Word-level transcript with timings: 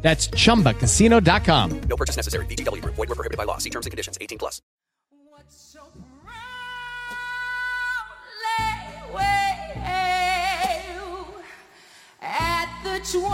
That's 0.00 0.28
chumbacasino.com. 0.28 1.80
No 1.80 1.96
purchase 1.96 2.16
necessary. 2.16 2.46
VGW 2.46 2.82
Group. 2.82 2.94
Void 2.94 3.08
were 3.08 3.14
prohibited 3.14 3.36
by 3.36 3.44
law. 3.44 3.58
See 3.58 3.70
terms 3.70 3.84
and 3.86 3.90
conditions. 3.90 4.16
18 4.20 4.38
plus. 4.38 4.62
so 5.48 5.80
at 12.20 12.68
the 12.84 12.98
twilight's 13.10 13.30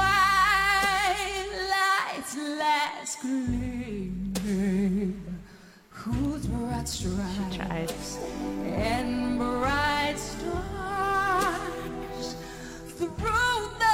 last 2.36 3.20
gleaming, 3.20 4.34
whose 5.88 6.46
broad 6.46 6.88
stripes 6.88 8.18
and 8.64 9.38
bright 9.38 10.16
stars 10.16 11.46
through 12.96 13.70
the 13.78 13.93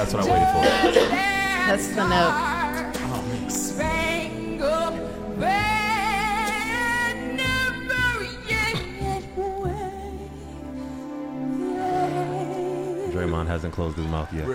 That's 0.00 0.14
what 0.14 0.22
I 0.24 0.26
waited 0.32 0.48
for. 0.48 0.62
That's 1.68 1.88
the 1.88 2.04
note. 2.08 2.34
Spangled 3.50 4.96
banner, 5.38 6.64
yet 8.48 9.24
wave. 9.36 10.32
Draymond 13.12 13.48
hasn't 13.48 13.74
closed 13.74 13.98
his 13.98 14.06
mouth 14.06 14.32
yet. 14.32 14.46
For 14.46 14.54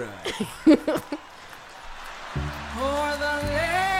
the 3.21 3.35
land 3.53 3.93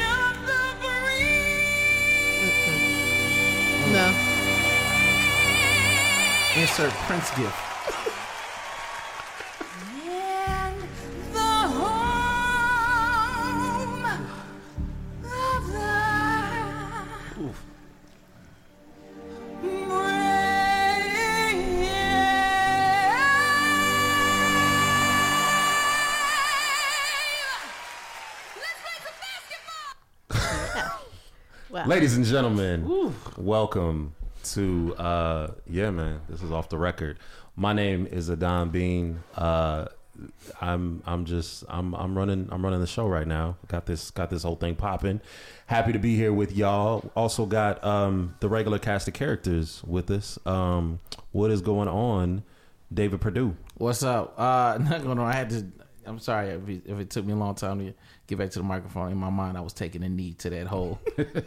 of 0.00 0.34
the 0.46 0.62
free. 0.80 1.52
No. 3.92 4.06
Insert 6.58 6.94
Prince 7.06 7.30
gift. 7.36 7.71
Wow. 31.82 31.88
Ladies 31.88 32.16
and 32.16 32.24
gentlemen, 32.24 33.12
welcome 33.36 34.14
to 34.44 34.94
uh 34.98 35.50
yeah 35.68 35.90
man, 35.90 36.20
this 36.28 36.40
is 36.40 36.52
off 36.52 36.68
the 36.68 36.78
record. 36.78 37.18
My 37.56 37.72
name 37.72 38.06
is 38.06 38.30
Adan 38.30 38.68
Bean. 38.68 39.24
Uh 39.34 39.86
I'm 40.60 41.02
I'm 41.06 41.24
just 41.24 41.64
I'm 41.68 41.92
I'm 41.94 42.16
running 42.16 42.48
I'm 42.52 42.62
running 42.64 42.78
the 42.80 42.86
show 42.86 43.08
right 43.08 43.26
now. 43.26 43.56
Got 43.66 43.86
this 43.86 44.12
got 44.12 44.30
this 44.30 44.44
whole 44.44 44.54
thing 44.54 44.76
popping. 44.76 45.20
Happy 45.66 45.92
to 45.92 45.98
be 45.98 46.14
here 46.14 46.32
with 46.32 46.52
y'all. 46.56 47.10
Also 47.16 47.46
got 47.46 47.82
um 47.82 48.36
the 48.38 48.48
regular 48.48 48.78
cast 48.78 49.08
of 49.08 49.14
characters 49.14 49.82
with 49.84 50.08
us. 50.12 50.38
Um 50.46 51.00
what 51.32 51.50
is 51.50 51.62
going 51.62 51.88
on? 51.88 52.44
David 52.94 53.20
Perdue. 53.20 53.56
What's 53.74 54.04
up? 54.04 54.38
Uh, 54.38 54.78
not 54.80 55.02
going 55.02 55.18
on. 55.18 55.26
I 55.26 55.32
had 55.32 55.50
to. 55.50 55.66
I'm 56.06 56.18
sorry 56.18 56.50
if 56.50 56.68
it, 56.68 56.82
if 56.86 56.98
it 56.98 57.10
took 57.10 57.24
me 57.24 57.32
a 57.32 57.36
long 57.36 57.54
time 57.54 57.78
to 57.78 57.94
get 58.26 58.38
back 58.38 58.50
to 58.50 58.58
the 58.58 58.64
microphone. 58.64 59.10
In 59.10 59.18
my 59.18 59.30
mind, 59.30 59.56
I 59.56 59.60
was 59.60 59.72
taking 59.72 60.02
a 60.02 60.08
knee 60.08 60.32
to 60.34 60.50
that 60.50 60.66
hole. 60.66 61.00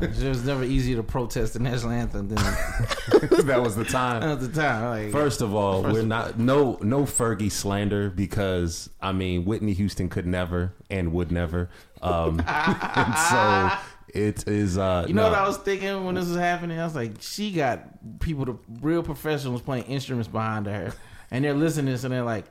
Uh, 0.00 0.04
it 0.04 0.28
was 0.28 0.44
never 0.44 0.62
easier 0.62 0.96
to 0.96 1.02
protest 1.02 1.54
the 1.54 1.58
national 1.58 1.90
anthem 1.90 2.28
than 2.28 2.36
that 3.46 3.60
was 3.60 3.74
the 3.74 3.84
time. 3.84 4.22
at 4.22 4.38
the 4.40 4.48
time. 4.48 4.84
Like, 4.84 5.10
First 5.10 5.40
of 5.40 5.54
all, 5.54 5.82
First 5.82 5.94
we're 5.94 6.02
not 6.02 6.38
no 6.38 6.78
no 6.82 7.02
Fergie 7.02 7.50
slander 7.50 8.10
because 8.10 8.90
I 9.00 9.12
mean 9.12 9.44
Whitney 9.44 9.72
Houston 9.72 10.08
could 10.08 10.26
never 10.26 10.74
and 10.90 11.12
would 11.12 11.32
never. 11.32 11.70
Um, 12.00 12.40
and 12.46 13.18
so 13.18 13.70
it 14.08 14.46
is. 14.46 14.78
Uh, 14.78 15.06
you 15.08 15.14
know 15.14 15.22
no. 15.22 15.30
what 15.30 15.38
I 15.38 15.46
was 15.46 15.56
thinking 15.58 16.04
when 16.04 16.14
this 16.14 16.28
was 16.28 16.36
happening? 16.36 16.78
I 16.78 16.84
was 16.84 16.94
like, 16.94 17.14
she 17.20 17.50
got 17.50 18.20
people, 18.20 18.44
the 18.44 18.56
real 18.80 19.02
professionals 19.02 19.62
playing 19.62 19.84
instruments 19.84 20.28
behind 20.28 20.66
her, 20.66 20.92
and 21.30 21.44
they're 21.44 21.54
listening 21.54 21.86
to 21.86 21.92
this 21.92 22.04
and 22.04 22.12
they're 22.12 22.22
like, 22.22 22.46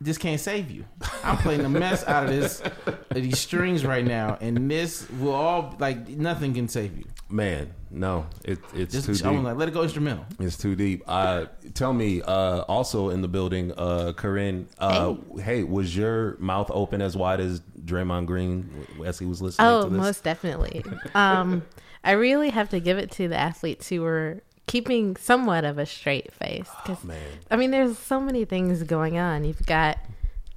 this 0.00 0.18
can't 0.18 0.40
save 0.40 0.70
you. 0.70 0.84
I'm 1.24 1.36
playing 1.38 1.62
the 1.62 1.68
mess 1.68 2.06
out 2.06 2.24
of 2.24 2.30
this, 2.30 2.60
of 2.86 3.14
these 3.14 3.38
strings 3.38 3.84
right 3.84 4.04
now, 4.04 4.38
and 4.40 4.70
this 4.70 5.08
will 5.10 5.32
all 5.32 5.74
like 5.78 6.08
nothing 6.08 6.54
can 6.54 6.68
save 6.68 6.96
you. 6.96 7.04
Man, 7.30 7.74
no, 7.90 8.26
it, 8.44 8.58
it's 8.74 8.94
Just 8.94 9.06
too 9.06 9.14
deep. 9.14 9.26
I'm 9.26 9.44
like, 9.44 9.56
let 9.56 9.68
it 9.68 9.74
go 9.74 9.82
instrumental. 9.82 10.24
It's 10.40 10.56
too 10.56 10.74
deep. 10.74 11.02
Uh, 11.06 11.46
tell 11.74 11.92
me, 11.92 12.22
uh, 12.22 12.60
also 12.62 13.10
in 13.10 13.20
the 13.20 13.28
building, 13.28 13.72
uh, 13.76 14.12
Korin, 14.16 14.66
uh, 14.78 15.14
hey. 15.42 15.62
was 15.62 15.94
your 15.94 16.36
mouth 16.38 16.70
open 16.72 17.02
as 17.02 17.18
wide 17.18 17.40
as 17.40 17.60
Draymond 17.84 18.24
Green 18.24 18.86
as 19.04 19.18
he 19.18 19.26
was 19.26 19.42
listening 19.42 19.66
Oh, 19.68 19.84
to 19.84 19.90
this? 19.90 19.98
most 19.98 20.24
definitely. 20.24 20.82
Um, 21.14 21.62
I 22.02 22.12
really 22.12 22.48
have 22.48 22.70
to 22.70 22.80
give 22.80 22.96
it 22.96 23.10
to 23.12 23.28
the 23.28 23.36
athletes 23.36 23.88
who 23.90 24.00
were 24.00 24.40
keeping 24.68 25.16
somewhat 25.16 25.64
of 25.64 25.78
a 25.78 25.86
straight 25.86 26.32
face. 26.32 26.68
'cause, 26.84 27.02
man. 27.02 27.18
I 27.50 27.56
mean, 27.56 27.72
there's 27.72 27.98
so 27.98 28.20
many 28.20 28.44
things 28.44 28.84
going 28.84 29.18
on. 29.18 29.44
You've 29.44 29.66
got, 29.66 29.98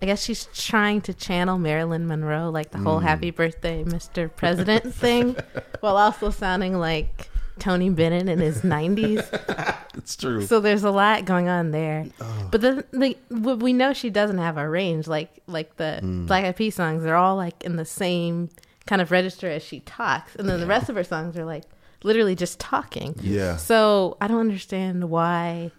I 0.01 0.05
guess 0.05 0.22
she's 0.23 0.45
trying 0.53 1.01
to 1.01 1.13
channel 1.16 1.57
Marilyn 1.57 2.05
Monroe, 2.07 2.49
like 2.51 2.69
the 2.72 2.77
whole 2.77 2.99
Mm. 2.99 3.03
"Happy 3.03 3.31
Birthday, 3.31 3.83
Mr. 3.83 4.29
President" 4.35 4.94
thing, 4.94 5.35
while 5.79 5.97
also 5.97 6.29
sounding 6.29 6.77
like 6.77 7.29
Tony 7.59 7.89
Bennett 7.89 8.27
in 8.29 8.39
his 8.39 8.61
90s. 8.63 9.23
It's 9.94 10.16
true. 10.16 10.41
So 10.45 10.61
there's 10.61 10.85
a 10.85 10.89
lot 10.89 11.25
going 11.25 11.49
on 11.49 11.72
there. 11.72 12.05
But 12.49 12.61
the, 12.61 12.85
the 12.91 13.17
we 13.57 13.73
know 13.73 13.91
she 13.93 14.09
doesn't 14.09 14.38
have 14.38 14.57
a 14.57 14.67
range 14.67 15.05
like 15.05 15.29
like 15.47 15.75
the 15.75 15.99
Mm. 16.02 16.28
Black 16.28 16.46
Eyed 16.46 16.55
Peas 16.55 16.75
songs. 16.75 17.03
They're 17.03 17.17
all 17.17 17.35
like 17.35 17.61
in 17.63 17.75
the 17.75 17.85
same 17.85 18.49
kind 18.87 19.02
of 19.02 19.11
register 19.11 19.49
as 19.49 19.61
she 19.61 19.81
talks, 19.81 20.35
and 20.37 20.47
then 20.49 20.59
the 20.61 20.66
rest 20.66 20.90
of 20.90 20.96
her 20.96 21.03
songs 21.03 21.37
are 21.37 21.46
like 21.46 21.66
literally 22.03 22.35
just 22.35 22.59
talking. 22.59 23.15
Yeah. 23.21 23.57
So 23.57 24.17
I 24.21 24.27
don't 24.27 24.39
understand 24.39 25.09
why 25.09 25.71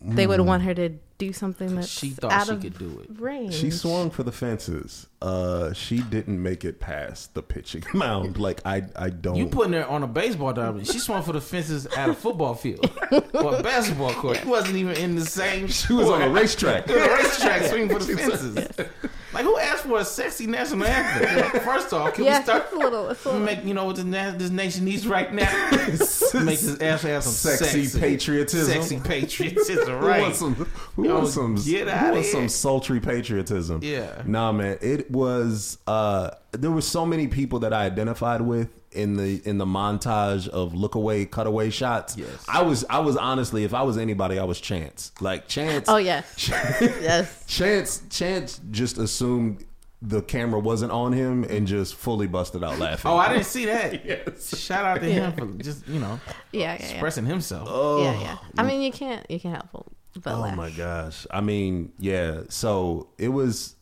they 0.00 0.26
would 0.26 0.40
want 0.40 0.62
her 0.64 0.74
to 0.74 0.90
do 1.16 1.32
something 1.32 1.76
that 1.76 1.86
She 1.88 2.10
thought 2.10 2.32
out 2.32 2.46
she 2.48 2.52
of 2.54 2.60
could 2.60 2.76
do 2.76 3.00
it. 3.08 3.20
range. 3.20 3.54
She 3.54 3.70
swung 3.70 4.10
for 4.10 4.24
the 4.24 4.32
fences. 4.32 5.06
Uh, 5.22 5.72
she 5.72 6.00
didn't 6.00 6.42
make 6.42 6.64
it 6.64 6.80
past 6.80 7.34
the 7.34 7.42
pitching 7.42 7.84
mound. 7.94 8.36
Like 8.38 8.60
I, 8.66 8.82
I 8.96 9.10
don't. 9.10 9.36
You 9.36 9.46
putting 9.46 9.74
her 9.74 9.86
on 9.86 10.02
a 10.02 10.08
baseball 10.08 10.52
diamond. 10.52 10.86
She 10.88 10.98
swung 10.98 11.22
for 11.22 11.32
the 11.32 11.40
fences 11.40 11.86
at 11.86 12.08
a 12.10 12.14
football 12.14 12.54
field 12.54 12.90
or 13.32 13.54
a 13.56 13.62
basketball 13.62 14.12
court. 14.14 14.38
She 14.42 14.48
wasn't 14.48 14.76
even 14.76 14.96
in 14.96 15.14
the 15.14 15.24
same. 15.24 15.68
she 15.68 15.92
was 15.92 16.08
on 16.10 16.20
a 16.20 16.28
racetrack. 16.28 16.88
a 16.90 16.94
racetrack 16.94 17.62
swinging 17.62 17.88
for 17.88 18.00
the 18.00 18.16
fences. 18.18 18.88
Like 19.34 19.44
who 19.44 19.58
asked 19.58 19.82
for 19.84 19.98
a 19.98 20.04
sexy 20.04 20.46
national 20.46 20.84
anthem. 20.86 21.60
First 21.62 21.92
off, 21.92 22.14
can 22.14 22.24
yeah, 22.24 22.38
we 22.38 22.44
start? 22.44 22.62
it's 22.64 22.72
a 22.72 22.76
little. 22.78 23.10
It's 23.10 23.24
a 23.24 23.28
little 23.30 23.44
Make 23.44 23.64
you 23.64 23.74
know 23.74 23.84
what 23.86 23.96
this, 23.96 24.04
na- 24.04 24.30
this 24.32 24.50
nation 24.50 24.84
needs 24.84 25.06
right 25.06 25.32
now. 25.32 25.70
Make 25.70 26.60
this 26.60 26.78
national 26.78 26.82
anthem 27.12 27.20
Sexy 27.22 27.98
patriotism. 27.98 28.72
Sexy 28.82 29.00
patriotism, 29.04 29.98
Who 29.98 30.06
right? 30.06 30.22
wants 30.22 30.38
some? 30.38 30.54
Who 30.54 31.04
Yo, 31.06 31.14
wants 31.16 31.34
some? 31.34 31.56
get 31.56 31.88
who 31.88 31.90
outta 31.90 32.12
wants 32.14 32.32
some 32.32 32.48
sultry 32.48 33.00
patriotism? 33.00 33.80
Yeah. 33.82 34.22
Nah, 34.24 34.52
man. 34.52 34.78
It 34.80 35.10
was. 35.10 35.78
uh 35.86 36.30
There 36.60 36.70
were 36.70 36.80
so 36.80 37.04
many 37.06 37.28
people 37.28 37.58
that 37.60 37.72
I 37.72 37.84
identified 37.84 38.40
with 38.40 38.68
in 38.92 39.16
the 39.16 39.42
in 39.44 39.58
the 39.58 39.66
montage 39.66 40.48
of 40.48 40.74
look 40.74 40.94
away, 40.94 41.24
cutaway 41.26 41.70
shots. 41.70 42.16
Yes. 42.16 42.44
I 42.48 42.62
was. 42.62 42.84
I 42.88 42.98
was 43.00 43.16
honestly, 43.16 43.64
if 43.64 43.74
I 43.74 43.82
was 43.82 43.98
anybody, 43.98 44.38
I 44.38 44.44
was 44.44 44.60
Chance. 44.60 45.12
Like 45.20 45.48
Chance. 45.48 45.88
Oh 45.88 45.96
yes, 45.96 46.48
yes. 46.48 47.44
Chance. 47.46 48.02
Chance 48.10 48.60
just 48.70 48.98
assumed 48.98 49.64
the 50.02 50.20
camera 50.20 50.60
wasn't 50.60 50.92
on 50.92 51.12
him 51.14 51.44
and 51.44 51.66
just 51.66 51.94
fully 51.94 52.26
busted 52.26 52.62
out 52.62 52.78
laughing. 52.78 53.10
Oh, 53.10 53.16
I 53.16 53.32
didn't 53.32 53.46
see 53.46 53.64
that. 53.66 54.04
Yes. 54.04 54.56
Shout 54.58 54.84
out 54.84 55.00
to 55.00 55.06
him 55.10 55.32
for 55.32 55.46
just 55.62 55.88
you 55.88 55.98
know 55.98 56.20
Yeah, 56.52 56.60
yeah, 56.60 56.76
yeah. 56.78 56.86
expressing 56.90 57.24
himself. 57.24 57.68
Oh. 57.70 58.02
yeah, 58.02 58.20
yeah. 58.20 58.36
I 58.58 58.64
mean, 58.64 58.82
you 58.82 58.92
can't. 58.92 59.28
You 59.30 59.40
can't 59.40 59.64
help 59.72 59.90
but 60.22 60.34
Oh 60.34 60.40
laugh. 60.42 60.56
my 60.56 60.70
gosh. 60.70 61.26
I 61.30 61.40
mean, 61.40 61.90
yeah. 61.98 62.42
So 62.48 63.08
it 63.18 63.28
was 63.30 63.74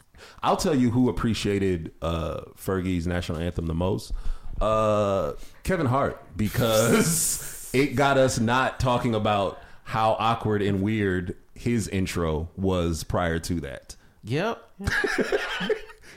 I'll 0.42 0.56
tell 0.56 0.74
you 0.74 0.90
who 0.90 1.08
appreciated 1.08 1.92
uh 2.02 2.42
Fergie's 2.56 3.06
national 3.06 3.38
anthem 3.38 3.66
the 3.66 3.74
most. 3.74 4.12
Uh 4.60 5.32
Kevin 5.62 5.86
Hart 5.86 6.22
because 6.36 7.70
it 7.74 7.94
got 7.94 8.18
us 8.18 8.38
not 8.38 8.80
talking 8.80 9.14
about 9.14 9.60
how 9.84 10.16
awkward 10.18 10.62
and 10.62 10.82
weird 10.82 11.36
his 11.54 11.88
intro 11.88 12.48
was 12.56 13.04
prior 13.04 13.38
to 13.40 13.60
that. 13.60 13.96
Yep. 14.24 14.62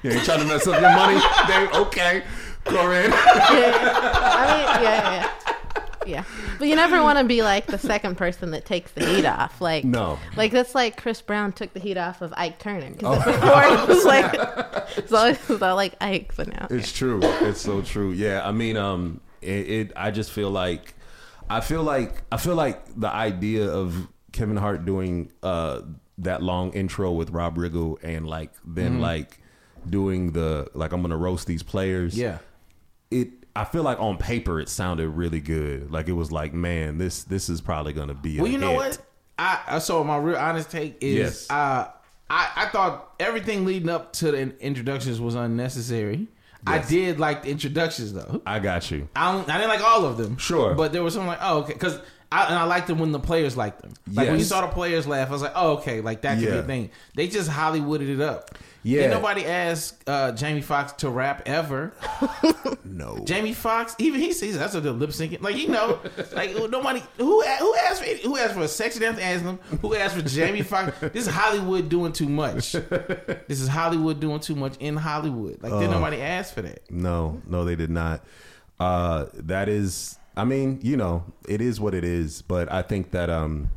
You 0.04 0.12
ain't 0.12 0.24
trying 0.24 0.40
to 0.40 0.46
mess 0.46 0.68
up 0.68 0.80
your 0.80 0.92
money, 0.94 1.20
Dave? 1.48 1.72
Okay. 1.74 2.24
Korin. 2.66 3.10
I 3.12 3.50
mean, 3.50 4.84
yeah, 4.84 5.14
yeah, 5.14 5.30
yeah. 6.06 6.24
But 6.60 6.68
you 6.68 6.76
never 6.76 7.02
want 7.04 7.18
to 7.20 7.26
be 7.26 7.42
like 7.42 7.66
the 7.68 7.78
second 7.78 8.16
person 8.16 8.52
that 8.52 8.66
takes 8.66 8.92
the 8.92 9.06
heat 9.06 9.26
off. 9.26 9.60
Like, 9.62 9.84
No. 9.84 10.20
like 10.36 10.52
that's 10.52 10.76
like 10.76 11.02
Chris 11.02 11.22
Brown 11.22 11.52
took 11.52 11.74
the 11.74 11.80
heat 11.80 11.98
off 11.98 12.22
of 12.22 12.34
Ike 12.38 12.60
Turner 12.60 12.92
Oh. 13.04 13.16
because 13.16 13.26
before 13.26 13.64
it 13.64 13.88
was 13.88 14.06
like 14.86 14.98
it's 14.98 15.12
always 15.14 15.50
it 15.50 15.62
all 15.62 15.76
like 15.76 15.96
Ike, 16.02 16.34
but 16.36 16.48
now 16.48 16.68
It's 16.70 16.92
true. 16.92 17.20
It's 17.24 17.62
so 17.62 17.82
true. 17.82 18.12
Yeah, 18.12 18.48
I 18.48 18.52
mean, 18.52 18.78
um, 18.78 19.22
it, 19.42 19.70
it. 19.70 19.92
I 19.96 20.12
just 20.12 20.32
feel 20.32 20.50
like, 20.52 20.94
I 21.50 21.62
feel 21.62 21.84
like, 21.84 22.24
I 22.32 22.38
feel 22.38 22.56
like 22.56 22.82
the 23.00 23.10
idea 23.10 23.68
of 23.70 24.08
Kevin 24.32 24.58
Hart 24.58 24.86
doing 24.86 25.32
uh 25.44 25.82
that 26.18 26.42
long 26.42 26.72
intro 26.74 27.12
with 27.12 27.30
Rob 27.32 27.58
Riggle 27.58 27.98
and 28.04 28.26
like 28.28 28.52
then 28.66 29.00
like 29.02 29.38
doing 29.90 30.32
the 30.32 30.68
like 30.74 30.92
I'm 30.94 31.02
gonna 31.02 31.18
roast 31.18 31.46
these 31.48 31.62
players. 31.64 32.18
Yeah. 32.18 32.40
It. 33.12 33.30
I 33.56 33.64
feel 33.64 33.84
like 33.84 34.00
on 34.00 34.18
paper 34.18 34.60
it 34.60 34.68
sounded 34.70 35.10
really 35.10 35.40
good. 35.40 35.92
Like 35.92 36.08
it 36.08 36.14
was 36.14 36.32
like, 36.32 36.54
man, 36.54 36.98
this 36.98 37.24
this 37.24 37.50
is 37.50 37.62
probably 37.62 37.94
gonna 37.94 38.14
be. 38.14 38.40
Well, 38.40 38.52
you 38.52 38.58
know 38.58 38.72
hit. 38.72 38.78
what? 38.78 38.98
I, 39.38 39.80
so 39.80 40.04
my 40.04 40.18
real 40.18 40.38
honest 40.38 40.72
take 40.72 40.98
is 41.02 41.16
Yes. 41.18 41.50
uh, 41.50 41.90
I 42.30 42.52
I 42.56 42.66
thought 42.68 43.14
everything 43.20 43.66
leading 43.66 43.90
up 43.90 44.14
to 44.14 44.32
the 44.32 44.58
introductions 44.60 45.20
was 45.22 45.36
unnecessary. 45.36 46.28
I 46.68 46.80
did 46.80 47.20
like 47.20 47.44
the 47.44 47.50
introductions 47.52 48.12
though. 48.14 48.42
I 48.46 48.60
got 48.60 48.90
you. 48.90 49.08
I 49.16 49.38
I 49.38 49.58
didn't 49.58 49.68
like 49.70 49.84
all 49.84 50.06
of 50.06 50.18
them. 50.18 50.38
Sure. 50.38 50.74
but 50.74 50.94
there 50.94 51.04
was 51.04 51.14
some 51.14 51.28
like 51.28 51.40
oh 51.42 51.60
okay 51.60 51.74
because. 51.74 52.00
I, 52.32 52.46
and 52.46 52.56
I 52.56 52.64
liked 52.64 52.88
them 52.88 53.00
when 53.00 53.12
the 53.12 53.20
players 53.20 53.56
liked 53.56 53.82
them. 53.82 53.94
Like 54.12 54.30
when 54.30 54.40
you 54.40 54.44
saw 54.46 54.62
the 54.62 54.68
players 54.68 55.08
laugh, 55.08 55.30
I 55.30 55.32
was 55.32 55.42
like, 55.42 55.54
"Oh, 55.56 55.74
okay, 55.78 56.02
like 56.02 56.22
that 56.22 56.40
could 56.40 56.48
be 56.50 56.58
a 56.58 56.64
thing." 56.64 56.90
They 57.16 57.28
just 57.28 57.50
Hollywooded 57.50 58.10
it 58.10 58.22
up. 58.22 58.52
Yeah. 58.84 59.02
Did 59.02 59.12
nobody 59.12 59.46
ask 59.46 60.00
uh, 60.06 60.32
Jamie 60.34 60.62
Foxx 60.62 60.94
to 61.02 61.10
rap 61.10 61.44
ever? 61.46 61.94
No. 62.88 63.18
Jamie 63.26 63.52
Foxx, 63.54 63.94
even 64.00 64.22
he 64.22 64.32
sees 64.32 64.58
that's 64.58 64.74
what 64.74 64.84
the 64.84 64.94
lip 64.94 65.10
syncing. 65.10 65.42
Like 65.42 65.58
you 65.58 65.68
know, 65.68 66.00
like 66.34 66.56
nobody 66.70 67.04
who 67.18 67.42
who 67.42 67.76
asked 67.76 68.02
for 68.02 68.10
who 68.10 68.38
asked 68.38 68.54
for 68.54 68.62
a 68.62 68.68
sexy 68.70 69.00
dance 69.02 69.20
anthem. 69.20 69.58
Who 69.82 69.96
asked 69.96 70.16
for 70.16 70.22
Jamie 70.22 70.62
Foxx? 70.62 70.98
This 71.00 71.28
is 71.28 71.34
Hollywood 71.34 71.90
doing 71.90 72.14
too 72.14 72.30
much. 72.30 72.76
This 73.48 73.60
is 73.60 73.68
Hollywood 73.68 74.20
doing 74.22 74.40
too 74.40 74.56
much 74.56 74.78
in 74.78 74.96
Hollywood. 74.96 75.62
Like 75.62 75.74
did 75.74 75.90
nobody 75.92 76.22
ask 76.22 76.54
for 76.54 76.62
that? 76.62 76.90
No, 76.90 77.42
no, 77.48 77.66
they 77.66 77.76
did 77.76 77.90
not. 77.90 78.24
Uh, 78.80 79.26
that 79.34 79.68
is, 79.68 80.18
I 80.38 80.44
mean, 80.46 80.80
you 80.82 80.98
know, 80.98 81.24
it 81.48 81.62
is 81.62 81.80
what 81.80 81.94
it 81.94 82.04
is. 82.04 82.42
But 82.42 82.72
I 82.72 82.82
think 82.82 83.12
that, 83.12 83.30
um, 83.30 83.70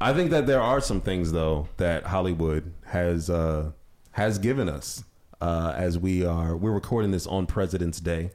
I 0.00 0.12
think 0.12 0.30
that 0.30 0.46
there 0.46 0.60
are 0.60 0.80
some 0.80 1.00
things 1.00 1.32
though 1.32 1.68
that 1.76 2.04
Hollywood 2.04 2.72
has 2.86 3.28
uh, 3.30 3.70
has 4.12 4.38
given 4.38 4.68
us 4.68 5.04
uh, 5.40 5.72
as 5.76 5.98
we 5.98 6.24
are. 6.24 6.56
We're 6.56 6.72
recording 6.72 7.10
this 7.10 7.26
on 7.26 7.46
President's 7.46 8.00
Day, 8.00 8.30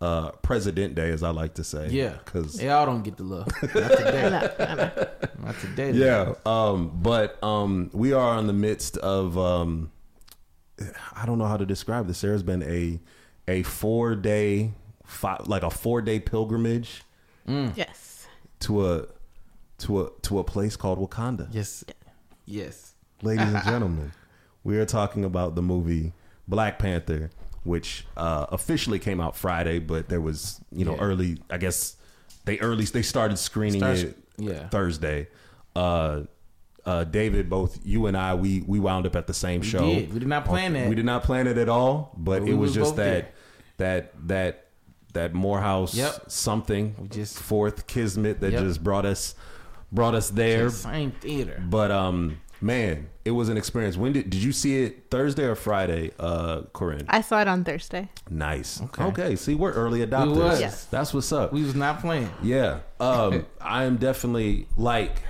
uh, 0.00 0.30
President 0.42 0.94
Day, 0.94 1.10
as 1.10 1.22
I 1.22 1.30
like 1.30 1.54
to 1.54 1.64
say. 1.64 1.88
Yeah, 1.88 2.16
because 2.24 2.62
y'all 2.62 2.86
don't 2.86 3.02
get 3.02 3.16
the 3.16 3.24
love. 3.24 3.48
Not 3.62 3.72
today. 3.72 4.26
I 4.58 4.74
know. 4.74 5.06
Not 5.42 5.58
today. 5.58 5.90
yeah 5.90 6.34
um 6.46 7.00
but 7.02 7.42
um 7.42 7.90
we 7.92 8.12
are 8.12 8.38
in 8.38 8.46
the 8.46 8.52
midst 8.52 8.96
of 8.98 9.36
um 9.36 9.90
i 11.16 11.26
don't 11.26 11.36
know 11.38 11.46
how 11.46 11.56
to 11.56 11.66
describe 11.66 12.06
this 12.06 12.20
there's 12.20 12.44
been 12.44 12.62
a 12.62 13.00
a 13.48 13.64
four 13.64 14.14
day 14.14 14.70
five, 15.12 15.46
like 15.46 15.62
a 15.62 15.70
four 15.70 16.00
day 16.02 16.18
pilgrimage 16.20 17.02
yes. 17.46 18.26
to 18.60 18.86
a 18.86 19.06
to 19.78 20.02
a 20.02 20.10
to 20.22 20.38
a 20.38 20.44
place 20.44 20.76
called 20.76 20.98
wakanda 20.98 21.48
Yes. 21.52 21.84
Yes. 22.46 22.94
ladies 23.22 23.52
and 23.52 23.64
gentlemen 23.72 24.12
we 24.64 24.78
are 24.78 24.86
talking 24.86 25.24
about 25.24 25.54
the 25.54 25.62
movie 25.62 26.12
black 26.48 26.78
panther 26.78 27.30
which 27.64 28.04
uh 28.16 28.46
officially 28.50 28.98
came 28.98 29.20
out 29.20 29.36
friday 29.36 29.78
but 29.78 30.08
there 30.08 30.20
was 30.20 30.60
you 30.70 30.84
know 30.84 30.94
Yeah. 30.94 31.00
early 31.02 31.38
i 31.50 31.58
guess 31.58 31.96
they 32.44 32.58
early 32.60 32.84
they 32.84 33.02
started 33.02 33.36
screening 33.38 33.80
Starts- 33.80 34.02
it 34.02 34.18
yeah. 34.38 34.68
thursday 34.68 35.28
uh 35.76 36.22
uh 36.84 37.04
david 37.04 37.48
both 37.48 37.78
you 37.84 38.06
and 38.06 38.16
i 38.16 38.34
we 38.34 38.62
we 38.66 38.80
wound 38.80 39.06
up 39.06 39.14
at 39.16 39.26
the 39.26 39.34
same 39.34 39.62
show 39.62 39.84
did. 39.94 40.12
We 40.12 40.18
did 40.20 40.28
not 40.28 40.44
plan 40.44 40.72
that. 40.74 40.88
we 40.88 40.94
did 40.96 41.04
not 41.04 41.22
plan 41.22 41.46
it 41.46 41.56
at 41.58 41.68
all 41.68 42.12
but, 42.16 42.40
But 42.40 42.48
it 42.48 42.54
was 42.54 42.70
was 42.70 42.74
just 42.74 42.90
both 42.90 42.96
that 42.96 43.34
that 43.78 44.12
that 44.28 44.61
that 45.12 45.34
morehouse 45.34 45.94
Yep. 45.94 46.24
something 46.30 46.94
We 46.98 47.08
just- 47.08 47.38
fourth 47.38 47.86
kismet 47.86 48.40
that 48.40 48.52
Yep. 48.52 48.62
just 48.62 48.82
brought 48.84 49.04
us 49.06 49.34
brought 49.90 50.14
us 50.14 50.30
there 50.30 50.70
Same 50.70 51.10
theater. 51.12 51.62
but 51.68 51.90
um, 51.90 52.38
man, 52.62 53.08
it 53.26 53.32
was 53.32 53.50
an 53.50 53.56
experience. 53.58 53.96
When 53.96 54.12
did 54.14 54.30
did 54.30 54.42
you 54.42 54.50
see 54.52 54.82
it? 54.84 55.04
Thursday 55.10 55.44
or 55.44 55.54
Friday? 55.54 56.12
Uh, 56.18 56.62
Korin. 56.72 57.04
I 57.08 57.20
saw 57.20 57.42
it 57.42 57.46
on 57.48 57.62
Thursday. 57.62 58.08
Nice. 58.30 58.80
Okay. 58.80 59.04
Okay. 59.04 59.36
See, 59.36 59.54
we're 59.54 59.72
early 59.72 60.00
adopters. 60.04 60.36
was. 60.36 60.60
Yes. 60.60 60.84
That's 60.86 61.12
what's 61.12 61.30
up. 61.30 61.52
We 61.52 61.62
was 61.62 61.74
not 61.74 62.00
playing. 62.00 62.30
yeah. 62.42 62.78
Um, 63.00 63.44
I 63.60 63.84
am 63.84 63.96
definitely 63.98 64.66
like. 64.78 65.22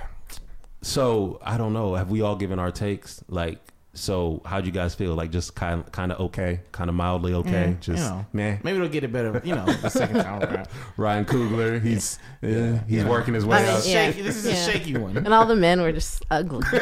So 0.81 1.39
I 1.43 1.57
don't 1.57 1.73
know. 1.73 1.95
Have 1.95 2.09
we 2.09 2.21
all 2.21 2.35
given 2.35 2.59
our 2.59 2.71
takes? 2.71 3.23
Like, 3.27 3.59
so 3.93 4.41
how'd 4.45 4.65
you 4.65 4.71
guys 4.71 4.95
feel? 4.95 5.13
Like, 5.15 5.29
just 5.31 5.53
kind 5.55 5.89
kind 5.91 6.11
of 6.11 6.19
okay, 6.21 6.61
kind 6.71 6.89
of 6.89 6.95
mildly 6.95 7.33
okay. 7.35 7.75
Mm, 7.75 7.79
just 7.79 8.03
you 8.03 8.09
know, 8.09 8.25
man. 8.33 8.59
maybe 8.63 8.77
it'll 8.77 8.89
get 8.89 9.03
it 9.03 9.11
better. 9.11 9.41
You 9.43 9.55
know, 9.55 9.65
the 9.65 9.89
second 9.89 10.21
time 10.23 10.41
around. 10.43 10.67
Ryan 10.97 11.25
Coogler, 11.25 11.81
he's 11.81 12.17
yeah, 12.41 12.79
he's 12.87 13.05
working 13.05 13.33
his 13.35 13.45
way 13.45 13.57
I 13.57 13.61
mean, 13.61 13.69
up. 13.69 13.83
yeah. 13.85 14.07
Shaky. 14.11 14.21
This 14.23 14.37
is 14.37 14.45
Yeah. 14.45 14.53
a 14.53 14.71
shaky 14.71 14.97
one. 14.97 15.17
And 15.17 15.33
all 15.33 15.45
the 15.45 15.55
men 15.55 15.81
were 15.81 15.91
just 15.91 16.23
ugly. 16.31 16.65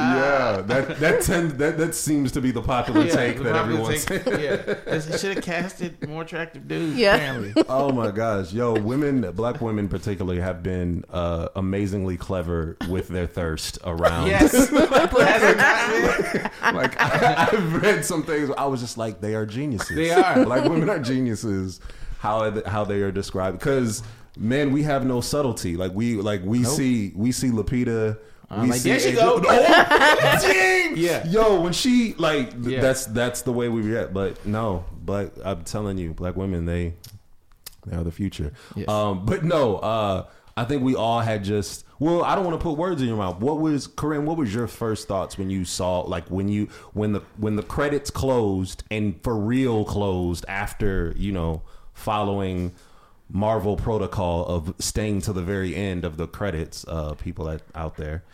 yeah, 0.00 0.62
that 0.66 0.98
that 1.00 1.22
tend 1.22 1.52
that 1.52 1.78
that 1.78 1.94
seems 1.94 2.32
to 2.32 2.40
be 2.40 2.50
the 2.50 2.62
popular 2.62 3.08
take 3.08 3.38
the 3.38 3.44
that 3.44 3.52
popular 3.52 3.92
everyone's. 3.92 4.04
take- 4.04 4.26
yeah, 4.26 5.00
should 5.16 5.34
have 5.34 5.44
casted 5.44 6.08
more 6.08 6.22
attractive 6.22 6.66
dudes. 6.66 6.96
Yeah. 6.96 7.16
Apparently. 7.16 7.64
oh 7.68 7.92
my 7.92 8.10
gosh, 8.10 8.52
yo, 8.52 8.78
women, 8.78 9.30
black 9.32 9.60
women 9.60 9.88
particularly, 9.88 10.40
have 10.40 10.62
been 10.62 11.04
uh, 11.10 11.48
amazingly 11.56 12.16
clever 12.16 12.76
with 12.88 13.08
their 13.08 13.26
thirst 13.26 13.78
around. 13.84 14.28
Yes. 14.28 14.52
Has 14.52 14.72
it 14.72 16.50
like 16.74 17.00
I, 17.00 17.48
I've 17.52 17.82
read 17.82 18.04
some 18.04 18.22
things. 18.22 18.50
I 18.56 18.66
was 18.66 18.80
just 18.80 18.98
like, 18.98 19.20
they 19.20 19.34
are 19.34 19.46
geniuses. 19.46 19.96
They 19.96 20.10
are. 20.10 20.44
Black 20.44 20.64
women 20.64 20.88
are 20.88 20.98
geniuses. 20.98 21.80
How 22.18 22.50
how 22.66 22.84
they 22.84 23.00
are 23.00 23.10
described 23.10 23.58
because 23.58 24.02
men, 24.36 24.72
we 24.72 24.82
have 24.82 25.06
no 25.06 25.20
subtlety. 25.20 25.76
Like 25.76 25.92
we 25.94 26.16
like 26.16 26.42
we 26.44 26.64
see 26.64 27.12
we 27.14 27.32
see 27.32 27.48
Lupita. 27.48 28.18
I'm 28.50 28.62
we 28.64 28.70
like, 28.70 28.82
there 28.82 28.98
she 28.98 29.12
go. 29.12 29.40
Oh, 29.48 30.38
dang! 30.42 30.96
Yeah. 30.96 31.26
Yo, 31.26 31.60
when 31.60 31.72
she 31.72 32.14
like 32.14 32.50
th- 32.50 32.66
Yeah. 32.76 32.80
that's 32.80 33.06
that's 33.06 33.42
the 33.42 33.52
way 33.52 33.68
we 33.68 33.80
react. 33.82 34.12
But 34.12 34.44
no, 34.44 34.84
but 35.04 35.34
I'm 35.44 35.62
telling 35.62 35.98
you, 35.98 36.12
black 36.12 36.36
women 36.36 36.66
they 36.66 36.94
they 37.86 37.96
are 37.96 38.02
the 38.04 38.10
future. 38.10 38.52
Yes. 38.74 38.88
Um, 38.88 39.24
but 39.24 39.44
no, 39.44 39.76
uh, 39.76 40.26
I 40.56 40.64
think 40.64 40.82
we 40.82 40.94
all 40.96 41.20
had 41.20 41.44
just. 41.44 41.84
Well, 42.00 42.24
I 42.24 42.34
don't 42.34 42.44
want 42.46 42.58
to 42.58 42.62
put 42.62 42.78
words 42.78 43.02
in 43.02 43.08
your 43.08 43.18
mouth. 43.18 43.40
What 43.40 43.60
was 43.60 43.86
Korin? 43.86 44.24
What 44.24 44.36
was 44.38 44.54
your 44.54 44.66
first 44.66 45.06
thoughts 45.06 45.36
when 45.36 45.50
you 45.50 45.64
saw, 45.66 46.00
like, 46.00 46.26
when 46.28 46.48
you 46.48 46.68
when 46.94 47.12
the 47.12 47.20
when 47.36 47.56
the 47.56 47.62
credits 47.62 48.10
closed 48.10 48.82
and 48.90 49.22
for 49.22 49.36
real 49.36 49.84
closed 49.84 50.44
after 50.48 51.12
you 51.16 51.30
know 51.30 51.62
following 51.92 52.72
Marvel 53.32 53.76
protocol 53.76 54.46
of 54.46 54.74
staying 54.78 55.22
to 55.22 55.32
the 55.32 55.42
very 55.42 55.74
end 55.74 56.04
of 56.04 56.16
the 56.16 56.26
credits? 56.26 56.84
Uh, 56.86 57.14
people 57.14 57.46
that 57.46 57.62
out 57.74 57.96
there. 57.96 58.24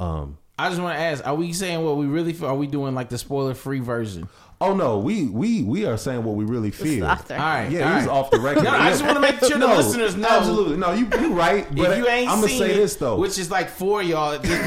Um, 0.00 0.38
I 0.58 0.68
just 0.70 0.80
want 0.80 0.96
to 0.96 1.00
ask: 1.00 1.26
Are 1.26 1.34
we 1.34 1.52
saying 1.52 1.84
what 1.84 1.96
we 1.96 2.06
really? 2.06 2.36
Are 2.42 2.54
we 2.54 2.66
doing 2.66 2.94
like 2.94 3.08
the 3.08 3.18
spoiler-free 3.18 3.80
version? 3.80 4.28
Oh 4.60 4.74
no, 4.74 4.98
we 4.98 5.26
we 5.26 5.62
we 5.62 5.86
are 5.86 5.96
saying 5.96 6.24
what 6.24 6.34
we 6.34 6.44
really 6.44 6.72
feel. 6.72 7.06
All 7.06 7.16
right, 7.30 7.68
Yeah, 7.70 7.92
all 7.92 7.98
he's 8.00 8.08
right. 8.08 8.12
off 8.16 8.30
the 8.32 8.40
record. 8.40 8.64
No, 8.64 8.70
I 8.70 8.90
just 8.90 9.04
want 9.04 9.14
to 9.14 9.20
make 9.20 9.38
sure 9.38 9.50
the 9.50 9.58
No, 9.58 9.76
listeners 9.76 10.16
know. 10.16 10.26
Absolutely, 10.28 10.76
no, 10.78 10.92
you 10.94 11.08
you 11.20 11.32
right. 11.32 11.64
But 11.76 11.92
If 11.92 11.98
you 11.98 12.08
ain't 12.08 12.28
I'm 12.28 12.38
gonna 12.40 12.48
seen 12.48 12.58
say 12.58 12.72
it, 12.72 12.76
this 12.76 12.96
though. 12.96 13.18
which 13.18 13.38
is 13.38 13.52
like 13.52 13.68
for 13.68 14.02
y'all 14.02 14.32
at 14.32 14.42
this 14.42 14.58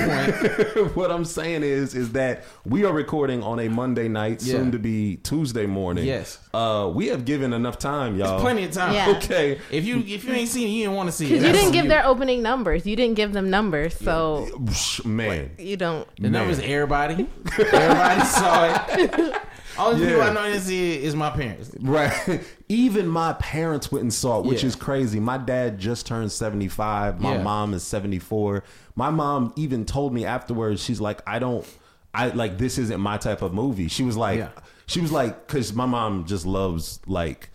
point. 0.78 0.96
what 0.96 1.12
I'm 1.12 1.26
saying 1.26 1.64
is 1.64 1.94
is 1.94 2.14
that 2.14 2.46
we 2.66 2.86
are 2.86 2.94
recording 2.94 3.44
on 3.44 3.60
a 3.60 3.68
Monday 3.68 4.08
night, 4.08 4.42
Yeah. 4.42 4.54
soon 4.54 4.72
to 4.72 4.80
be 4.80 5.18
Tuesday 5.18 5.66
morning. 5.66 6.06
Yes. 6.06 6.38
Uh, 6.54 6.90
we 6.94 7.08
have 7.08 7.26
given 7.26 7.52
enough 7.52 7.78
time, 7.78 8.16
y'all. 8.18 8.40
Plenty 8.40 8.64
of 8.64 8.72
time. 8.72 8.94
Yeah. 8.94 9.10
Okay. 9.18 9.60
If 9.72 9.84
you 9.84 9.98
if 10.08 10.24
you 10.24 10.32
ain't 10.32 10.48
seen 10.48 10.68
it, 10.70 10.72
you 10.72 10.84
didn't 10.86 10.96
want 10.96 11.08
to 11.10 11.12
see 11.12 11.26
it. 11.26 11.30
Because 11.32 11.44
you 11.44 11.52
That's 11.52 11.64
didn't 11.66 11.76
on 11.76 11.82
give 11.82 11.90
their 11.90 12.06
opening 12.06 12.42
numbers. 12.42 12.86
You 12.86 12.96
didn't 12.96 13.16
give 13.16 13.34
them 13.34 13.50
numbers, 13.50 13.98
so 13.98 14.48
Psh, 14.54 15.04
Man. 15.04 15.52
you 15.58 15.76
don't. 15.76 16.08
The 16.18 16.30
numbers, 16.30 16.60
everybody, 16.60 17.28
everybody 17.60 18.22
saw 18.26 18.86
it. 18.88 19.36
Only 19.78 20.06
people 20.06 20.22
I 20.22 20.34
know 20.34 20.44
didn't 20.44 20.62
see 20.62 20.96
it 20.98 21.04
is 21.04 21.16
my 21.16 21.30
parents. 21.30 21.72
Right. 21.80 22.42
Even 22.70 23.08
my 23.08 23.34
parents 23.34 23.92
went 23.92 24.04
and 24.04 24.14
saw 24.14 24.40
it, 24.40 24.46
which 24.46 24.62
Yeah. 24.64 24.68
is 24.70 24.76
crazy. 24.76 25.20
My 25.20 25.38
dad 25.38 25.78
just 25.80 26.06
turned 26.06 26.32
75. 26.32 27.20
My 27.22 27.36
Yeah. 27.36 27.44
mom 27.44 27.74
is 27.74 27.84
74. 27.84 28.64
My 28.96 29.10
mom 29.10 29.54
even 29.56 29.86
told 29.86 30.14
me 30.14 30.26
afterwards, 30.26 30.84
she's 30.84 31.00
like, 31.02 31.22
I 31.26 31.40
don't, 31.40 31.66
I 32.14 32.28
like, 32.28 32.58
this 32.58 32.78
isn't 32.78 33.00
my 33.00 33.18
type 33.18 33.42
of 33.42 33.54
movie. 33.54 33.88
She 33.88 34.04
was 34.04 34.18
like, 34.18 34.40
Yeah. 34.40 34.50
she 34.86 35.00
was 35.00 35.12
like, 35.12 35.48
cause 35.48 35.74
my 35.74 35.86
mom 35.86 36.26
just 36.26 36.46
loves 36.46 37.00
like 37.08 37.50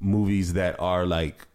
movies 0.00 0.52
that 0.54 0.78
are 0.80 1.06
like, 1.06 1.46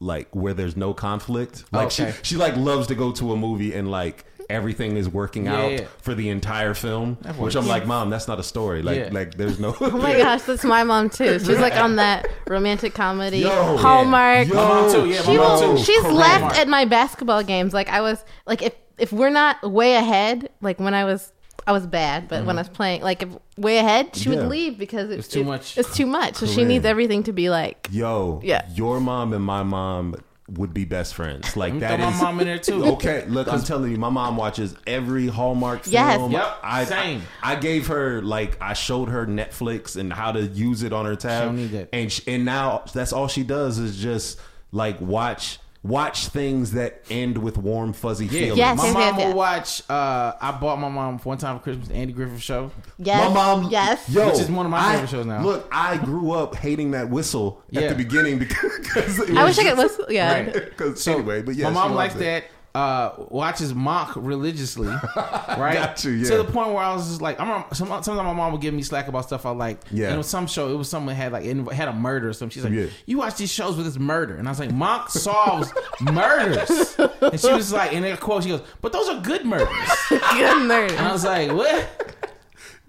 like 0.00 0.34
where 0.34 0.54
there's 0.54 0.76
no 0.76 0.94
conflict. 0.94 1.64
Like 1.72 1.88
Okay. 1.88 2.12
she, 2.12 2.18
she 2.22 2.36
like 2.36 2.56
loves 2.56 2.86
to 2.86 2.94
go 2.94 3.12
to 3.12 3.32
a 3.32 3.36
movie 3.36 3.74
and 3.74 3.90
like, 3.90 4.24
Everything 4.50 4.96
is 4.96 5.08
working 5.08 5.46
Yeah, 5.46 5.56
out 5.56 5.72
yeah. 5.72 5.84
for 6.02 6.14
the 6.14 6.28
entire 6.28 6.74
film, 6.74 7.14
which. 7.38 7.54
I'm 7.56 7.66
like, 7.66 7.86
Mom, 7.86 8.10
that's 8.10 8.28
not 8.28 8.38
a 8.38 8.42
story. 8.42 8.82
Like, 8.82 8.96
Yeah. 8.98 9.08
like 9.12 9.34
there's 9.36 9.58
no. 9.58 9.74
Oh 9.80 9.90
my 9.90 10.16
gosh, 10.24 10.42
that's 10.42 10.64
my 10.64 10.84
mom 10.84 11.08
too. 11.10 11.38
She's 11.38 11.58
like 11.58 11.76
on 11.76 11.96
that 11.96 12.26
romantic 12.46 12.94
comedy 12.94 13.38
Yo. 13.38 13.76
Hallmark. 13.76 14.48
Yo, 14.48 14.54
My 14.54 14.62
mom 14.68 14.92
too, 14.92 15.06
yeah, 15.08 15.18
my 15.20 15.24
She 15.24 15.36
mom 15.36 15.60
will, 15.60 15.76
too. 15.76 15.82
she's 15.84 16.00
Correct. 16.02 16.14
left 16.16 16.58
at 16.58 16.68
my 16.68 16.84
basketball 16.84 17.42
games. 17.42 17.72
Like 17.72 17.88
I 17.88 18.00
was 18.00 18.24
like 18.46 18.62
if 18.62 18.74
if 18.98 19.12
we're 19.12 19.30
not 19.30 19.62
way 19.70 19.94
ahead, 19.94 20.50
like 20.60 20.78
when 20.80 20.92
I 20.94 21.04
was 21.04 21.32
I 21.66 21.72
was 21.72 21.86
bad, 21.86 22.26
but 22.28 22.44
when 22.46 22.56
I 22.58 22.62
was 22.62 22.68
playing 22.68 23.02
like 23.02 23.22
if 23.22 23.28
way 23.56 23.78
ahead, 23.78 24.16
she 24.16 24.24
Mm-hmm. 24.24 24.32
Yeah. 24.32 24.38
would 24.40 24.48
leave 24.48 24.78
because 24.78 25.10
it, 25.10 25.18
It's 25.20 25.28
too 25.28 25.40
it- 25.40 25.46
much. 25.46 25.78
It's 25.78 25.94
too 25.96 26.06
much. 26.06 26.36
So 26.36 26.46
she 26.46 26.64
needs 26.64 26.84
everything 26.84 27.22
to 27.24 27.32
be 27.32 27.50
like 27.50 27.88
Yo, 27.90 28.40
Yeah. 28.42 28.66
your 28.74 29.00
mom 29.00 29.32
and 29.32 29.44
my 29.44 29.62
mom 29.62 30.16
would 30.58 30.74
be 30.74 30.84
best 30.84 31.14
friends. 31.14 31.56
Like 31.56 31.72
Let 31.72 31.74
me 31.74 31.80
that 31.80 31.96
throw 32.00 32.08
is 32.08 32.14
my 32.16 32.22
mom 32.22 32.40
in 32.40 32.46
there 32.46 32.58
too. 32.58 32.84
Okay, 32.92 33.24
look, 33.26 33.48
I'm 33.48 33.62
telling 33.62 33.90
you, 33.92 33.98
my 33.98 34.08
mom 34.08 34.36
watches 34.36 34.74
every 34.86 35.26
Hallmark 35.26 35.82
Yes. 35.86 36.16
film. 36.16 36.32
Yep, 36.32 36.58
I, 36.62 36.84
same. 36.84 37.22
I, 37.42 37.52
I 37.52 37.56
gave 37.56 37.86
her 37.88 38.22
like 38.22 38.60
I 38.62 38.72
showed 38.72 39.08
her 39.08 39.26
Netflix 39.26 39.96
and 39.96 40.12
how 40.12 40.32
to 40.32 40.42
use 40.42 40.82
it 40.82 40.92
on 40.92 41.04
her 41.06 41.16
tab, 41.16 41.46
don't 41.46 41.56
need 41.56 41.70
that. 41.72 41.88
and 41.92 42.10
sh- 42.10 42.22
and 42.26 42.44
now 42.44 42.84
that's 42.92 43.12
all 43.12 43.28
she 43.28 43.42
does 43.42 43.78
is 43.78 43.96
just 43.96 44.40
like 44.72 45.00
watch 45.00 45.58
watch 45.82 46.26
things 46.28 46.72
that 46.72 47.02
end 47.08 47.38
with 47.38 47.56
warm 47.56 47.92
fuzzy 47.94 48.28
feelings. 48.28 48.58
Yes, 48.58 48.76
my 48.76 48.84
yes, 48.84 48.94
mom 48.94 49.02
yes, 49.02 49.14
will 49.16 49.20
yes. 49.28 49.34
watch. 49.34 49.82
Uh, 49.90 50.32
I 50.40 50.52
bought 50.52 50.78
my 50.78 50.88
mom 50.90 51.18
one 51.18 51.38
time 51.38 51.56
for 51.58 51.62
Christmas 51.64 51.88
the 51.88 51.94
Andy 51.94 52.12
Griffith 52.12 52.42
Show. 52.42 52.70
yes, 52.98 53.28
My 53.28 53.34
mom, 53.34 53.70
yes. 53.70 54.08
yo, 54.08 54.26
Which 54.26 54.40
is 54.40 54.50
one 54.50 54.66
of 54.66 54.70
my 54.70 54.78
I- 54.78 54.92
favorite 54.92 55.10
shows 55.10 55.26
now. 55.26 55.42
Look, 55.42 55.66
I 55.72 55.96
grew 55.96 56.32
up 56.32 56.54
hating 56.54 56.90
that 56.90 57.08
whistle 57.08 57.62
at 57.74 57.82
Yeah. 57.82 57.88
the 57.88 57.94
beginning 57.94 58.38
because 58.38 59.18
it 59.20 59.36
I 59.36 59.44
was 59.44 59.56
wish 59.56 59.66
I 59.66 59.70
could 59.70 59.78
just- 59.80 59.98
listen. 59.98 60.14
Yeah. 60.14 60.32
Right. 60.42 60.52
Because 60.52 61.08
anyway, 61.08 61.42
but 61.42 61.54
yeah, 61.54 61.64
my 61.70 61.70
mom 61.88 61.94
likes 61.94 62.14
loves 62.14 62.26
it. 62.26 62.26
that. 62.26 62.44
Uh, 62.72 63.10
watches 63.30 63.74
Monk 63.74 64.10
religiously, 64.14 64.86
right? 65.16 65.74
Got 65.74 66.04
you, 66.04 66.12
yeah. 66.12 66.30
To 66.30 66.36
the 66.36 66.44
point 66.44 66.68
where 66.68 66.78
I 66.84 66.94
was 66.94 67.08
just 67.08 67.20
like, 67.20 67.40
I'm 67.40 67.64
some, 67.74 67.88
sometimes 67.88 68.16
my 68.16 68.32
mom 68.32 68.52
would 68.52 68.60
give 68.60 68.72
me 68.72 68.82
slack 68.82 69.08
about 69.08 69.24
stuff 69.24 69.44
I 69.44 69.50
like. 69.50 69.80
Yeah. 69.90 70.06
And 70.06 70.14
it 70.14 70.18
was 70.18 70.28
some 70.28 70.46
show, 70.46 70.72
it 70.72 70.76
was 70.76 70.88
someone 70.88 71.16
had 71.16 71.32
like 71.32 71.44
it 71.44 71.56
had 71.72 71.88
a 71.88 71.92
murder 71.92 72.28
or 72.28 72.32
something. 72.32 72.54
She's 72.54 72.62
like, 72.62 72.72
Yeah. 72.72 72.86
you 73.06 73.18
watch 73.18 73.34
these 73.38 73.50
shows 73.50 73.76
with 73.76 73.86
this 73.86 73.98
murder, 73.98 74.36
and 74.36 74.46
I 74.46 74.52
was 74.52 74.60
like, 74.60 74.70
Monk 74.72 75.08
solves 75.08 75.72
murders, 76.00 76.96
and 77.20 77.40
she 77.40 77.52
was 77.52 77.72
like, 77.72 77.92
and 77.92 78.04
then 78.04 78.16
quote, 78.18 78.44
she 78.44 78.50
goes, 78.50 78.62
but 78.80 78.92
those 78.92 79.08
are 79.08 79.20
good 79.20 79.44
murders, 79.44 79.68
Good 80.08 80.62
murder. 80.66 80.94
and 80.94 81.06
I 81.08 81.12
was 81.12 81.24
like, 81.24 81.50
what? 81.50 82.14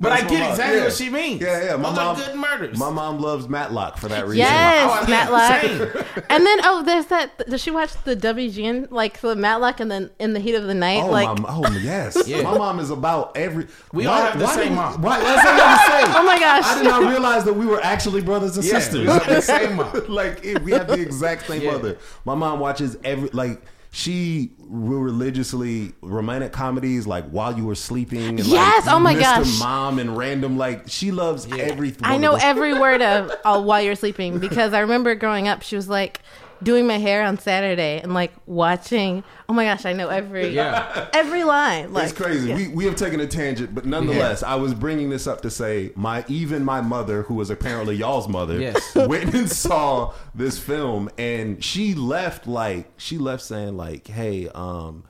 But 0.01 0.09
That's 0.09 0.23
I 0.23 0.27
get 0.29 0.49
exactly 0.49 0.77
Yeah. 0.79 0.83
what 0.85 0.93
she 0.93 1.09
means. 1.11 1.41
Yeah, 1.41 1.63
yeah. 1.63 1.75
My 1.75 1.89
those 1.89 1.95
mom, 1.97 2.15
are 2.15 2.25
good 2.25 2.35
murders. 2.35 2.77
My 2.79 2.89
mom 2.89 3.19
loves 3.19 3.47
Matlock 3.47 3.97
for 3.99 4.07
that 4.07 4.23
reason. 4.25 4.37
Yes, 4.39 5.05
Oh, 5.07 5.09
Matlock. 5.09 6.07
And 6.31 6.43
then 6.45 6.57
oh, 6.63 6.81
there's 6.83 7.05
that. 7.07 7.37
Does 7.47 7.61
she 7.61 7.69
watch 7.69 7.91
the 8.03 8.15
WGN 8.15 8.89
like 8.89 9.21
the 9.21 9.35
Matlock 9.35 9.79
and 9.79 9.91
then 9.91 10.09
in 10.17 10.33
the 10.33 10.39
heat 10.39 10.55
of 10.55 10.63
the 10.63 10.73
night? 10.73 11.03
Oh, 11.03 11.11
like 11.11 11.37
my, 11.39 11.49
oh 11.49 11.71
yes. 11.83 12.17
Yeah. 12.27 12.41
My 12.41 12.57
mom 12.57 12.79
is 12.79 12.89
about 12.89 13.37
every. 13.37 13.67
We 13.93 14.07
all 14.07 14.19
have 14.19 14.39
the 14.39 14.45
why 14.45 14.55
same 14.55 14.73
mom. 14.73 15.01
Why, 15.03 15.19
that's 15.19 15.45
what 15.45 15.59
I 15.61 15.71
was 15.71 15.87
saying. 15.87 16.15
oh 16.17 16.25
my 16.25 16.39
gosh. 16.39 16.63
I 16.65 16.75
did 16.81 16.83
not 16.85 17.07
realize 17.09 17.43
that 17.43 17.53
we 17.53 17.67
were 17.67 17.81
actually 17.83 18.21
brothers 18.21 18.57
and 18.57 18.65
Yeah, 18.65 18.79
sisters. 18.79 19.01
we 19.01 19.05
have 19.13 19.27
the 19.27 19.41
same 19.41 19.75
mom. 19.75 20.03
like 20.07 20.43
we 20.63 20.71
have 20.71 20.87
the 20.87 20.99
exact 20.99 21.45
same 21.45 21.61
Yeah. 21.61 21.73
mother. 21.73 21.97
My 22.25 22.33
mom 22.33 22.59
watches 22.59 22.97
every 23.03 23.29
like 23.33 23.61
she 23.93 24.51
will 24.57 24.99
religiously 24.99 25.91
romantic 26.01 26.53
comedies 26.53 27.05
like 27.05 27.29
while 27.29 27.55
you 27.57 27.65
were 27.65 27.75
sleeping. 27.75 28.39
And, 28.39 28.39
Yes, 28.39 28.85
like, 28.85 28.95
oh 28.95 28.99
my 28.99 29.13
Mr. 29.15 29.19
gosh. 29.19 29.59
Mom 29.59 29.99
and 29.99 30.17
random 30.17 30.57
like 30.57 30.85
she 30.87 31.11
loves 31.11 31.45
every. 31.51 31.93
I 32.01 32.17
know 32.17 32.35
every 32.35 32.73
word 32.73 33.01
of 33.01 33.31
uh, 33.43 33.61
while 33.61 33.81
you're 33.81 33.95
sleeping 33.95 34.39
because 34.39 34.73
I 34.73 34.79
remember 34.79 35.13
growing 35.15 35.49
up. 35.49 35.61
She 35.61 35.75
was 35.75 35.89
like 35.89 36.21
doing 36.63 36.85
my 36.87 36.97
hair 36.97 37.23
on 37.23 37.37
Saturday 37.39 37.99
and 38.01 38.13
like 38.13 38.31
watching. 38.45 39.23
Oh 39.49 39.53
my 39.53 39.65
gosh, 39.65 39.85
I 39.85 39.93
know 39.93 40.07
every 40.09 40.49
Yeah. 40.49 41.07
every 41.13 41.43
line. 41.43 41.91
Like 41.93 42.05
it's 42.09 42.13
crazy. 42.13 42.49
yeah. 42.49 42.55
We 42.55 42.67
we 42.69 42.85
have 42.85 42.95
taken 42.95 43.19
a 43.19 43.27
tangent, 43.27 43.73
but 43.75 43.85
nonetheless, 43.85 44.43
I 44.43 44.55
was 44.55 44.73
bringing 44.73 45.09
this 45.09 45.27
up 45.27 45.41
to 45.41 45.49
say 45.49 45.91
my 45.95 46.23
even 46.27 46.63
my 46.63 46.81
mother, 46.81 47.23
who 47.23 47.35
was 47.35 47.49
apparently 47.49 47.95
y'all's 47.95 48.27
mother, 48.27 48.59
Yes. 48.59 48.95
went 48.95 49.33
and 49.33 49.49
saw 49.49 50.13
this 50.35 50.57
film, 50.59 51.09
and 51.17 51.63
she 51.63 51.93
left 51.95 52.47
like 52.47 52.91
she 52.97 53.17
left 53.17 53.43
saying 53.43 53.75
like, 53.77 54.07
"Hey, 54.07 54.47
um, 54.55 55.03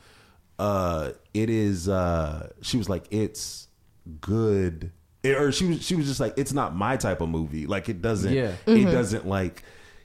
uh, 0.60 1.12
it 1.34 1.50
is." 1.50 1.88
uh 1.90 2.50
She 2.62 2.78
was 2.78 2.88
like, 2.90 3.04
"It's 3.12 3.68
good," 4.20 4.92
It- 5.24 5.38
or 5.38 5.52
she 5.52 5.66
was 5.66 5.84
she 5.86 5.96
was 5.96 6.08
just 6.08 6.20
like, 6.20 6.34
"It's 6.38 6.54
not 6.54 6.76
my 6.76 6.98
type 6.98 7.22
of 7.22 7.30
movie. 7.30 7.68
Like 7.68 7.90
it 7.90 8.02
doesn't. 8.02 8.34
Yeah. 8.34 8.54
It 8.66 8.86
doesn't 8.86 9.28
like." 9.28 9.64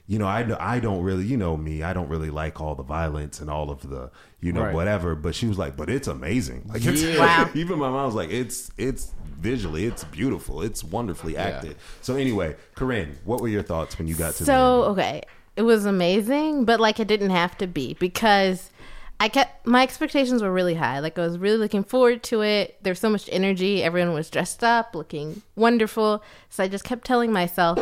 You 0.09 0.19
know, 0.19 0.25
I 0.27 0.45
I 0.75 0.79
don't 0.79 1.03
really, 1.03 1.25
you 1.25 1.35
know 1.35 1.57
me, 1.57 1.83
I 1.83 1.91
don't 1.93 2.07
really 2.07 2.29
like 2.29 2.61
all 2.61 2.75
the 2.75 2.83
violence 2.83 3.41
and 3.41 3.49
all 3.49 3.69
of 3.69 3.89
the, 3.89 4.09
you 4.39 4.53
know, 4.53 4.63
Right. 4.63 4.73
whatever. 4.73 5.15
But 5.15 5.35
she 5.35 5.47
was 5.47 5.57
like, 5.57 5.75
but 5.75 5.89
it's 5.89 6.07
amazing. 6.07 6.63
Like, 6.69 6.85
it's, 6.85 7.01
Yeah. 7.03 7.19
Wow. 7.19 7.49
even 7.53 7.77
my 7.77 7.89
mom 7.89 8.05
was 8.05 8.15
like, 8.15 8.29
it's 8.31 8.71
it's 8.77 9.11
visually, 9.39 9.85
it's 9.85 10.05
beautiful, 10.05 10.61
it's 10.61 10.81
wonderfully 10.83 11.35
acted. 11.35 11.75
So 12.01 12.15
anyway, 12.15 12.55
Korin, 12.75 13.15
what 13.25 13.41
were 13.41 13.49
your 13.49 13.63
thoughts 13.63 13.97
when 13.97 14.07
you 14.07 14.15
got 14.15 14.33
to 14.35 14.45
So 14.45 14.53
the 14.83 14.89
okay, 14.91 15.23
it 15.57 15.63
was 15.63 15.85
amazing, 15.85 16.63
but 16.63 16.79
like 16.79 16.99
it 17.01 17.07
didn't 17.09 17.31
have 17.31 17.57
to 17.57 17.67
be 17.67 17.95
because 17.99 18.71
I 19.19 19.27
kept 19.29 19.65
my 19.67 19.83
expectations 19.83 20.41
were 20.41 20.53
really 20.53 20.75
high. 20.75 20.99
Like 20.99 21.17
I 21.19 21.21
was 21.23 21.37
really 21.37 21.57
looking 21.57 21.83
forward 21.83 22.23
to 22.23 22.43
it. 22.43 22.77
There's 22.81 22.99
so 22.99 23.09
much 23.09 23.27
energy. 23.31 23.83
Everyone 23.83 24.13
was 24.13 24.29
dressed 24.29 24.63
up, 24.63 24.95
looking 24.95 25.41
wonderful. 25.55 26.23
So 26.49 26.63
I 26.63 26.67
just 26.69 26.85
kept 26.85 27.03
telling 27.05 27.31
myself. 27.33 27.77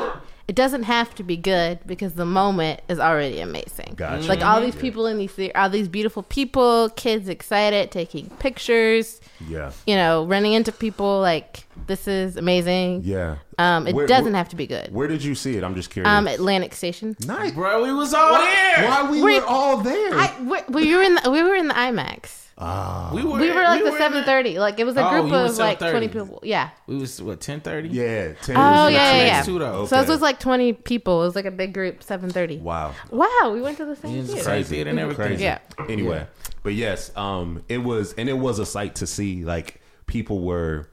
It 0.47 0.55
doesn't 0.55 0.83
have 0.83 1.15
to 1.15 1.23
be 1.23 1.37
good 1.37 1.79
because 1.87 2.13
the 2.13 2.25
moment 2.25 2.81
is 2.87 2.99
already 2.99 3.39
amazing. 3.39 3.93
Gotcha. 3.95 4.27
Like 4.27 4.45
all 4.45 4.61
these 4.61 4.75
people 4.75 5.07
in 5.07 5.17
these, 5.17 5.33
the- 5.33 5.53
all 5.55 5.71
these 5.71 5.87
beautiful 5.87 6.21
people, 6.21 6.89
kids 6.89 7.27
excited, 7.29 7.89
taking 7.89 8.29
pictures. 8.37 9.21
Yeah, 9.49 9.71
you 9.87 9.95
know, 9.95 10.23
running 10.25 10.53
into 10.53 10.71
people. 10.71 11.19
Like 11.19 11.65
this 11.87 12.07
is 12.07 12.37
amazing. 12.37 13.01
yeah. 13.03 13.37
Um, 13.57 13.87
it 13.87 13.95
Where- 13.95 14.05
doesn't 14.05 14.33
where- 14.33 14.35
have 14.37 14.49
to 14.49 14.55
be 14.55 14.67
good. 14.67 14.93
Where 14.93 15.07
did 15.07 15.23
you 15.23 15.33
see 15.33 15.57
it? 15.57 15.63
I'm 15.63 15.73
just 15.75 15.89
curious. 15.89 16.09
Um, 16.11 16.27
Atlantic 16.27 16.75
Station. 16.75 17.15
nice. 17.25 17.51
Bro, 17.51 17.83
we 17.83 17.91
was 17.93 18.13
all 18.13 18.33
there. 18.37 18.87
Why 18.87 19.09
we 19.09 19.23
Wait, 19.23 19.41
were 19.41 19.47
all 19.47 19.77
there? 19.77 20.13
I, 20.13 20.35
we, 20.43 20.59
we 20.85 20.95
were 20.95 21.01
in 21.01 21.15
the, 21.15 21.31
we 21.31 21.41
were 21.41 21.55
in 21.55 21.67
the 21.69 21.73
IMAX. 21.73 22.44
We 22.57 23.23
were, 23.23 23.37
We 23.39 23.51
were 23.51 23.63
like 23.63 23.83
we 23.83 23.89
the 23.91 23.97
seven 23.97 24.23
thirty. 24.23 24.59
Like 24.59 24.79
it 24.79 24.85
was 24.85 24.95
a 24.95 25.05
Oh, 25.05 25.09
group 25.09 25.25
you 25.25 25.31
were 25.33 25.45
of 25.45 25.57
like 25.57 25.77
twenty 25.79 26.07
people. 26.07 26.39
Yeah. 26.41 26.69
We 26.87 26.95
was 26.95 27.21
what 27.21 27.41
ten 27.41 27.59
thirty? 27.59 27.89
yeah. 27.89 28.33
10 28.43 28.55
Oh 28.55 28.85
was 28.85 28.93
yeah, 28.93 29.11
yeah, 29.13 29.17
yeah. 29.17 29.33
next 29.33 29.45
to. 29.47 29.87
So 29.87 29.99
this 29.99 30.07
was 30.07 30.21
like 30.21 30.39
twenty 30.39 30.71
people. 30.71 31.21
It 31.21 31.25
was 31.25 31.35
like 31.35 31.45
a 31.45 31.51
big 31.51 31.73
group. 31.73 32.01
Seven 32.01 32.29
thirty. 32.29 32.57
Wow. 32.57 32.93
Wow, 33.11 33.51
we 33.53 33.61
went 33.61 33.75
to 33.77 33.85
the 33.85 33.95
same 33.97 34.19
It's 34.19 34.31
theater. 34.31 34.45
crazy 34.45 34.81
and 34.81 34.97
everything. 34.99 35.25
Crazy. 35.27 35.43
Yeah. 35.43 35.59
Anyway, 35.89 36.25
but 36.63 36.73
yes, 36.75 37.11
um, 37.17 37.61
it 37.67 37.79
was, 37.79 38.13
and 38.13 38.29
it 38.29 38.37
was 38.37 38.59
a 38.59 38.65
sight 38.65 38.95
to 38.95 39.07
see. 39.07 39.43
Like 39.43 39.81
people 40.07 40.39
were 40.39 40.87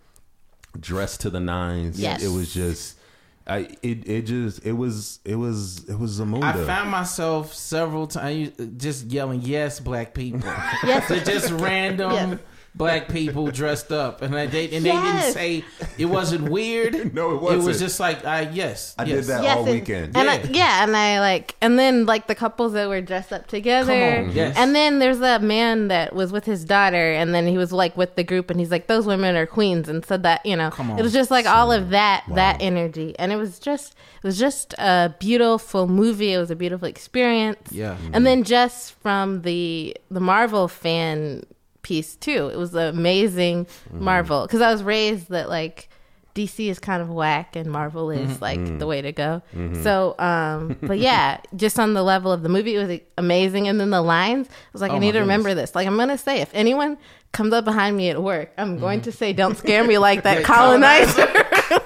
dressed 0.80 1.20
to 1.20 1.30
the 1.30 1.40
nines. 1.40 2.00
Yes. 2.00 2.24
It 2.24 2.28
was 2.34 2.52
just, 2.52 2.98
I, 3.46 3.58
it, 3.82 4.08
it 4.08 4.22
just, 4.22 4.64
it 4.64 4.72
was, 4.72 5.18
it 5.24 5.34
was, 5.34 5.88
it 5.88 5.98
was 5.98 6.20
a 6.20 6.26
mood. 6.26 6.44
I 6.44 6.52
of- 6.52 6.66
found 6.66 6.90
myself 6.90 7.52
several 7.54 8.06
times 8.06 8.52
just 8.76 9.06
yelling, 9.06 9.40
"Yes, 9.42 9.80
black 9.80 10.14
people!" 10.14 10.40
Yes. 10.84 11.08
to 11.08 11.24
just 11.24 11.50
random 11.50 12.12
Yes. 12.12 12.38
Black 12.74 13.08
people 13.08 13.48
dressed 13.50 13.92
up, 13.92 14.22
and 14.22 14.32
they 14.32 14.46
they- 14.46 14.70
and 14.76 14.84
they 14.84 14.92
didn't 14.92 15.32
say 15.32 15.64
it 15.98 16.06
wasn't 16.06 16.48
weird. 16.48 16.94
No, 17.14 17.32
it 17.32 17.34
It 17.34 17.42
wasn't. 17.42 17.62
It 17.62 17.66
was 17.66 17.78
just 17.80 18.00
like, 18.00 18.24
uh, 18.24 18.46
yes, 18.52 18.94
I 18.98 19.04
yes. 19.04 19.16
did 19.16 19.24
that 19.26 19.42
Yes, 19.42 19.56
all 19.56 19.64
and- 19.64 19.72
weekend. 19.72 20.16
And 20.16 20.30
I, 20.30 20.36
Yeah. 20.36 20.46
yeah, 20.50 20.82
and 20.84 20.96
I 20.96 21.20
like, 21.20 21.54
and 21.60 21.78
then 21.78 22.06
like 22.06 22.26
the 22.28 22.34
couples 22.34 22.72
that 22.72 22.88
were 22.88 23.00
dressed 23.02 23.32
up 23.32 23.46
together. 23.46 23.92
Come 24.16 24.28
on, 24.30 24.34
yes. 24.34 24.56
And 24.56 24.74
then 24.74 24.98
there's 25.00 25.18
that 25.18 25.42
man 25.42 25.88
that 25.88 26.14
was 26.14 26.32
with 26.32 26.44
his 26.46 26.64
daughter, 26.64 27.12
and 27.12 27.34
then 27.34 27.46
he 27.46 27.58
was 27.58 27.72
like 27.72 27.96
with 27.96 28.14
the 28.16 28.24
group, 28.24 28.50
and 28.50 28.58
he's 28.58 28.70
like, 28.70 28.86
"Those 28.86 29.06
women 29.06 29.36
are 29.36 29.46
queens," 29.46 29.88
and 29.88 30.04
said 30.04 30.22
that 30.22 30.44
you 30.46 30.56
know, 30.56 30.70
Come 30.70 30.90
on. 30.92 30.98
it 30.98 31.02
was 31.02 31.12
just 31.12 31.30
like 31.30 31.46
all 31.46 31.70
of 31.72 31.90
that 31.90 32.24
that 32.34 32.62
energy, 32.62 33.14
and 33.18 33.32
it 33.32 33.36
was 33.36 33.58
just 33.58 33.94
it 34.22 34.26
was 34.26 34.38
just 34.38 34.72
a 34.78 35.14
beautiful 35.18 35.86
movie. 35.88 36.32
It 36.32 36.38
was 36.38 36.50
a 36.50 36.56
beautiful 36.56 36.88
experience. 36.88 37.70
Yeah. 37.70 37.96
And 38.14 38.24
then 38.26 38.44
just 38.44 38.92
from 39.02 39.42
the 39.42 39.94
the 40.10 40.20
Marvel 40.20 40.68
fan 40.68 41.42
piece 41.82 42.16
too, 42.16 42.50
it 42.52 42.56
was 42.56 42.74
amazing 42.74 43.66
mm-hmm. 43.66 44.04
Marvel 44.04 44.42
because 44.42 44.60
I 44.60 44.70
was 44.72 44.82
raised 44.82 45.30
that 45.30 45.48
like. 45.48 45.88
DC 46.34 46.70
is 46.70 46.78
kind 46.78 47.02
of 47.02 47.10
whack 47.10 47.56
and 47.56 47.70
Marvel 47.70 48.10
is 48.10 48.30
mm-hmm. 48.30 48.42
like 48.42 48.78
the 48.78 48.86
way 48.86 49.02
to 49.02 49.12
go. 49.12 49.42
Mm-hmm. 49.54 49.82
So, 49.82 50.18
um, 50.18 50.78
but 50.80 50.98
yeah, 50.98 51.38
just 51.56 51.78
on 51.78 51.92
the 51.92 52.02
level 52.02 52.32
of 52.32 52.42
the 52.42 52.48
movie, 52.48 52.74
it 52.74 52.88
was 52.88 53.00
amazing. 53.18 53.68
And 53.68 53.78
then 53.78 53.90
the 53.90 54.00
lines, 54.00 54.48
I 54.48 54.52
was 54.72 54.80
like, 54.80 54.92
Oh 54.92 54.94
I 54.94 54.98
need 54.98 55.08
to 55.08 55.18
goodness. 55.18 55.24
remember 55.24 55.52
this. 55.52 55.74
Like, 55.74 55.86
I'm 55.86 55.98
gonna 55.98 56.16
say, 56.16 56.40
if 56.40 56.48
anyone 56.54 56.96
comes 57.32 57.52
up 57.52 57.64
behind 57.64 57.96
me 57.96 58.10
at 58.10 58.22
work, 58.22 58.52
I'm 58.56 58.78
going 58.78 59.00
to 59.02 59.12
say, 59.12 59.32
"Don't 59.32 59.56
scare 59.56 59.84
me 59.84 59.98
like 59.98 60.22
that 60.24 60.44
colonizer." 60.44 61.28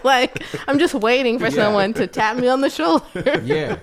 like, 0.04 0.42
I'm 0.68 0.78
just 0.78 0.94
waiting 0.94 1.38
for 1.38 1.50
someone 1.50 1.94
to 1.94 2.06
tap 2.06 2.36
me 2.36 2.48
on 2.48 2.60
the 2.60 2.70
shoulder. 2.70 3.40
yeah. 3.44 3.78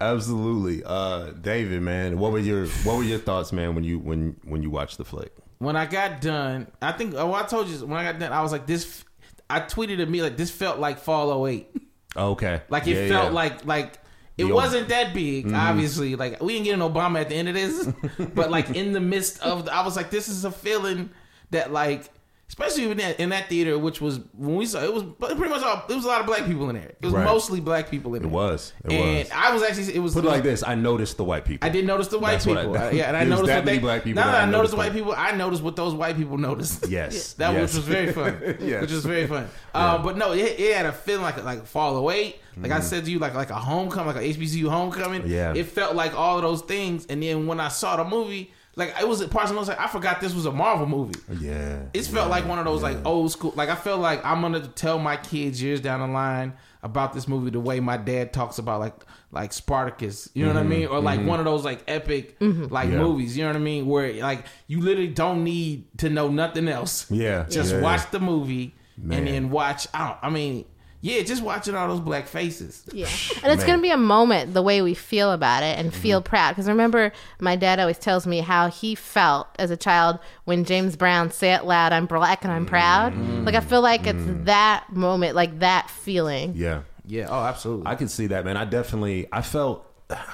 Absolutely, 0.00 0.82
uh, 0.84 1.30
David, 1.32 1.82
man. 1.82 2.18
What 2.18 2.32
were 2.32 2.38
your 2.38 2.66
What 2.84 2.96
were 2.96 3.02
your 3.04 3.18
thoughts, 3.18 3.52
man, 3.52 3.74
when 3.74 3.84
you 3.84 3.98
when 3.98 4.36
when 4.44 4.62
you 4.62 4.70
watched 4.70 4.98
the 4.98 5.04
flick? 5.04 5.32
when 5.58 5.74
I 5.74 5.86
got 5.86 6.20
done, 6.20 6.68
I 6.80 6.92
think 6.92 7.14
oh, 7.16 7.34
I 7.34 7.42
told 7.42 7.66
you 7.68 7.84
when 7.84 7.98
I 7.98 8.04
got 8.12 8.20
done, 8.20 8.32
I 8.32 8.42
was 8.42 8.52
like 8.52 8.66
this. 8.66 9.04
I 9.50 9.60
tweeted 9.60 10.00
at 10.00 10.08
me 10.08 10.22
like 10.22 10.36
this 10.36 10.50
felt 10.50 10.78
like 10.78 10.98
Fall 10.98 11.46
08. 11.46 11.68
Okay, 12.16 12.62
Like 12.68 12.86
it 12.86 12.94
Yeah, 12.96 13.08
felt 13.08 13.24
yeah. 13.26 13.30
like 13.30 13.64
like 13.64 13.98
it 14.36 14.44
The 14.44 14.54
wasn't 14.54 14.88
that 14.88 15.12
big. 15.14 15.46
Mm-hmm. 15.46 15.54
Obviously, 15.56 16.14
like 16.16 16.40
we 16.42 16.52
didn't 16.52 16.64
get 16.66 16.74
an 16.74 16.80
Obama 16.80 17.20
at 17.20 17.28
the 17.30 17.34
end 17.34 17.48
of 17.48 17.54
this, 17.54 17.86
but 18.34 18.50
like 18.52 18.70
in 18.70 18.92
the 18.92 19.00
midst 19.00 19.40
of, 19.42 19.64
the, 19.64 19.74
I 19.74 19.84
was 19.84 19.96
like, 19.96 20.10
this 20.10 20.28
is 20.28 20.44
a 20.44 20.50
feeling 20.52 21.10
that 21.50 21.72
like. 21.72 22.08
Especially 22.48 22.90
in 22.90 22.96
that, 22.96 23.20
in 23.20 23.28
that 23.28 23.48
theater, 23.50 23.78
which 23.78 24.00
was 24.00 24.20
when 24.32 24.56
we 24.56 24.64
saw 24.64 24.82
it 24.82 24.92
was 24.92 25.04
pretty 25.20 25.50
much 25.50 25.62
all. 25.62 25.84
There 25.86 25.96
was 25.96 26.06
a 26.06 26.08
lot 26.08 26.20
of 26.20 26.26
black 26.26 26.46
people 26.46 26.70
in 26.70 26.76
there. 26.76 26.88
It 26.88 27.04
was 27.04 27.12
Right. 27.12 27.24
mostly 27.24 27.60
black 27.60 27.90
people 27.90 28.14
in 28.14 28.22
there. 28.22 28.30
It 28.30 28.34
was. 28.34 28.72
It 28.86 28.92
and 28.92 29.18
was. 29.18 29.30
I 29.34 29.52
was 29.52 29.62
actually 29.62 29.94
it 29.94 29.98
was 29.98 30.14
Put 30.14 30.24
it 30.24 30.28
like 30.28 30.42
this: 30.42 30.64
I 30.66 30.74
noticed 30.74 31.18
the 31.18 31.24
white 31.24 31.44
people. 31.44 31.66
I 31.68 31.70
did 31.70 31.86
notice 31.86 32.08
the 32.08 32.18
white 32.18 32.32
That's 32.32 32.46
what 32.46 32.56
I- 32.58 32.62
people. 32.62 32.78
Uh, 32.78 32.90
yeah, 32.90 33.08
and 33.08 33.16
I 33.18 33.24
noticed 33.24 33.46
that 33.48 33.64
many 33.66 33.76
they, 33.76 33.82
black 33.82 34.02
people 34.02 34.22
Now 34.22 34.30
that 34.30 34.40
I 34.40 34.42
I 34.44 34.50
noticed 34.50 34.70
the 34.72 34.78
white 34.78 34.92
people, 34.94 35.14
I 35.14 35.32
noticed 35.32 35.62
what 35.62 35.76
those 35.76 35.92
white 35.94 36.16
people 36.16 36.38
noticed. 36.38 36.88
Yes, 36.88 37.32
that 37.34 37.52
yes. 37.52 37.60
which 37.60 37.76
was 37.76 37.84
very 37.84 38.12
fun. 38.12 38.56
Yes. 38.60 38.80
which 38.80 38.92
was 38.92 39.04
very 39.04 39.26
fun. 39.26 39.46
Um, 39.74 40.02
but 40.02 40.16
no, 40.16 40.32
it, 40.32 40.58
it 40.58 40.74
had 40.74 40.86
a 40.86 40.92
feeling 40.92 41.22
like 41.22 41.44
like 41.44 41.66
Fall 41.66 41.96
Away. 41.96 42.36
Like 42.56 42.72
I 42.72 42.80
said 42.80 43.04
to 43.04 43.10
you, 43.10 43.18
like 43.18 43.34
like 43.34 43.50
a 43.50 43.54
homecoming, 43.54 44.14
like 44.14 44.24
a 44.24 44.26
HBCU 44.26 44.68
homecoming. 44.68 45.20
Mm-hmm. 45.22 45.30
Yeah. 45.30 45.54
it 45.54 45.66
felt 45.66 45.94
like 45.94 46.14
all 46.18 46.36
of 46.38 46.42
those 46.42 46.62
things. 46.62 47.04
And 47.06 47.22
then 47.22 47.46
when 47.46 47.60
I 47.60 47.68
saw 47.68 47.96
the 47.96 48.04
movie, 48.04 48.52
like 48.78 48.94
it 49.00 49.06
was 49.06 49.22
parts 49.26 49.50
of 49.50 49.54
me 49.54 49.58
I 49.58 49.60
was 49.60 49.68
like, 49.68 49.80
I 49.80 49.86
forgot 49.88 50.20
this 50.20 50.32
was 50.34 50.46
a 50.46 50.52
Marvel 50.52 50.86
movie. 50.86 51.18
yeah, 51.38 51.82
It 51.92 52.02
felt 52.04 52.26
yeah, 52.28 52.30
like 52.36 52.46
one 52.48 52.58
of 52.58 52.64
those 52.64 52.80
yeah. 52.80 52.88
like 52.88 53.04
old 53.06 53.30
school. 53.30 53.52
Like 53.56 53.68
I 53.68 53.74
felt 53.74 54.00
like 54.00 54.24
I'm 54.24 54.40
gonna 54.40 54.66
tell 54.68 54.98
my 54.98 55.16
kids 55.16 55.60
years 55.62 55.80
down 55.80 56.00
the 56.00 56.06
line 56.06 56.54
about 56.82 57.12
this 57.12 57.26
movie 57.26 57.50
the 57.50 57.58
way 57.60 57.80
my 57.80 57.96
dad 57.96 58.32
talks 58.32 58.58
about 58.58 58.80
like 58.80 58.94
like 59.32 59.52
Spartacus. 59.52 60.30
You 60.32 60.46
know 60.46 60.54
what 60.54 60.60
I 60.60 60.62
mean? 60.62 60.86
Or 60.86 61.00
like 61.00 61.20
one 61.26 61.38
of 61.40 61.44
those 61.44 61.64
like 61.64 61.82
epic 61.88 62.36
like 62.40 62.48
Mm-hmm. 62.48 62.74
Yeah. 62.92 62.98
movies. 62.98 63.36
You 63.36 63.42
know 63.44 63.50
what 63.50 63.56
I 63.56 63.60
mean? 63.60 63.86
Where 63.86 64.12
like 64.14 64.44
you 64.68 64.80
literally 64.80 65.08
don't 65.08 65.44
need 65.44 65.86
to 65.98 66.08
know 66.08 66.28
nothing 66.28 66.68
else. 66.68 67.10
Yeah, 67.10 67.46
just 67.50 67.74
yeah. 67.74 67.80
watch 67.82 68.10
the 68.10 68.20
movie 68.20 68.74
Man. 68.96 69.18
and 69.18 69.26
then 69.26 69.50
watch 69.50 69.86
out. 69.92 70.18
I 70.22 70.30
mean, 70.30 70.64
yeah, 71.00 71.22
just 71.22 71.42
watching 71.42 71.74
all 71.74 71.88
those 71.88 72.00
black 72.00 72.26
faces. 72.26 72.84
Yeah. 72.92 73.06
And 73.42 73.52
it's 73.52 73.64
going 73.64 73.78
to 73.78 73.82
be 73.82 73.90
a 73.90 73.96
moment 73.96 74.52
the 74.54 74.62
way 74.62 74.82
we 74.82 74.94
feel 74.94 75.30
about 75.32 75.62
it 75.62 75.78
and 75.78 75.94
feel 75.94 76.20
Mm-hmm. 76.20 76.28
proud. 76.28 76.50
Because 76.50 76.68
remember, 76.68 77.12
my 77.40 77.54
dad 77.56 77.78
always 77.78 77.98
tells 77.98 78.26
me 78.26 78.40
how 78.40 78.68
he 78.68 78.94
felt 78.94 79.46
as 79.58 79.70
a 79.70 79.76
child 79.76 80.18
when 80.44 80.64
James 80.64 80.96
Brown 80.96 81.30
said 81.30 81.60
it 81.60 81.64
loud, 81.66 81.92
I'm 81.92 82.06
black 82.06 82.42
and 82.44 82.52
I'm 82.52 82.66
proud. 82.66 83.12
Mm-hmm. 83.12 83.44
Like, 83.44 83.54
I 83.54 83.60
feel 83.60 83.80
like 83.80 84.06
it's 84.06 84.24
that 84.44 84.92
moment, 84.92 85.34
like 85.36 85.60
that 85.60 85.88
feeling. 85.90 86.54
yeah. 86.56 86.82
Yeah. 87.06 87.28
Oh, 87.30 87.42
absolutely. 87.42 87.86
I 87.86 87.94
can 87.94 88.08
see 88.08 88.26
that, 88.26 88.44
man. 88.44 88.58
I 88.58 88.66
definitely, 88.66 89.28
I 89.32 89.40
felt, 89.40 89.86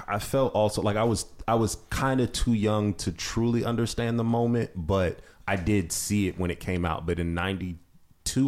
I 0.08 0.18
felt 0.18 0.54
also 0.54 0.82
like 0.82 0.96
I 0.96 1.04
was, 1.04 1.24
I 1.46 1.54
was 1.54 1.76
kind 1.90 2.20
of 2.20 2.32
too 2.32 2.52
young 2.54 2.94
to 2.94 3.12
truly 3.12 3.64
understand 3.64 4.18
the 4.18 4.24
moment, 4.24 4.70
but 4.74 5.20
I 5.46 5.54
did 5.54 5.92
see 5.92 6.26
it 6.26 6.36
when 6.36 6.50
it 6.50 6.58
came 6.58 6.84
out. 6.84 7.06
But 7.06 7.20
in 7.20 7.32
'92, 7.34 7.78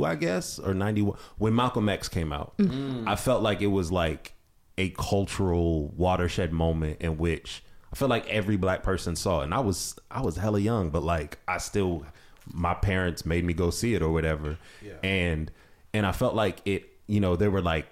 I 0.04 0.14
guess, 0.14 0.58
or 0.58 0.74
'91, 0.74 1.18
when 1.38 1.54
Malcolm 1.54 1.88
X 1.88 2.08
came 2.08 2.32
out, 2.32 2.56
mm. 2.58 3.06
I 3.06 3.16
felt 3.16 3.42
like 3.42 3.60
it 3.60 3.68
was 3.68 3.92
like 3.92 4.32
a 4.78 4.90
cultural 4.90 5.88
watershed 5.88 6.52
moment 6.52 7.00
in 7.00 7.16
which 7.16 7.62
I 7.92 7.96
felt 7.96 8.10
like 8.10 8.28
every 8.28 8.56
black 8.56 8.82
person 8.82 9.16
saw 9.16 9.40
it. 9.40 9.44
And 9.44 9.54
I 9.54 9.60
was, 9.60 9.96
I 10.10 10.20
was 10.20 10.36
hella 10.36 10.60
young, 10.60 10.90
but 10.90 11.02
like 11.02 11.38
I 11.46 11.58
still, 11.58 12.04
my 12.52 12.74
parents 12.74 13.24
made 13.24 13.44
me 13.44 13.54
go 13.54 13.70
see 13.70 13.94
it 13.94 14.02
or 14.02 14.10
whatever, 14.10 14.58
and 15.02 15.50
and 15.94 16.06
I 16.06 16.12
felt 16.12 16.34
like 16.34 16.60
it. 16.64 16.90
You 17.08 17.20
know, 17.20 17.36
there 17.36 17.52
were 17.52 17.62
like 17.62 17.86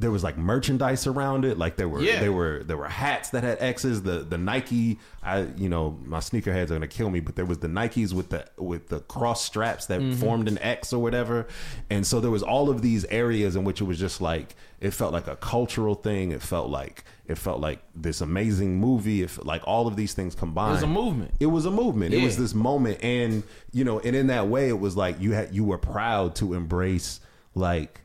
there 0.00 0.12
was 0.12 0.22
like 0.22 0.38
merchandise 0.38 1.06
around 1.08 1.44
it. 1.44 1.58
Like 1.58 1.74
there 1.76 1.88
were 1.88 2.00
Yeah. 2.00 2.20
there 2.20 2.32
were 2.32 2.62
there 2.64 2.76
were 2.76 2.88
hats 2.88 3.30
that 3.30 3.42
had 3.42 3.58
X's. 3.60 4.02
The 4.02 4.20
the 4.20 4.38
Nike, 4.38 4.98
I 5.24 5.48
you 5.56 5.68
know 5.68 5.98
my 6.04 6.18
sneakerheads 6.20 6.64
are 6.70 6.74
gonna 6.74 6.86
kill 6.86 7.10
me, 7.10 7.18
but 7.20 7.34
there 7.34 7.44
was 7.44 7.58
the 7.58 7.66
Nikes 7.68 8.12
with 8.12 8.28
the 8.28 8.44
with 8.56 8.88
the 8.88 9.00
cross 9.00 9.44
straps 9.44 9.86
that 9.86 10.00
Mm-hmm. 10.00 10.20
formed 10.20 10.46
an 10.48 10.58
X 10.58 10.92
or 10.92 11.02
whatever. 11.02 11.46
And 11.90 12.06
so 12.06 12.20
there 12.20 12.30
was 12.30 12.42
all 12.44 12.70
of 12.70 12.80
these 12.80 13.04
areas 13.06 13.56
in 13.56 13.64
which 13.64 13.80
it 13.80 13.84
was 13.84 13.98
just 13.98 14.20
like 14.20 14.54
it 14.80 14.92
felt 14.92 15.12
like 15.12 15.26
a 15.26 15.34
cultural 15.36 15.96
thing. 15.96 16.30
It 16.30 16.42
felt 16.42 16.70
like 16.70 17.02
it 17.26 17.36
felt 17.36 17.58
like 17.60 17.80
this 17.96 18.20
amazing 18.20 18.78
movie. 18.78 19.22
If 19.22 19.44
like 19.44 19.62
all 19.66 19.88
of 19.88 19.96
these 19.96 20.14
things 20.14 20.36
combined. 20.36 20.70
It 20.70 20.74
was 20.74 20.82
a 20.84 20.86
movement. 20.86 21.30
It 21.40 21.46
was 21.46 21.66
a 21.66 21.70
movement. 21.72 22.14
It 22.14 22.22
was 22.22 22.36
this 22.36 22.54
moment, 22.54 23.02
and 23.02 23.42
you 23.72 23.82
know, 23.84 23.98
and 23.98 24.14
in 24.14 24.28
that 24.28 24.46
way, 24.46 24.68
it 24.68 24.78
was 24.78 24.96
like 24.96 25.20
you 25.20 25.32
had 25.32 25.52
you 25.52 25.64
were 25.64 25.78
proud 25.78 26.36
to 26.36 26.54
embrace 26.54 27.18
like 27.56 28.00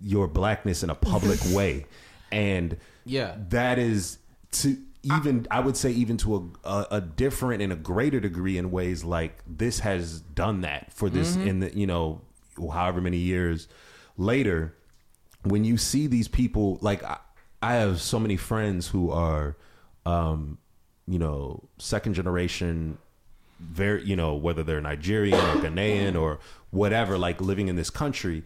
your 0.00 0.26
blackness 0.28 0.82
in 0.82 0.90
a 0.90 0.94
public 0.94 1.38
way, 1.52 1.86
and 2.30 2.76
Yeah. 3.04 3.36
that 3.50 3.78
is 3.78 4.18
to 4.52 4.76
even 5.02 5.46
I 5.50 5.60
would 5.60 5.76
say 5.76 5.90
even 5.90 6.16
to 6.18 6.50
a, 6.64 6.68
a, 6.68 6.86
a 6.92 7.00
different 7.00 7.60
and 7.62 7.72
a 7.72 7.76
greater 7.76 8.20
degree 8.20 8.56
in 8.56 8.70
ways 8.70 9.04
like 9.04 9.42
this 9.46 9.80
has 9.80 10.20
done 10.20 10.62
that 10.62 10.92
for 10.92 11.10
this 11.10 11.36
Mm-hmm. 11.36 11.48
in 11.48 11.60
the 11.60 11.76
you 11.78 11.86
know 11.86 12.22
however 12.72 13.00
many 13.00 13.18
years 13.18 13.68
later 14.16 14.74
when 15.42 15.64
you 15.64 15.76
see 15.76 16.06
these 16.06 16.28
people 16.28 16.78
like 16.80 17.02
I, 17.04 17.18
I 17.60 17.74
have 17.74 18.00
so 18.00 18.18
many 18.18 18.36
friends 18.36 18.88
who 18.88 19.10
are 19.10 19.56
um 20.06 20.56
you 21.06 21.18
know 21.18 21.64
second 21.78 22.14
generation 22.14 22.96
very 23.60 24.04
you 24.04 24.16
know 24.16 24.34
whether 24.36 24.62
they're 24.62 24.80
Nigerian 24.80 25.38
or 25.38 25.56
Ghanaian 25.56 26.18
or 26.18 26.38
whatever 26.70 27.18
like 27.18 27.40
living 27.40 27.68
in 27.68 27.76
this 27.76 27.90
country 27.90 28.42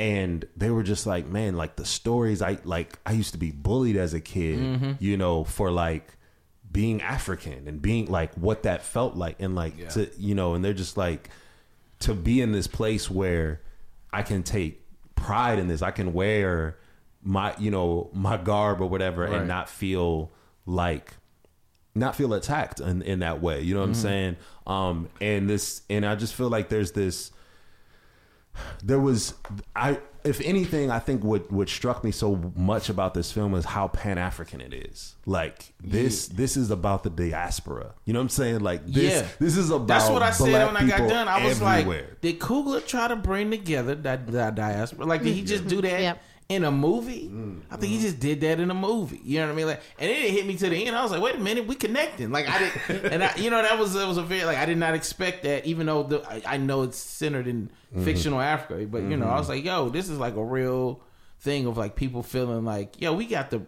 and 0.00 0.44
they 0.56 0.70
were 0.70 0.82
just 0.82 1.04
like 1.06 1.26
man 1.26 1.56
like 1.56 1.76
the 1.76 1.84
stories 1.84 2.40
I 2.40 2.58
like 2.64 2.98
I 3.04 3.12
used 3.12 3.32
to 3.32 3.38
be 3.38 3.50
bullied 3.50 3.96
as 3.96 4.14
a 4.14 4.20
kid 4.20 4.58
you 4.98 5.16
know 5.16 5.44
for 5.44 5.70
like 5.70 6.16
being 6.72 7.02
African 7.02 7.68
and 7.68 7.82
being 7.82 8.06
like 8.06 8.32
what 8.34 8.62
that 8.62 8.82
felt 8.82 9.14
like 9.16 9.36
and 9.40 9.54
like 9.54 9.74
to 9.90 10.10
you 10.18 10.34
know 10.34 10.54
and 10.54 10.64
they're 10.64 10.72
just 10.86 10.96
like 10.96 11.28
to 12.06 12.14
be 12.14 12.40
in 12.40 12.52
this 12.52 12.66
place 12.66 13.10
where 13.10 13.60
I 14.12 14.22
can 14.22 14.42
take 14.42 14.80
pride 15.16 15.58
in 15.58 15.68
this 15.68 15.82
I 15.82 15.90
can 15.90 16.12
wear 16.14 16.78
my 17.22 17.54
you 17.58 17.70
know 17.70 18.08
my 18.14 18.36
garb 18.38 18.80
or 18.80 18.88
whatever 18.88 19.22
Right. 19.24 19.34
and 19.34 19.48
not 19.48 19.68
feel 19.68 20.30
like 20.64 21.12
not 21.94 22.14
feel 22.16 22.32
attacked 22.34 22.78
in, 22.80 23.02
in 23.02 23.18
that 23.18 23.42
way. 23.42 23.60
You 23.62 23.74
know 23.74 23.80
what 23.80 23.88
I'm 23.88 23.94
saying? 23.94 24.36
Um, 24.66 25.08
and 25.20 25.50
this, 25.50 25.82
and 25.90 26.06
I 26.06 26.14
just 26.14 26.34
feel 26.34 26.48
like 26.48 26.68
there's 26.68 26.92
this. 26.92 27.32
There 28.82 29.00
was, 29.00 29.34
I 29.74 29.98
if 30.24 30.40
anything, 30.42 30.90
I 30.90 30.98
think 30.98 31.24
what 31.24 31.50
what 31.50 31.68
struck 31.68 32.04
me 32.04 32.10
so 32.10 32.52
much 32.54 32.88
about 32.88 33.14
this 33.14 33.32
film 33.32 33.54
is 33.54 33.64
how 33.64 33.88
Pan 33.88 34.18
African 34.18 34.60
it 34.60 34.74
is. 34.74 35.14
Like 35.24 35.72
this, 35.82 36.28
this 36.28 36.56
is 36.56 36.70
about 36.70 37.04
the 37.04 37.10
diaspora. 37.10 37.94
You 38.04 38.12
know 38.12 38.18
what 38.18 38.24
I'm 38.24 38.28
saying? 38.30 38.60
Like 38.60 38.86
this, 38.86 39.22
Yeah. 39.22 39.28
this 39.38 39.56
is 39.56 39.70
about. 39.70 39.86
That's 39.86 40.10
what 40.10 40.22
I 40.22 40.30
said 40.30 40.66
when 40.66 40.76
I 40.76 40.86
got 40.86 41.08
done. 41.08 41.28
I 41.28 41.44
was 41.44 41.60
everywhere. 41.62 42.02
like, 42.02 42.20
did 42.20 42.38
Coogler 42.38 42.86
try 42.86 43.08
to 43.08 43.16
bring 43.16 43.50
together 43.50 43.94
that, 43.94 44.26
that 44.28 44.54
diaspora? 44.54 45.06
Like, 45.06 45.22
did 45.22 45.32
he 45.34 45.40
mm-hmm. 45.40 45.46
just 45.46 45.66
do 45.66 45.80
that 45.82 46.00
Yep. 46.00 46.22
In 46.50 46.64
a 46.64 46.70
movie? 46.70 47.30
I 47.70 47.76
think 47.76 47.92
he 47.92 47.96
mm-hmm. 47.96 48.06
just 48.06 48.18
did 48.18 48.40
that 48.40 48.58
in 48.58 48.70
a 48.72 48.74
movie. 48.74 49.20
You 49.24 49.38
know 49.38 49.46
what 49.46 49.52
I 49.52 49.54
mean? 49.54 49.66
Like, 49.68 49.80
and 50.00 50.10
it 50.10 50.30
hit 50.30 50.44
me 50.44 50.56
to 50.56 50.68
the 50.68 50.84
end. 50.84 50.96
I 50.96 51.02
was 51.02 51.12
like, 51.12 51.22
wait 51.22 51.36
a 51.36 51.38
minute, 51.38 51.66
we 51.66 51.76
connecting. 51.76 52.32
Like, 52.32 52.48
I 52.48 52.58
didn't, 52.58 53.04
and 53.12 53.24
I, 53.24 53.36
you 53.36 53.50
know, 53.50 53.62
that 53.62 53.78
was 53.78 53.94
that 53.94 54.06
was 54.06 54.18
a 54.18 54.22
very 54.22 54.44
like 54.44 54.58
I 54.58 54.66
did 54.66 54.76
not 54.76 54.94
expect 54.94 55.44
that. 55.44 55.64
Even 55.64 55.86
though 55.86 56.02
the, 56.02 56.28
I, 56.28 56.42
I 56.44 56.56
know 56.56 56.82
it's 56.82 56.98
centered 56.98 57.46
in 57.46 57.70
mm-hmm. 57.94 58.04
fictional 58.04 58.40
Africa, 58.40 58.84
but 58.90 59.02
you 59.02 59.16
know, 59.16 59.26
I 59.26 59.38
was 59.38 59.42
mm-hmm. 59.42 59.56
like, 59.56 59.64
yo, 59.64 59.88
this 59.90 60.08
is 60.08 60.18
like 60.18 60.34
a 60.34 60.44
real 60.44 61.00
thing 61.38 61.66
of 61.66 61.78
like 61.78 61.94
people 61.94 62.24
feeling 62.24 62.64
like, 62.64 63.00
yo, 63.00 63.14
we 63.14 63.26
got 63.26 63.50
the. 63.50 63.62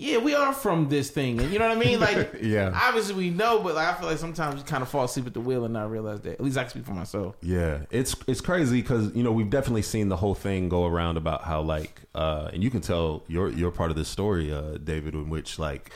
Yeah, 0.00 0.18
we 0.18 0.32
are 0.32 0.52
from 0.52 0.88
this 0.88 1.10
thing, 1.10 1.40
and 1.40 1.50
you 1.52 1.58
know 1.58 1.68
what 1.68 1.76
I 1.76 1.80
mean. 1.80 1.98
Like, 1.98 2.36
Yeah. 2.40 2.70
obviously 2.72 3.14
we 3.16 3.30
know, 3.30 3.58
but 3.58 3.74
like, 3.74 3.88
I 3.88 3.98
feel 3.98 4.08
like 4.08 4.18
sometimes 4.18 4.60
you 4.60 4.64
kind 4.64 4.80
of 4.82 4.88
fall 4.88 5.04
asleep 5.04 5.26
at 5.26 5.34
the 5.34 5.40
wheel 5.40 5.64
and 5.64 5.74
not 5.74 5.90
realize 5.90 6.20
that. 6.20 6.34
At 6.34 6.40
least 6.40 6.56
I 6.56 6.62
can 6.62 6.70
speak 6.70 6.84
for 6.86 6.92
myself. 6.92 7.34
Yeah, 7.42 7.80
it's 7.90 8.14
it's 8.28 8.40
crazy 8.40 8.80
because 8.80 9.12
you 9.14 9.24
know 9.24 9.32
we've 9.32 9.50
definitely 9.50 9.82
seen 9.82 10.08
the 10.08 10.16
whole 10.16 10.36
thing 10.36 10.68
go 10.68 10.86
around 10.86 11.16
about 11.16 11.42
how 11.42 11.62
like, 11.62 12.00
uh, 12.14 12.48
and 12.52 12.62
you 12.62 12.70
can 12.70 12.80
tell 12.80 13.24
you're 13.26 13.50
you're 13.50 13.72
part 13.72 13.90
of 13.90 13.96
this 13.96 14.08
story, 14.08 14.52
uh, 14.52 14.78
David, 14.78 15.14
in 15.14 15.28
which 15.30 15.58
like 15.58 15.90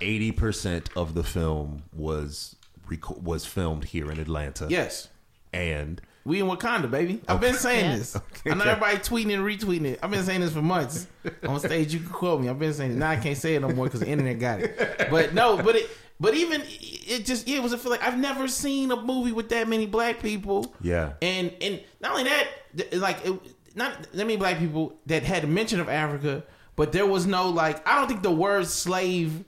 eighty 0.00 0.32
percent 0.32 0.90
of 0.96 1.14
the 1.14 1.22
film 1.22 1.84
was 1.92 2.56
reco- 2.90 3.22
was 3.22 3.46
filmed 3.46 3.84
here 3.84 4.10
in 4.10 4.18
Atlanta. 4.18 4.66
Yes. 4.68 5.08
and 5.52 6.00
We 6.26 6.40
in 6.40 6.46
Wakanda, 6.46 6.90
baby. 6.90 7.20
I've 7.28 7.40
been 7.40 7.54
saying 7.54 7.90
Yeah. 7.90 7.96
this. 7.98 8.16
I 8.46 8.54
know 8.54 8.64
everybody 8.64 8.96
tweeting 8.98 9.34
and 9.34 9.44
retweeting 9.44 9.84
it. 9.84 9.98
I've 10.02 10.10
been 10.10 10.24
saying 10.24 10.40
this 10.40 10.52
for 10.52 10.62
months. 10.62 11.06
On 11.46 11.60
stage, 11.60 11.92
you 11.92 12.00
can 12.00 12.08
quote 12.08 12.40
me. 12.40 12.48
I've 12.48 12.58
been 12.58 12.72
saying 12.72 12.92
it. 12.92 12.96
Now 12.96 13.10
I 13.10 13.16
can't 13.16 13.36
say 13.36 13.54
it 13.56 13.60
no 13.60 13.68
more 13.68 13.86
because 13.86 14.00
the 14.00 14.08
internet 14.08 14.38
got 14.38 14.60
it. 14.60 15.08
But 15.10 15.34
no, 15.34 15.56
but 15.58 15.76
it, 15.76 15.90
but 16.18 16.34
even 16.34 16.62
it 16.66 17.26
just 17.26 17.46
yeah, 17.46 17.58
it 17.58 17.62
was 17.62 17.74
a 17.74 17.78
feel 17.78 17.90
like 17.90 18.02
I've 18.02 18.18
never 18.18 18.48
seen 18.48 18.90
a 18.90 18.96
movie 18.96 19.32
with 19.32 19.50
that 19.50 19.68
many 19.68 19.84
black 19.86 20.20
people. 20.20 20.74
Yeah. 20.80 21.12
and 21.20 21.52
and 21.60 21.82
not 22.00 22.12
only 22.12 22.24
that, 22.24 22.94
like 22.94 23.18
it, 23.26 23.38
not 23.74 24.04
that 24.04 24.16
many 24.16 24.36
black 24.36 24.58
people 24.58 24.96
that 25.06 25.24
had 25.24 25.44
a 25.44 25.46
mention 25.46 25.78
of 25.80 25.90
Africa, 25.90 26.42
but 26.76 26.92
there 26.92 27.06
was 27.06 27.26
no 27.26 27.50
like 27.50 27.86
I 27.86 27.96
don't 27.98 28.08
think 28.08 28.22
the 28.22 28.30
word 28.30 28.66
slave. 28.66 29.44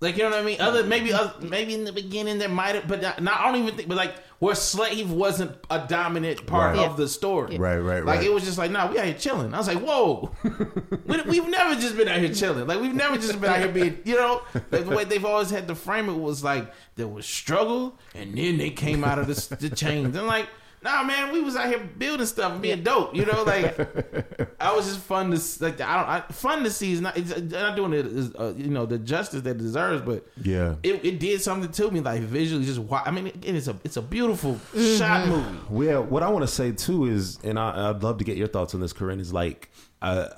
Like 0.00 0.16
you 0.16 0.24
know 0.24 0.30
what 0.30 0.40
I 0.40 0.42
mean? 0.42 0.60
Other 0.60 0.82
maybe 0.84 1.12
other, 1.12 1.34
maybe 1.46 1.72
in 1.74 1.84
the 1.84 1.92
beginning 1.92 2.38
there 2.38 2.48
might 2.48 2.74
have, 2.74 2.88
but 2.88 3.00
not, 3.00 3.22
not. 3.22 3.40
I 3.40 3.44
don't 3.52 3.62
even 3.62 3.76
think. 3.76 3.88
But 3.88 3.96
like 3.96 4.14
where 4.44 4.54
slave 4.54 5.10
wasn't 5.10 5.52
a 5.70 5.86
dominant 5.88 6.46
part 6.46 6.76
Right. 6.76 6.86
of 6.86 6.96
the 6.96 7.08
story. 7.08 7.56
Right, 7.58 7.78
right, 7.78 8.04
Like 8.04 8.18
right. 8.18 8.26
it 8.26 8.32
was 8.32 8.44
just 8.44 8.58
like, 8.58 8.70
nah, 8.70 8.90
we 8.90 8.98
out 8.98 9.06
here 9.06 9.14
chilling. 9.14 9.54
I 9.54 9.58
was 9.58 9.68
like, 9.68 9.78
whoa, 9.80 10.30
we, 11.06 11.20
we've 11.22 11.48
never 11.48 11.74
just 11.80 11.96
been 11.96 12.08
out 12.08 12.18
here 12.18 12.32
chilling. 12.34 12.66
Like 12.66 12.80
we've 12.80 12.94
never 12.94 13.16
just 13.16 13.40
been 13.40 13.50
out 13.50 13.58
here 13.60 13.68
being, 13.72 13.98
you 14.04 14.16
know, 14.16 14.42
the 14.70 14.82
way 14.82 15.04
they've 15.04 15.24
always 15.24 15.50
had 15.50 15.66
to 15.68 15.74
frame 15.74 16.08
it 16.08 16.16
was 16.18 16.44
like 16.44 16.72
there 16.96 17.08
was 17.08 17.26
struggle, 17.26 17.98
and 18.14 18.36
then 18.36 18.58
they 18.58 18.70
came 18.70 19.02
out 19.04 19.18
of 19.18 19.26
the, 19.26 19.56
the 19.56 19.70
chains. 19.74 20.16
And 20.16 20.26
like, 20.26 20.46
nah, 20.84 21.02
man, 21.02 21.32
we 21.32 21.40
was 21.40 21.56
out 21.56 21.66
here 21.68 21.78
building 21.78 22.26
stuff 22.26 22.52
and 22.52 22.62
being 22.62 22.82
dope. 22.82 23.16
You 23.16 23.24
know, 23.26 23.42
like 23.42 23.76
I 24.60 24.74
was 24.76 24.86
just 24.86 25.00
fun 25.00 25.30
to 25.30 25.64
like. 25.64 25.80
I 25.80 25.96
don't 25.96 26.08
I, 26.08 26.20
fun 26.32 26.62
to 26.64 26.70
see 26.70 26.92
is 26.92 27.00
not 27.00 27.16
it's 27.16 27.36
not 27.52 27.74
doing 27.74 27.92
it 27.94 28.06
is, 28.06 28.34
uh, 28.34 28.52
you 28.56 28.68
know 28.68 28.86
the 28.86 28.98
justice 28.98 29.42
that 29.42 29.50
it 29.52 29.58
deserves, 29.58 30.02
but 30.02 30.26
Yeah. 30.42 30.76
it, 30.82 31.04
it 31.04 31.18
did 31.18 31.40
something 31.40 31.70
to 31.72 31.90
me 31.90 32.00
like 32.00 32.20
visually. 32.22 32.64
Just 32.64 32.78
wa- 32.80 33.02
I 33.04 33.10
mean, 33.10 33.28
it, 33.28 33.36
it 33.44 33.54
is 33.54 33.66
a 33.68 33.76
it's 33.82 33.96
a 33.96 34.02
beautiful 34.02 34.60
shot 34.74 35.26
movie. 35.28 35.58
Well, 35.70 36.04
what 36.04 36.22
I 36.22 36.28
want 36.28 36.42
to 36.44 36.52
say 36.52 36.72
too 36.72 37.06
is, 37.06 37.38
and 37.42 37.58
I, 37.58 37.90
I'd 37.90 38.02
love 38.02 38.18
to 38.18 38.24
get 38.24 38.36
your 38.36 38.48
thoughts 38.48 38.74
on 38.74 38.80
this, 38.80 38.92
Korin, 38.92 39.18
is 39.20 39.32
like, 39.32 39.70
uh, 40.02 40.28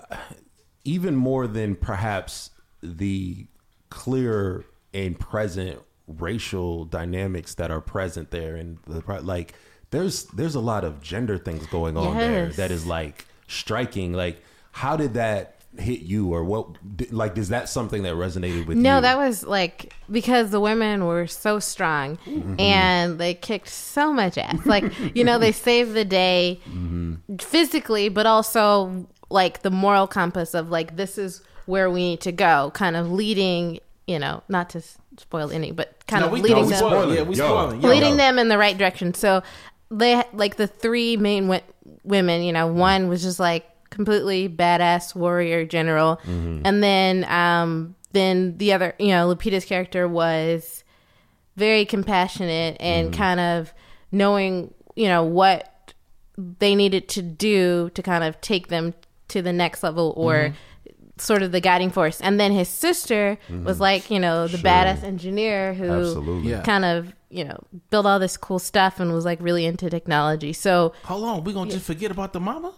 even 0.84 1.16
more 1.16 1.46
than 1.46 1.74
perhaps 1.74 2.50
the 2.82 3.46
clear 3.90 4.64
and 4.94 5.18
present 5.18 5.80
racial 6.06 6.84
dynamics 6.84 7.54
that 7.56 7.70
are 7.70 7.80
present 7.80 8.30
there, 8.30 8.54
and 8.56 8.78
the 8.86 9.02
like, 9.22 9.54
there's 9.90 10.24
there's 10.26 10.54
a 10.54 10.60
lot 10.60 10.84
of 10.84 11.00
gender 11.00 11.38
things 11.38 11.66
going 11.66 11.96
on 11.96 12.16
there 12.16 12.48
that 12.50 12.70
is 12.70 12.86
like 12.86 13.26
striking. 13.48 14.12
Like, 14.12 14.42
how 14.72 14.96
did 14.96 15.14
that 15.14 15.52
hit 15.78 16.00
you, 16.00 16.32
or 16.32 16.42
what? 16.42 16.68
Like, 17.12 17.36
is 17.36 17.50
that 17.50 17.68
something 17.68 18.02
that 18.04 18.14
resonated 18.14 18.66
with 18.66 18.76
you? 18.78 18.82
No, 18.82 19.00
that 19.00 19.16
was 19.18 19.44
like 19.44 19.92
because 20.10 20.50
the 20.50 20.60
women 20.60 21.04
were 21.06 21.26
so 21.26 21.58
strong 21.58 22.16
Mm-hmm. 22.26 22.58
and 22.60 23.18
they 23.18 23.34
kicked 23.34 23.68
so 23.68 24.12
much 24.12 24.38
ass. 24.38 24.64
Like, 24.66 24.84
you 25.14 25.22
know, 25.24 25.38
they 25.38 25.52
saved 25.52 25.92
the 25.94 26.04
day 26.04 26.60
Mm-hmm. 26.68 27.36
physically, 27.38 28.08
but 28.08 28.26
also 28.26 29.06
like 29.30 29.62
the 29.62 29.70
moral 29.70 30.06
compass 30.06 30.54
of 30.54 30.70
like, 30.70 30.96
this 30.96 31.18
is 31.18 31.42
where 31.66 31.90
we 31.90 32.00
need 32.00 32.20
to 32.22 32.32
go, 32.32 32.70
kind 32.74 32.94
of 32.96 33.10
leading, 33.10 33.80
you 34.06 34.18
know, 34.18 34.42
not 34.48 34.70
to 34.70 34.80
spoil 35.18 35.50
any, 35.50 35.72
but 35.72 36.06
kind 36.06 36.20
No, 36.22 36.26
of 36.28 36.32
we, 36.32 36.40
leading 36.42 36.56
no, 36.56 36.62
we 36.62 36.68
them 36.68 36.78
spoiling. 36.78 37.16
Yeah, 37.16 37.22
we 37.22 37.34
spoiling. 37.34 37.80
Yo. 37.82 37.88
leading 37.88 38.16
them 38.16 38.38
in 38.38 38.48
the 38.48 38.56
right 38.56 38.78
direction. 38.78 39.12
So 39.14 39.42
they 39.90 40.22
like 40.32 40.56
the 40.56 40.66
three 40.66 41.16
main 41.16 41.44
w- 41.44 41.62
women. 42.04 42.42
You 42.42 42.52
know, 42.52 42.66
one 42.66 43.08
was 43.08 43.22
just 43.22 43.40
like 43.40 43.64
completely 43.90 44.48
badass 44.48 45.14
warrior 45.14 45.64
general, 45.64 46.16
mm-hmm. 46.24 46.62
and 46.64 46.82
then 46.82 47.24
um 47.24 47.94
then 48.12 48.56
the 48.56 48.72
other, 48.72 48.94
you 48.98 49.08
know, 49.08 49.28
Lupita's 49.28 49.64
character 49.64 50.08
was 50.08 50.84
very 51.56 51.84
compassionate 51.84 52.76
and 52.80 53.10
mm-hmm. 53.10 53.18
kind 53.18 53.40
of 53.40 53.74
knowing, 54.10 54.72
you 54.94 55.06
know, 55.06 55.22
what 55.22 55.92
they 56.36 56.74
needed 56.74 57.08
to 57.08 57.22
do 57.22 57.90
to 57.90 58.02
kind 58.02 58.24
of 58.24 58.40
take 58.40 58.68
them 58.68 58.94
to 59.28 59.42
the 59.42 59.52
next 59.52 59.82
level 59.82 60.14
or 60.16 60.34
mm-hmm. 60.34 60.54
Sort 61.18 61.42
of 61.42 61.52
the 61.52 61.60
guiding 61.60 61.90
force. 61.90 62.20
And 62.20 62.38
then 62.38 62.52
his 62.52 62.68
sister 62.68 63.38
was 63.64 63.80
like, 63.80 64.10
you 64.10 64.18
know, 64.20 64.46
the 64.46 64.58
Sure. 64.58 64.68
badass 64.70 65.02
engineer 65.02 65.72
who 65.74 65.90
Absolutely. 65.90 66.50
Yeah. 66.50 66.62
kind 66.62 66.84
of, 66.84 67.14
you 67.30 67.44
know, 67.44 67.58
built 67.90 68.04
all 68.06 68.18
this 68.18 68.36
cool 68.36 68.58
stuff 68.58 69.00
and 69.00 69.12
was 69.12 69.24
like 69.24 69.40
really 69.40 69.64
into 69.66 69.88
technology. 69.90 70.52
So 70.52 70.92
Hold 71.04 71.24
on, 71.24 71.44
we 71.44 71.52
gonna 71.52 71.70
just 71.70 71.86
forget 71.86 72.10
about 72.10 72.32
the 72.32 72.40
mama? 72.40 72.72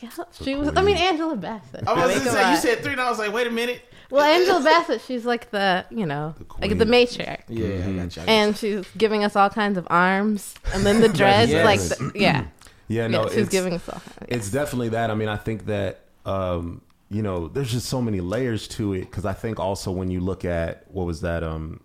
yeah, 0.00 0.10
she 0.40 0.54
was, 0.54 0.70
I 0.76 0.82
mean, 0.82 0.96
Angela 0.96 1.36
Bassett. 1.36 1.82
I 1.88 1.92
was 2.06 2.14
mean, 2.14 2.24
gonna 2.24 2.30
say 2.30 2.50
you 2.52 2.56
said 2.58 2.82
three, 2.84 2.92
and 2.92 3.00
I 3.00 3.10
was 3.10 3.18
like, 3.18 3.32
wait 3.32 3.48
a 3.48 3.50
minute. 3.50 3.82
well, 4.10 4.22
Angela 4.24 4.62
Bassett, 4.62 5.00
she's 5.00 5.26
like 5.26 5.50
the, 5.50 5.84
you 5.90 6.06
know, 6.06 6.36
like 6.60 6.78
the 6.78 6.86
queen. 6.86 6.88
matriarch. 7.06 7.40
Yeah, 7.48 7.66
I 7.66 7.68
got 7.68 7.88
you. 7.88 7.90
I 7.90 7.96
got 8.04 8.16
you. 8.16 8.22
And 8.28 8.56
she's 8.56 8.86
giving 8.96 9.24
us 9.24 9.34
all 9.34 9.50
kinds 9.50 9.76
of 9.76 9.88
arms, 9.90 10.54
and 10.72 10.86
then 10.86 11.00
the 11.00 11.08
dreads, 11.20 11.50
Yes. 11.50 11.64
like, 11.64 11.80
the, 11.80 12.12
yeah, 12.18 12.44
Yeah, 12.86 13.08
no, 13.08 13.22
yeah, 13.22 13.28
she's 13.30 13.36
it's- 13.38 13.48
giving 13.50 13.74
us 13.74 13.88
all. 13.88 14.00
It's 14.28 14.50
definitely 14.52 14.90
that. 14.90 15.10
I 15.10 15.14
mean, 15.16 15.28
I 15.28 15.36
think 15.36 15.66
that 15.66 16.04
um, 16.24 16.80
you 17.10 17.22
know, 17.22 17.48
there's 17.48 17.72
just 17.72 17.86
so 17.88 18.02
many 18.02 18.20
layers 18.20 18.68
to 18.68 18.92
it 18.92 19.00
because 19.02 19.24
I 19.24 19.32
think 19.32 19.58
also 19.58 19.90
when 19.90 20.10
you 20.10 20.20
look 20.20 20.44
at 20.44 20.84
what 20.90 21.06
was 21.06 21.22
that, 21.22 21.42
um, 21.42 21.80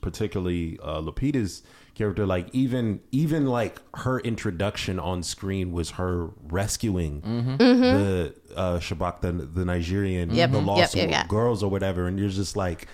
particularly 0.00 0.78
uh, 0.82 1.00
Lupita's 1.00 1.62
character, 1.94 2.26
like 2.26 2.48
even 2.52 3.00
even 3.12 3.46
like 3.46 3.78
her 3.98 4.20
introduction 4.20 4.98
on 4.98 5.22
screen 5.22 5.70
was 5.72 5.90
her 5.90 6.30
rescuing 6.44 7.20
the 7.58 8.34
uh, 8.56 8.78
Chibok, 8.78 9.20
the, 9.20 9.32
the 9.32 9.64
Nigerian, 9.64 10.30
Yep. 10.34 10.50
the 10.52 10.56
Yep, 10.58 10.66
lost 10.66 10.94
yeah, 10.94 11.06
yeah. 11.06 11.26
girls 11.26 11.62
or 11.62 11.70
whatever, 11.70 12.06
and 12.06 12.18
you're 12.18 12.28
just 12.30 12.56
like, 12.56 12.88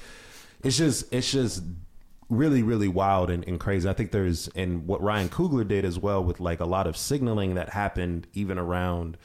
it's 0.63 0.77
just 0.77 1.13
it's 1.13 1.31
just 1.31 1.63
really 2.29 2.63
really 2.63 2.87
wild 2.87 3.29
and, 3.29 3.43
and 3.49 3.59
crazy 3.59 3.89
i 3.89 3.93
think 3.93 4.13
there's 4.13 4.47
and 4.55 4.87
what 4.87 5.03
ryan 5.03 5.29
coogler 5.29 5.67
did 5.67 5.85
as 5.85 5.99
well 5.99 6.23
with 6.23 6.39
like 6.39 6.61
a 6.61 6.65
lot 6.65 6.87
of 6.87 6.97
signaling 6.97 7.57
that 7.57 7.71
happened 7.71 8.25
even 8.35 8.57
around 8.57 9.17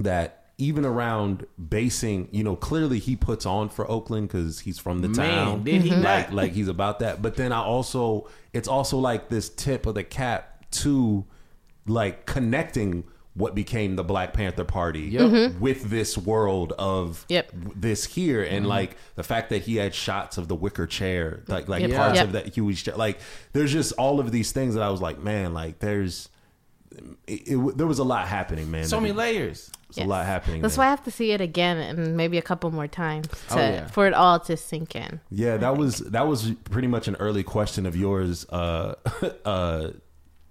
that 0.00 0.39
even 0.60 0.84
around 0.84 1.46
basing 1.68 2.28
you 2.30 2.44
know 2.44 2.54
clearly 2.54 2.98
he 2.98 3.16
puts 3.16 3.46
on 3.46 3.68
for 3.68 3.90
oakland 3.90 4.28
because 4.28 4.60
he's 4.60 4.78
from 4.78 5.00
the 5.00 5.08
Man, 5.08 5.16
town 5.16 5.64
did 5.64 5.82
he 5.82 5.90
like 5.90 6.32
like 6.32 6.52
he's 6.52 6.68
about 6.68 6.98
that 7.00 7.22
but 7.22 7.36
then 7.36 7.52
i 7.52 7.60
also 7.60 8.28
it's 8.52 8.68
also 8.68 8.98
like 8.98 9.28
this 9.28 9.48
tip 9.48 9.86
of 9.86 9.94
the 9.94 10.04
cap 10.04 10.64
to 10.70 11.24
like 11.86 12.26
connecting 12.26 13.04
what 13.34 13.54
became 13.54 13.94
the 13.96 14.02
Black 14.02 14.32
Panther 14.32 14.64
Party 14.64 15.12
mm-hmm. 15.12 15.60
with 15.60 15.84
this 15.84 16.18
world 16.18 16.72
of 16.78 17.24
Yep. 17.28 17.52
this 17.76 18.04
here, 18.04 18.42
and 18.42 18.60
mm-hmm. 18.60 18.66
like 18.66 18.96
the 19.14 19.22
fact 19.22 19.50
that 19.50 19.62
he 19.62 19.76
had 19.76 19.94
shots 19.94 20.36
of 20.36 20.48
the 20.48 20.56
wicker 20.56 20.86
chair, 20.86 21.42
like 21.46 21.68
like 21.68 21.82
Yep. 21.82 21.96
parts 21.96 22.16
Yep. 22.16 22.26
of 22.26 22.32
that 22.32 22.54
huge 22.54 22.84
chair. 22.84 22.96
Like 22.96 23.18
there's 23.52 23.72
just 23.72 23.92
all 23.92 24.18
of 24.18 24.32
these 24.32 24.50
things 24.50 24.74
that 24.74 24.82
I 24.82 24.90
was 24.90 25.00
like, 25.00 25.20
man, 25.20 25.54
like 25.54 25.78
there's 25.78 26.28
it, 27.26 27.52
it, 27.52 27.78
there 27.78 27.86
was 27.86 28.00
a 28.00 28.04
lot 28.04 28.26
happening, 28.26 28.70
man. 28.70 28.84
so 28.84 29.00
many 29.00 29.12
layers. 29.12 29.70
There's 29.94 30.06
a 30.06 30.08
lot 30.08 30.26
happening. 30.26 30.62
That's 30.62 30.76
there. 30.76 30.82
why 30.84 30.86
I 30.88 30.90
have 30.90 31.04
to 31.04 31.10
see 31.10 31.32
it 31.32 31.40
again 31.40 31.76
and 31.78 32.16
maybe 32.16 32.38
a 32.38 32.42
couple 32.42 32.70
more 32.70 32.86
times 32.88 33.28
to, 33.28 33.36
Oh, 33.50 33.56
yeah. 33.58 33.86
for 33.88 34.06
it 34.06 34.14
all 34.14 34.40
to 34.40 34.56
sink 34.56 34.94
in. 34.96 35.20
Yeah, 35.30 35.56
that 35.58 35.76
was 35.76 35.98
that 35.98 36.26
was 36.26 36.52
pretty 36.70 36.88
much 36.88 37.08
an 37.08 37.16
early 37.16 37.42
question 37.42 37.86
of 37.86 37.96
yours, 37.96 38.46
uh, 38.50 38.94
uh, 39.44 39.90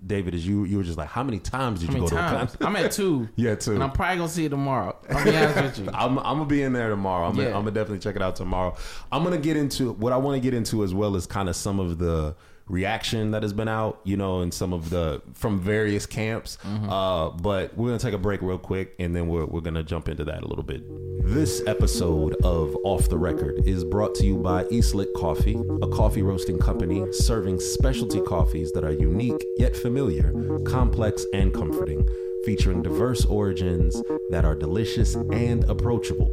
David. 0.06 0.34
Is 0.34 0.47
you 0.47 0.63
you 0.63 0.78
were 0.78 0.84
just 0.84 0.97
like, 0.97 1.10
how 1.10 1.23
many 1.23 1.39
times 1.39 1.82
did 1.82 1.89
How 1.89 1.95
you 1.95 2.02
many 2.04 2.10
go 2.10 2.15
times? 2.15 2.54
to? 2.56 2.65
I'm 2.65 2.75
at 2.78 2.91
two. 2.91 3.28
Yeah, 3.36 3.56
two. 3.56 3.73
And 3.73 3.84
I'm 3.84 3.91
probably 3.91 4.17
gonna 4.17 4.30
see 4.30 4.45
it 4.45 4.49
tomorrow. 4.49 4.95
I'll 5.10 5.23
be 5.25 5.36
honest 5.36 5.56
with 5.80 5.80
you. 5.88 5.91
I'm, 5.93 6.17
I'm 6.19 6.38
gonna 6.38 6.45
be 6.45 6.63
in 6.63 6.71
there 6.73 6.89
tomorrow. 6.89 7.28
I'm, 7.28 7.36
gonna, 7.36 7.47
I'm 7.47 7.54
gonna 7.63 7.71
definitely 7.71 7.99
check 7.99 8.15
it 8.15 8.21
out 8.21 8.36
tomorrow. 8.38 8.75
I'm 9.12 9.23
gonna 9.23 9.38
get 9.38 9.58
into 9.58 9.91
what 9.93 10.13
I 10.13 10.17
want 10.17 10.36
to 10.36 10.41
get 10.41 10.54
into 10.54 10.84
as 10.84 10.93
well 10.93 11.15
as 11.17 11.25
kind 11.28 11.49
of 11.49 11.56
some 11.56 11.80
of 11.82 11.97
the 11.97 12.36
reaction 12.69 13.32
that 13.32 13.43
has 13.43 13.51
been 13.51 13.67
out, 13.67 13.99
you 14.03 14.15
know, 14.15 14.41
and 14.41 14.53
some 14.53 14.71
of 14.73 14.89
the 14.89 15.21
from 15.34 15.60
various 15.60 16.05
camps. 16.05 16.58
Uh, 16.65 17.29
but 17.29 17.75
we're 17.75 17.88
gonna 17.89 17.99
take 17.99 18.13
a 18.13 18.17
break 18.19 18.41
real 18.41 18.58
quick, 18.58 18.95
and 18.99 19.15
then 19.15 19.27
we're 19.27 19.45
we're 19.45 19.62
gonna 19.62 19.84
jump 19.84 20.08
into 20.08 20.23
that 20.25 20.43
a 20.43 20.47
little 20.47 20.63
bit. 20.63 20.82
This 21.25 21.62
episode 21.67 22.36
of 22.43 22.75
Off 22.84 23.10
the 23.10 23.17
Record 23.17 23.62
is 23.65 23.84
brought 23.84 24.15
to 24.15 24.25
you 24.25 24.38
by 24.38 24.63
Eastlit 24.65 25.13
Coffee, 25.15 25.60
a 25.82 25.88
coffee 25.88 26.21
roasting 26.21 26.58
company 26.60 27.12
serving 27.12 27.60
specialty 27.60 28.21
coffees 28.21 28.71
that 28.71 28.84
are 28.84 28.93
unique 28.93 29.43
yet 29.58 29.75
familiar, 29.75 30.32
complex 30.65 31.25
and 31.34 31.53
comforting 31.53 32.08
featuring 32.49 32.81
diverse 32.81 33.25
origins 33.25 34.01
that 34.31 34.43
are 34.43 34.55
delicious 34.55 35.13
and 35.13 35.63
approachable. 35.65 36.31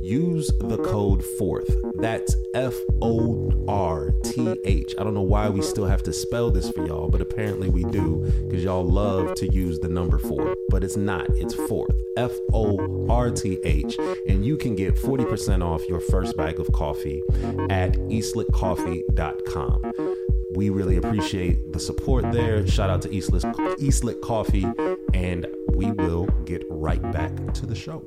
Use 0.00 0.46
the 0.60 0.76
code 0.76 1.24
FORTH. 1.36 1.68
That's 1.96 2.36
F 2.54 2.74
O 3.02 3.50
R 3.66 4.12
T 4.22 4.54
H. 4.64 4.94
I 5.00 5.02
don't 5.02 5.14
know 5.14 5.22
why 5.22 5.48
we 5.48 5.62
still 5.62 5.86
have 5.86 6.04
to 6.04 6.12
spell 6.12 6.52
this 6.52 6.70
for 6.70 6.86
y'all, 6.86 7.08
but 7.08 7.20
apparently 7.20 7.68
we 7.68 7.82
do 7.82 8.32
because 8.44 8.62
y'all 8.62 8.88
love 8.88 9.34
to 9.34 9.52
use 9.52 9.80
the 9.80 9.88
number 9.88 10.18
four, 10.18 10.54
but 10.68 10.84
it's 10.84 10.96
not. 10.96 11.28
It's 11.30 11.54
Forth. 11.54 11.96
F 12.16 12.30
O 12.52 13.08
R 13.10 13.32
T 13.32 13.58
H. 13.64 13.98
And 14.28 14.46
you 14.46 14.56
can 14.56 14.76
get 14.76 14.94
40% 14.94 15.64
off 15.64 15.84
your 15.88 15.98
first 15.98 16.36
bag 16.36 16.60
of 16.60 16.70
coffee 16.70 17.20
at 17.68 17.94
eastlickcoffee.com. 17.94 20.27
We 20.54 20.70
really 20.70 20.96
appreciate 20.96 21.72
the 21.72 21.78
support 21.80 22.32
there. 22.32 22.66
Shout 22.66 22.88
out 22.88 23.02
to 23.02 23.08
Eastlick, 23.08 23.42
Eastlick 23.78 24.20
Coffee, 24.22 24.66
and 25.12 25.46
we 25.74 25.92
will 25.92 26.26
get 26.46 26.62
right 26.70 27.02
back 27.12 27.32
to 27.54 27.66
the 27.66 27.74
show. 27.74 28.04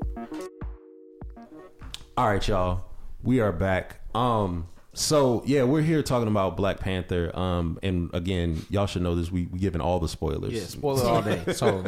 All 2.17 2.27
right, 2.27 2.45
y'all. 2.47 2.85
We 3.23 3.39
are 3.41 3.51
back. 3.51 4.01
Um, 4.15 4.67
so 4.93 5.43
yeah, 5.45 5.63
we're 5.63 5.83
here 5.83 6.01
talking 6.01 6.27
about 6.27 6.57
Black 6.57 6.79
Panther. 6.79 7.31
Um, 7.37 7.77
and 7.83 8.09
again, 8.13 8.65
y'all 8.69 8.87
should 8.87 9.03
know 9.03 9.15
this. 9.15 9.31
We 9.31 9.45
we 9.45 9.59
giving 9.59 9.79
all 9.79 9.99
the 9.99 10.07
spoilers. 10.09 10.51
Yeah, 10.53 10.63
spoiler 10.63 11.05
all 11.05 11.21
day. 11.21 11.43
So 11.53 11.83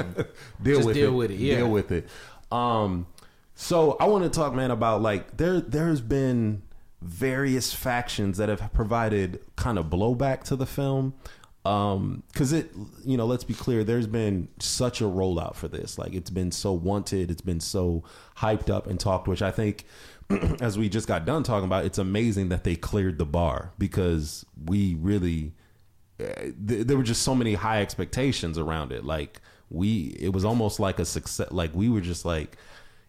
deal 0.61 0.75
Just 0.75 0.85
with 0.87 0.95
deal 0.95 1.09
it. 1.09 1.15
with 1.15 1.31
it, 1.31 1.39
yeah. 1.39 1.57
Deal 1.57 1.69
with 1.69 1.91
it. 1.91 2.07
Um, 2.51 3.07
so 3.55 3.97
I 3.99 4.05
want 4.05 4.23
to 4.23 4.29
talk, 4.29 4.53
man, 4.53 4.69
about 4.71 5.01
like 5.01 5.35
there 5.37 5.59
there's 5.59 5.99
been 5.99 6.61
various 7.03 7.73
factions 7.73 8.37
that 8.37 8.49
have 8.49 8.73
provided 8.73 9.41
kind 9.55 9.77
of 9.77 9.87
blowback 9.87 10.43
to 10.43 10.55
the 10.55 10.65
film. 10.65 11.13
Um, 11.65 12.23
cause 12.35 12.51
it, 12.51 12.71
you 13.05 13.15
know, 13.15 13.25
let's 13.25 13.45
be 13.45 13.53
clear, 13.53 13.85
there's 13.85 14.07
been 14.07 14.49
such 14.59 14.99
a 14.99 15.05
rollout 15.05 15.55
for 15.55 15.69
this. 15.69 15.97
Like 15.97 16.13
it's 16.13 16.29
been 16.29 16.51
so 16.51 16.73
wanted, 16.73 17.31
it's 17.31 17.41
been 17.41 17.61
so 17.61 18.03
hyped 18.37 18.69
up 18.69 18.87
and 18.87 18.99
talked, 18.99 19.27
which 19.27 19.41
I 19.41 19.51
think 19.51 19.85
as 20.61 20.77
we 20.77 20.89
just 20.89 21.07
got 21.07 21.25
done 21.25 21.43
talking 21.43 21.65
about, 21.65 21.85
it's 21.85 21.97
amazing 21.97 22.49
that 22.49 22.63
they 22.65 22.75
cleared 22.75 23.17
the 23.17 23.25
bar 23.25 23.71
because 23.77 24.45
we 24.65 24.95
really 24.95 25.53
th- 26.17 26.87
there 26.87 26.97
were 26.97 27.03
just 27.03 27.21
so 27.21 27.35
many 27.35 27.53
high 27.53 27.81
expectations 27.81 28.57
around 28.57 28.91
it. 28.91 29.03
Like 29.03 29.41
we, 29.69 30.15
it 30.19 30.33
was 30.33 30.45
almost 30.45 30.79
like 30.79 30.99
a 30.99 31.05
success. 31.05 31.51
Like 31.51 31.73
we 31.73 31.89
were 31.89 32.01
just 32.01 32.25
like, 32.25 32.57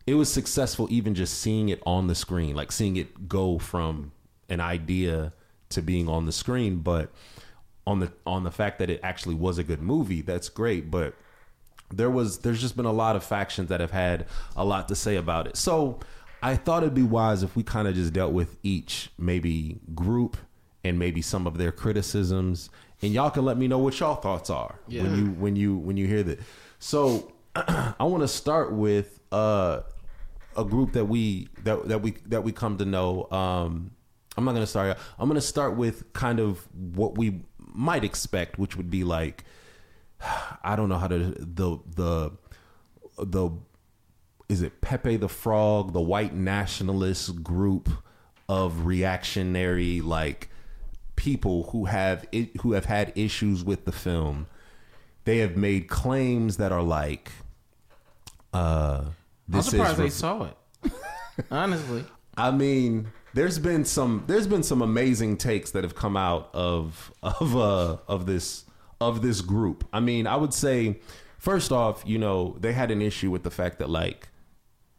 it 0.06 0.14
was 0.14 0.32
successful 0.32 0.86
even 0.90 1.14
just 1.14 1.40
seeing 1.40 1.68
it 1.68 1.82
on 1.86 2.06
the 2.06 2.14
screen, 2.14 2.54
like 2.54 2.72
seeing 2.72 2.96
it 2.96 3.28
go 3.28 3.58
from 3.58 4.12
an 4.48 4.60
idea 4.60 5.32
to 5.70 5.82
being 5.82 6.08
on 6.08 6.26
the 6.26 6.32
screen. 6.32 6.78
But 6.78 7.10
on 7.86 8.00
the 8.00 8.12
on 8.26 8.44
the 8.44 8.50
fact 8.50 8.78
that 8.78 8.90
it 8.90 9.00
actually 9.02 9.34
was 9.34 9.58
a 9.58 9.64
good 9.64 9.82
movie, 9.82 10.20
that's 10.20 10.48
great. 10.48 10.90
But 10.90 11.14
there 11.90 12.10
was 12.10 12.38
there's 12.38 12.60
just 12.60 12.76
been 12.76 12.86
a 12.86 12.92
lot 12.92 13.16
of 13.16 13.24
factions 13.24 13.68
that 13.68 13.80
have 13.80 13.90
had 13.92 14.26
a 14.56 14.64
lot 14.64 14.88
to 14.88 14.94
say 14.94 15.16
about 15.16 15.46
it. 15.46 15.56
So 15.56 16.00
I 16.42 16.56
thought 16.56 16.82
it'd 16.82 16.94
be 16.94 17.02
wise 17.02 17.42
if 17.42 17.56
we 17.56 17.62
kind 17.62 17.88
of 17.88 17.94
just 17.94 18.12
dealt 18.12 18.32
with 18.32 18.58
each 18.62 19.10
maybe 19.18 19.80
group 19.94 20.36
and 20.82 20.98
maybe 20.98 21.22
some 21.22 21.46
of 21.46 21.56
their 21.56 21.72
criticisms, 21.72 22.68
and 23.00 23.12
y'all 23.14 23.30
can 23.30 23.46
let 23.46 23.56
me 23.56 23.66
know 23.68 23.78
what 23.78 23.98
y'all 23.98 24.16
thoughts 24.16 24.50
are 24.50 24.78
when 25.04 25.16
you 25.16 25.26
when 25.30 25.56
you 25.56 25.76
when 25.76 25.96
you 25.96 26.06
hear 26.06 26.22
that. 26.22 26.40
So 26.78 27.32
I 27.56 27.94
want 28.00 28.22
to 28.22 28.28
start 28.28 28.72
with 28.72 29.20
uh, 29.32 29.80
a 30.56 30.64
group 30.64 30.92
that 30.92 31.06
we 31.06 31.48
that 31.64 31.88
that 31.88 32.02
we 32.02 32.12
that 32.26 32.44
we 32.44 32.52
come 32.52 32.78
to 32.78 32.84
know. 32.84 33.30
Um, 33.30 33.90
I'm 34.36 34.44
not 34.44 34.52
to 34.54 34.66
start. 34.66 34.98
I'm 35.18 35.28
to 35.34 35.40
start 35.40 35.76
with 35.76 36.12
kind 36.12 36.40
of 36.40 36.66
what 36.72 37.16
we 37.16 37.42
might 37.58 38.04
expect, 38.04 38.58
which 38.58 38.76
would 38.76 38.90
be 38.90 39.04
like 39.04 39.44
I 40.64 40.76
don't 40.76 40.88
know 40.88 40.98
how 40.98 41.08
to 41.08 41.18
the 41.38 41.78
the 41.94 42.30
the 43.18 43.50
is 44.48 44.62
it 44.62 44.80
Pepe 44.80 45.16
the 45.16 45.28
Frog, 45.28 45.92
the 45.92 46.00
white 46.00 46.34
nationalist 46.34 47.42
group 47.42 47.88
of 48.48 48.84
reactionary 48.84 50.00
like 50.00 50.50
people 51.16 51.70
who 51.70 51.86
have 51.86 52.26
it, 52.32 52.60
who 52.60 52.72
have 52.72 52.84
had 52.84 53.12
issues 53.16 53.64
with 53.64 53.84
the 53.84 53.92
film. 53.92 54.46
They 55.24 55.38
have 55.38 55.56
made 55.56 55.88
claims 55.88 56.58
that 56.58 56.72
are 56.72 56.82
like 56.82 57.30
uh 58.52 59.04
I'm 59.48 59.58
this 59.58 59.66
surprised 59.70 59.92
is 59.92 59.98
they 59.98 60.10
saw 60.10 60.44
it. 60.44 60.92
Honestly, 61.50 62.04
I 62.36 62.50
mean, 62.50 63.08
there's 63.34 63.58
been 63.58 63.84
some 63.84 64.24
there's 64.26 64.46
been 64.46 64.62
some 64.62 64.82
amazing 64.82 65.36
takes 65.36 65.72
that 65.72 65.84
have 65.84 65.94
come 65.94 66.16
out 66.16 66.50
of 66.54 67.12
of 67.22 67.56
uh 67.56 67.96
of 68.08 68.26
this 68.26 68.64
of 69.00 69.22
this 69.22 69.40
group. 69.40 69.86
I 69.92 70.00
mean, 70.00 70.26
I 70.26 70.36
would 70.36 70.54
say 70.54 71.00
first 71.38 71.72
off, 71.72 72.02
you 72.06 72.18
know, 72.18 72.56
they 72.60 72.72
had 72.72 72.90
an 72.90 73.02
issue 73.02 73.30
with 73.30 73.42
the 73.42 73.50
fact 73.50 73.78
that 73.80 73.90
like 73.90 74.28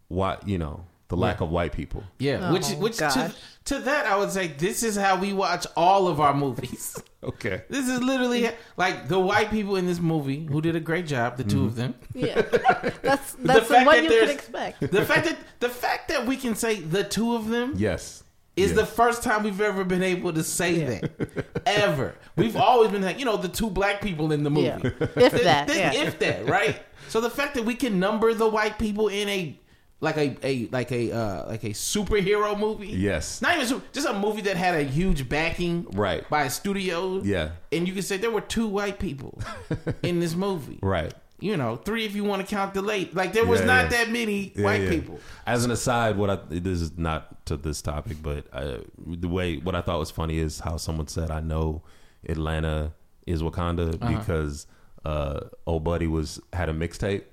what, 0.08 0.48
you 0.48 0.58
know, 0.58 0.86
the 1.16 1.22
lack 1.22 1.42
of 1.42 1.50
white 1.50 1.72
people. 1.72 2.04
yeah. 2.20 2.50
Oh, 2.50 2.54
which 2.54 2.68
which 2.72 2.98
to, 2.98 3.04
gosh. 3.04 3.34
to 3.66 3.80
that 3.80 4.06
I 4.06 4.16
would 4.18 4.32
say 4.32 4.48
this 4.48 4.84
is 4.84 4.96
how 4.96 5.20
we 5.20 5.34
watch 5.34 5.66
all 5.76 6.08
of 6.08 6.20
our 6.20 6.34
movies. 6.34 6.96
Okay. 7.26 7.64
This 7.70 7.90
is 7.90 8.04
literally 8.04 8.52
like 8.78 9.08
the 9.08 9.20
white 9.20 9.50
people 9.50 9.78
in 9.78 9.88
this 9.88 10.00
movie 10.00 10.46
who 10.46 10.62
did 10.62 10.76
a 10.76 10.80
great 10.80 11.08
job, 11.08 11.38
the 11.38 11.44
two 11.44 11.56
Mm-hmm. 11.58 11.66
of 11.66 11.76
them. 11.76 11.96
Yeah, 12.14 12.40
that's 13.02 13.32
that's 13.34 13.68
fact 13.68 13.88
what 13.88 13.96
that 13.96 14.04
you 14.04 14.10
could 14.10 14.12
there's- 14.12 14.30
expect. 14.30 14.80
The 14.92 15.04
fact 15.04 15.26
that 15.26 15.38
the 15.60 15.70
fact 15.70 16.10
that 16.10 16.28
we 16.28 16.38
can 16.38 16.54
say 16.54 16.76
the 16.76 17.04
two 17.04 17.34
of 17.36 17.50
them 17.50 17.74
Yes. 17.78 18.24
is 18.56 18.70
Yeah. 18.70 18.76
the 18.82 18.86
first 18.86 19.24
time 19.24 19.42
we've 19.42 19.60
ever 19.60 19.84
been 19.84 20.04
able 20.04 20.34
to 20.34 20.44
say 20.44 20.84
that 20.84 21.48
ever. 21.66 22.14
We've 22.36 22.56
always 22.56 22.92
been 22.92 23.02
like, 23.02 23.18
you 23.18 23.26
know, 23.26 23.38
the 23.38 23.50
two 23.50 23.72
black 23.72 24.02
people 24.02 24.32
in 24.32 24.44
the 24.44 24.52
movie. 24.52 24.68
Yeah, 24.68 25.08
if 25.16 25.44
that. 25.44 25.68
Th- 25.68 25.80
Yeah. 25.80 25.94
If 26.04 26.20
that, 26.20 26.46
right? 26.48 26.80
So 27.10 27.22
the 27.22 27.32
fact 27.32 27.56
that 27.56 27.66
we 27.66 27.74
can 27.74 28.00
number 28.00 28.36
the 28.36 28.48
white 28.48 28.78
people 28.78 29.08
in 29.08 29.28
a 29.30 29.60
like 30.06 30.18
a, 30.18 30.28
a 30.52 30.68
like 30.72 30.92
a 30.92 31.12
uh, 31.12 31.46
like 31.48 31.64
a 31.66 31.72
superhero 31.72 32.58
movie. 32.58 32.88
Yes. 33.10 33.42
Not 33.42 33.56
even 33.56 33.68
super, 33.68 33.86
just 33.92 34.08
a 34.08 34.14
movie 34.14 34.42
that 34.48 34.56
had 34.56 34.74
a 34.76 34.84
huge 34.84 35.28
backing 35.28 35.88
Right. 35.92 36.24
by 36.30 36.44
a 36.44 36.50
studio. 36.50 37.22
Yeah. 37.24 37.50
And 37.72 37.88
you 37.88 37.94
can 37.94 38.04
say 38.04 38.16
there 38.18 38.32
were 38.32 38.42
two 38.58 38.68
white 38.68 38.98
people 39.00 39.40
in 40.04 40.20
this 40.20 40.36
movie. 40.36 40.80
Right. 40.82 41.14
You 41.42 41.58
know, 41.58 41.76
three 41.76 42.06
if 42.06 42.16
you 42.16 42.24
want 42.24 42.40
to 42.42 42.48
count 42.56 42.74
the 42.74 42.82
late. 42.82 43.14
Like 43.14 43.34
there 43.34 43.46
was 43.46 43.60
Yeah, 43.60 43.66
not 43.74 43.84
yeah. 43.84 43.98
that 43.98 44.10
many 44.10 44.54
Yeah, 44.56 44.64
white 44.64 44.88
people. 44.90 45.20
As 45.46 45.66
an 45.66 45.72
aside, 45.72 46.18
what 46.18 46.30
I 46.30 46.38
this 46.50 46.80
is 46.82 46.98
not 46.98 47.46
to 47.48 47.58
this 47.58 47.82
topic, 47.82 48.18
but 48.24 48.46
uh, 48.54 48.78
the 49.06 49.28
way 49.28 49.58
what 49.58 49.76
I 49.76 49.82
thought 49.82 50.00
was 50.00 50.12
funny 50.12 50.38
is 50.40 50.60
how 50.62 50.78
someone 50.78 51.08
said, 51.08 51.30
"I 51.32 51.42
know 51.42 51.82
Atlanta 52.28 52.94
is 53.28 53.42
Wakanda 53.42 54.02
Uh-huh. 54.02 54.18
because 54.18 54.66
uh, 55.04 55.42
old 55.68 55.84
buddy 55.84 56.08
was 56.08 56.40
had 56.54 56.70
a 56.70 56.74
mixtape." 56.74 57.24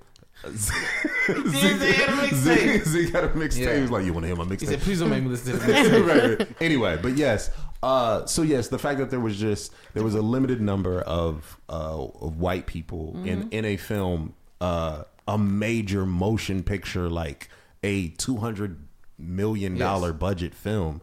Zeke 0.50 1.94
had 1.96 2.08
a 2.08 2.12
mixtape. 2.12 2.34
Zeke, 2.34 2.84
Zeke 2.84 3.10
had 3.12 3.24
a 3.24 3.28
mixtape. 3.28 3.58
Yeah. 3.64 3.74
He 3.76 3.82
was 3.82 3.90
like, 3.90 4.04
"You 4.04 4.12
want 4.12 4.24
to 4.24 4.28
hear 4.28 4.36
my 4.36 4.44
mixtape?" 4.44 4.60
He 4.60 4.66
said, 4.66 4.80
please 4.80 5.00
don't 5.00 5.10
make 5.10 5.22
me 5.22 5.28
listen 5.30 5.52
to 5.52 5.58
this. 5.58 5.88
right, 6.02 6.38
right. 6.38 6.48
Anyway, 6.60 6.98
but 7.00 7.16
yes. 7.16 7.50
Uh, 7.82 8.24
so 8.26 8.42
yes, 8.42 8.68
the 8.68 8.78
fact 8.78 8.98
that 8.98 9.10
there 9.10 9.20
was 9.20 9.38
just 9.38 9.72
there 9.94 10.02
was 10.04 10.14
a 10.14 10.22
limited 10.22 10.60
number 10.60 11.00
of 11.02 11.58
uh, 11.68 12.04
of 12.20 12.38
white 12.38 12.66
people 12.66 13.16
in 13.24 13.48
in 13.50 13.64
a 13.64 13.76
film, 13.76 14.34
uh, 14.60 15.04
a 15.28 15.38
major 15.38 16.06
motion 16.06 16.62
picture 16.62 17.08
like 17.08 17.48
a 17.82 18.08
two 18.08 18.36
hundred 18.36 18.86
million 19.18 19.76
dollar 19.78 20.08
Yes. 20.10 20.18
budget 20.18 20.54
film. 20.54 21.00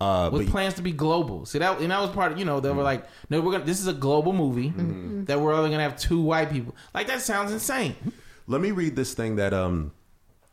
Uh, 0.00 0.28
with 0.32 0.46
but 0.46 0.50
plans 0.50 0.74
to 0.74 0.82
be 0.82 0.90
global. 0.90 1.46
See 1.46 1.60
that, 1.60 1.80
and 1.80 1.90
that 1.92 2.00
was 2.00 2.10
part. 2.10 2.32
Of, 2.32 2.38
you 2.38 2.44
know, 2.44 2.58
they 2.58 2.70
were 2.70 2.82
like, 2.82 3.04
"No, 3.30 3.40
we're 3.40 3.52
gonna. 3.52 3.64
This 3.64 3.78
is 3.80 3.86
a 3.86 3.92
global 3.92 4.32
movie 4.32 4.70
Mm-hmm. 4.70 5.24
that 5.26 5.40
we're 5.40 5.52
only 5.54 5.70
gonna 5.70 5.82
have 5.84 5.96
two 5.96 6.20
white 6.20 6.50
people." 6.50 6.74
Like 6.92 7.06
that 7.06 7.20
sounds 7.20 7.52
insane. 7.52 7.94
Let 8.46 8.60
me 8.60 8.70
read 8.70 8.96
this 8.96 9.14
thing 9.14 9.36
that 9.36 9.52
um, 9.54 9.92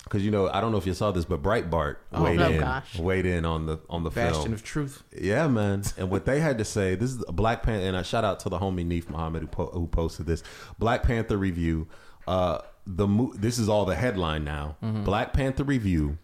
because 0.04 0.24
you 0.24 0.32
know 0.32 0.50
I 0.50 0.62
don't 0.62 0.72
know 0.72 0.78
if 0.78 0.86
you 0.88 0.94
saw 0.94 1.12
this, 1.12 1.26
but 1.26 1.42
Breitbart 1.42 1.98
weighed 2.12 2.40
oh 2.40 2.50
in 2.50 2.60
gosh. 2.60 2.98
weighed 2.98 3.26
in 3.26 3.46
on 3.46 3.66
the 3.66 3.80
on 3.90 4.04
the 4.04 4.10
Bastion 4.10 4.44
film. 4.44 4.54
of 4.54 4.64
truth. 4.64 5.04
Yeah, 5.16 5.48
man. 5.48 5.84
And 5.98 6.10
what 6.10 6.26
they 6.26 6.40
had 6.40 6.58
to 6.58 6.66
say, 6.66 6.96
this 6.96 7.12
is 7.12 7.24
a 7.28 7.32
Black 7.32 7.64
Panther, 7.64 7.86
and 7.86 7.96
I 7.98 8.02
shout 8.02 8.24
out 8.24 8.40
to 8.42 8.50
the 8.50 8.60
homie 8.60 8.86
Neef 8.86 9.10
Muhammad 9.10 9.42
who, 9.44 9.48
po- 9.48 9.72
who 9.72 9.88
posted 9.88 10.26
this 10.26 10.44
Black 10.78 11.04
Panther 11.04 11.38
review. 11.38 11.88
Uh, 12.28 12.60
the 12.88 13.08
mo- 13.08 13.34
this 13.36 13.60
is 13.60 13.70
all 13.70 13.86
the 13.86 13.96
headline 13.96 14.44
now. 14.44 14.78
Black 14.82 15.34
Panther 15.34 15.64
review. 15.64 16.18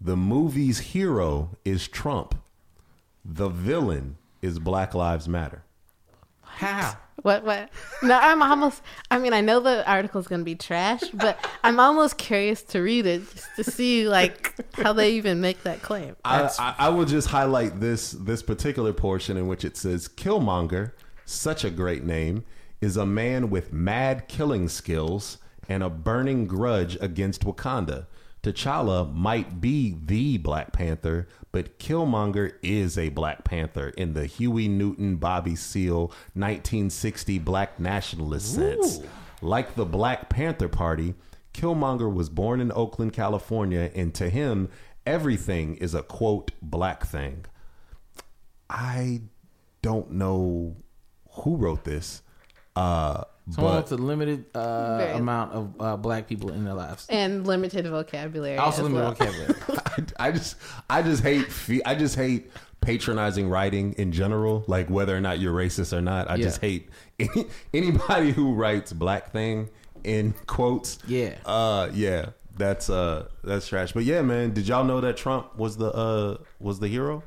The 0.00 0.16
movie's 0.16 0.78
hero 0.80 1.50
is 1.64 1.86
Trump. 1.88 2.34
The 3.24 3.48
villain 3.48 4.16
is 4.40 4.58
Black 4.58 4.94
Lives 4.94 5.28
Matter. 5.28 5.62
How? 6.42 6.96
What? 7.22 7.44
What? 7.44 7.70
No, 8.02 8.18
I'm 8.20 8.42
almost. 8.42 8.82
I 9.10 9.18
mean, 9.18 9.32
I 9.32 9.40
know 9.40 9.60
the 9.60 9.88
article's 9.88 10.26
gonna 10.26 10.42
be 10.42 10.56
trash, 10.56 11.02
but 11.14 11.38
I'm 11.62 11.78
almost 11.78 12.18
curious 12.18 12.62
to 12.64 12.80
read 12.80 13.06
it 13.06 13.22
just 13.32 13.56
to 13.56 13.64
see 13.64 14.08
like 14.08 14.54
how 14.74 14.92
they 14.92 15.12
even 15.12 15.40
make 15.40 15.62
that 15.62 15.82
claim. 15.82 16.16
I, 16.24 16.50
I, 16.58 16.74
I 16.78 16.88
will 16.88 17.04
just 17.04 17.28
highlight 17.28 17.78
this 17.80 18.10
this 18.12 18.42
particular 18.42 18.92
portion 18.92 19.36
in 19.36 19.46
which 19.46 19.64
it 19.64 19.76
says 19.76 20.08
Killmonger, 20.08 20.92
such 21.24 21.64
a 21.64 21.70
great 21.70 22.04
name, 22.04 22.44
is 22.80 22.96
a 22.96 23.06
man 23.06 23.50
with 23.50 23.72
mad 23.72 24.26
killing 24.26 24.68
skills 24.68 25.38
and 25.68 25.82
a 25.82 25.88
burning 25.88 26.46
grudge 26.46 26.98
against 27.00 27.44
Wakanda. 27.44 28.06
T'Challa 28.42 29.12
might 29.14 29.60
be 29.60 29.96
the 30.04 30.36
Black 30.38 30.72
Panther, 30.72 31.28
but 31.52 31.78
Killmonger 31.78 32.54
is 32.62 32.98
a 32.98 33.08
Black 33.10 33.44
Panther 33.44 33.90
in 33.90 34.14
the 34.14 34.26
Huey 34.26 34.66
Newton 34.66 35.16
Bobby 35.16 35.54
Seale 35.54 36.08
1960 36.34 37.38
black 37.38 37.78
nationalist 37.78 38.54
sense. 38.54 39.00
Like 39.40 39.76
the 39.76 39.84
Black 39.84 40.28
Panther 40.28 40.68
Party, 40.68 41.14
Killmonger 41.54 42.12
was 42.12 42.28
born 42.28 42.60
in 42.60 42.72
Oakland, 42.72 43.12
California, 43.12 43.90
and 43.94 44.12
to 44.14 44.28
him, 44.28 44.68
everything 45.06 45.76
is 45.76 45.94
a 45.94 46.02
quote 46.02 46.50
black 46.60 47.06
thing. 47.06 47.44
I 48.68 49.22
don't 49.82 50.12
know 50.12 50.76
who 51.30 51.56
wrote 51.56 51.84
this, 51.84 52.22
uh, 52.74 53.24
Someone 53.52 53.74
but 53.74 53.90
with 53.90 54.00
a 54.00 54.02
limited 54.02 54.44
uh, 54.54 54.98
Very- 54.98 55.12
amount 55.18 55.52
of 55.52 55.74
uh, 55.80 55.96
black 55.96 56.26
people 56.28 56.52
in 56.52 56.64
their 56.64 56.74
lives. 56.74 57.06
and 57.08 57.46
limited 57.46 57.86
vocabulary. 57.86 58.56
Also 58.56 58.84
as 58.86 58.90
limited 58.92 59.02
well. 59.04 59.14
vocabulary. 59.14 59.54
I, 60.18 60.28
I 60.28 60.32
just 60.32 60.56
I 60.88 61.02
just 61.02 61.22
hate 61.22 61.52
fe- 61.52 61.82
I 61.84 61.94
just 61.94 62.16
hate 62.16 62.50
patronizing 62.80 63.48
writing 63.48 63.92
in 63.94 64.10
general, 64.12 64.64
like 64.66 64.90
whether 64.90 65.16
or 65.16 65.20
not 65.20 65.38
you're 65.38 65.54
racist 65.54 65.92
or 65.92 66.00
not. 66.00 66.30
I 66.30 66.36
just 66.36 66.60
hate 66.60 66.88
any, 67.18 67.46
anybody 67.72 68.32
who 68.32 68.54
writes 68.54 68.92
black 68.92 69.30
thing 69.32 69.68
in 70.02 70.34
quotes. 70.46 70.98
Yeah. 71.06 71.34
Uh 71.44 71.90
yeah. 71.92 72.30
That's 72.56 72.90
uh 72.90 73.28
that's 73.44 73.66
trash. 73.68 73.92
But 73.92 74.04
yeah, 74.04 74.22
man, 74.22 74.52
did 74.52 74.66
y'all 74.68 74.84
know 74.84 75.00
that 75.00 75.16
Trump 75.16 75.56
was 75.56 75.76
the 75.76 75.92
uh 75.92 76.38
was 76.58 76.80
the 76.80 76.88
hero? 76.88 77.22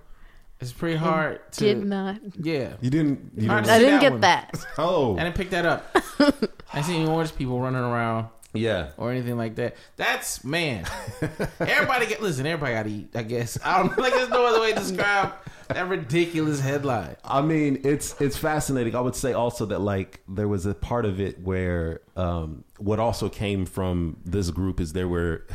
It's 0.61 0.71
pretty 0.71 0.95
hard 0.97 1.39
to. 1.53 1.59
Did 1.59 1.83
not. 1.85 2.17
Yeah. 2.41 2.73
You 2.81 2.89
didn't 2.89 3.31
you 3.35 3.49
didn't 3.49 3.69
I 3.69 3.77
didn't 3.79 3.99
get 3.99 4.11
one. 4.13 4.21
that. 4.21 4.53
Oh. 4.77 5.15
I 5.17 5.23
didn't 5.23 5.35
pick 5.35 5.49
that 5.51 5.65
up. 5.65 5.95
I 6.73 6.81
seen 6.81 7.01
any 7.01 7.09
orange 7.09 7.35
people 7.35 7.59
running 7.59 7.81
around 7.81 8.27
Yeah. 8.53 8.89
or 8.97 9.11
anything 9.11 9.37
like 9.37 9.55
that. 9.55 9.75
That's 9.97 10.43
man. 10.43 10.85
everybody 11.59 12.07
get 12.07 12.21
listen. 12.21 12.45
Everybody 12.45 12.73
got 12.73 12.83
to 12.83 12.89
eat. 12.91 13.15
I 13.15 13.23
guess 13.23 13.57
I 13.63 13.79
don't 13.83 13.97
like. 13.97 14.13
There's 14.13 14.29
no 14.29 14.45
other 14.45 14.61
way 14.61 14.73
to 14.73 14.79
describe 14.79 15.33
that 15.67 15.87
ridiculous 15.89 16.59
headline. 16.61 17.15
I 17.23 17.41
mean, 17.41 17.81
it's 17.83 18.19
it's 18.21 18.37
fascinating. 18.37 18.95
I 18.95 19.01
would 19.01 19.15
say 19.15 19.33
also 19.33 19.65
that 19.67 19.79
like 19.81 20.21
there 20.27 20.47
was 20.47 20.65
a 20.65 20.73
part 20.73 21.05
of 21.05 21.19
it 21.19 21.39
where 21.41 21.99
um, 22.15 22.63
what 22.77 22.99
also 22.99 23.27
came 23.29 23.65
from 23.65 24.17
this 24.25 24.49
group 24.51 24.79
is 24.79 24.93
there 24.93 25.07
were 25.09 25.45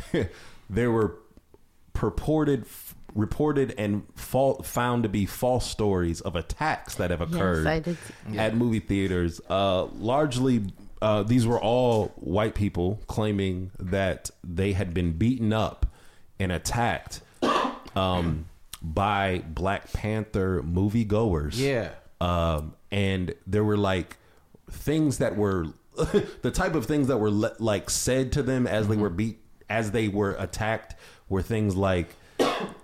there 0.69 0.91
were 0.91 1.17
purported 1.93 2.65
reported 3.15 3.73
and 3.77 4.03
fal- 4.15 4.61
found 4.63 5.03
to 5.03 5.09
be 5.09 5.25
false 5.25 5.69
stories 5.69 6.21
of 6.21 6.35
attacks 6.35 6.95
that 6.95 7.11
have 7.11 7.21
occurred 7.21 7.67
I 7.67 7.79
did 7.79 7.97
at 8.35 8.55
movie 8.55 8.79
theaters. 8.79 9.41
Uh, 9.49 9.85
largely, 9.85 10.63
uh, 11.01 11.23
these 11.23 11.45
were 11.45 11.59
all 11.59 12.07
white 12.15 12.55
people 12.55 13.01
claiming 13.07 13.71
that 13.79 14.29
they 14.43 14.73
had 14.73 14.93
been 14.93 15.13
beaten 15.13 15.51
up 15.53 15.85
and 16.39 16.51
attacked 16.51 17.21
um, 17.95 18.45
by 18.81 19.43
Black 19.47 19.91
Panther 19.93 20.61
moviegoers. 20.63 21.57
Yeah. 21.57 21.89
Um, 22.19 22.75
and 22.91 23.33
there 23.47 23.63
were 23.63 23.77
like 23.77 24.17
things 24.69 25.17
that 25.19 25.35
were 25.35 25.67
the 26.41 26.51
type 26.51 26.75
of 26.75 26.85
things 26.85 27.07
that 27.07 27.17
were 27.17 27.31
le- 27.31 27.55
like 27.59 27.89
said 27.89 28.31
to 28.33 28.43
them 28.43 28.65
as 28.67 28.87
they 28.87 28.95
were 28.95 29.09
beat 29.09 29.39
as 29.69 29.91
they 29.91 30.07
were 30.07 30.35
attacked 30.37 30.95
were 31.29 31.41
things 31.41 31.75
like 31.75 32.15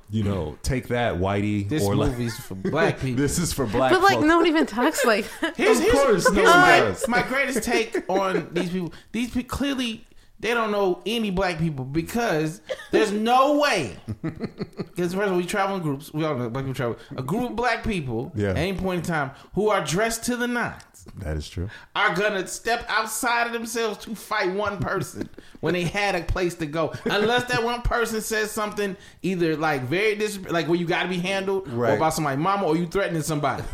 you 0.10 0.24
know 0.24 0.58
take 0.64 0.88
that 0.88 1.16
whitey 1.16 1.68
This 1.68 1.84
or 1.84 1.96
like 1.96 2.12
movie's 2.12 2.38
for 2.40 2.56
black 2.56 3.00
people. 3.02 3.22
this 3.22 3.38
is 3.40 3.52
for 3.54 3.66
black 3.66 3.92
people. 3.92 4.02
But 4.02 4.06
like, 4.12 4.16
folks. 4.20 4.28
no 4.28 4.38
one 4.38 4.48
even 4.48 4.66
talks 4.66 5.04
like 5.06 5.26
that. 5.42 5.58
Here's, 5.58 5.78
Of 5.80 5.84
here's- 5.84 6.00
course, 6.04 6.32
no 6.32 6.44
one 6.44 6.52
my, 6.52 6.80
does. 6.80 7.08
my 7.08 7.22
greatest 7.24 7.64
take 7.64 8.10
on 8.10 8.50
these 8.54 8.70
people. 8.70 8.94
These 9.12 9.32
people 9.32 9.50
clearly 9.56 10.04
they 10.40 10.54
don't 10.54 10.72
know 10.72 11.02
any 11.08 11.32
black 11.32 11.58
people 11.58 11.84
because 11.84 12.62
there's 12.92 13.12
no 13.12 13.58
way. 13.58 13.98
Because 14.22 15.14
first 15.14 15.26
of 15.26 15.32
all, 15.32 15.38
we 15.38 15.46
travel 15.46 15.78
in 15.78 15.82
groups. 15.82 16.14
We 16.14 16.24
all 16.26 16.36
know 16.36 16.50
black 16.50 16.64
people 16.66 16.76
travel. 16.76 16.98
A 17.18 17.24
group 17.24 17.50
of 17.50 17.56
black 17.56 17.84
people 17.84 18.32
Yeah. 18.36 18.50
at 18.52 18.58
any 18.58 18.78
point 18.78 19.00
in 19.00 19.06
time 19.06 19.32
who 19.56 19.70
are 19.70 19.84
dressed 19.84 20.24
to 20.26 20.36
the 20.36 20.48
nines 20.48 20.97
that 21.18 21.36
is 21.38 21.48
true 21.50 21.70
are 21.96 22.14
gonna 22.16 22.46
step 22.48 22.86
outside 22.90 23.48
of 23.48 23.54
themselves 23.54 23.98
to 24.06 24.14
fight 24.16 24.52
one 24.54 24.78
person 24.80 25.28
when 25.60 25.74
they 25.74 25.84
had 25.84 26.14
a 26.14 26.22
place 26.24 26.54
to 26.56 26.66
go. 26.68 26.94
Unless 27.06 27.46
that 27.46 27.64
one 27.64 27.82
person 27.82 28.22
says 28.22 28.52
something 28.52 28.96
either 29.24 29.56
like 29.58 29.84
very 29.84 30.16
dis 30.16 30.38
like 30.50 30.68
where 30.68 30.78
you 30.78 30.86
got 30.86 31.04
to 31.04 31.10
be 31.10 31.18
handled, 31.18 31.68
Right. 31.68 31.94
or 31.94 31.96
about 31.98 32.14
somebody's 32.14 32.40
mama, 32.44 32.66
or 32.68 32.78
you 32.78 32.86
threatening 32.86 33.24
somebody. 33.24 33.64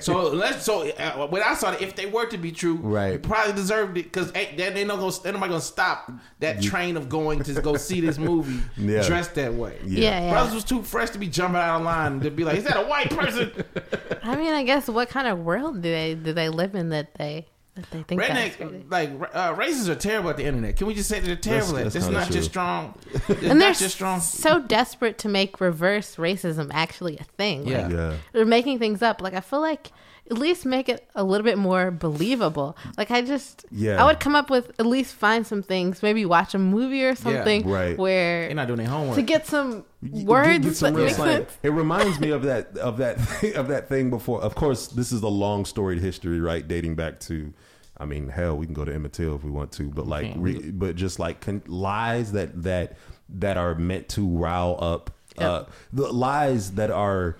So 0.00 0.28
let's 0.30 0.64
so 0.64 0.88
uh, 0.90 1.26
when 1.28 1.42
I 1.42 1.54
saw 1.54 1.72
it, 1.72 1.80
if 1.82 1.96
they 1.96 2.06
were 2.06 2.26
to 2.26 2.36
be 2.38 2.52
true, 2.52 2.74
Right. 2.76 3.12
you 3.14 3.18
probably 3.18 3.54
deserved 3.54 3.96
it 3.96 4.04
because 4.04 4.30
they 4.32 4.52
they 4.56 4.84
not 4.84 4.98
gonna 4.98 5.12
they're 5.22 5.32
nobody 5.32 5.50
gonna 5.50 5.60
stop 5.62 6.10
that 6.40 6.60
train 6.62 6.96
of 6.96 7.08
going 7.08 7.42
to 7.44 7.60
go 7.62 7.76
see 7.76 8.00
this 8.00 8.18
movie 8.18 8.60
Yeah. 8.76 9.06
dressed 9.06 9.34
that 9.36 9.54
way. 9.54 9.78
Yeah, 9.84 10.20
yeah. 10.20 10.30
Brothers 10.30 10.54
was 10.54 10.64
too 10.64 10.82
fresh 10.82 11.10
to 11.10 11.18
be 11.18 11.28
jumping 11.28 11.56
out 11.60 11.76
of 11.80 11.84
line 11.84 12.20
to 12.20 12.30
be 12.30 12.44
like, 12.44 12.58
is 12.58 12.64
that 12.64 12.76
a 12.76 12.86
white 12.86 13.10
person? 13.10 13.52
I 14.22 14.36
mean, 14.36 14.52
I 14.52 14.62
guess 14.64 14.88
what 14.88 15.08
kind 15.08 15.26
of 15.28 15.38
world 15.40 15.76
do 15.82 15.90
they 15.90 16.14
do 16.14 16.32
they 16.32 16.48
live 16.48 16.71
in 16.74 16.90
that 16.90 17.14
they 17.14 17.46
that 17.74 17.90
they 17.90 18.02
think 18.02 18.20
that's 18.20 18.56
Redneck, 18.56 18.90
like 18.90 19.10
uh, 19.34 19.54
races 19.56 19.88
are 19.88 19.94
terrible 19.94 20.28
at 20.30 20.36
the 20.36 20.44
internet. 20.44 20.76
Can 20.76 20.86
we 20.86 20.94
just 20.94 21.08
say 21.08 21.20
that 21.20 21.26
they're 21.26 21.36
terrible? 21.36 21.72
That's- 21.72 21.94
at 21.94 21.96
It's 21.96 22.04
kinda 22.06 22.18
not 22.20 22.26
true. 22.26 22.34
just 22.36 22.50
strong. 22.50 22.98
It's 23.14 23.28
and 23.28 23.60
they're 23.60 23.70
not 23.70 23.76
just 23.76 23.94
strong. 23.94 24.20
so 24.20 24.60
desperate 24.60 25.16
to 25.18 25.28
make 25.28 25.58
reverse 25.60 26.16
racism 26.16 26.70
actually 26.74 27.16
a 27.18 27.24
thing. 27.24 27.66
Yeah. 27.66 27.82
Like, 27.84 27.92
yeah 27.92 28.16
they're 28.32 28.44
making 28.44 28.78
things 28.78 29.00
up. 29.02 29.22
Like 29.22 29.32
I 29.34 29.40
feel 29.40 29.60
like 29.60 29.90
at 30.30 30.38
least 30.38 30.64
make 30.64 30.88
it 30.88 31.06
a 31.14 31.24
little 31.24 31.44
bit 31.44 31.58
more 31.58 31.90
believable. 31.90 32.76
Like 32.96 33.10
I 33.10 33.22
just, 33.22 33.66
Yeah. 33.70 34.02
I 34.02 34.06
would 34.06 34.20
come 34.20 34.34
up 34.36 34.50
with 34.50 34.70
at 34.78 34.86
least 34.86 35.14
find 35.14 35.46
some 35.46 35.62
things. 35.62 36.02
Maybe 36.02 36.24
watch 36.24 36.54
a 36.54 36.58
movie 36.58 37.04
or 37.04 37.14
something 37.14 37.68
right. 37.68 37.98
where 37.98 38.44
you're 38.44 38.54
not 38.54 38.66
doing 38.68 38.78
their 38.78 38.88
homework. 38.88 39.16
to 39.16 39.22
get 39.22 39.46
some 39.46 39.84
words 40.00 40.48
get- 40.48 40.62
get 40.62 40.76
some 40.76 40.94
real 40.94 41.06
make 41.06 41.14
slang. 41.16 41.36
sense. 41.38 41.58
It 41.62 41.70
reminds 41.70 42.18
me 42.20 42.30
of 42.30 42.42
that 42.44 42.78
of 42.78 42.98
that 42.98 43.18
of 43.56 43.68
that 43.68 43.88
thing 43.88 44.10
before. 44.10 44.40
Of 44.40 44.54
course, 44.54 44.86
this 44.86 45.12
is 45.12 45.22
a 45.22 45.28
long 45.28 45.64
storied 45.64 45.98
history, 46.00 46.40
right? 46.40 46.66
Dating 46.66 46.94
back 46.94 47.18
to, 47.20 47.52
I 47.98 48.06
mean, 48.06 48.28
hell, 48.28 48.56
we 48.56 48.64
can 48.66 48.74
go 48.74 48.84
to 48.84 48.94
Emmett 48.94 49.12
Till 49.12 49.34
if 49.34 49.44
we 49.44 49.50
want 49.50 49.72
to, 49.72 49.90
but 49.90 50.06
like, 50.06 50.32
re, 50.36 50.70
but 50.70 50.94
just 50.96 51.18
like 51.18 51.40
con- 51.40 51.62
lies 51.66 52.32
that 52.32 52.62
that 52.62 52.96
that 53.28 53.56
are 53.56 53.74
meant 53.74 54.08
to 54.10 54.26
rile 54.26 54.78
up, 54.80 55.10
uh, 55.36 55.64
the 55.92 56.10
lies 56.12 56.72
that 56.72 56.90
are 56.90 57.36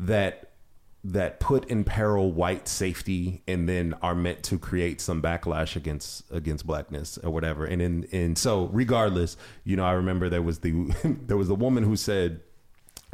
that 0.00 0.47
that 1.04 1.38
put 1.38 1.64
in 1.66 1.84
peril 1.84 2.32
white 2.32 2.66
safety 2.66 3.42
and 3.46 3.68
then 3.68 3.94
are 4.02 4.14
meant 4.16 4.42
to 4.42 4.58
create 4.58 5.00
some 5.00 5.22
backlash 5.22 5.76
against 5.76 6.24
against 6.32 6.66
blackness 6.66 7.18
or 7.22 7.30
whatever 7.30 7.64
and 7.64 7.80
in 7.80 8.06
and 8.10 8.36
so 8.36 8.64
regardless 8.72 9.36
you 9.62 9.76
know 9.76 9.84
i 9.84 9.92
remember 9.92 10.28
there 10.28 10.42
was 10.42 10.58
the 10.58 10.72
there 11.26 11.36
was 11.36 11.46
the 11.46 11.54
woman 11.54 11.84
who 11.84 11.94
said 11.94 12.40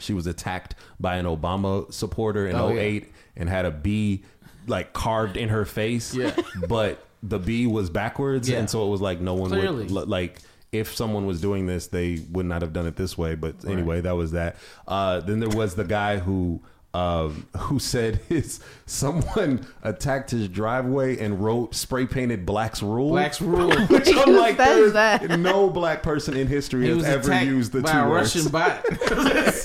she 0.00 0.14
was 0.14 0.26
attacked 0.26 0.74
by 0.98 1.16
an 1.16 1.26
obama 1.26 1.92
supporter 1.92 2.46
in 2.48 2.56
Oh, 2.56 2.70
yeah. 2.70 2.80
08 2.80 3.12
and 3.36 3.48
had 3.50 3.66
a 3.66 3.70
b 3.70 4.24
like 4.66 4.94
carved 4.94 5.36
in 5.36 5.50
her 5.50 5.66
face 5.66 6.14
Yeah. 6.14 6.34
but 6.68 7.04
the 7.22 7.38
b 7.38 7.66
was 7.66 7.90
backwards 7.90 8.48
Yeah. 8.48 8.60
and 8.60 8.70
so 8.70 8.86
it 8.86 8.90
was 8.90 9.02
like 9.02 9.20
no 9.20 9.34
one 9.34 9.50
Clearly. 9.50 9.84
would 9.88 10.08
like 10.08 10.38
if 10.72 10.96
someone 10.96 11.26
was 11.26 11.40
doing 11.42 11.66
this 11.66 11.88
they 11.88 12.18
would 12.32 12.46
not 12.46 12.62
have 12.62 12.72
done 12.72 12.86
it 12.86 12.96
this 12.96 13.16
way 13.18 13.34
but 13.34 13.62
anyway 13.66 14.00
that 14.00 14.16
was 14.16 14.32
that 14.32 14.56
uh 14.88 15.20
then 15.20 15.38
there 15.38 15.50
was 15.56 15.74
the 15.74 15.84
guy 15.84 16.16
who 16.18 16.62
um, 16.94 17.46
who 17.58 17.78
said 17.78 18.16
his 18.28 18.60
someone 18.86 19.66
attacked 19.82 20.30
his 20.30 20.48
driveway 20.48 21.18
and 21.18 21.42
wrote 21.44 21.74
spray 21.74 22.06
painted 22.06 22.46
black's 22.46 22.82
rule. 22.82 23.10
Black's 23.10 23.40
rule. 23.42 23.70
Which 23.88 24.08
I'm 24.14 24.34
like, 24.36 24.56
says 24.56 24.66
there's 24.66 24.92
that? 24.94 25.38
no 25.40 25.68
black 25.68 26.02
person 26.02 26.36
in 26.36 26.46
history 26.46 26.86
has 26.88 27.04
ever 27.04 27.42
used 27.44 27.72
the 27.72 27.82
by 27.82 27.92
two 27.92 27.98
a 27.98 28.08
words. 28.08 28.34
Russian 28.36 28.50
bot. 28.52 28.84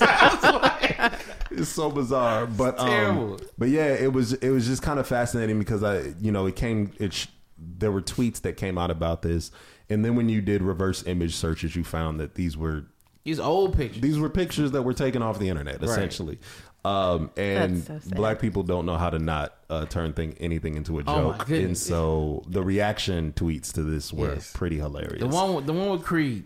like- 0.00 1.12
It's 1.52 1.68
so 1.68 1.90
bizarre, 1.90 2.46
but 2.46 2.78
um, 2.78 3.36
but 3.58 3.68
yeah, 3.68 3.86
it 3.94 4.12
was 4.12 4.32
it 4.34 4.50
was 4.50 4.66
just 4.66 4.82
kind 4.82 4.98
of 5.00 5.06
fascinating 5.06 5.58
because 5.58 5.82
I 5.82 6.12
you 6.20 6.30
know 6.32 6.46
it 6.46 6.56
came 6.56 6.92
it 6.98 7.12
sh- 7.12 7.26
there 7.58 7.90
were 7.92 8.02
tweets 8.02 8.40
that 8.42 8.56
came 8.56 8.78
out 8.78 8.90
about 8.90 9.22
this, 9.22 9.50
and 9.88 10.04
then 10.04 10.14
when 10.16 10.28
you 10.28 10.40
did 10.40 10.62
reverse 10.62 11.04
image 11.06 11.34
searches, 11.34 11.74
you 11.76 11.84
found 11.84 12.18
that 12.20 12.34
these 12.36 12.56
were 12.56 12.84
These 13.24 13.40
old 13.40 13.76
pictures. 13.76 14.00
these 14.00 14.18
were 14.18 14.30
pictures 14.30 14.70
that 14.72 14.82
were 14.82 14.94
taken 14.94 15.22
off 15.22 15.38
the 15.38 15.48
internet 15.48 15.82
essentially. 15.82 16.38
Um, 16.84 17.30
and 17.36 17.84
so 17.84 18.00
black 18.14 18.38
people 18.40 18.62
don't 18.62 18.86
know 18.86 18.96
how 18.96 19.10
to 19.10 19.18
not 19.18 19.54
uh, 19.68 19.84
turn 19.86 20.12
thing 20.14 20.34
anything 20.40 20.76
into 20.76 20.98
a 20.98 21.02
Oh, 21.06 21.32
joke, 21.32 21.46
goodness. 21.46 21.64
and 21.66 21.76
so 21.76 22.42
the 22.48 22.62
reaction 22.62 23.32
tweets 23.34 23.72
to 23.74 23.82
this 23.82 24.12
were 24.12 24.34
Yes. 24.34 24.52
pretty 24.54 24.78
hilarious. 24.78 25.20
The 25.20 25.26
one, 25.28 25.54
with, 25.54 25.66
the 25.66 25.72
one 25.74 25.90
with 25.90 26.02
Creed. 26.02 26.44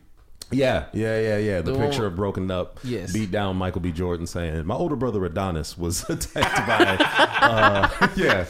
Yeah, 0.50 0.86
yeah, 0.92 1.18
yeah, 1.20 1.36
yeah. 1.38 1.60
The, 1.62 1.72
The 1.72 1.78
picture 1.78 2.02
one- 2.02 2.06
of 2.12 2.16
broken 2.16 2.50
up, 2.50 2.78
Yes. 2.84 3.12
beat 3.12 3.30
down 3.30 3.56
Michael 3.56 3.80
B. 3.80 3.92
Jordan 3.92 4.26
saying, 4.26 4.66
"My 4.66 4.74
older 4.74 4.94
brother 4.96 5.24
Adonis 5.24 5.78
was 5.78 6.02
attacked 6.10 6.66
by." 6.66 7.04
uh, 7.40 8.08
yeah, 8.16 8.44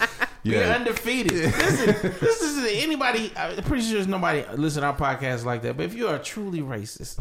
You're 0.45 0.63
undefeated. 0.63 1.33
Listen, 1.33 2.13
this 2.21 2.43
is 2.43 2.83
anybody. 2.85 3.33
I'm 3.37 3.57
pretty 3.65 3.83
sure 3.83 3.95
there's 3.95 4.07
nobody 4.07 4.45
listen 4.57 4.83
to 4.83 4.89
our 4.89 4.97
podcast 4.97 5.45
like 5.45 5.63
that. 5.63 5.77
But 5.79 5.87
if 5.87 5.95
you 5.95 6.09
are 6.09 6.19
truly 6.19 6.61
racist 6.61 7.19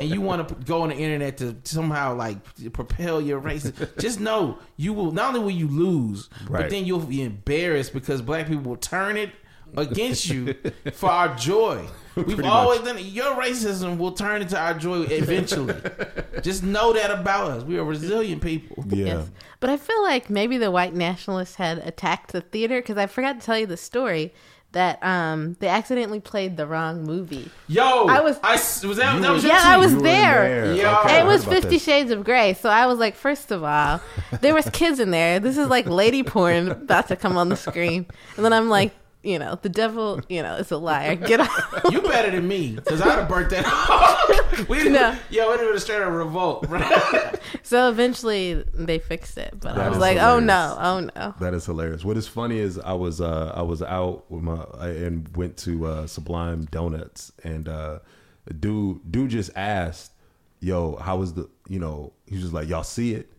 and 0.00 0.08
you 0.08 0.20
want 0.20 0.48
to 0.48 0.54
go 0.64 0.82
on 0.82 0.90
the 0.90 0.94
internet 0.94 1.36
to 1.38 1.56
somehow 1.64 2.14
like 2.14 2.38
propel 2.72 3.20
your 3.20 3.40
racism, 3.40 3.88
just 4.00 4.20
know 4.20 4.58
you 4.76 4.92
will. 4.92 5.10
Not 5.10 5.28
only 5.34 5.40
will 5.40 5.50
you 5.50 5.68
lose, 5.68 6.30
Right. 6.48 6.62
but 6.62 6.70
then 6.70 6.84
you'll 6.84 7.00
be 7.00 7.22
embarrassed 7.22 7.92
because 7.92 8.22
black 8.22 8.46
people 8.46 8.62
will 8.62 8.76
turn 8.76 9.16
it 9.16 9.30
against 9.76 10.28
you 10.28 10.54
for 10.94 11.10
our 11.10 11.34
joy. 11.34 11.84
We've 12.26 12.36
Pretty 12.36 12.48
always 12.48 12.80
done 12.80 12.98
it. 12.98 13.02
Your 13.06 13.34
racism 13.34 13.98
will 13.98 14.12
turn 14.12 14.42
into 14.42 14.58
our 14.58 14.74
joy 14.74 15.02
eventually. 15.04 15.74
just 16.42 16.62
know 16.62 16.92
that 16.92 17.10
about 17.10 17.50
us. 17.50 17.64
We 17.64 17.78
are 17.78 17.84
resilient 17.84 18.42
people. 18.42 18.84
yeah. 18.88 19.04
Yes. 19.06 19.30
But 19.60 19.70
I 19.70 19.76
feel 19.76 20.02
like 20.02 20.30
maybe 20.30 20.58
the 20.58 20.70
white 20.70 20.94
nationalists 20.94 21.56
had 21.56 21.78
attacked 21.78 22.32
the 22.32 22.40
theater 22.40 22.80
because 22.80 22.96
I 22.96 23.06
forgot 23.06 23.40
to 23.40 23.46
tell 23.46 23.58
you 23.58 23.66
the 23.66 23.76
story 23.76 24.32
that 24.72 25.02
um 25.02 25.56
they 25.60 25.66
accidentally 25.68 26.20
played 26.20 26.58
the 26.58 26.66
wrong 26.66 27.02
movie. 27.02 27.50
Yo, 27.68 28.04
I 28.06 28.20
was- 28.20 28.38
I 28.42 28.54
s- 28.56 28.84
was 28.84 28.98
that. 28.98 29.20
that 29.22 29.32
was 29.32 29.42
your 29.42 29.52
Yeah, 29.54 29.62
I 29.64 29.78
was 29.78 29.92
You 29.92 29.96
were 29.96 30.02
there. 30.02 30.74
Yeah. 30.74 31.00
Okay, 31.00 31.20
it 31.20 31.24
was 31.26 31.42
Fifty 31.42 31.70
this. 31.70 31.84
Shades 31.84 32.10
of 32.10 32.22
Grey, 32.22 32.52
so 32.52 32.68
I 32.68 32.84
was 32.86 32.98
like, 32.98 33.14
first 33.14 33.50
of 33.50 33.64
all, 33.64 34.00
there 34.42 34.54
was 34.54 34.68
kids 34.70 35.00
in 35.00 35.10
there. 35.10 35.40
This 35.40 35.56
is 35.56 35.68
like 35.68 35.86
lady 35.86 36.22
porn 36.22 36.68
about 36.70 37.08
to 37.08 37.16
come 37.16 37.38
on 37.38 37.48
the 37.48 37.56
screen, 37.56 38.06
and 38.36 38.44
then 38.44 38.52
I'm 38.52 38.68
like, 38.68 38.94
you 39.22 39.38
know, 39.38 39.58
the 39.60 39.68
devil, 39.68 40.20
you 40.28 40.42
know, 40.42 40.54
is 40.56 40.70
a 40.70 40.76
liar. 40.78 41.16
Get 41.16 41.40
off. 41.40 41.74
You 41.90 42.02
better 42.02 42.30
than 42.30 42.46
me, 42.46 42.72
because 42.72 43.00
I'd 43.00 43.18
have 43.18 43.28
burnt 43.28 43.50
that 43.50 43.64
off. 43.66 44.68
we 44.68 44.78
didn't, 44.78 44.92
No. 44.92 45.16
Yo, 45.30 45.52
it 45.52 45.60
would 45.60 45.70
have 45.72 45.82
straight 45.82 46.02
up 46.02 46.12
revolt. 46.12 46.66
so 47.62 47.88
eventually 47.88 48.62
they 48.74 48.98
fixed 48.98 49.38
it, 49.38 49.54
but 49.58 49.76
I 49.78 49.88
was 49.88 49.96
is 49.96 50.00
like, 50.00 50.18
oh 50.18 50.38
no, 50.38 50.76
oh 50.78 51.00
no. 51.16 51.34
That 51.40 51.54
is 51.54 51.64
hilarious. 51.66 52.04
What 52.04 52.16
is 52.16 52.28
funny 52.28 52.58
is 52.58 52.78
I 52.78 52.92
was 52.92 53.20
uh, 53.20 53.52
I 53.54 53.62
was 53.62 53.82
out 53.82 54.30
with 54.30 54.42
my 54.42 54.64
and 54.82 55.34
went 55.36 55.56
to 55.58 55.86
uh, 55.86 56.06
Sublime 56.06 56.66
Donuts 56.70 57.32
and 57.42 57.68
uh, 57.68 58.00
a 58.46 58.52
dude 58.52 59.10
dude 59.10 59.30
just 59.30 59.50
asked, 59.56 60.12
"Yo, 60.60 60.96
how 60.96 61.16
was 61.16 61.34
the 61.34 61.48
you 61.68 61.78
know?" 61.78 62.12
He 62.26 62.34
was 62.34 62.42
just 62.42 62.54
like, 62.54 62.68
"Y'all 62.68 62.82
see 62.84 63.14
it?" 63.14 63.32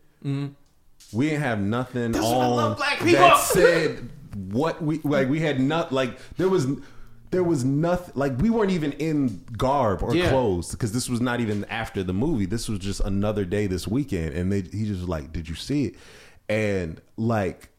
We 1.13 1.29
didn't 1.29 1.41
have 1.41 1.59
nothing 1.59 2.11
That's 2.11 2.25
why 2.25 2.31
I 2.31 2.45
on 2.45 2.55
love 2.55 2.77
black 2.77 2.99
people. 2.99 3.11
that 3.13 3.37
said 3.39 4.09
what 4.51 4.81
we 4.81 4.99
like. 5.03 5.29
We 5.29 5.39
had 5.39 5.59
not 5.59 5.91
like 5.91 6.17
there 6.37 6.49
was. 6.49 6.67
There 7.31 7.43
was 7.43 7.63
nothing 7.63 8.13
like 8.15 8.39
we 8.39 8.49
weren't 8.49 8.71
even 8.71 8.91
in 8.93 9.43
garb 9.55 10.01
or 10.01 10.15
Yeah. 10.15 10.31
clothes 10.31 10.71
because 10.71 10.93
this 10.93 11.07
was 11.07 11.21
not 11.21 11.39
even 11.39 11.63
after 11.65 12.01
the 12.01 12.11
movie. 12.11 12.47
This 12.47 12.67
was 12.67 12.79
just 12.79 13.01
another 13.01 13.45
day 13.45 13.67
this 13.67 13.87
weekend, 13.87 14.33
and 14.33 14.51
they 14.51 14.61
he 14.61 14.85
just 14.87 15.01
was 15.01 15.07
like, 15.09 15.31
"Did 15.31 15.47
you 15.47 15.53
see 15.53 15.85
it?" 15.85 15.95
And 16.49 16.99
like 17.17 17.69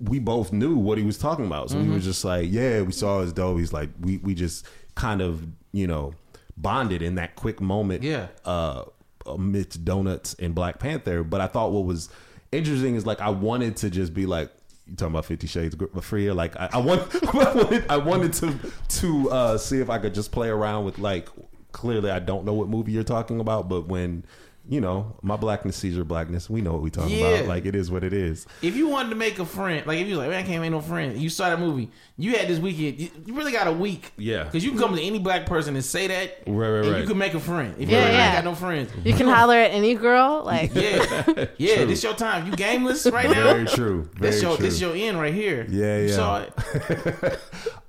we 0.00 0.18
both 0.18 0.52
knew 0.52 0.76
what 0.76 0.98
he 0.98 1.04
was 1.04 1.16
talking 1.16 1.46
about. 1.46 1.70
So 1.70 1.76
we 1.76 1.84
Mm-hmm. 1.84 1.94
was 1.94 2.04
just 2.04 2.24
like, 2.24 2.48
yeah, 2.50 2.82
we 2.82 2.90
saw 2.90 3.20
his 3.20 3.32
dough. 3.32 3.56
He's 3.56 3.72
like, 3.72 3.90
we 4.00 4.16
we 4.18 4.34
just 4.34 4.66
kind 4.96 5.20
of 5.22 5.46
you 5.70 5.86
know 5.86 6.14
bonded 6.56 7.02
in 7.02 7.14
that 7.14 7.36
quick 7.36 7.60
moment. 7.60 8.02
Yeah. 8.02 8.26
Uh, 8.44 8.82
amidst 9.26 9.84
donuts 9.84 10.34
and 10.40 10.56
Black 10.56 10.80
Panther. 10.80 11.22
But 11.22 11.40
I 11.40 11.46
thought 11.46 11.70
what 11.70 11.84
was 11.84 12.08
interesting 12.50 12.96
is 12.96 13.06
like 13.06 13.20
I 13.20 13.30
wanted 13.30 13.76
to 13.76 13.90
just 13.90 14.12
be 14.12 14.26
like. 14.26 14.50
You 14.86 14.96
talking 14.96 15.14
about 15.14 15.26
Fifty 15.26 15.46
Shades 15.46 15.74
of 15.74 16.04
Freya? 16.04 16.34
Like 16.34 16.56
I, 16.56 16.70
I 16.72 16.78
want, 16.78 17.02
I 17.34 17.54
wanted, 17.54 17.84
I 17.88 17.96
wanted 17.96 18.32
to 18.34 18.54
to 19.00 19.30
uh, 19.30 19.58
see 19.58 19.80
if 19.80 19.88
I 19.88 19.98
could 19.98 20.14
just 20.14 20.32
play 20.32 20.48
around 20.48 20.84
with 20.84 20.98
like. 20.98 21.28
Clearly, 21.72 22.10
I 22.10 22.18
don't 22.18 22.44
know 22.44 22.52
what 22.52 22.68
movie 22.68 22.92
you're 22.92 23.02
talking 23.02 23.40
about, 23.40 23.66
but 23.66 23.88
when 23.88 24.26
you 24.68 24.80
know 24.80 25.16
my 25.22 25.36
blackness 25.36 25.76
sees 25.76 25.96
your 25.96 26.04
blackness, 26.04 26.48
we 26.48 26.60
know 26.60 26.72
what 26.72 26.82
we 26.82 26.90
talking 26.90 27.18
Yeah. 27.18 27.26
about. 27.28 27.48
Like 27.48 27.66
it 27.66 27.74
is 27.74 27.90
what 27.90 28.04
it 28.04 28.12
is. 28.12 28.46
if 28.62 28.76
you 28.76 28.88
wanted 28.88 29.10
to 29.10 29.16
make 29.16 29.38
a 29.40 29.44
friend, 29.44 29.84
like 29.86 29.98
if 29.98 30.06
you 30.06 30.12
was 30.14 30.18
like, 30.20 30.30
man, 30.30 30.44
I 30.44 30.46
can't 30.46 30.60
make 30.62 30.70
no 30.70 30.80
friend, 30.80 31.18
you 31.20 31.28
saw 31.30 31.50
that 31.50 31.58
movie, 31.58 31.90
you 32.16 32.36
had 32.36 32.46
this 32.48 32.60
weekend, 32.60 33.00
you, 33.00 33.10
you 33.26 33.34
really 33.34 33.50
got 33.52 33.66
a 33.66 33.72
week. 33.72 34.12
Yeah. 34.16 34.44
Because 34.44 34.64
you 34.64 34.70
can 34.70 34.78
come 34.78 34.94
to 34.94 35.02
any 35.02 35.18
black 35.18 35.46
person 35.46 35.74
and 35.74 35.84
say 35.84 36.06
that, 36.06 36.42
Right, 36.46 36.68
right, 36.68 36.84
and 36.84 36.92
right. 36.92 37.00
you 37.02 37.06
can 37.08 37.18
make 37.18 37.34
a 37.34 37.40
friend. 37.40 37.74
If 37.78 37.88
Yeah, 37.88 37.98
you 37.98 38.04
ain't 38.04 38.14
yeah. 38.14 38.34
got 38.36 38.44
no 38.44 38.54
friends. 38.54 38.90
You 39.04 39.14
can 39.14 39.26
holler 39.26 39.56
at 39.56 39.72
any 39.72 39.94
girl, 39.94 40.42
like 40.44 40.72
Yeah. 40.74 41.46
Yeah, 41.58 41.76
True. 41.76 41.86
this 41.86 42.02
your 42.04 42.14
time. 42.14 42.46
You 42.46 42.52
gameless 42.52 43.06
right 43.06 43.28
now? 43.28 43.34
Very 43.54 43.66
true. 43.66 44.08
Very 44.14 44.30
This 44.32 44.42
your 44.42 44.56
true. 44.56 44.64
this 44.66 44.80
your 44.80 44.94
end 44.94 45.18
right 45.20 45.34
here. 45.34 45.66
Yeah, 45.68 45.98
You 45.98 46.08
yeah. 46.08 46.14
saw 46.14 46.42
it. 46.42 46.52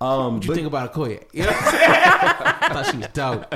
um, 0.01 0.35
What 0.35 0.43
you 0.43 0.47
but- 0.49 0.55
think 0.55 0.67
about 0.67 0.91
Okoye? 0.93 1.23
You 1.33 1.43
know? 1.43 1.49
what 1.51 1.57
I 1.75 2.69
thought 2.73 2.87
she 2.91 2.97
was 2.97 3.07
dope. 3.13 3.55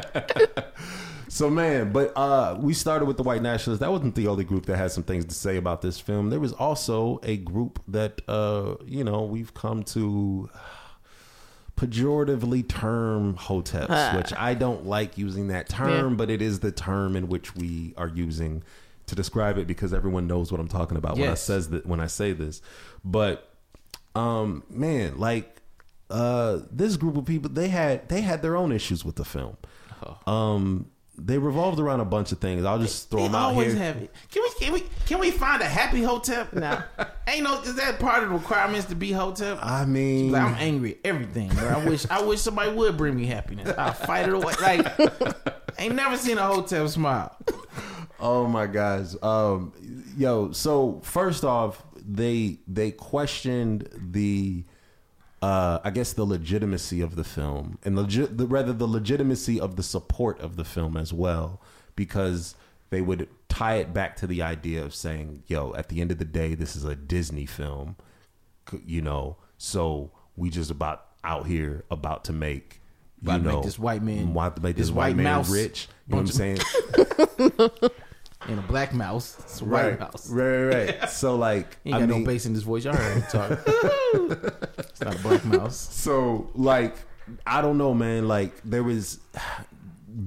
So 1.38 1.50
man, 1.50 1.92
but 1.92 2.12
uh, 2.18 2.58
we 2.60 2.74
started 2.74 3.06
with 3.06 3.18
the 3.18 3.24
white 3.24 3.42
nationalists. 3.42 3.80
That 3.82 3.92
wasn't 3.92 4.16
the 4.16 4.28
only 4.28 4.44
group 4.44 4.66
that 4.66 4.78
had 4.78 4.92
some 4.92 5.04
things 5.04 5.26
to 5.26 5.36
say 5.36 5.56
about 5.58 5.82
this 5.82 6.00
film. 6.00 6.30
There 6.30 6.40
was 6.40 6.54
also 6.54 7.20
a 7.24 7.38
group 7.38 7.80
that 7.88 8.22
uh, 8.28 8.76
you 8.86 9.04
know 9.04 9.24
we've 9.24 9.54
come 9.54 9.84
to 9.96 10.50
pejoratively 11.76 12.68
term 12.68 13.36
hoteps, 13.36 14.16
which 14.18 14.34
I 14.34 14.54
don't 14.56 14.86
like 14.88 15.18
using 15.18 15.50
that 15.50 15.70
term, 15.70 16.12
Yeah. 16.12 16.16
but 16.18 16.30
it 16.30 16.42
is 16.42 16.60
the 16.60 16.72
term 16.72 17.16
in 17.16 17.28
which 17.28 17.56
we 17.56 17.94
are 17.98 18.08
using 18.08 18.64
to 19.06 19.16
describe 19.16 19.58
it 19.58 19.68
because 19.68 19.94
everyone 19.94 20.28
knows 20.28 20.52
what 20.52 20.60
I'm 20.60 20.68
talking 20.68 20.98
about 20.98 21.18
when 21.18 21.30
I 21.30 21.36
says 21.36 21.70
that 21.70 21.86
when 21.86 22.00
I 22.00 22.08
say 22.08 22.34
this. 22.34 22.62
But 23.06 23.48
um 24.16 24.64
man, 24.70 25.20
like 25.20 25.62
uh 26.10 26.60
this 26.72 26.98
group 26.98 27.16
of 27.16 27.26
people 27.26 27.50
they 27.52 27.68
had 27.68 28.10
they 28.10 28.22
had 28.22 28.42
their 28.42 28.56
own 28.58 28.72
issues 28.72 29.06
with 29.06 29.16
the 29.16 29.26
film. 29.26 29.56
Um 30.26 30.88
they 31.18 31.38
revolved 31.38 31.80
around 31.80 32.00
a 32.00 32.06
bunch 32.06 32.32
of 32.32 32.40
things. 32.40 32.64
I'll 32.64 32.80
just 32.80 33.10
throw 33.10 33.22
They 33.22 33.26
them 33.28 33.36
out 33.36 33.50
always 33.50 33.74
here. 33.74 33.84
have 33.84 33.98
it. 33.98 34.14
Can 34.32 34.44
we 34.44 34.50
can 34.66 34.74
we 34.74 34.84
can 35.08 35.20
we 35.20 35.32
find 35.32 35.62
a 35.62 35.66
happy 35.66 36.04
hotep? 36.04 36.54
No. 36.54 36.82
Ain't 37.28 37.44
no 37.44 37.60
is 37.62 37.76
that 37.76 38.00
part 38.00 38.24
of 38.24 38.30
the 38.30 38.36
requirements 38.36 38.86
to 38.88 38.96
be 38.96 39.12
hotep? 39.12 39.58
I 39.62 39.86
mean, 39.86 40.32
Like, 40.32 40.44
I'm 40.44 40.56
angry 40.60 40.92
at 40.94 41.00
everything, 41.06 41.50
bro. 41.50 41.68
I 41.70 41.86
wish 41.86 42.06
I 42.10 42.22
wish 42.22 42.42
somebody 42.42 42.72
would 42.72 42.98
bring 42.98 43.16
me 43.16 43.26
happiness. 43.26 43.74
I'll 43.78 43.94
fight 43.94 44.28
it 44.28 44.34
away. 44.34 44.54
Like 44.62 44.86
ain't 45.80 45.96
never 45.96 46.18
seen 46.18 46.38
a 46.38 46.46
hotep 46.46 46.88
smile. 46.90 47.36
Oh 48.20 48.48
my 48.48 48.68
gosh, 48.68 49.14
Um 49.22 49.74
yo, 50.18 50.52
so 50.52 51.02
first 51.04 51.44
off, 51.44 51.84
they 51.96 52.60
they 52.68 52.92
questioned 52.92 53.90
the 54.12 54.64
uh 55.42 55.80
I 55.84 55.92
guess 55.92 56.14
the 56.14 56.26
legitimacy 56.26 57.02
of 57.02 57.16
the 57.16 57.24
film 57.24 57.78
and 57.84 57.96
legit 57.96 58.38
the 58.38 58.48
rather 58.48 58.74
the 58.74 58.88
legitimacy 58.88 59.60
of 59.60 59.76
the 59.76 59.84
support 59.84 60.40
of 60.40 60.56
the 60.56 60.64
film 60.66 60.98
as 60.98 61.14
well 61.14 61.62
because 61.96 62.56
they 62.90 63.02
would 63.02 63.28
tie 63.50 63.76
it 63.76 63.94
back 63.94 64.16
to 64.18 64.28
the 64.28 64.42
idea 64.42 64.84
of 64.84 64.96
saying, 64.96 65.44
yo, 65.48 65.74
at 65.76 65.90
the 65.90 66.00
end 66.02 66.12
of 66.12 66.18
the 66.20 66.26
day 66.26 66.56
this 66.56 66.76
is 66.76 66.86
a 66.86 66.96
Disney 66.96 67.46
film, 67.46 67.98
you 68.86 69.02
know. 69.02 69.38
So 69.58 70.12
we 70.36 70.50
just 70.50 70.72
about 70.72 71.06
out 71.24 71.48
here 71.48 71.84
about 71.92 72.24
to 72.26 72.34
make 72.34 72.82
you 73.22 73.30
About 73.30 73.38
to 73.38 73.44
make 73.44 73.54
know 73.54 73.62
this 73.64 73.80
white 73.80 74.02
man- 74.04 74.34
want 74.34 74.56
to 74.56 74.62
make 74.62 74.76
this, 74.76 74.88
this 74.88 74.96
white, 74.96 75.08
white 75.08 75.16
man 75.18 75.24
mouse 75.26 75.50
rich. 75.50 75.88
You 76.08 76.16
know 76.16 76.22
what 76.22 76.30
I'm 76.30 76.32
saying? 76.32 76.60
And 78.48 78.60
a 78.60 78.62
black 78.64 78.94
mouse. 78.94 79.38
It's 79.40 79.62
a 79.62 79.66
white 79.66 79.90
right, 79.90 80.00
mouse. 80.00 80.30
Right, 80.30 80.64
right, 80.64 81.00
right. 81.00 81.10
So 81.10 81.36
like, 81.36 81.78
He 81.84 81.90
ain't 81.90 81.98
I 81.98 82.00
got 82.02 82.10
mean, 82.10 82.20
no 82.22 82.26
bass 82.26 82.46
in 82.46 82.54
this 82.54 82.64
voice. 82.64 82.86
Y'all 82.86 82.96
heard 82.96 83.18
him 83.18 83.24
talk. 83.30 83.52
it's 84.80 85.02
not 85.02 85.16
a 85.16 85.20
black 85.20 85.44
mouse. 85.46 85.78
so 85.78 86.50
like, 86.56 86.96
I 87.46 87.62
don't 87.62 87.78
know, 87.78 87.94
man. 87.94 88.28
Like, 88.28 88.62
there 88.64 88.84
was 88.84 89.20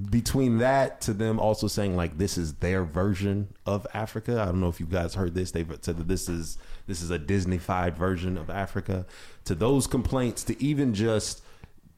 between 0.09 0.59
that 0.59 1.01
to 1.01 1.13
them 1.13 1.39
also 1.39 1.67
saying 1.67 1.97
like 1.97 2.17
this 2.17 2.37
is 2.37 2.53
their 2.55 2.83
version 2.83 3.49
of 3.65 3.85
Africa. 3.93 4.41
I 4.41 4.45
don't 4.45 4.61
know 4.61 4.69
if 4.69 4.79
you 4.79 4.85
guys 4.85 5.15
heard 5.15 5.35
this. 5.35 5.51
They've 5.51 5.67
said 5.81 5.97
that 5.97 6.07
this 6.07 6.29
is 6.29 6.57
this 6.87 7.01
is 7.01 7.11
a 7.11 7.19
Disneyfied 7.19 7.95
version 7.95 8.37
of 8.37 8.49
Africa. 8.49 9.05
To 9.45 9.55
those 9.55 9.87
complaints, 9.87 10.43
to 10.45 10.63
even 10.63 10.93
just 10.93 11.43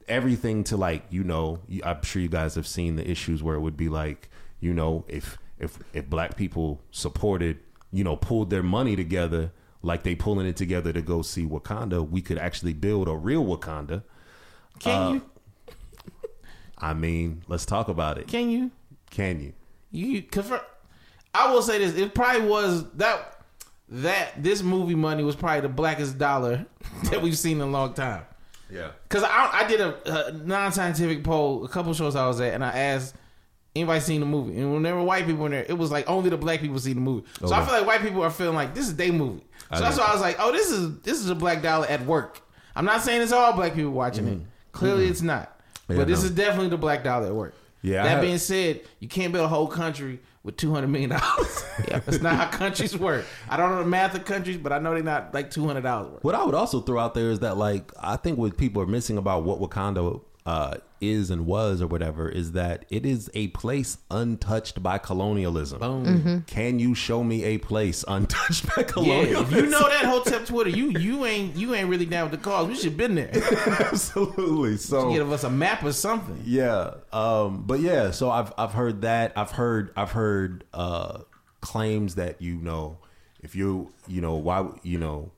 everything 0.08 0.64
to 0.64 0.76
like 0.76 1.04
you 1.10 1.22
know, 1.22 1.60
I'm 1.84 2.02
sure 2.02 2.20
you 2.20 2.28
guys 2.28 2.56
have 2.56 2.66
seen 2.66 2.96
the 2.96 3.08
issues 3.08 3.42
where 3.42 3.54
it 3.54 3.60
would 3.60 3.76
be 3.76 3.88
like 3.88 4.28
you 4.60 4.74
know 4.74 5.04
if 5.06 5.38
if 5.64 5.78
if 5.92 6.08
black 6.08 6.36
people 6.36 6.80
supported 6.90 7.58
you 7.92 8.04
know 8.04 8.16
pulled 8.16 8.50
their 8.50 8.62
money 8.62 8.94
together 8.96 9.52
like 9.82 10.02
they 10.02 10.14
pulling 10.14 10.46
it 10.46 10.56
together 10.56 10.92
to 10.94 11.02
go 11.02 11.20
see 11.20 11.44
Wakanda, 11.44 12.08
we 12.08 12.22
could 12.22 12.38
actually 12.38 12.72
build 12.72 13.06
a 13.06 13.14
real 13.14 13.44
Wakanda. 13.44 14.02
Can 14.78 15.02
Uh, 15.02 15.12
you? 15.12 15.22
I 16.78 16.94
mean, 16.94 17.42
let's 17.48 17.66
talk 17.66 17.88
about 17.88 18.18
it. 18.18 18.26
Can 18.26 18.50
you? 18.50 18.70
Can 19.10 19.40
you? 19.40 19.52
You 19.90 20.22
cause 20.22 20.50
I 21.34 21.52
will 21.52 21.62
say 21.62 21.78
this: 21.78 21.94
it 21.96 22.14
probably 22.14 22.48
was 22.48 22.90
that 22.94 23.42
that 23.90 24.42
this 24.42 24.62
movie 24.62 24.94
money 24.94 25.22
was 25.22 25.36
probably 25.36 25.60
the 25.60 25.68
blackest 25.68 26.18
dollar 26.18 26.66
that 27.10 27.20
we've 27.22 27.38
seen 27.38 27.58
in 27.58 27.68
a 27.68 27.70
long 27.70 27.92
time. 27.94 28.24
Yeah. 28.70 28.90
Cause 29.08 29.22
I 29.22 29.50
I 29.52 29.68
did 29.68 29.80
a, 29.80 30.28
a 30.28 30.32
non-scientific 30.32 31.22
poll 31.22 31.64
a 31.64 31.68
couple 31.68 31.92
shows 31.94 32.16
I 32.16 32.26
was 32.26 32.40
at, 32.40 32.54
and 32.54 32.64
I 32.64 32.70
asked 32.70 33.14
anybody 33.76 34.00
seen 34.00 34.20
the 34.20 34.26
movie, 34.26 34.58
and 34.58 34.72
when 34.72 34.82
there 34.82 34.94
were 34.94 35.02
white 35.02 35.26
people 35.26 35.46
in 35.46 35.52
there, 35.52 35.66
it 35.68 35.76
was 35.76 35.90
like 35.90 36.08
only 36.08 36.30
the 36.30 36.36
black 36.36 36.60
people 36.60 36.78
seen 36.78 36.94
the 36.94 37.00
movie. 37.00 37.26
So 37.40 37.52
I 37.52 37.64
feel 37.64 37.74
like 37.74 37.86
white 37.86 38.00
people 38.00 38.22
are 38.22 38.30
feeling 38.30 38.54
like 38.54 38.74
this 38.74 38.86
is 38.86 38.96
their 38.96 39.12
movie. 39.12 39.44
So 39.70 39.76
I 39.76 39.80
that's 39.80 39.98
why 39.98 40.04
I 40.06 40.12
was 40.12 40.20
like, 40.20 40.36
oh, 40.38 40.52
this 40.52 40.70
is 40.70 40.98
this 41.00 41.18
is 41.18 41.28
a 41.30 41.34
black 41.34 41.62
dollar 41.62 41.86
at 41.86 42.04
work. 42.04 42.40
I'm 42.76 42.84
not 42.84 43.02
saying 43.02 43.22
it's 43.22 43.32
all 43.32 43.52
black 43.52 43.74
people 43.74 43.92
watching 43.92 44.26
it. 44.26 44.40
Clearly, 44.72 45.06
it's 45.06 45.22
not. 45.22 45.58
Mm-hmm. 45.58 45.92
Yeah, 45.92 45.98
but 45.98 46.08
this 46.08 46.20
no. 46.20 46.26
is 46.26 46.30
definitely 46.32 46.68
the 46.68 46.78
black 46.78 47.04
dollar 47.04 47.26
at 47.26 47.34
work. 47.34 47.54
Yeah, 47.82 48.02
That 48.02 48.08
have- 48.08 48.20
being 48.22 48.38
said, 48.38 48.80
you 48.98 49.08
can't 49.08 49.32
build 49.32 49.44
a 49.44 49.48
whole 49.48 49.66
country 49.68 50.18
with 50.42 50.56
two 50.56 50.72
hundred 50.72 50.88
million 50.88 51.10
dollars. 51.10 51.64
yeah, 51.88 51.98
that's 52.00 52.20
not 52.20 52.34
how 52.34 52.46
countries 52.46 52.96
work. 52.96 53.24
I 53.48 53.56
don't 53.56 53.70
know 53.70 53.78
the 53.82 53.88
math 53.88 54.14
of 54.14 54.24
countries, 54.24 54.56
but 54.56 54.72
I 54.72 54.78
know 54.78 54.94
they're 54.94 55.02
not 55.02 55.34
like 55.34 55.50
two 55.50 55.66
hundred 55.66 55.82
dollars 55.82 56.12
worth. 56.12 56.24
What 56.24 56.34
I 56.34 56.44
would 56.44 56.54
also 56.54 56.80
throw 56.80 56.98
out 56.98 57.14
there 57.14 57.30
is 57.30 57.40
that, 57.40 57.56
like, 57.56 57.92
I 58.00 58.16
think 58.16 58.38
what 58.38 58.56
people 58.56 58.82
are 58.82 58.86
missing 58.86 59.18
about 59.18 59.44
what 59.44 59.60
Wakanda 59.60 60.22
uh, 60.46 60.76
is 61.00 61.30
and 61.30 61.46
was 61.46 61.80
or 61.80 61.86
whatever 61.86 62.28
is 62.28 62.52
that 62.52 62.84
it 62.90 63.06
is 63.06 63.30
a 63.34 63.48
place 63.48 63.98
untouched 64.10 64.82
by 64.82 64.98
colonialism. 64.98 65.78
Boom. 65.78 66.44
Can 66.46 66.78
you 66.78 66.94
show 66.94 67.24
me 67.24 67.44
a 67.44 67.58
place 67.58 68.04
untouched 68.06 68.66
by 68.74 68.82
colonialism? 68.82 69.36
Yeah, 69.36 69.44
colonialism? 69.44 69.58
if 69.58 69.64
you 69.64 69.70
know 69.70 69.88
that 69.88 70.04
hotep 70.04 70.46
Twitter, 70.46 70.70
you 70.70 70.90
you 70.90 71.24
ain't 71.24 71.56
you 71.56 71.74
ain't 71.74 71.88
really 71.88 72.06
down 72.06 72.30
with 72.30 72.38
the 72.40 72.44
cause. 72.44 72.68
We 72.68 72.74
should 72.74 72.84
have 72.84 72.96
been 72.96 73.14
there. 73.14 73.30
absolutely. 73.80 74.76
So 74.76 75.12
Give 75.12 75.32
us 75.32 75.44
a 75.44 75.50
map 75.50 75.82
or 75.82 75.92
something. 75.92 76.42
Yeah. 76.44 76.94
Um, 77.12 77.64
but 77.66 77.80
yeah, 77.80 78.10
so 78.10 78.30
I've 78.30 78.52
I've 78.58 78.72
heard 78.72 79.02
that. 79.02 79.32
I've 79.36 79.52
heard 79.52 79.92
I've 79.96 80.12
heard 80.12 80.64
uh 80.74 81.20
claims 81.62 82.16
that 82.16 82.42
you 82.42 82.56
know 82.56 82.98
if 83.42 83.54
you 83.54 83.92
you 84.06 84.20
know 84.20 84.34
why 84.34 84.68
you 84.82 84.98
know 84.98 85.32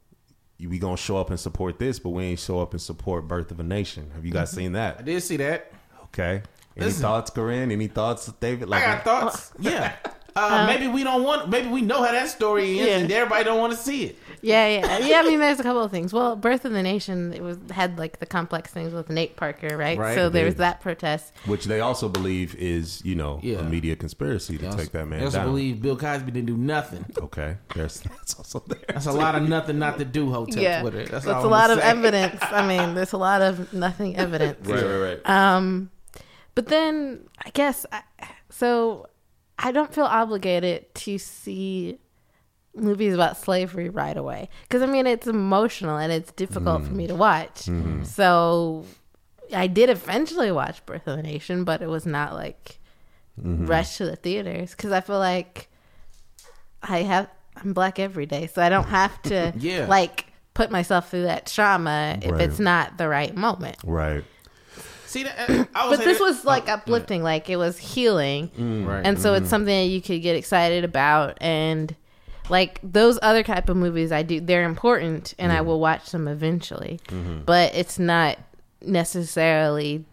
we 0.59 0.79
gonna 0.79 0.97
show 0.97 1.19
up 1.19 1.31
and 1.31 1.39
support 1.39 1.79
this, 1.79 1.99
but 1.99 2.11
we 2.11 2.25
ain't 2.25 2.41
show 2.41 2.61
up 2.61 2.73
and 2.73 2.81
support 2.81 3.29
Birth 3.29 3.51
of 3.51 3.61
a 3.61 3.63
Nation. 3.63 4.11
Have 4.15 4.25
you 4.25 4.33
guys 4.33 4.51
mm-hmm. 4.51 4.59
seen 4.59 4.73
that? 4.73 4.95
I 4.95 4.97
that? 4.99 5.05
did 5.05 5.23
see 5.23 5.37
that. 5.37 5.73
Okay. 6.05 6.43
Any 6.77 6.87
Listen. 6.87 7.03
thoughts, 7.03 7.31
Korin? 7.31 7.73
Any 7.73 7.89
thoughts, 7.89 8.27
David? 8.41 8.73
I 8.73 8.81
got 8.81 9.05
thoughts. 9.05 9.53
Uh, 9.53 9.55
yeah. 9.61 9.97
Uh, 10.37 10.49
uh, 10.51 10.67
maybe 10.67 10.87
we 10.87 11.03
don't 11.03 11.23
want. 11.23 11.49
Maybe 11.49 11.67
we 11.69 11.81
know 11.81 12.03
how 12.03 12.13
that 12.13 12.29
story 12.29 12.79
ends, 12.79 12.91
Yeah. 12.91 12.99
and 12.99 13.11
everybody 13.11 13.45
don't 13.45 13.59
want 13.59 13.73
to 13.73 13.79
see 13.79 14.05
it. 14.05 14.19
Yeah, 14.43 14.67
yeah, 14.69 14.99
yeah. 14.99 15.19
I 15.21 15.23
mean, 15.23 15.39
there's 15.41 15.61
a 15.61 15.63
couple 15.63 15.83
of 15.83 15.91
things. 15.91 16.13
Well, 16.13 16.37
Birth 16.37 16.65
of 16.65 16.73
the 16.73 16.83
Nation 16.83 17.33
it 17.33 17.43
was 17.43 17.59
had 17.71 17.99
like 17.99 18.19
the 18.19 18.27
complex 18.27 18.71
things 18.71 18.93
with 18.93 19.09
Nate 19.11 19.37
Parker, 19.37 19.77
right? 19.77 19.99
Right. 19.99 20.15
so 20.15 20.29
there 20.29 20.45
was 20.45 20.57
that 20.57 20.81
protest. 20.81 21.33
which 21.47 21.65
they 21.65 21.81
also 21.81 22.09
believe 22.09 22.55
is 22.57 23.05
you 23.05 23.15
know 23.15 23.41
Yeah. 23.43 23.59
a 23.59 23.63
media 23.65 23.97
conspiracy 23.97 24.59
to 24.59 24.67
also- 24.67 24.79
take 24.79 24.93
that 24.93 24.99
they 24.99 25.05
man 25.05 25.25
also 25.25 25.39
down. 25.39 25.47
believe 25.47 25.81
Bill 25.83 25.97
Cosby 25.97 26.31
didn't 26.31 26.47
do 26.47 26.57
nothing. 26.57 27.05
okay, 27.21 27.57
there's 27.75 28.01
that's 28.01 28.35
also 28.35 28.63
there. 28.67 28.79
That's 28.89 29.07
a 29.07 29.13
lot 29.13 29.35
of 29.35 29.49
nothing 29.49 29.79
not 29.79 29.99
to 29.99 30.05
do. 30.05 30.31
Hotep 30.31 30.63
yeah, 30.63 30.81
Twitter. 30.81 30.99
That's, 31.07 31.25
that's 31.25 31.27
all 31.27 31.43
a 31.43 31.45
I'm 31.45 31.51
lot 31.51 31.69
gonna 31.69 31.73
of 31.75 31.79
say. 31.81 31.91
evidence. 31.91 32.43
I 32.43 32.67
mean, 32.67 32.95
there's 32.95 33.13
a 33.13 33.19
lot 33.19 33.43
of 33.43 33.73
nothing 33.73 34.17
evidence. 34.17 34.67
right, 34.69 34.83
right, 34.85 35.21
right. 35.25 35.29
Um, 35.29 35.91
but 36.55 36.67
then 36.69 37.29
I 37.45 37.51
guess 37.51 37.87
I, 37.93 38.03
so. 38.51 39.07
I 39.59 39.73
don't 39.73 39.91
feel 39.95 40.05
obligated 40.05 40.95
to 40.97 41.17
see 41.17 41.99
movies 42.77 43.15
about 43.15 43.37
slavery 43.37 43.89
right 43.89 44.17
away 44.17 44.49
because 44.63 44.83
I 44.83 44.87
mean 44.87 45.07
it's 45.07 45.27
emotional 45.27 45.97
and 45.97 46.13
it's 46.13 46.31
difficult 46.33 46.85
for 46.85 46.93
me 46.93 47.05
mm. 47.05 47.09
to 47.09 47.15
watch. 47.15 47.65
Mm-hmm. 47.65 48.05
So 48.05 48.85
I 49.55 49.67
did 49.67 49.91
eventually 49.91 50.53
watch 50.53 50.85
Birth 50.87 51.07
of 51.07 51.19
a 51.19 51.23
Nation, 51.23 51.65
but 51.65 51.83
it 51.83 51.89
was 51.89 52.07
not 52.07 52.35
like 52.35 52.79
mm-hmm. 53.41 53.67
rushed 53.67 53.99
to 53.99 54.07
the 54.07 54.17
theaters 54.17 54.73
because 54.73 54.93
I 54.93 55.01
feel 55.01 55.19
like 55.19 55.69
I 56.83 57.03
have 57.03 57.29
I'm 57.57 57.73
black 57.73 57.99
every 57.99 58.27
day, 58.27 58.49
so 58.49 58.63
I 58.63 58.69
don't 58.69 58.85
have 58.85 59.21
to 59.23 59.53
Yeah. 59.59 59.87
like 59.87 60.27
put 60.55 60.71
myself 60.71 61.11
through 61.11 61.25
that 61.25 61.47
trauma 61.47 62.19
if 62.23 62.39
it's 62.41 62.59
not 62.59 62.99
the 62.99 63.09
right 63.09 63.35
moment. 63.35 63.77
right. 63.85 64.25
See 65.07 65.23
that? 65.23 65.49
uh, 65.49 65.65
But 65.73 66.01
this 66.01 66.19
that- 66.19 66.25
was 66.25 66.45
uh, 66.45 66.49
like 66.49 66.69
oh, 66.69 66.73
uplifting, 66.73 67.23
like 67.23 67.49
it 67.49 67.57
was 67.57 67.79
healing, 67.79 68.51
mm. 68.59 68.87
Right. 68.87 69.07
and 69.07 69.19
so 69.21 69.35
it's 69.35 69.45
mm-hmm. 69.45 69.51
something 69.51 69.87
that 69.87 69.93
you 69.93 70.03
could 70.03 70.21
get 70.21 70.37
excited 70.37 70.85
about. 70.85 71.39
And 71.41 71.95
like 72.49 72.81
those 72.83 73.19
other 73.23 73.43
type 73.43 73.69
of 73.69 73.77
movies, 73.77 74.13
I 74.13 74.23
do 74.23 74.41
they're 74.41 74.65
important, 74.65 75.35
and 75.39 75.53
I 75.53 75.61
will 75.63 75.81
watch 75.81 76.11
them 76.11 76.29
eventually. 76.29 77.01
But 77.45 77.75
it's 77.75 77.99
not 77.99 78.39
necessarily 78.83 80.05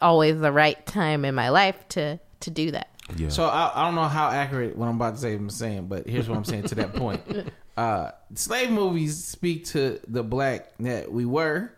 always 0.00 0.40
the 0.40 0.52
right 0.52 0.84
time 0.86 1.24
in 1.24 1.34
my 1.34 1.48
life 1.48 1.76
to 1.90 2.18
to 2.40 2.50
do 2.50 2.70
that. 2.72 2.88
Yeah. 3.16 3.28
So 3.28 3.44
I, 3.44 3.70
I 3.74 3.84
don't 3.84 3.94
know 3.94 4.04
how 4.04 4.30
accurate 4.30 4.76
what 4.76 4.86
I'm 4.88 4.96
about 4.96 5.14
to 5.14 5.20
say 5.20 5.34
I'm 5.34 5.50
saying, 5.50 5.86
but 5.86 6.06
here's 6.06 6.28
what 6.28 6.36
I'm 6.36 6.44
saying 6.44 6.64
to 6.64 6.74
that 6.76 6.94
point. 6.94 7.22
Uh, 7.76 8.10
slave 8.34 8.70
movies 8.70 9.22
speak 9.22 9.66
to 9.66 10.00
the 10.08 10.22
black 10.22 10.70
that 10.80 11.10
we 11.10 11.24
were. 11.24 11.72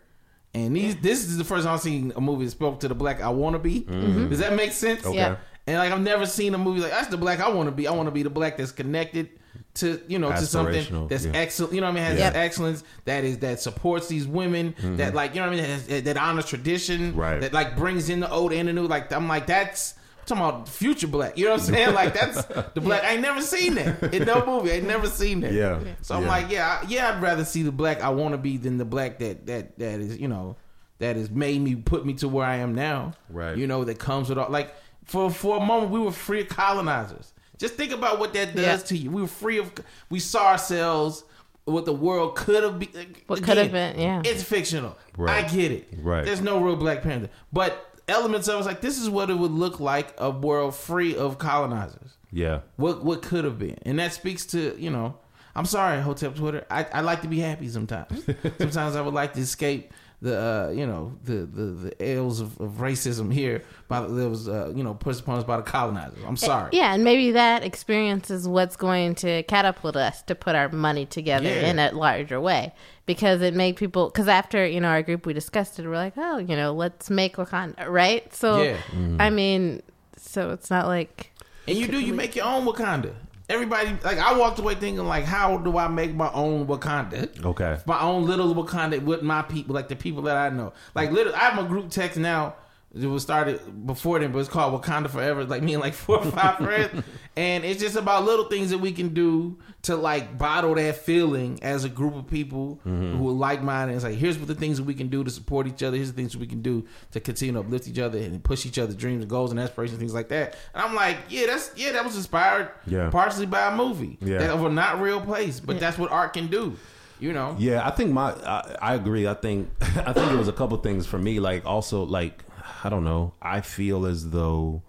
And 0.53 0.73
these, 0.73 0.95
this 0.97 1.25
is 1.25 1.37
the 1.37 1.43
first 1.43 1.65
time 1.65 1.73
I've 1.73 1.81
seen 1.81 2.13
a 2.15 2.21
movie 2.21 2.45
that 2.45 2.51
spoke 2.51 2.79
to 2.79 2.87
the 2.87 2.95
black 2.95 3.21
I 3.21 3.27
want 3.29 3.55
to 3.55 3.59
be. 3.59 3.81
Does 3.81 4.39
that 4.39 4.53
make 4.53 4.71
sense? 4.71 5.05
Okay. 5.05 5.17
Yeah. 5.17 5.35
And 5.67 5.77
like 5.77 5.91
I've 5.91 6.01
never 6.01 6.25
seen 6.25 6.53
a 6.53 6.57
movie 6.57 6.79
like 6.79 6.91
that's 6.91 7.07
the 7.07 7.17
black 7.17 7.39
I 7.41 7.49
want 7.49 7.67
to 7.67 7.71
be. 7.71 7.87
I 7.87 7.91
want 7.91 8.07
to 8.07 8.11
be 8.11 8.23
the 8.23 8.29
black 8.29 8.55
that's 8.55 8.71
connected 8.71 9.29
to 9.75 10.01
you 10.07 10.19
know 10.19 10.31
to 10.31 10.45
something 10.45 11.07
that's 11.07 11.25
yeah. 11.25 11.31
excellent. 11.33 11.73
You 11.73 11.81
know 11.81 11.87
what 11.87 11.91
I 11.91 11.95
mean? 11.95 12.03
Has 12.03 12.19
Yeah. 12.19 12.29
this 12.31 12.37
excellence 12.37 12.83
that 13.05 13.23
is 13.23 13.39
that 13.39 13.59
supports 13.59 14.07
these 14.07 14.25
women 14.27 14.73
mm-hmm. 14.73 14.95
that 14.97 15.13
like 15.13 15.35
you 15.35 15.41
know 15.41 15.47
what 15.47 15.53
I 15.53 15.61
mean 15.61 15.69
that, 15.69 15.89
has, 15.89 16.03
that 16.03 16.17
honors 16.17 16.45
tradition. 16.45 17.15
Right. 17.15 17.39
That 17.41 17.53
like 17.53 17.75
brings 17.75 18.09
in 18.09 18.21
the 18.21 18.31
old 18.31 18.53
and 18.53 18.67
the 18.67 18.73
new. 18.73 18.87
Like 18.87 19.11
I'm 19.11 19.27
like 19.27 19.47
that's. 19.47 19.93
I'm 20.21 20.25
talking 20.37 20.43
about 20.43 20.69
future 20.69 21.07
black, 21.07 21.37
you 21.37 21.45
know 21.45 21.51
what 21.51 21.59
I'm 21.59 21.65
saying? 21.67 21.93
Like 21.93 22.15
that's 22.15 22.45
the 22.73 22.81
black. 22.81 23.03
I 23.03 23.11
ain't 23.11 23.21
never 23.21 23.41
seen 23.41 23.75
that 23.75 24.11
in 24.11 24.25
no 24.25 24.43
movie. 24.47 24.71
I 24.71 24.75
ain't 24.77 24.87
never 24.87 25.05
seen 25.07 25.41
that. 25.41 25.53
Yeah. 25.53 25.79
So 26.01 26.15
I'm 26.15 26.23
Yeah. 26.23 26.27
like, 26.27 26.49
yeah, 26.49 26.79
I- 26.81 26.87
yeah. 26.87 27.09
I'd 27.15 27.21
rather 27.21 27.45
see 27.45 27.61
the 27.61 27.71
black 27.71 28.01
I 28.01 28.09
want 28.09 28.31
to 28.33 28.39
be 28.39 28.57
than 28.57 28.79
the 28.79 28.85
black 28.85 29.19
that 29.19 29.45
that 29.45 29.77
that 29.77 29.99
is, 29.99 30.17
you 30.17 30.27
know, 30.27 30.55
that 30.97 31.15
has 31.15 31.29
made 31.29 31.61
me 31.61 31.75
put 31.75 32.07
me 32.07 32.13
to 32.15 32.27
where 32.27 32.45
I 32.45 32.55
am 32.55 32.73
now. 32.73 33.13
Right. 33.29 33.55
You 33.55 33.67
know, 33.67 33.83
that 33.83 33.99
comes 33.99 34.29
with 34.29 34.39
all 34.39 34.49
like 34.49 34.73
for 35.03 35.29
for 35.29 35.57
a 35.57 35.63
moment 35.63 35.91
we 35.91 35.99
were 35.99 36.11
free 36.11 36.41
of 36.41 36.49
colonizers. 36.49 37.31
Just 37.57 37.75
think 37.75 37.91
about 37.91 38.19
what 38.19 38.33
that 38.33 38.55
does 38.55 38.65
Yeah. 38.65 38.77
to 38.77 38.97
you. 38.97 39.11
We 39.11 39.21
were 39.21 39.27
free 39.27 39.57
of. 39.57 39.71
We 40.09 40.19
saw 40.19 40.47
ourselves 40.47 41.23
what 41.65 41.85
the 41.85 41.93
world 41.93 42.35
could 42.35 42.63
have 42.63 42.79
been. 42.79 43.15
What 43.27 43.43
could 43.43 43.57
have 43.57 43.71
been, 43.71 43.99
yeah. 43.99 44.21
It's 44.23 44.43
fictional. 44.43 44.97
Right. 45.17 45.45
I 45.45 45.47
get 45.47 45.71
it. 45.71 45.87
Right. 45.97 46.25
There's 46.25 46.41
no 46.41 46.61
real 46.61 46.75
Black 46.75 47.01
Panther, 47.01 47.29
but 47.51 47.91
elements 48.07 48.47
of 48.47 48.59
it's 48.59 48.67
like 48.67 48.81
this 48.81 48.99
is 48.99 49.09
what 49.09 49.29
it 49.29 49.37
would 49.37 49.51
look 49.51 49.79
like 49.79 50.13
a 50.17 50.29
world 50.29 50.75
free 50.75 51.15
of 51.15 51.39
colonizers 51.39 52.17
yeah. 52.31 52.59
what 52.75 53.03
what 53.03 53.21
could 53.21 53.45
have 53.45 53.57
been, 53.57 53.77
and 53.83 53.97
that 53.99 54.13
speaks 54.13 54.45
to 54.47 54.75
you 54.77 54.89
know. 54.89 55.17
I'm 55.57 55.65
sorry, 55.65 56.01
Hotep 56.01 56.35
Twitter. 56.35 56.65
I, 56.69 56.85
I 56.91 56.99
like 56.99 57.21
to 57.21 57.29
be 57.29 57.39
happy 57.39 57.69
sometimes. 57.69 58.25
sometimes 58.57 58.97
I 58.97 58.99
would 58.99 59.13
like 59.13 59.31
to 59.35 59.39
escape 59.39 59.93
the 60.25 60.35
uh, 60.37 60.69
you 60.71 60.85
know 60.87 61.13
the 61.23 61.37
the 61.45 61.65
the 61.85 61.93
ills 61.99 62.39
of, 62.39 62.59
of 62.59 62.71
racism 62.87 63.31
here 63.31 63.63
by 63.87 64.01
that 64.01 64.29
was 64.29 64.49
uh, 64.49 64.71
you 64.75 64.83
know 64.83 64.93
pushed 64.95 65.21
upon 65.21 65.37
us 65.37 65.43
by 65.43 65.57
the 65.57 65.63
colonizers. 65.63 66.19
I'm 66.27 66.35
sorry. 66.37 66.69
Yeah, 66.73 66.93
and 66.93 67.03
maybe 67.03 67.31
that 67.31 67.63
experience 67.63 68.29
is 68.31 68.47
what's 68.47 68.75
going 68.75 69.15
to 69.15 69.43
catapult 69.43 69.95
us 69.95 70.21
to 70.23 70.33
put 70.35 70.55
our 70.55 70.69
money 70.69 71.05
together 71.05 71.47
Yeah. 71.47 71.69
in 71.69 71.79
a 71.79 71.91
larger 71.91 72.39
way 72.41 72.73
because 73.05 73.41
it 73.41 73.53
made 73.53 73.75
people 73.75 74.09
because 74.09 74.27
after 74.27 74.65
you 74.65 74.81
know 74.81 74.87
our 74.89 75.03
group 75.03 75.25
we 75.25 75.33
discussed 75.33 75.77
it 75.79 75.85
we're 75.87 75.95
like 75.95 76.13
oh 76.17 76.37
you 76.39 76.55
know 76.55 76.73
let's 76.73 77.09
make 77.09 77.35
Wakanda 77.37 77.87
right 77.87 78.33
so 78.33 78.61
Yeah. 78.63 78.77
I 79.19 79.29
mean 79.29 79.81
so 80.17 80.49
it's 80.51 80.69
not 80.71 80.87
like 80.87 81.31
And 81.67 81.77
you 81.77 81.87
do 81.87 81.99
you 81.99 82.13
make 82.13 82.35
your 82.35 82.45
own 82.45 82.65
Wakanda. 82.65 83.13
Everybody 83.47 83.95
like 84.03 84.17
I 84.17 84.37
walked 84.37 84.57
away 84.59 84.75
thinking 84.75 85.05
like 85.05 85.23
how 85.23 85.57
do 85.57 85.77
I 85.77 85.87
make 85.87 86.15
my 86.15 86.31
own 86.33 86.65
Wakanda? 86.65 87.45
Okay. 87.45 87.77
my 87.85 87.99
own 88.01 88.25
little 88.25 88.53
Wakanda 88.55 89.01
with 89.03 89.21
my 89.21 89.43
people, 89.43 89.75
like 89.75 89.87
the 89.87 89.95
people 89.95 90.23
that 90.23 90.35
I 90.37 90.49
know. 90.49 90.73
Like 90.95 91.11
literally, 91.11 91.37
I 91.37 91.49
have 91.51 91.63
a 91.63 91.67
group 91.67 91.89
text 91.91 92.17
now. 92.17 92.55
It 92.95 93.07
was 93.07 93.23
started 93.23 93.85
before 93.85 94.19
then, 94.19 94.31
but 94.31 94.39
it's 94.39 94.47
called 94.47 94.81
Wakanda 94.81 95.09
Forever. 95.09 95.43
Like 95.43 95.61
me 95.61 95.73
and 95.73 95.81
like 95.81 95.93
four 95.93 96.19
or 96.19 96.31
five 96.31 96.57
friends, 96.57 97.03
and 97.35 97.65
it's 97.65 97.81
just 97.81 97.97
about 97.97 98.23
little 98.23 98.45
things 98.45 98.69
that 98.69 98.77
we 98.77 98.93
can 98.93 99.13
do 99.13 99.57
to 99.81 99.97
like 99.97 100.37
bottle 100.37 100.75
that 100.75 100.95
feeling 100.95 101.59
as 101.61 101.83
a 101.83 101.89
group 101.89 102.15
of 102.15 102.25
people 102.27 102.79
mm-hmm. 102.85 103.17
who 103.17 103.29
are 103.29 103.33
like 103.33 103.61
minded. 103.61 103.95
It's 103.95 104.05
like 104.05 104.15
here's 104.15 104.37
what 104.39 104.47
the 104.47 104.55
things 104.55 104.77
that 104.77 104.83
we 104.85 104.93
can 104.93 105.09
do 105.09 105.25
to 105.25 105.29
support 105.29 105.67
each 105.67 105.83
other. 105.83 105.97
Here's 105.97 106.11
the 106.11 106.15
things 106.15 106.37
we 106.37 106.47
can 106.47 106.61
do 106.61 106.85
to 107.11 107.19
continue 107.19 107.53
to 107.53 107.59
uplift 107.59 107.87
each 107.87 107.99
other 107.99 108.17
and 108.17 108.41
push 108.41 108.65
each 108.65 108.79
other's 108.79 108.95
dreams 108.95 109.21
and 109.21 109.29
goals 109.29 109.51
and 109.51 109.59
aspirations, 109.59 109.99
things 109.99 110.13
like 110.13 110.29
that. 110.29 110.55
And 110.73 110.81
I'm 110.81 110.95
like, 110.95 111.17
yeah, 111.29 111.47
that's 111.47 111.71
yeah, 111.75 111.91
that 111.91 112.05
was 112.05 112.15
inspired 112.15 112.71
Yeah. 112.87 113.09
partially 113.09 113.45
by 113.45 113.67
a 113.67 113.75
movie 113.75 114.17
Yeah. 114.21 114.37
that 114.37 114.51
of 114.51 114.63
a 114.63 114.69
not 114.69 115.01
real 115.01 115.19
place, 115.19 115.59
but 115.59 115.79
that's 115.79 115.97
what 115.97 116.11
art 116.11 116.33
can 116.33 116.47
do. 116.47 116.77
You 117.19 117.33
know, 117.33 117.55
Yeah, 117.59 117.85
I 117.85 117.91
think 117.91 118.11
my 118.11 118.31
I, 118.31 118.75
I 118.81 118.95
agree. 118.95 119.27
I 119.27 119.33
think 119.33 119.69
I 119.81 120.13
think 120.13 120.31
it 120.31 120.37
was 120.37 120.47
a 120.47 120.53
couple 120.53 120.77
things 120.77 121.05
for 121.05 121.17
me. 121.17 121.39
Like 121.39 121.65
also 121.65 122.03
like 122.03 122.43
I 122.85 122.89
don't 122.89 123.03
know. 123.03 123.33
I 123.41 123.61
feel 123.61 124.05
as 124.05 124.29
though 124.29 124.83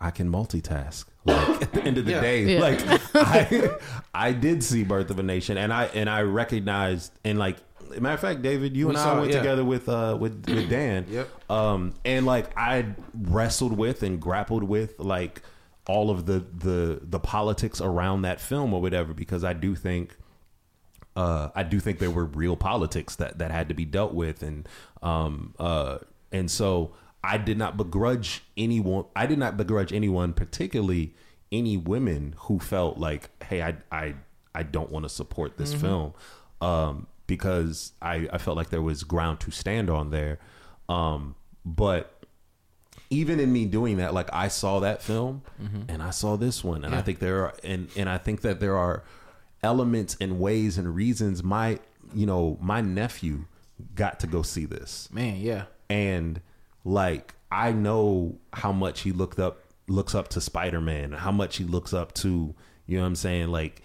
I 0.00 0.10
can 0.12 0.30
multitask. 0.30 1.06
Like 1.24 1.62
at 1.62 1.72
the 1.72 1.82
end 1.82 1.98
of 1.98 2.04
the 2.04 2.12
Yeah. 2.12 2.20
day, 2.20 2.54
Yeah. 2.54 2.60
like 2.60 2.80
I 3.14 3.70
I 4.14 4.32
did 4.32 4.62
see 4.62 4.84
Birth 4.84 5.10
of 5.10 5.18
a 5.18 5.22
Nation, 5.24 5.58
and 5.58 5.72
I 5.72 5.86
and 5.86 6.08
I 6.08 6.22
recognized 6.22 7.12
and 7.24 7.38
like. 7.38 7.56
Matter 7.98 8.14
of 8.14 8.20
fact, 8.20 8.42
David, 8.42 8.76
you 8.76 8.86
We 8.86 8.90
and 8.90 8.98
I 8.98 9.02
saw 9.02 9.16
it, 9.16 9.20
went 9.22 9.32
yeah. 9.32 9.38
together 9.38 9.64
with 9.64 9.88
uh 9.88 10.16
with 10.20 10.46
with 10.48 10.68
Dan. 10.68 11.06
Yep. 11.08 11.50
Um, 11.50 11.94
and 12.04 12.26
like 12.26 12.50
I 12.56 12.84
wrestled 13.14 13.76
with 13.78 14.02
and 14.02 14.20
grappled 14.20 14.62
with 14.62 14.98
like 15.00 15.40
all 15.86 16.10
of 16.10 16.26
the 16.26 16.44
the 16.54 17.00
the 17.02 17.18
politics 17.18 17.80
around 17.80 18.22
that 18.22 18.40
film 18.42 18.74
or 18.74 18.82
whatever 18.82 19.14
because 19.14 19.42
I 19.42 19.54
do 19.54 19.74
think 19.74 20.16
uh, 21.16 21.48
I 21.56 21.62
do 21.62 21.80
think 21.80 21.98
there 21.98 22.10
were 22.10 22.26
real 22.26 22.56
politics 22.56 23.16
that, 23.16 23.38
that 23.38 23.50
had 23.50 23.68
to 23.70 23.74
be 23.74 23.84
dealt 23.86 24.12
with, 24.14 24.42
and 24.42 24.68
um, 25.02 25.54
uh, 25.58 25.98
and 26.32 26.50
so 26.50 26.94
I 27.22 27.38
did 27.38 27.58
not 27.58 27.76
begrudge 27.76 28.42
anyone. 28.56 29.04
I 29.16 29.26
did 29.26 29.38
not 29.38 29.56
begrudge 29.56 29.92
anyone, 29.92 30.32
particularly 30.32 31.14
any 31.50 31.76
women 31.76 32.34
who 32.38 32.58
felt 32.58 32.98
like, 32.98 33.30
hey, 33.44 33.62
I 33.62 33.76
I 33.90 34.14
I 34.54 34.62
don't 34.62 34.90
want 34.90 35.04
to 35.04 35.08
support 35.08 35.56
this 35.56 35.72
film 35.80 36.14
um, 36.60 37.06
because 37.26 37.92
I 38.00 38.28
I 38.32 38.38
felt 38.38 38.56
like 38.56 38.70
there 38.70 38.82
was 38.82 39.04
ground 39.04 39.40
to 39.40 39.50
stand 39.50 39.90
on 39.90 40.10
there, 40.10 40.38
um, 40.88 41.34
but 41.64 42.14
even 43.10 43.40
in 43.40 43.52
me 43.52 43.64
doing 43.64 43.96
that, 43.96 44.12
like 44.12 44.28
I 44.32 44.48
saw 44.48 44.80
that 44.80 45.02
film 45.02 45.42
and 45.88 46.02
I 46.02 46.10
saw 46.10 46.36
this 46.36 46.62
one, 46.62 46.84
and 46.84 46.94
I 46.94 47.02
think 47.02 47.18
there 47.20 47.44
are 47.44 47.54
and 47.64 47.88
and 47.96 48.08
I 48.08 48.18
think 48.18 48.42
that 48.42 48.60
there 48.60 48.76
are 48.76 49.02
elements 49.62 50.16
and 50.20 50.38
ways 50.38 50.78
and 50.78 50.94
reasons 50.94 51.42
my 51.42 51.78
you 52.14 52.26
know 52.26 52.58
my 52.60 52.80
nephew 52.80 53.44
got 53.94 54.20
to 54.20 54.26
go 54.26 54.42
see 54.42 54.66
this 54.66 55.08
man, 55.10 55.36
yeah. 55.40 55.64
And 55.88 56.40
like 56.84 57.34
I 57.50 57.72
know 57.72 58.38
how 58.52 58.72
much 58.72 59.00
he 59.00 59.12
looked 59.12 59.38
up 59.38 59.60
looks 59.86 60.14
up 60.14 60.28
to 60.28 60.40
Spider-Man, 60.40 61.12
how 61.12 61.32
much 61.32 61.56
he 61.56 61.64
looks 61.64 61.94
up 61.94 62.12
to, 62.14 62.54
you 62.86 62.96
know 62.96 63.02
what 63.02 63.08
I'm 63.08 63.14
saying, 63.16 63.48
like 63.48 63.82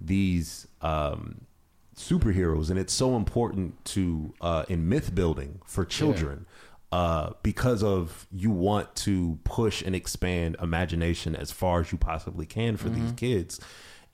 these 0.00 0.66
um 0.80 1.42
superheroes 1.94 2.70
and 2.70 2.78
it's 2.78 2.92
so 2.92 3.16
important 3.16 3.84
to 3.84 4.32
uh 4.40 4.64
in 4.68 4.88
myth 4.88 5.14
building 5.14 5.60
for 5.66 5.84
children. 5.84 6.46
Uh, 6.90 7.32
because 7.42 7.82
of 7.82 8.26
you 8.30 8.50
want 8.50 8.94
to 8.94 9.38
push 9.44 9.80
and 9.80 9.96
expand 9.96 10.56
imagination 10.60 11.34
as 11.34 11.50
far 11.50 11.80
as 11.80 11.90
you 11.90 11.96
possibly 11.96 12.44
can 12.44 12.76
for 12.76 12.90
these 12.90 13.12
kids, 13.12 13.58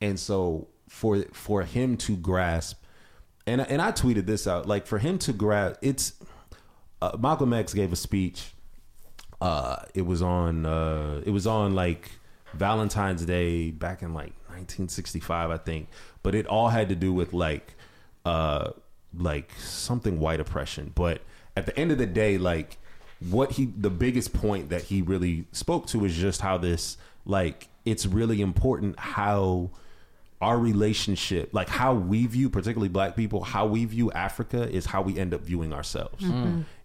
and 0.01 0.17
so 0.17 0.69
for 0.89 1.23
for 1.33 1.63
him 1.63 1.97
to 1.97 2.17
grasp 2.17 2.81
and 3.49 3.61
and 3.63 3.81
I 3.81 3.93
tweeted 3.93 4.27
this 4.27 4.47
out. 4.47 4.67
Like 4.67 4.87
for 4.87 4.99
him 4.99 5.19
to 5.21 5.33
grab, 5.33 5.79
it's 5.81 6.13
uh, 7.01 7.17
Malcolm 7.19 7.53
X 7.53 7.75
gave 7.75 7.93
a 7.93 7.97
speech. 7.97 8.53
Uh, 9.41 9.77
it 9.95 10.03
was 10.03 10.23
on. 10.23 10.67
Uh, 10.67 11.23
it 11.25 11.31
was 11.31 11.47
on 11.47 11.75
like 11.75 12.11
Valentine's 12.55 13.25
Day 13.25 13.71
back 13.71 14.03
in 14.03 14.15
like 14.15 14.33
1965, 14.47 15.51
I 15.51 15.57
think. 15.59 15.89
But 16.23 16.35
it 16.35 16.47
all 16.47 16.69
had 16.69 16.89
to 16.89 16.95
do 16.97 17.13
with 17.13 17.33
like, 17.33 17.75
uh, 18.25 18.71
like 19.17 19.53
something 19.59 20.19
white 20.19 20.41
oppression. 20.41 20.93
But 20.95 21.23
at 21.57 21.67
the 21.67 21.79
end 21.79 21.93
of 21.93 21.99
the 21.99 22.07
day, 22.07 22.39
like 22.39 22.79
what 23.31 23.53
he, 23.53 23.67
the 23.67 23.91
biggest 23.91 24.33
point 24.33 24.71
that 24.71 24.83
he 24.83 25.03
really 25.03 25.45
spoke 25.53 25.87
to 25.89 26.05
is 26.05 26.17
just 26.17 26.41
how 26.41 26.59
this, 26.59 26.97
like, 27.25 27.69
it's 27.85 28.07
really 28.07 28.41
important 28.41 28.99
how 28.99 29.71
our 30.41 30.59
relationship, 30.59 31.53
like 31.53 31.69
how 31.69 31.95
we 31.95 32.27
view, 32.27 32.49
particularly 32.49 32.89
black 32.89 33.17
people, 33.17 33.43
how 33.43 33.67
we 33.67 33.85
view 33.85 34.13
Africa 34.13 34.69
is 34.71 34.87
how 34.87 35.03
we 35.03 35.19
end 35.19 35.35
up 35.35 35.41
viewing 35.43 35.73
ourselves. 35.73 36.23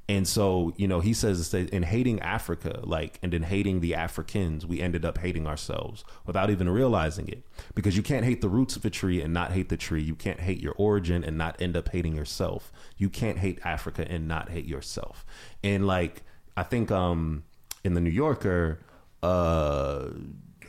And 0.10 0.28
so, 0.28 0.74
you 0.76 0.88
know, 0.88 1.00
he 1.00 1.14
says 1.14 1.54
in 1.54 1.84
hating 1.84 2.20
Africa, 2.20 2.82
like, 2.84 3.20
and 3.24 3.34
in 3.34 3.44
hating 3.44 3.80
the 3.80 3.96
Africans, 3.96 4.66
we 4.66 4.82
ended 4.82 5.06
up 5.06 5.18
hating 5.18 5.48
ourselves 5.48 6.04
without 6.26 6.50
even 6.50 6.70
realizing 6.70 7.30
it. 7.30 7.44
Because 7.74 7.96
you 7.96 8.04
can't 8.04 8.26
hate 8.26 8.42
the 8.42 8.50
roots 8.50 8.76
of 8.76 8.84
a 8.84 8.90
tree 8.90 9.22
and 9.22 9.34
not 9.34 9.54
hate 9.54 9.70
the 9.70 9.78
tree. 9.78 10.02
You 10.02 10.16
can't 10.16 10.42
hate 10.42 10.60
your 10.60 10.74
origin 10.74 11.24
and 11.24 11.38
not 11.38 11.62
end 11.62 11.78
up 11.78 11.90
hating 11.90 12.16
yourself. 12.16 12.72
You 12.98 13.10
can't 13.10 13.38
hate 13.38 13.60
Africa 13.64 14.06
and 14.10 14.28
not 14.28 14.50
hate 14.50 14.66
yourself. 14.66 15.26
And 15.64 15.88
like, 15.88 16.24
I 16.58 16.64
think 16.64 16.92
um 16.92 17.44
in 17.86 17.94
the 17.94 18.02
New 18.02 18.10
Yorker, 18.10 18.80
uh 19.22 20.10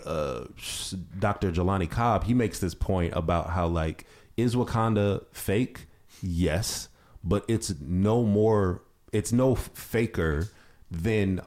uh, 0.04 0.44
Dr. 1.18 1.50
Jelani 1.50 1.90
Cobb, 1.90 2.24
he 2.24 2.34
makes 2.34 2.58
this 2.58 2.74
point 2.74 3.14
about 3.16 3.50
how 3.50 3.66
like 3.66 4.06
is 4.36 4.54
Wakanda 4.54 5.24
fake? 5.32 5.86
Yes, 6.22 6.88
but 7.22 7.44
it's 7.48 7.74
no 7.80 8.24
more. 8.24 8.82
It's 9.14 9.32
no 9.32 9.54
faker 9.54 10.48
than 10.90 11.40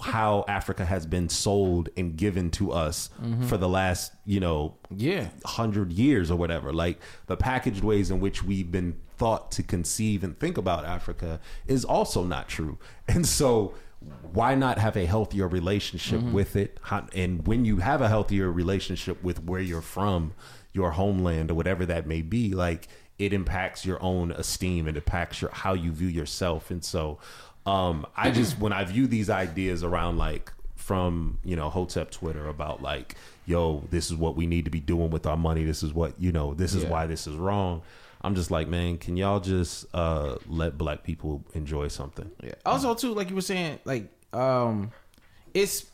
how 0.00 0.44
Africa 0.48 0.84
has 0.84 1.06
been 1.06 1.28
sold 1.28 1.88
and 1.96 2.16
given 2.16 2.50
to 2.50 2.72
us 2.72 3.10
mm-hmm. 3.22 3.44
for 3.46 3.56
the 3.56 3.68
last 3.68 4.12
you 4.24 4.40
know 4.40 4.76
Yeah. 4.90 5.28
hundred 5.44 5.92
years 5.92 6.30
or 6.30 6.36
whatever. 6.36 6.72
Like 6.72 7.00
the 7.26 7.36
packaged 7.36 7.82
ways 7.82 8.10
in 8.10 8.20
which 8.20 8.42
we've 8.42 8.70
been 8.70 8.96
thought 9.16 9.52
to 9.52 9.62
conceive 9.62 10.24
and 10.24 10.38
think 10.38 10.58
about 10.58 10.84
Africa 10.84 11.40
is 11.66 11.84
also 11.84 12.24
not 12.24 12.48
true. 12.48 12.78
And 13.08 13.26
so 13.26 13.74
why 14.32 14.54
not 14.54 14.78
have 14.78 14.96
a 14.96 15.06
healthier 15.06 15.48
relationship 15.48 16.20
mm-hmm. 16.20 16.32
with 16.32 16.56
it? 16.56 16.78
And 17.14 17.46
when 17.46 17.64
you 17.64 17.78
have 17.78 18.02
a 18.02 18.08
healthier 18.08 18.50
relationship 18.52 19.22
with 19.22 19.42
where 19.44 19.60
you're 19.60 19.80
from, 19.80 20.34
your 20.72 20.90
homeland 20.90 21.50
or 21.50 21.54
whatever 21.54 21.86
that 21.86 22.06
may 22.06 22.20
be, 22.20 22.52
like 22.52 22.88
it 23.18 23.32
impacts 23.32 23.84
your 23.86 24.02
own 24.02 24.30
esteem 24.32 24.86
and 24.88 24.96
impacts 24.96 25.40
your 25.40 25.50
how 25.52 25.74
you 25.74 25.92
view 25.92 26.08
yourself. 26.08 26.70
And 26.70 26.84
so 26.84 27.18
um 27.66 28.06
I 28.16 28.30
just 28.30 28.58
when 28.58 28.72
I 28.72 28.84
view 28.84 29.06
these 29.06 29.30
ideas 29.30 29.82
around 29.84 30.18
like 30.18 30.52
from 30.76 31.38
you 31.44 31.56
know 31.56 31.70
Hotep 31.70 32.10
Twitter 32.10 32.46
about 32.48 32.82
like, 32.82 33.14
yo, 33.46 33.84
this 33.90 34.10
is 34.10 34.16
what 34.16 34.36
we 34.36 34.46
need 34.46 34.64
to 34.66 34.70
be 34.70 34.80
doing 34.80 35.10
with 35.10 35.26
our 35.26 35.36
money. 35.36 35.64
This 35.64 35.82
is 35.82 35.94
what 35.94 36.12
you 36.20 36.30
know. 36.32 36.52
This 36.54 36.74
is 36.74 36.82
Yeah. 36.82 36.90
why 36.90 37.06
this 37.06 37.26
is 37.26 37.36
wrong. 37.36 37.82
I'm 38.20 38.34
just 38.34 38.50
like, 38.50 38.68
man, 38.68 38.96
can 38.98 39.16
y'all 39.18 39.38
just 39.40 39.84
uh, 39.94 40.36
let 40.48 40.78
black 40.78 41.02
people 41.02 41.42
enjoy 41.54 41.88
something? 41.88 42.30
Yeah. 42.42 42.54
Also, 42.64 42.94
too, 42.94 43.12
like 43.14 43.28
you 43.28 43.34
were 43.34 43.42
saying, 43.42 43.78
like 43.84 44.08
um, 44.32 44.90
it's 45.54 45.86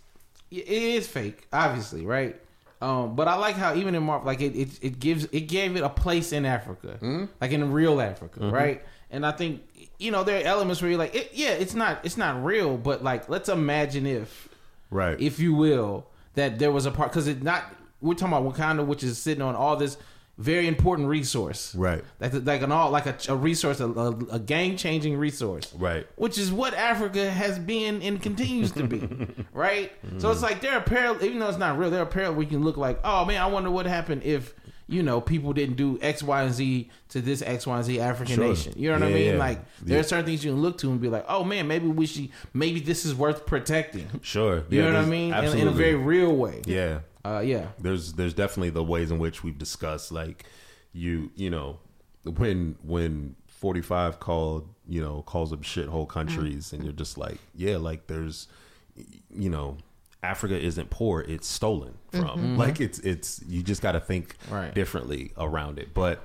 it 0.50 0.66
is 0.68 1.06
fake, 1.08 1.46
obviously, 1.52 2.04
right? 2.06 2.36
Um, 2.82 3.14
but 3.14 3.28
I 3.28 3.34
like 3.36 3.56
how 3.56 3.74
even 3.74 3.94
in 3.94 4.02
Marvel, 4.02 4.26
like 4.26 4.40
it, 4.40 4.56
it, 4.56 4.68
it 4.82 5.00
gives 5.00 5.24
it 5.26 5.42
gave 5.42 5.76
it 5.76 5.82
a 5.82 5.88
place 5.90 6.32
in 6.32 6.46
Africa, 6.46 6.98
like 7.40 7.50
in 7.52 7.72
real 7.72 8.00
Africa, 8.00 8.48
right? 8.50 8.82
And 9.10 9.26
I 9.26 9.32
think 9.32 9.62
you 9.98 10.10
know 10.10 10.24
there 10.24 10.40
are 10.40 10.44
elements 10.46 10.80
where 10.80 10.90
you're 10.90 10.98
like, 10.98 11.14
it, 11.14 11.30
yeah, 11.34 11.50
it's 11.50 11.74
not 11.74 12.00
it's 12.04 12.16
not 12.16 12.42
real, 12.44 12.78
but 12.78 13.02
like 13.04 13.28
let's 13.28 13.48
imagine 13.48 14.06
if 14.06 14.48
Right. 14.90 15.20
if 15.20 15.38
you 15.38 15.54
will, 15.54 16.06
that 16.34 16.58
there 16.58 16.72
was 16.72 16.86
a 16.86 16.90
part 16.90 17.10
because 17.10 17.28
it's 17.28 17.42
not 17.42 17.64
we're 18.00 18.14
talking 18.14 18.34
about 18.34 18.54
Wakanda, 18.54 18.84
which 18.86 19.04
is 19.04 19.18
sitting 19.18 19.42
on 19.42 19.54
all 19.54 19.76
this 19.76 19.98
very 20.40 20.66
important 20.66 21.06
resource, 21.08 21.74
Right. 21.74 22.02
Like 22.20 22.32
like 22.46 22.62
an 22.62 22.72
all 22.72 22.90
like 22.90 23.06
a, 23.06 23.16
a 23.28 23.36
resource, 23.36 23.78
a, 23.80 23.86
a, 23.88 24.08
a 24.32 24.38
game 24.38 24.76
changing 24.76 25.16
resource, 25.18 25.72
Right. 25.78 26.06
Which 26.16 26.38
is 26.38 26.50
what 26.50 26.72
Africa 26.74 27.30
has 27.30 27.58
been 27.58 28.00
and 28.02 28.20
continues 28.22 28.72
to 28.72 28.84
be, 28.84 29.00
right? 29.52 29.92
So 30.18 30.30
it's 30.30 30.40
mm-hmm. 30.40 30.42
like 30.48 30.60
there 30.62 30.72
are 30.72 30.80
parallel, 30.80 31.24
even 31.24 31.38
though 31.40 31.48
it's 31.48 31.58
not 31.58 31.78
real, 31.78 31.90
there 31.90 32.02
are 32.02 32.06
parallel 32.06 32.36
we 32.38 32.46
can 32.46 32.64
look 32.64 32.76
like, 32.76 32.98
oh 33.04 33.24
man, 33.24 33.40
I 33.40 33.46
wonder 33.46 33.70
what 33.70 33.86
happened 33.86 34.22
if 34.24 34.54
you 34.88 35.04
know 35.04 35.20
people 35.20 35.52
didn't 35.52 35.76
do 35.76 35.98
X, 36.02 36.20
Y, 36.22 36.42
and 36.42 36.52
Z 36.52 36.90
to 37.10 37.20
this 37.20 37.42
X, 37.42 37.64
Y, 37.66 37.76
and 37.76 37.84
Z 37.84 38.00
African 38.00 38.34
Sure. 38.36 38.48
nation. 38.48 38.72
You 38.76 38.88
know 38.90 38.98
what 38.98 39.08
I 39.08 39.12
mean? 39.12 39.26
yeah. 39.34 39.38
Like 39.38 39.58
there 39.82 39.94
Yeah. 39.96 40.00
are 40.00 40.04
certain 40.04 40.24
things 40.26 40.44
you 40.44 40.50
can 40.52 40.60
look 40.62 40.78
to 40.78 40.90
and 40.90 41.00
be 41.00 41.08
like, 41.08 41.24
oh 41.28 41.44
man, 41.44 41.68
maybe 41.68 41.86
we 41.86 42.06
should, 42.06 42.30
maybe 42.54 42.80
this 42.80 43.04
is 43.04 43.14
worth 43.14 43.46
protecting. 43.46 44.08
Sure. 44.22 44.64
You 44.68 44.78
Yeah, 44.82 44.90
know 44.90 44.94
what 44.98 45.04
I 45.04 45.08
mean? 45.08 45.32
In, 45.34 45.58
in 45.58 45.68
a 45.68 45.70
very 45.70 45.94
real 45.94 46.34
way. 46.34 46.62
yeah. 46.66 47.00
Uh, 47.24 47.40
yeah. 47.44 47.66
there's 47.78 48.14
there's 48.14 48.34
definitely 48.34 48.70
the 48.70 48.82
ways 48.84 49.10
in 49.10 49.18
which 49.18 49.42
we've 49.44 49.58
discussed 49.58 50.10
like 50.12 50.44
you 50.92 51.30
you 51.36 51.50
know 51.50 51.78
when 52.24 52.76
when 52.82 53.36
45 53.46 54.20
called 54.20 54.68
you 54.88 55.02
know 55.02 55.22
calls 55.22 55.50
them 55.50 55.60
shithole 55.60 56.08
countries 56.08 56.72
and 56.72 56.82
you're 56.82 56.92
just 56.94 57.18
like 57.18 57.38
yeah 57.54 57.76
like 57.76 58.06
there's 58.06 58.48
you 59.34 59.50
know 59.50 59.76
Africa 60.22 60.58
isn't 60.58 60.90
poor 60.90 61.20
it's 61.20 61.46
stolen 61.46 61.94
from 62.10 62.56
like 62.64 62.80
it's 62.80 62.98
it's 63.00 63.42
you 63.46 63.62
just 63.62 63.82
got 63.82 63.92
to 63.92 64.00
think 64.00 64.36
Right. 64.50 64.74
differently 64.74 65.32
around 65.36 65.78
it 65.78 65.92
but 65.94 66.22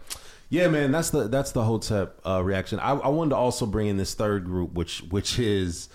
yeah 0.49 0.67
man 0.67 0.91
that's 0.91 1.09
the 1.09 1.27
that's 1.27 1.51
the 1.51 1.63
hotep 1.63 2.19
uh, 2.25 2.41
reaction 2.43 2.79
I, 2.79 2.91
I 2.91 3.07
wanted 3.09 3.31
to 3.31 3.35
also 3.37 3.65
bring 3.65 3.87
in 3.87 3.97
this 3.97 4.13
third 4.13 4.45
group 4.45 4.73
which 4.73 4.99
which 5.09 5.39
is 5.39 5.89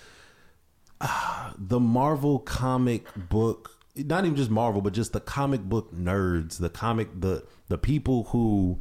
the 1.57 1.79
Marvel 1.79 2.39
comic 2.39 3.05
book 3.29 3.77
not 3.95 4.23
even 4.25 4.35
just 4.35 4.49
Marvel 4.49 4.81
but 4.81 4.93
just 4.93 5.13
the 5.13 5.19
comic 5.19 5.61
book 5.61 5.93
nerds 5.93 6.57
the 6.59 6.69
comic 6.69 7.09
the 7.19 7.43
the 7.67 7.77
people 7.77 8.25
who 8.25 8.79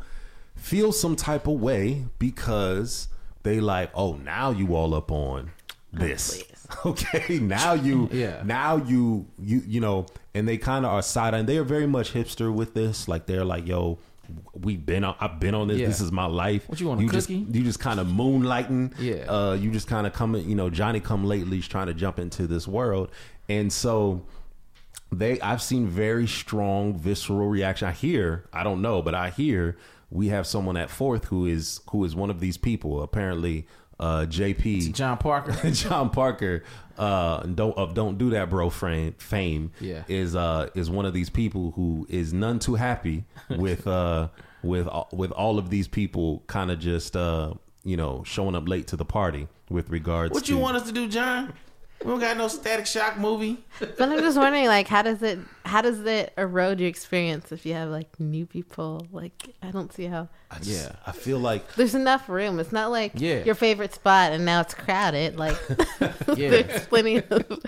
feel 0.56 0.92
some 0.92 1.16
type 1.16 1.46
of 1.46 1.60
way 1.60 2.04
because 2.18 3.08
they 3.42 3.60
like 3.60 3.90
oh 3.94 4.14
now 4.14 4.50
you 4.50 4.74
all 4.74 4.94
up 4.94 5.10
on 5.10 5.50
this 5.92 6.44
okay 6.86 7.38
now 7.40 7.72
you 7.72 8.08
Yeah. 8.12 8.42
now 8.44 8.76
you 8.76 9.26
you 9.38 9.62
you 9.66 9.80
know 9.80 10.06
and 10.34 10.46
they 10.46 10.56
kind 10.58 10.84
of 10.86 10.92
are 10.92 11.02
side 11.02 11.34
and 11.34 11.48
they 11.48 11.58
are 11.58 11.64
very 11.64 11.86
much 11.86 12.12
hipster 12.12 12.52
with 12.54 12.74
this 12.74 13.08
like 13.08 13.26
they're 13.26 13.44
like 13.44 13.66
yo 13.66 13.98
we've 14.54 14.86
been 14.86 15.02
on 15.02 15.16
I've 15.18 15.40
been 15.40 15.56
on 15.56 15.66
this 15.66 15.78
Yeah. 15.78 15.88
this 15.88 16.00
is 16.00 16.12
my 16.12 16.26
life 16.26 16.68
What 16.68 16.78
you 16.78 16.86
want, 16.86 17.00
a 17.02 17.06
just 17.08 17.26
cookie? 17.26 17.44
you 17.50 17.64
just 17.64 17.80
kind 17.80 17.98
of 17.98 18.06
moonlighting 18.06 18.94
Yeah. 19.00 19.24
uh, 19.28 19.54
you 19.54 19.72
just 19.72 19.88
kind 19.88 20.06
of 20.06 20.12
coming. 20.12 20.48
you 20.48 20.54
know, 20.54 20.70
Johnny 20.70 21.00
come 21.00 21.24
lately's 21.24 21.66
trying 21.66 21.88
to 21.88 21.94
jump 21.94 22.20
into 22.20 22.46
this 22.46 22.68
world, 22.68 23.10
and 23.48 23.72
so 23.72 24.22
they, 25.12 25.40
I've 25.40 25.62
seen 25.62 25.86
very 25.88 26.26
strong 26.26 26.96
visceral 26.98 27.48
reaction. 27.48 27.88
I 27.88 27.92
hear, 27.92 28.44
I 28.52 28.62
don't 28.62 28.80
know, 28.82 29.02
but 29.02 29.14
I 29.14 29.30
hear 29.30 29.76
we 30.10 30.28
have 30.28 30.46
someone 30.46 30.76
at 30.76 30.90
Forth 30.90 31.26
who 31.26 31.46
is 31.46 31.80
who 31.90 32.04
is 32.04 32.14
one 32.14 32.30
of 32.30 32.40
these 32.40 32.56
people. 32.56 33.02
Apparently, 33.02 33.66
uh, 33.98 34.26
JP 34.28 34.92
John 34.94 35.18
Parker. 35.18 35.52
John 35.72 36.10
Parker 36.10 36.62
uh, 36.98 37.42
don't 37.44 37.76
of 37.76 37.94
don't 37.94 38.18
do 38.18 38.30
that, 38.30 38.50
bro. 38.50 38.70
Frame 38.70 39.14
fame 39.18 39.72
Yeah. 39.80 40.04
is 40.08 40.34
uh 40.36 40.68
is 40.74 40.90
one 40.90 41.06
of 41.06 41.12
these 41.12 41.30
people 41.30 41.72
who 41.72 42.06
is 42.08 42.32
none 42.32 42.58
too 42.58 42.74
happy 42.76 43.24
with 43.50 43.86
uh 43.86 44.28
with 44.62 44.86
all- 44.88 45.08
with 45.12 45.32
all 45.32 45.58
of 45.58 45.70
these 45.70 45.88
people 45.88 46.42
kind 46.46 46.70
of 46.70 46.78
just 46.78 47.16
uh 47.16 47.54
you 47.84 47.96
know 47.96 48.22
showing 48.24 48.54
up 48.54 48.68
late 48.68 48.86
to 48.88 48.96
the 48.96 49.04
party 49.04 49.48
with 49.68 49.90
regards. 49.90 50.32
What 50.34 50.44
to, 50.46 50.52
you 50.52 50.58
want 50.58 50.76
us 50.76 50.86
to 50.86 50.92
do, 50.92 51.06
John? 51.08 51.52
We 52.02 52.10
don't 52.10 52.20
got 52.20 52.36
no 52.38 52.48
Static 52.48 52.86
Shock 52.86 53.18
movie. 53.18 53.58
But 53.78 54.00
I'm 54.08 54.18
just 54.20 54.38
wondering, 54.38 54.66
like, 54.66 54.88
how 54.88 55.02
does 55.02 55.22
it 55.22 55.38
how 55.66 55.82
does 55.82 56.00
it 56.00 56.32
erode 56.38 56.80
your 56.80 56.88
experience 56.88 57.52
if 57.52 57.66
you 57.66 57.74
have 57.74 57.90
like 57.90 58.18
new 58.18 58.46
people? 58.46 59.06
Like, 59.12 59.54
I 59.62 59.70
don't 59.70 59.92
see 59.92 60.06
how. 60.06 60.28
I 60.50 60.56
just- 60.58 60.70
Yeah. 60.70 60.92
I 61.06 61.12
feel 61.12 61.38
like 61.38 61.74
There's 61.74 61.94
enough 61.94 62.28
room. 62.28 62.58
It's 62.58 62.72
not 62.72 62.90
like 62.90 63.12
Yeah. 63.16 63.44
your 63.44 63.54
favorite 63.54 63.92
spot 63.94 64.32
and 64.32 64.44
now 64.46 64.60
it's 64.62 64.72
crowded. 64.74 65.36
Like, 65.38 65.56
Yeah. 66.36 66.50
there's 66.50 66.86
plenty 66.86 67.16
of 67.18 67.60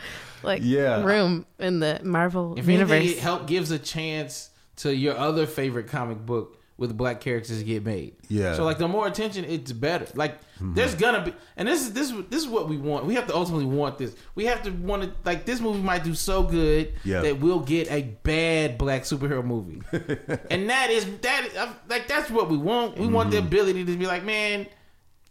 like 0.43 0.62
Yeah. 0.64 1.05
room 1.05 1.45
in 1.59 1.80
the 1.80 2.01
Marvel 2.03 2.55
If 2.59 2.66
universe. 2.68 2.91
anything, 2.97 3.18
it 3.18 3.22
help 3.22 3.47
gives 3.47 3.70
a 3.70 3.78
chance 3.78 4.49
to 4.76 4.95
your 4.95 5.16
other 5.16 5.47
favorite 5.47 5.89
comic 5.89 6.24
book 6.24 6.57
with 6.79 6.97
black 6.97 7.20
characters 7.20 7.62
get 7.62 7.85
made. 7.85 8.14
Yeah. 8.29 8.55
So 8.55 8.64
like 8.64 8.79
the 8.79 8.89
more 8.89 9.07
attention, 9.07 9.45
it's 9.45 9.73
better. 9.73 10.07
Like 10.14 10.39
there's 10.61 10.95
gonna 10.95 11.25
be, 11.25 11.35
and 11.57 11.68
this 11.68 11.83
is 11.83 11.93
this 11.93 12.11
is 12.11 12.25
this 12.31 12.43
is 12.43 12.49
what 12.49 12.68
we 12.68 12.77
want. 12.77 13.05
We 13.05 13.14
have 13.14 13.27
to 13.29 13.35
ultimately 13.35 13.66
want 13.66 13.99
this. 13.99 14.14
We 14.35 14.47
have 14.47 14.62
to 14.62 14.70
want 14.70 15.03
to 15.03 15.12
like 15.25 15.45
this 15.45 15.61
movie 15.61 15.81
might 15.83 16.03
do 16.05 16.14
so 16.14 16.43
good 16.43 16.95
Yeah. 17.05 17.20
that 17.20 17.41
we'll 17.41 17.61
get 17.61 17.91
a 17.91 18.03
bad 18.23 18.79
black 18.79 19.03
superhero 19.03 19.45
movie, 19.45 19.83
and 20.51 20.68
that 20.70 20.91
is 20.91 21.05
that 21.20 21.45
is, 21.47 21.55
like 21.89 22.09
that's 22.09 22.31
what 22.31 22.49
we 22.49 22.57
want. 22.57 22.97
We 22.99 23.07
want 23.07 23.31
the 23.31 23.37
Mm-hmm. 23.39 23.47
ability 23.47 23.85
to 23.85 23.97
be 23.97 24.07
like, 24.07 24.25
man. 24.25 24.66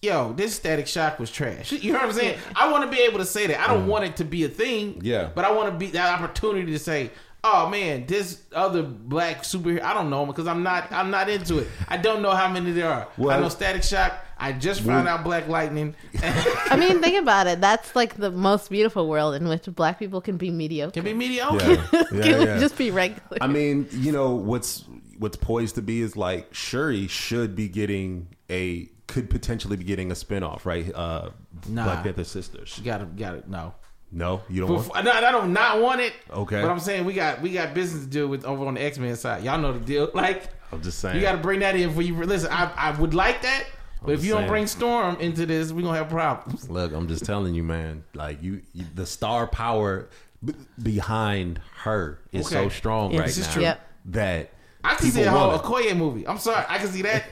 Yo, 0.04 0.34
this 0.34 0.56
Static 0.56 0.88
Shock 0.88 1.20
was 1.20 1.30
trash. 1.30 1.72
You 1.74 1.94
know 1.94 2.00
what 2.00 2.08
I'm 2.08 2.14
saying? 2.14 2.40
I 2.56 2.72
want 2.72 2.90
to 2.90 2.90
be 2.90 3.04
able 3.04 3.20
to 3.20 3.26
say 3.26 3.46
that. 3.46 3.60
I 3.60 3.72
don't 3.72 3.86
want 3.86 4.04
it 4.04 4.16
to 4.16 4.24
be 4.26 4.44
a 4.44 4.50
thing. 4.50 5.00
Yeah. 5.04 5.30
But 5.36 5.46
I 5.46 5.52
want 5.52 5.72
to 5.72 5.78
be 5.78 5.92
that 5.92 6.20
opportunity 6.20 6.72
to 6.72 6.80
say, 6.80 7.12
oh 7.44 7.70
man, 7.70 8.06
this 8.06 8.42
other 8.54 8.84
black 8.84 9.44
superhero. 9.44 9.82
I 9.82 9.94
don't 9.94 10.10
know 10.10 10.22
him 10.24 10.28
because 10.28 10.48
I'm 10.48 10.64
not. 10.64 10.92
I'm 10.92 11.10
not 11.12 11.30
into 11.30 11.60
it. 11.60 11.68
I 11.88 11.98
don't 11.98 12.22
know 12.22 12.32
how 12.32 12.48
many 12.48 12.72
there 12.72 12.90
are. 12.90 13.04
I 13.04 13.08
Well- 13.18 13.42
know 13.42 13.50
Static 13.50 13.84
Shock. 13.84 14.14
I 14.44 14.54
just 14.54 14.82
found 14.82 15.08
out 15.08 15.24
Black 15.24 15.48
Lightning. 15.48 15.94
I 16.24 16.76
mean, 16.76 17.00
think 17.00 17.16
about 17.22 17.46
it. 17.46 17.62
That's 17.62 17.96
like 17.96 18.16
the 18.18 18.32
most 18.32 18.72
beautiful 18.72 19.08
world 19.08 19.36
in 19.36 19.48
which 19.48 19.66
black 19.76 20.00
people 20.00 20.20
can 20.20 20.38
be 20.38 20.50
mediocre. 20.50 20.94
Can 20.94 21.04
be 21.04 21.14
mediocre. 21.14 21.64
Yeah, 21.64 21.86
yeah, 21.94 22.04
Can 22.24 22.48
yeah. 22.48 22.58
just 22.60 22.76
be 22.76 22.90
regular. 22.90 23.38
I 23.40 23.46
mean, 23.46 23.88
you 23.92 24.12
know 24.12 24.34
what's 24.34 24.86
what's 25.20 25.38
poised 25.38 25.76
to 25.76 25.84
be 25.84 26.02
is 26.02 26.18
like 26.18 26.52
Shuri 26.56 27.06
should 27.06 27.56
be 27.56 27.68
getting 27.68 28.30
a 28.50 28.90
could 29.06 29.30
potentially 29.30 29.78
be 29.78 29.84
getting 29.84 30.10
a 30.10 30.16
spinoff, 30.16 30.66
right? 30.66 30.92
Uh, 30.94 31.30
Nah. 31.68 31.84
Black 31.84 32.04
Panther 32.04 32.24
sisters. 32.24 32.76
You 32.80 32.86
gotta, 32.86 33.06
gotta 33.06 33.44
no. 33.48 33.76
No, 34.12 34.42
you 34.50 34.62
don't 34.62 34.72
want. 34.90 35.06
No, 35.06 35.12
I 35.12 35.32
don't 35.32 35.54
not 35.54 35.82
want 35.82 36.02
it. 36.02 36.14
Okay. 36.30 36.62
but 36.62 36.70
I'm 36.70 36.80
saying 36.80 37.06
we 37.06 37.14
got 37.14 37.42
we 37.42 37.52
got 37.54 37.74
business 37.74 38.04
to 38.04 38.10
do 38.10 38.28
with 38.28 38.44
over 38.46 38.66
on 38.66 38.74
the 38.74 38.82
X 38.82 38.98
Men 38.98 39.16
side. 39.16 39.44
Y'all 39.44 39.58
know 39.60 39.74
the 39.74 39.80
deal. 39.80 40.10
Like 40.16 40.44
I'm 40.72 40.82
just 40.82 41.00
saying. 41.00 41.16
you 41.16 41.22
got 41.22 41.34
to 41.34 41.38
bring 41.38 41.62
that 41.62 41.76
in 41.76 41.94
for 41.94 42.02
you 42.02 42.16
listen. 42.24 42.50
I 42.52 42.72
I 42.76 42.92
would 43.00 43.14
like 43.14 43.42
that, 43.42 43.66
but 44.02 44.12
if 44.14 44.20
just 44.20 44.28
you 44.28 44.34
don't 44.34 44.48
bring 44.48 44.68
Storm 44.68 45.16
into 45.20 45.46
this, 45.46 45.72
we 45.72 45.82
gonna 45.84 45.98
have 45.98 46.10
problems. 46.10 46.70
Look, 46.70 46.94
I'm 46.94 47.08
just 47.08 47.26
telling 47.26 47.54
you, 47.54 47.64
man. 47.64 48.04
Like 48.14 48.42
you, 48.44 48.62
you 48.74 48.86
the 48.96 49.06
star 49.06 49.48
power 49.48 50.10
b- 50.44 50.54
behind 50.82 51.60
her 51.84 52.20
is 52.32 52.48
so 52.48 52.70
strong 52.70 53.12
Yeah, 53.12 53.20
right 53.20 53.28
this 53.28 53.38
is 53.38 53.48
now 53.48 53.54
true. 53.54 53.62
Yep. 53.64 53.88
that 54.06 54.50
I 54.84 54.96
can 54.96 55.12
see 55.12 55.22
a 55.24 55.30
whole. 55.32 55.58
Okoye 55.60 55.96
movie. 55.96 56.28
I'm 56.28 56.38
sorry, 56.38 56.66
I 56.68 56.78
can 56.80 56.88
see 56.88 57.02
that. 57.04 57.26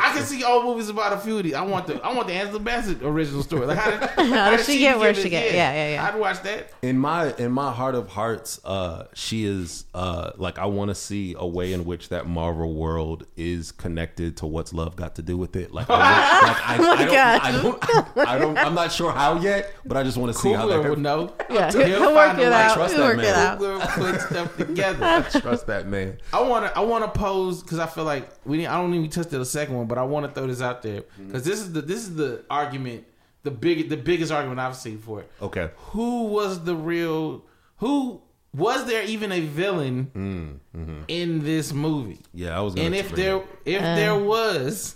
I 0.00 0.12
can 0.14 0.22
see 0.24 0.42
old 0.44 0.64
movies 0.64 0.88
about 0.88 1.12
a 1.12 1.18
few 1.18 1.36
of 1.38 1.44
these. 1.44 1.54
I 1.54 1.62
want 1.62 1.86
the 1.86 2.00
I 2.04 2.12
want 2.14 2.28
the 2.28 2.34
Angela 2.34 2.60
Bassett 2.60 3.02
original 3.02 3.42
story. 3.42 3.66
Like 3.66 3.78
how 3.78 3.90
did, 3.90 4.00
how 4.32 4.50
did 4.56 4.64
she 4.64 4.78
get 4.78 4.98
where 4.98 5.12
she 5.14 5.28
get- 5.28 5.52
yeah, 5.52 5.72
yeah, 5.72 5.90
yeah. 5.94 6.06
I'd 6.08 6.18
watch 6.18 6.42
that. 6.42 6.70
in 6.82 6.98
my 6.98 7.34
in 7.36 7.52
my 7.52 7.72
heart 7.72 7.94
of 7.94 8.08
hearts 8.08 8.60
uh 8.64 9.04
she 9.14 9.44
is 9.44 9.84
uh 9.94 10.30
like 10.36 10.58
i 10.58 10.64
want 10.66 10.88
to 10.90 10.94
see 10.94 11.34
a 11.38 11.46
way 11.46 11.72
in 11.72 11.84
which 11.84 12.08
that 12.10 12.26
marvel 12.26 12.72
world 12.74 13.26
is 13.36 13.72
connected 13.72 14.36
to 14.38 14.46
what's 14.46 14.72
love 14.72 14.96
got 14.96 15.14
to 15.16 15.22
do 15.22 15.36
with 15.36 15.56
it 15.56 15.72
like, 15.72 15.86
I, 15.90 16.76
like 16.78 17.10
I, 17.10 17.38
I, 17.48 17.52
don't, 17.52 17.80
gosh. 17.80 17.94
I 18.16 18.22
don't 18.22 18.28
i 18.28 18.38
don't 18.38 18.58
i'm 18.58 18.74
not 18.74 18.92
sure 18.92 19.12
how 19.12 19.38
yet 19.40 19.72
but 19.84 19.96
i 19.96 20.02
just 20.02 20.16
want 20.16 20.32
to 20.32 20.38
see 20.38 20.52
how 20.52 20.66
Coogler 20.66 20.82
that 20.82 20.90
would 20.90 20.98
know. 21.00 21.32
yeah, 21.50 21.70
He'll 21.72 21.86
he'll 21.86 22.14
find 22.14 22.38
work 22.38 22.46
it 22.46 22.50
right 22.50 22.64
out. 22.66 22.74
trust 22.74 22.94
He'll 22.94 23.02
that 23.04 23.08
work 23.08 23.16
man. 23.18 23.26
it 23.26 23.36
out. 23.36 23.58
Coogler 23.60 24.12
put 24.12 24.20
stuff 24.20 24.56
together. 24.68 25.04
I 25.04 25.22
trust 25.40 25.66
that 25.66 25.86
man 25.88 26.18
I 26.32 26.40
want 26.42 26.66
to. 26.66 26.76
I 26.78 26.80
want 26.80 26.93
to 27.02 27.10
pose 27.18 27.62
because 27.62 27.78
I 27.80 27.86
feel 27.86 28.04
like 28.04 28.28
we. 28.44 28.58
Didn't, 28.58 28.70
I 28.72 28.76
don't 28.80 28.94
even 28.94 29.10
touch 29.10 29.28
the 29.28 29.44
second 29.44 29.74
one, 29.76 29.86
but 29.86 29.98
I 29.98 30.02
want 30.04 30.26
to 30.26 30.32
throw 30.32 30.46
this 30.46 30.62
out 30.62 30.82
there 30.82 31.02
because 31.26 31.42
this 31.42 31.58
is 31.58 31.72
the 31.72 31.80
this 31.82 31.98
is 32.00 32.14
the 32.14 32.44
argument, 32.48 33.04
the 33.42 33.50
big 33.50 33.88
the 33.88 33.96
biggest 33.96 34.30
argument 34.30 34.60
I've 34.60 34.76
seen 34.76 34.98
for 34.98 35.20
it. 35.20 35.30
okay 35.42 35.70
Who 35.92 36.24
was 36.24 36.62
the 36.64 36.74
real? 36.76 37.44
Who 37.78 38.20
was 38.54 38.86
there 38.86 39.02
even 39.04 39.32
a 39.32 39.40
villain 39.40 40.60
in 41.08 41.42
this 41.44 41.72
movie? 41.72 42.20
yeah 42.32 42.56
i 42.56 42.60
was 42.60 42.74
gonna 42.74 42.86
And 42.86 42.94
if 42.94 43.10
there 43.14 43.36
it. 43.38 43.46
if 43.64 43.82
Uh. 43.82 43.94
there 43.96 44.14
was, 44.18 44.94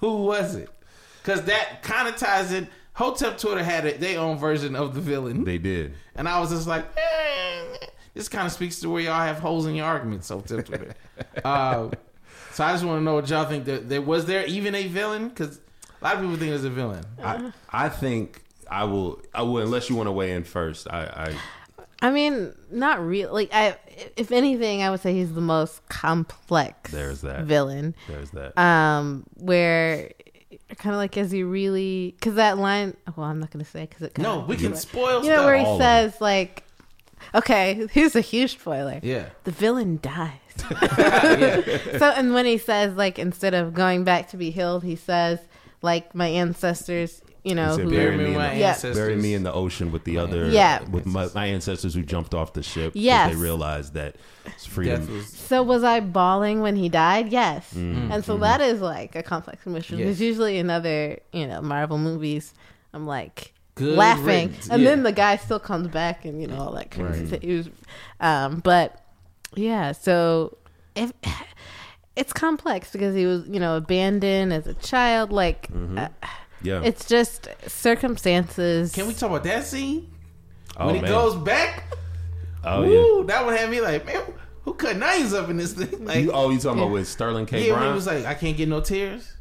who 0.00 0.24
was 0.24 0.54
it? 0.56 0.68
Because 1.22 1.42
that 1.42 1.82
kind 1.82 2.08
of 2.08 2.16
ties 2.16 2.52
in. 2.52 2.68
Hotep 2.94 3.36
Twitter 3.36 3.62
had 3.62 3.84
it, 3.84 4.00
their 4.00 4.18
own 4.20 4.38
version 4.38 4.74
of 4.74 4.94
the 4.94 5.00
villain. 5.02 5.44
they 5.44 5.58
did 5.58 5.92
And 6.14 6.26
I 6.26 6.40
was 6.40 6.48
just 6.50 6.66
like, 6.66 6.86
eh, 6.96 7.86
this 8.16 8.28
kind 8.28 8.46
of 8.46 8.52
speaks 8.52 8.80
to 8.80 8.88
where 8.90 9.02
y'all 9.02 9.20
have 9.20 9.38
holes 9.38 9.66
in 9.66 9.74
your 9.76 9.86
arguments. 9.86 10.26
So 10.26 10.40
tip 10.40 10.66
Twitter. 10.66 10.94
uh, 11.44 11.90
so 12.52 12.64
I 12.64 12.72
just 12.72 12.84
want 12.84 12.98
to 13.00 13.04
know 13.04 13.14
what 13.14 13.28
y'all 13.28 13.44
think. 13.44 13.66
That 13.66 13.88
there 13.88 14.02
was 14.02 14.24
there 14.26 14.44
even 14.46 14.74
a 14.74 14.86
villain? 14.88 15.28
Because 15.28 15.60
a 16.00 16.04
lot 16.04 16.14
of 16.14 16.20
people 16.20 16.36
think 16.36 16.50
there's 16.50 16.64
a 16.64 16.70
villain. 16.70 17.04
i 17.22 17.52
i 17.70 17.88
think 17.88 18.42
i 18.70 18.84
will 18.84 19.20
i 19.34 19.40
will 19.42 19.58
unless 19.62 19.88
you 19.88 19.96
want 19.96 20.06
to 20.06 20.12
weigh 20.12 20.32
in 20.32 20.44
first 20.44 20.86
i 20.90 21.04
i 21.04 21.36
I 22.02 22.10
mean, 22.10 22.52
not 22.70 23.00
real. 23.00 23.32
Like, 23.32 23.48
I, 23.54 23.78
if 24.18 24.30
anything, 24.30 24.82
I 24.82 24.90
would 24.90 25.00
say 25.00 25.14
he's 25.14 25.32
the 25.32 25.40
most 25.40 25.88
complex. 25.88 26.90
There's 26.90 27.22
that. 27.22 27.44
villain. 27.44 27.94
there's 28.06 28.30
that 28.32 28.56
Um, 28.60 29.24
where 29.36 30.10
kind 30.76 30.94
of 30.94 30.98
like, 30.98 31.16
is 31.16 31.30
he 31.30 31.42
really? 31.42 32.14
Because 32.18 32.34
that 32.34 32.58
line. 32.58 32.94
Well, 33.16 33.26
I'm 33.26 33.40
not 33.40 33.50
gonna 33.50 33.64
say 33.64 33.86
because 33.86 34.02
it. 34.02 34.14
Kinda, 34.14 34.28
No, 34.28 34.38
we 34.40 34.56
can 34.56 34.76
spoil 34.76 35.24
You 35.24 35.30
know 35.30 35.46
where 35.46 35.56
he 35.56 35.64
All 35.64 35.78
says 35.78 36.20
like, 36.20 36.64
okay, 37.36 37.86
here's 37.92 38.16
a 38.16 38.20
huge 38.20 38.52
spoiler. 38.58 39.00
yeah. 39.02 39.26
The 39.44 39.50
villain 39.52 39.98
dies. 40.02 40.32
so 41.98 42.06
and 42.16 42.32
when 42.34 42.46
he 42.46 42.58
says 42.58 42.96
like 42.96 43.18
instead 43.18 43.54
of 43.54 43.74
going 43.74 44.04
back 44.04 44.28
to 44.30 44.36
be 44.36 44.50
healed, 44.50 44.82
he 44.84 44.96
says 44.96 45.38
like 45.82 46.14
my 46.14 46.28
ancestors, 46.28 47.20
you 47.44 47.54
know, 47.54 47.76
said 47.76 47.84
who 47.84 47.90
bury 47.90 48.04
Bury 48.06 48.16
me 48.16 48.24
me 48.24 48.30
in 48.30 48.36
my 48.38 48.48
the- 48.54 48.56
Yeah. 48.60 48.68
ancestors. 48.68 48.96
bury 48.96 49.16
me 49.16 49.34
in 49.34 49.42
the 49.42 49.52
ocean 49.52 49.92
with 49.92 50.04
the 50.04 50.18
other 50.18 50.48
Yeah. 50.48 50.82
with 50.88 51.06
my, 51.06 51.28
my 51.34 51.46
ancestors 51.46 51.94
who 51.94 52.02
jumped 52.02 52.34
off 52.34 52.54
the 52.54 52.62
ship. 52.62 52.92
Yes. 52.96 53.30
they 53.32 53.36
realized 53.36 53.94
that 53.94 54.16
freedom 54.66 55.00
Death 55.06 55.10
was- 55.10 55.28
So 55.32 55.62
was 55.62 55.84
I 55.84 56.00
bawling 56.00 56.60
when 56.62 56.74
he 56.76 56.88
died? 56.88 57.28
Yes. 57.28 57.72
Mm-hmm. 57.74 58.12
And 58.12 58.24
so 58.24 58.36
that 58.38 58.60
is 58.60 58.80
like 58.80 59.14
a 59.14 59.22
complex 59.22 59.64
emotion. 59.66 59.98
Yes. 59.98 60.06
Because 60.06 60.20
usually 60.20 60.58
in 60.58 60.70
other, 60.70 61.18
you 61.32 61.46
know, 61.46 61.60
Marvel 61.62 61.98
movies, 61.98 62.54
I'm 62.94 63.06
like 63.06 63.52
Good 63.76 63.96
laughing, 63.96 64.48
riddance, 64.48 64.68
and 64.68 64.82
yeah. 64.82 64.90
then 64.90 65.02
the 65.02 65.12
guy 65.12 65.36
still 65.36 65.60
comes 65.60 65.88
back, 65.88 66.24
and 66.24 66.40
you 66.40 66.48
know 66.48 66.58
all 66.58 66.72
that 66.72 66.90
kind 66.90 67.08
of 67.08 67.28
stuff. 67.28 67.42
He 67.42 67.56
was, 67.56 67.70
um, 68.20 68.60
but 68.60 69.04
yeah. 69.54 69.92
So 69.92 70.56
if 70.94 71.12
it's 72.16 72.32
complex 72.32 72.90
because 72.90 73.14
he 73.14 73.26
was, 73.26 73.46
you 73.46 73.60
know, 73.60 73.76
abandoned 73.76 74.52
as 74.52 74.66
a 74.66 74.74
child, 74.74 75.32
like. 75.32 75.68
Mm-hmm. 75.68 75.98
Uh, 75.98 76.08
yeah 76.62 76.82
it's 76.82 77.06
just 77.06 77.48
circumstances. 77.66 78.92
Can 78.92 79.06
we 79.06 79.14
talk 79.14 79.30
about 79.30 79.44
that 79.44 79.64
scene 79.64 80.10
oh, 80.76 80.86
when 80.86 80.96
he 80.96 81.02
man. 81.02 81.10
goes 81.10 81.36
back? 81.36 81.84
oh 82.64 82.82
Woo, 82.82 83.24
that 83.26 83.44
one 83.44 83.54
had 83.54 83.70
me 83.70 83.80
like, 83.80 84.04
man, 84.06 84.22
who 84.62 84.74
cut 84.74 84.96
names 84.96 85.32
up 85.32 85.48
in 85.48 85.56
this 85.56 85.74
thing? 85.74 86.04
Like, 86.06 86.24
you, 86.24 86.32
oh 86.32 86.50
you 86.50 86.58
talking 86.58 86.80
about 86.80 86.92
with 86.92 87.08
sterling 87.08 87.46
k 87.46 87.66
yeah, 87.66 87.72
when 87.72 87.80
brown 87.80 87.92
he 87.92 87.94
was 87.94 88.06
like, 88.06 88.24
I 88.24 88.34
can't 88.34 88.56
get 88.56 88.68
no 88.68 88.80
tears. 88.80 89.32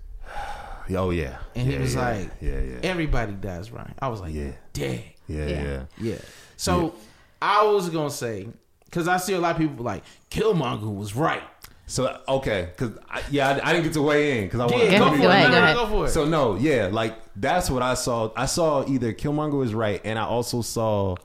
Oh 0.91 1.09
yeah 1.11 1.37
And 1.55 1.67
yeah, 1.67 1.75
he 1.75 1.81
was 1.81 1.95
yeah. 1.95 2.01
like, 2.09 2.29
yeah 2.41 2.59
yeah 2.59 2.79
everybody 2.83 3.33
dies, 3.33 3.71
Ryan. 3.71 3.93
I 3.99 4.07
was 4.09 4.21
like, 4.21 4.33
Yeah. 4.33 4.51
dang. 4.73 5.03
yeah 5.27 5.45
Yeah. 5.47 5.61
yeah 5.63 5.83
Yeah. 5.97 6.17
So 6.57 6.93
I 7.41 7.63
was 7.65 7.89
gonna 7.89 8.09
say 8.09 8.47
because 8.85 9.07
I 9.07 9.17
see 9.17 9.33
a 9.33 9.39
lot 9.39 9.51
of 9.55 9.57
people 9.57 9.83
like 9.83 10.03
Killmonger 10.31 10.93
was 10.95 11.15
right. 11.15 11.43
So 11.87 12.19
okay, 12.27 12.69
because 12.75 12.97
yeah, 13.29 13.59
I, 13.63 13.69
I 13.69 13.73
didn't 13.73 13.83
get 13.85 13.93
to 13.93 14.01
weigh 14.01 14.39
in 14.39 14.45
because 14.45 14.59
I 14.59 14.65
want 14.65 14.83
Yeah, 14.91 14.97
Go 14.99 15.05
go 15.05 15.11
for 15.11 15.17
go 15.17 15.23
it. 15.23 15.29
ahead, 15.33 15.47
go 15.51 15.51
no, 15.57 15.63
ahead. 15.63 15.75
Go 15.75 15.87
for 15.87 16.05
it. 16.05 16.09
So 16.09 16.25
no, 16.25 16.55
yeah, 16.55 16.89
like 16.91 17.15
that's 17.35 17.69
what 17.69 17.83
I 17.83 17.93
saw. 17.93 18.31
I 18.35 18.47
saw 18.47 18.87
either 18.87 19.13
Killmonger 19.13 19.57
was 19.59 19.73
right, 19.75 20.01
and 20.03 20.17
I 20.17 20.23
also 20.23 20.61
saw 20.63 21.15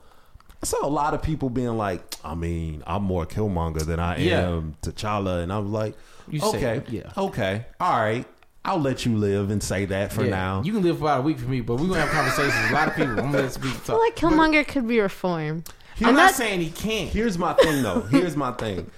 I 0.61 0.65
saw 0.67 0.85
a 0.85 0.89
lot 0.89 1.15
of 1.15 1.23
people 1.23 1.49
being 1.49 1.75
like, 1.77 2.03
I 2.23 2.35
mean, 2.35 2.83
I'm 2.85 3.01
more 3.01 3.25
Killmonger 3.25 3.83
than 3.83 3.99
I 3.99 4.17
Yeah. 4.17 4.49
am 4.49 4.75
T'Challa, 4.83 5.41
and 5.41 5.51
I 5.51 5.57
was 5.57 5.71
like, 5.71 5.95
You 6.29 6.39
say 6.39 6.47
okay, 6.57 6.77
it, 6.77 6.89
yeah. 6.91 7.11
okay, 7.17 7.65
all 7.79 7.99
right, 7.99 8.27
I'll 8.63 8.79
let 8.79 9.05
you 9.05 9.15
live 9.17 9.49
and 9.49 9.61
say 9.61 9.85
that 9.85 10.13
for 10.13 10.23
Yeah, 10.23 10.29
now. 10.29 10.61
you 10.63 10.71
can 10.73 10.83
live 10.83 10.97
for 10.99 11.05
about 11.05 11.19
a 11.19 11.23
week 11.23 11.39
for 11.39 11.47
me, 11.49 11.61
but 11.61 11.75
we're 11.77 11.87
gonna 11.87 12.01
have 12.01 12.09
conversations. 12.09 12.69
a 12.69 12.73
lot 12.73 12.87
of 12.89 12.95
people. 12.95 13.11
I'm 13.13 13.31
gonna 13.31 13.41
let 13.43 13.53
people 13.55 13.69
I 13.69 13.73
feel 13.73 13.99
like 13.99 14.15
Killmonger 14.15 14.67
could 14.67 14.87
be 14.87 14.99
reformed. 14.99 15.67
I'm, 15.99 16.07
I'm 16.09 16.15
not, 16.15 16.21
not- 16.27 16.33
saying 16.35 16.61
he 16.61 16.69
can't. 16.69 17.09
Here's 17.09 17.37
my 17.37 17.53
thing 17.53 17.81
though. 17.83 18.01
Here's 18.11 18.35
my 18.35 18.51
thing 18.51 18.89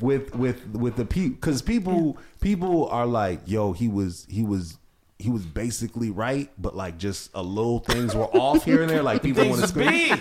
with 0.00 0.34
with 0.34 0.66
with 0.74 0.96
the 0.96 1.04
people 1.04 1.36
because 1.36 1.62
people 1.62 2.18
people 2.40 2.88
are 2.88 3.06
like, 3.06 3.40
yo, 3.46 3.72
he 3.72 3.88
was 3.88 4.26
he 4.28 4.42
was 4.42 4.78
he 5.18 5.30
was 5.30 5.44
basically 5.46 6.10
right, 6.10 6.50
but 6.58 6.74
like 6.74 6.98
just 6.98 7.30
a 7.34 7.42
little 7.42 7.78
things 7.78 8.14
were 8.16 8.24
off 8.36 8.64
here 8.64 8.82
and 8.82 8.90
there. 8.90 9.02
Like 9.04 9.22
people 9.24 9.44
want 9.48 9.58
to 9.58 9.64
is 9.64 9.70
scream. 9.70 10.18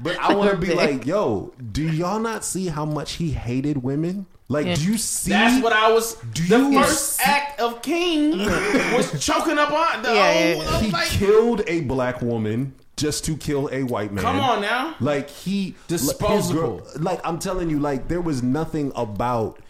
But 0.00 0.16
I 0.18 0.34
want 0.34 0.52
to 0.52 0.56
be 0.56 0.66
Big. 0.68 0.76
like, 0.76 1.06
yo, 1.06 1.52
do 1.72 1.82
y'all 1.82 2.18
not 2.20 2.44
see 2.46 2.68
how 2.68 2.86
much 2.86 3.12
he 3.14 3.32
hated 3.32 3.82
women? 3.82 4.24
Like, 4.50 4.66
Yeah. 4.66 4.74
do 4.76 4.82
you 4.84 4.98
see? 4.98 5.30
That's 5.30 5.62
what 5.62 5.72
I 5.74 5.92
was. 5.92 6.14
Do 6.32 6.46
the 6.46 6.58
you 6.58 6.82
first 6.82 7.16
see- 7.16 7.22
act 7.24 7.60
of 7.60 7.82
King 7.82 8.38
was 8.96 9.24
choking 9.24 9.58
up 9.58 9.70
on 9.70 10.02
the. 10.02 10.08
Yeah, 10.14 10.14
yeah, 10.14 10.54
whole- 10.54 10.62
yeah. 10.64 10.80
He 10.80 10.90
like, 10.90 11.08
killed 11.08 11.62
a 11.66 11.80
black 11.82 12.22
woman 12.22 12.74
just 12.96 13.24
to 13.26 13.36
kill 13.36 13.68
a 13.72 13.82
white 13.82 14.10
man. 14.12 14.24
Come 14.24 14.40
on 14.40 14.62
now. 14.62 14.94
Like 15.00 15.28
he 15.28 15.74
Disposable. 15.86 16.78
girl- 16.78 16.86
like 16.98 17.20
I'm 17.24 17.38
telling 17.38 17.68
you, 17.68 17.78
like 17.78 18.08
there 18.08 18.20
was 18.22 18.42
nothing 18.42 18.90
about 18.96 19.60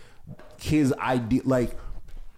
his 0.60 0.92
idea. 0.94 1.42
Like 1.44 1.76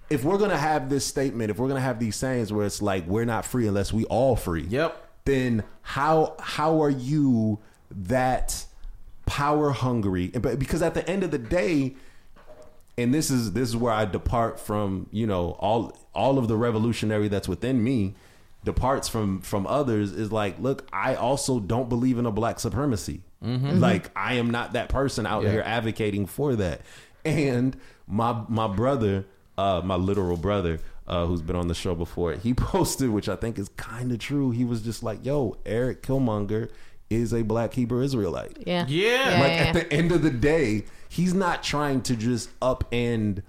if 0.08 0.24
we're 0.24 0.38
gonna 0.38 0.56
have 0.56 0.88
this 0.88 1.04
statement, 1.04 1.50
if 1.50 1.58
we're 1.58 1.68
gonna 1.68 1.80
have 1.80 2.00
these 2.00 2.16
sayings 2.16 2.52
where 2.52 2.64
it's 2.64 2.80
like 2.80 3.06
we're 3.06 3.26
not 3.26 3.44
free 3.44 3.66
unless 3.68 3.92
we 3.92 4.04
all 4.06 4.34
free. 4.34 4.64
Yep. 4.68 5.08
Then 5.26 5.62
how 5.82 6.36
how 6.40 6.82
are 6.82 6.90
you 6.90 7.58
that 7.90 8.64
power 9.26 9.70
hungry? 9.70 10.28
But 10.28 10.58
because 10.58 10.80
at 10.82 10.94
the 10.94 11.06
end 11.08 11.22
of 11.22 11.30
the 11.30 11.38
day, 11.38 11.94
and 12.98 13.12
this 13.14 13.30
is 13.30 13.52
this 13.52 13.68
is 13.68 13.76
where 13.76 13.92
I 13.92 14.04
depart 14.04 14.58
from 14.60 15.06
you 15.10 15.26
know 15.26 15.52
all 15.60 15.96
all 16.14 16.38
of 16.38 16.48
the 16.48 16.56
revolutionary 16.56 17.28
that's 17.28 17.48
within 17.48 17.82
me 17.82 18.14
departs 18.64 19.08
from 19.08 19.40
from 19.40 19.66
others 19.66 20.12
is 20.12 20.30
like 20.32 20.58
look 20.60 20.86
I 20.92 21.14
also 21.14 21.60
don't 21.60 21.88
believe 21.88 22.18
in 22.18 22.26
a 22.26 22.30
black 22.30 22.60
supremacy 22.60 23.22
like 23.42 24.10
I 24.14 24.34
am 24.34 24.50
not 24.50 24.74
that 24.74 24.90
person 24.90 25.24
out 25.26 25.44
Yeah. 25.44 25.50
here 25.52 25.62
advocating 25.64 26.26
for 26.26 26.56
that 26.56 26.82
and 27.24 27.74
my 28.06 28.42
my 28.48 28.66
brother 28.68 29.24
uh 29.56 29.80
my 29.82 29.94
literal 29.96 30.36
brother 30.36 30.78
uh 31.06 31.24
who's 31.24 31.40
been 31.40 31.56
on 31.56 31.68
the 31.68 31.74
show 31.74 31.94
before 31.94 32.34
he 32.34 32.52
posted 32.72 33.08
which 33.08 33.30
I 33.30 33.36
think 33.36 33.58
is 33.58 33.70
kind 33.70 34.12
of 34.12 34.18
true 34.18 34.50
he 34.50 34.64
was 34.66 34.82
just 34.82 35.02
like 35.02 35.24
yo 35.24 35.56
Eric 35.64 36.02
Killmonger 36.02 36.68
is 37.08 37.32
a 37.34 37.42
black 37.42 37.74
Hebrew 37.74 38.02
Israelite. 38.02 38.58
Yeah. 38.66 38.84
Yeah. 38.86 39.38
Like 39.40 39.52
yeah, 39.52 39.64
at 39.66 39.72
the 39.74 39.92
end 39.92 40.12
of 40.12 40.22
the 40.22 40.30
day, 40.30 40.84
he's 41.10 41.34
not 41.34 41.62
trying 41.62 42.00
to 42.02 42.14
just 42.16 42.48
upend 42.60 43.42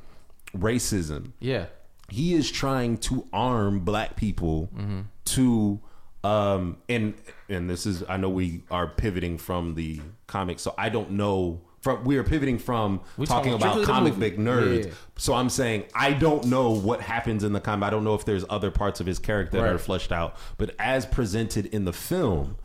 racism. 0.57 1.32
Yeah. 1.39 1.68
He 2.09 2.34
is 2.34 2.51
trying 2.51 2.97
to 2.97 3.28
arm 3.32 3.82
black 3.82 4.16
people 4.18 4.68
Mm-hmm. 4.76 5.01
to 5.26 5.80
um 6.24 6.78
and 6.89 7.14
and 7.49 7.70
this 7.70 7.86
is 7.86 8.03
I 8.09 8.18
know 8.18 8.30
we 8.30 8.64
are 8.70 8.88
pivoting 8.88 9.38
from 9.38 9.76
the 9.76 10.01
comics, 10.28 10.62
so 10.62 10.74
I 10.78 10.89
don't 10.89 11.12
know 11.12 11.62
from 11.82 12.03
we 12.03 12.18
are 12.18 12.24
pivoting 12.24 12.59
from 12.59 12.99
talking 13.26 13.26
talking 13.26 13.53
about 13.53 13.86
comic 13.86 14.16
book 14.20 14.36
nerds. 14.36 14.86
Yeah. 14.88 14.91
So 15.18 15.34
I'm 15.34 15.49
saying 15.49 15.86
I 15.95 16.14
don't 16.14 16.45
know 16.45 16.72
what 16.72 17.01
happens 17.01 17.43
in 17.43 17.53
the 17.53 17.62
comic. 17.62 17.88
I 17.88 17.89
don't 17.89 18.03
know 18.03 18.14
if 18.16 18.26
there's 18.26 18.45
other 18.49 18.72
parts 18.72 18.99
of 18.99 19.05
his 19.07 19.18
character 19.20 19.57
that 19.62 19.68
are 19.68 19.78
fleshed 19.80 20.12
out. 20.12 20.36
But 20.57 20.76
as 20.78 21.05
presented 21.05 21.66
in 21.68 21.86
the 21.86 21.93
film, 21.93 22.57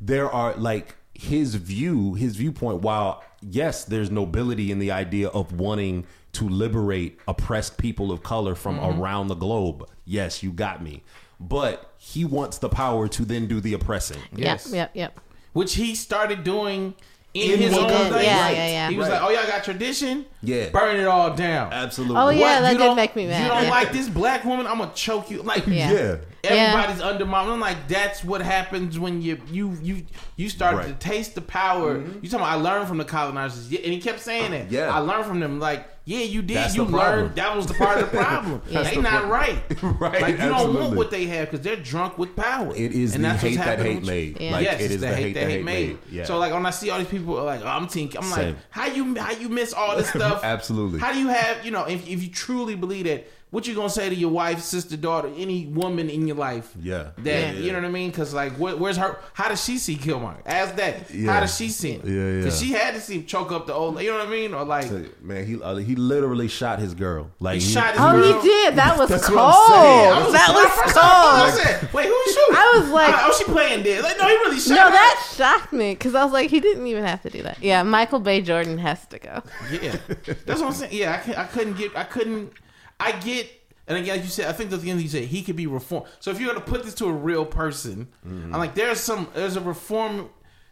there 0.00 0.30
are 0.30 0.54
like 0.54 0.94
his 1.20 1.54
view, 1.56 2.14
his 2.14 2.36
viewpoint. 2.36 2.82
While 2.82 3.22
yes, 3.40 3.84
there's 3.84 4.10
nobility 4.10 4.70
in 4.70 4.78
the 4.78 4.90
idea 4.90 5.28
of 5.28 5.52
wanting 5.58 6.06
to 6.32 6.48
liberate 6.48 7.18
oppressed 7.26 7.78
people 7.78 8.12
of 8.12 8.22
color 8.22 8.54
from 8.54 8.78
Mm-hmm. 8.78 9.00
around 9.00 9.28
the 9.28 9.34
globe. 9.34 9.88
Yes, 10.04 10.42
you 10.42 10.52
got 10.52 10.82
me. 10.82 11.02
But 11.40 11.92
he 11.98 12.24
wants 12.24 12.58
the 12.58 12.68
power 12.68 13.08
to 13.08 13.24
then 13.24 13.46
do 13.46 13.60
the 13.60 13.74
oppressing. 13.74 14.20
Yes. 14.34 14.66
Yep. 14.66 14.74
Yep. 14.74 14.90
Yep. 14.94 15.20
Which 15.52 15.74
he 15.74 15.94
started 15.94 16.44
doing 16.44 16.94
in, 17.42 17.52
In 17.52 17.58
his 17.60 17.72
what 17.72 17.82
own 17.82 17.88
he 18.06 18.12
thing. 18.12 18.24
Yeah, 18.24 18.40
Right. 18.40 18.56
yeah, 18.56 18.66
yeah. 18.68 18.88
He 18.90 18.96
was 18.96 19.08
Right. 19.08 19.20
like, 19.20 19.30
"Oh, 19.30 19.30
y'all 19.34 19.46
got 19.46 19.64
tradition? 19.64 20.24
Yeah. 20.42 20.68
burn 20.70 20.96
it 20.96 21.06
all 21.06 21.34
down." 21.34 21.72
Absolutely. 21.72 22.16
Oh, 22.16 22.28
yeah, 22.30 22.60
that 22.60 22.72
you 22.72 22.78
did 22.78 22.84
don't- 22.84 22.96
make 22.96 23.14
me 23.16 23.26
mad. 23.26 23.42
You 23.42 23.48
don't 23.48 23.64
Yeah. 23.64 23.70
like 23.70 23.92
this 23.92 24.08
black 24.08 24.44
woman? 24.44 24.66
I'm 24.66 24.78
gonna 24.78 24.90
choke 24.94 25.30
you. 25.30 25.42
Like, 25.42 25.66
Yeah. 25.66 25.90
Yeah. 25.90 26.16
Everybody's 26.44 27.02
undermined. 27.02 27.50
I'm 27.50 27.60
like, 27.60 27.88
that's 27.88 28.22
what 28.22 28.40
happens 28.40 28.98
when 28.98 29.20
you 29.20 29.38
you 29.50 29.76
you 29.82 30.02
you 30.36 30.48
start 30.48 30.76
Right. 30.76 30.86
to 30.86 30.92
taste 30.94 31.34
the 31.34 31.40
power. 31.40 31.96
Mm-hmm. 31.96 32.18
You 32.22 32.28
talking 32.30 32.46
about 32.46 32.52
I 32.58 32.60
learned 32.62 32.86
from 32.88 32.98
the 32.98 33.04
colonizers, 33.04 33.66
and 33.66 33.92
he 33.92 34.00
kept 34.00 34.20
saying 34.20 34.46
oh, 34.46 34.58
that. 34.58 34.70
Yeah. 34.70 34.94
I 34.94 34.98
learned 35.00 35.26
from 35.26 35.40
them. 35.40 35.58
Like, 35.58 35.88
yeah, 36.06 36.20
you 36.20 36.40
did. 36.40 36.56
That's 36.56 36.76
you 36.76 36.84
the 36.84 36.92
problem. 36.92 37.20
learned 37.24 37.34
that 37.36 37.56
was 37.56 37.66
the 37.66 37.74
part 37.74 37.98
of 37.98 38.10
the 38.12 38.16
problem. 38.22 38.62
That's 38.70 38.90
They 38.90 38.96
the 38.96 39.02
not 39.02 39.22
pro- 39.22 39.30
right. 39.30 39.82
Right, 40.00 40.22
Like 40.22 40.38
you 40.38 40.48
don't 40.48 40.72
want 40.74 40.96
what 40.96 41.10
they 41.10 41.26
have 41.26 41.50
because 41.50 41.64
they're 41.64 41.74
drunk 41.76 42.16
with 42.16 42.36
power. 42.36 42.72
It 42.76 42.92
is 42.92 43.16
and 43.16 43.24
the 43.24 43.28
that's 43.28 43.42
hate 43.42 43.56
what's 43.56 43.66
that 43.66 43.78
happening 43.78 43.96
hate 43.98 44.06
made. 44.06 44.40
Yeah. 44.40 44.50
Like 44.52 44.64
yes, 44.64 44.80
it 44.80 44.84
it's 44.84 44.94
is 44.94 45.00
the, 45.00 45.16
hate 45.16 45.32
that 45.34 45.50
hate 45.50 45.64
made. 45.64 45.98
Yeah. 46.10 46.24
So 46.24 46.38
like 46.38 46.52
when 46.52 46.64
I 46.64 46.70
see 46.70 46.90
all 46.90 46.98
these 46.98 47.08
people 47.08 47.34
like, 47.42 47.60
oh, 47.62 47.66
I'm 47.66 47.88
thinking, 47.88 48.20
I'm 48.22 48.30
like, 48.30 48.54
how 48.70 48.86
you 48.86 49.16
how 49.18 49.32
you 49.32 49.48
miss 49.48 49.72
all 49.72 49.96
this 49.96 50.08
stuff? 50.10 50.44
Absolutely. 50.44 51.00
How 51.00 51.12
do 51.12 51.18
you 51.18 51.28
have 51.28 51.64
you 51.64 51.72
know 51.72 51.84
if 51.84 52.08
if 52.08 52.22
you 52.22 52.30
truly 52.30 52.76
believe 52.76 53.06
that? 53.06 53.26
What 53.50 53.64
you 53.66 53.76
gonna 53.76 53.88
say 53.88 54.08
to 54.08 54.14
your 54.14 54.30
wife, 54.30 54.60
sister, 54.60 54.96
daughter, 54.96 55.30
any 55.36 55.66
woman 55.66 56.10
in 56.10 56.26
your 56.26 56.36
life? 56.36 56.72
Yeah. 56.82 57.10
that 57.18 57.54
Yeah, 57.54 57.60
you 57.60 57.70
know 57.72 57.78
what 57.78 57.86
I 57.86 57.90
mean? 57.90 58.10
Because 58.10 58.34
like, 58.34 58.52
where, 58.54 58.76
where's 58.76 58.96
her? 58.96 59.18
How 59.34 59.48
does 59.48 59.64
she 59.64 59.78
see 59.78 59.94
Killmonger? 59.96 60.42
Ask 60.44 60.74
that. 60.76 61.08
Yeah. 61.14 61.32
How 61.32 61.40
does 61.40 61.56
she 61.56 61.68
see 61.68 61.92
him? 61.92 62.00
Yeah, 62.04 62.38
Because 62.38 62.60
she 62.60 62.72
had 62.72 62.94
to 62.94 63.00
see 63.00 63.18
him 63.18 63.24
choke 63.24 63.52
up 63.52 63.66
the 63.68 63.72
old. 63.72 64.00
You 64.02 64.10
know 64.10 64.18
what 64.18 64.26
I 64.26 64.30
mean? 64.30 64.52
Or 64.52 64.64
like, 64.64 64.90
Man, 65.22 65.46
he 65.46 65.62
uh, 65.62 65.76
he 65.76 65.94
literally 65.94 66.48
shot 66.48 66.80
his 66.80 66.92
girl. 66.92 67.30
Like 67.38 67.60
He 67.60 67.72
shot 67.72 67.92
his 67.92 68.00
Oh, 68.02 68.12
girl. 68.12 68.40
he 68.42 68.48
did. 68.48 68.74
That 68.74 68.98
was 68.98 69.08
That's 69.10 69.26
cold. 69.26 69.36
what 69.38 69.54
I'm 69.54 69.72
saying. 69.72 70.12
I 70.12 70.24
was, 70.24 70.32
that 70.32 70.48
when 70.48 70.56
I 70.56 70.62
was 70.64 70.72
first 70.80 70.96
it, 70.96 71.02
I 71.02 71.50
cold. 71.50 71.60
said, 71.80 71.92
"Wait, 71.94 72.06
who 72.08 72.22
he 72.24 72.32
shooting?" 72.32 72.56
I 72.56 72.78
was 72.80 72.90
like- 72.90 73.14
"Oh, 73.16 73.34
she 73.38 73.44
playing 73.44 73.82
dead." 73.84 74.02
Like, 74.02 74.18
no, 74.18 74.24
he 74.26 74.34
really 74.34 74.58
shot 74.58 74.74
No, 74.74 74.84
her. 74.86 74.90
that 74.90 75.32
shocked 75.36 75.72
me 75.72 75.92
because 75.94 76.16
I 76.16 76.24
was 76.24 76.32
like, 76.32 76.50
he 76.50 76.58
didn't 76.58 76.86
even 76.88 77.04
have 77.04 77.22
to 77.22 77.30
do 77.30 77.42
that. 77.44 77.62
Yeah, 77.62 77.84
Michael 77.84 78.18
B. 78.18 78.40
Jordan 78.42 78.76
has 78.78 79.06
to 79.06 79.20
go. 79.20 79.42
Yeah, 79.70 79.96
that's 80.44 80.60
what 80.60 80.64
I'm 80.66 80.72
saying. 80.72 80.92
Yeah, 80.92 81.14
I, 81.14 81.18
can, 81.18 81.34
I 81.36 81.44
couldn't 81.44 81.78
get. 81.78 81.96
I 81.96 82.02
couldn't. 82.04 82.52
I 83.00 83.12
get. 83.12 83.48
And 83.88 83.96
again, 83.98 84.16
like 84.16 84.24
you 84.24 84.30
said, 84.30 84.48
I 84.48 84.52
think 84.52 84.72
at 84.72 84.80
the 84.80 84.90
end 84.90 85.00
you 85.00 85.08
said 85.08 85.24
he 85.24 85.42
could 85.42 85.54
be 85.54 85.68
reformed. 85.68 86.06
So 86.18 86.30
if 86.32 86.40
you're 86.40 86.52
going 86.52 86.64
to 86.64 86.68
put 86.70 86.82
this 86.84 86.94
to 86.94 87.06
a 87.06 87.12
real 87.12 87.46
person, 87.46 88.08
Mm-hmm. 88.26 88.52
I'm 88.52 88.58
like, 88.60 88.74
there's 88.74 88.98
some, 88.98 89.28
there's 89.32 89.54
a 89.56 89.60
reform. 89.60 90.28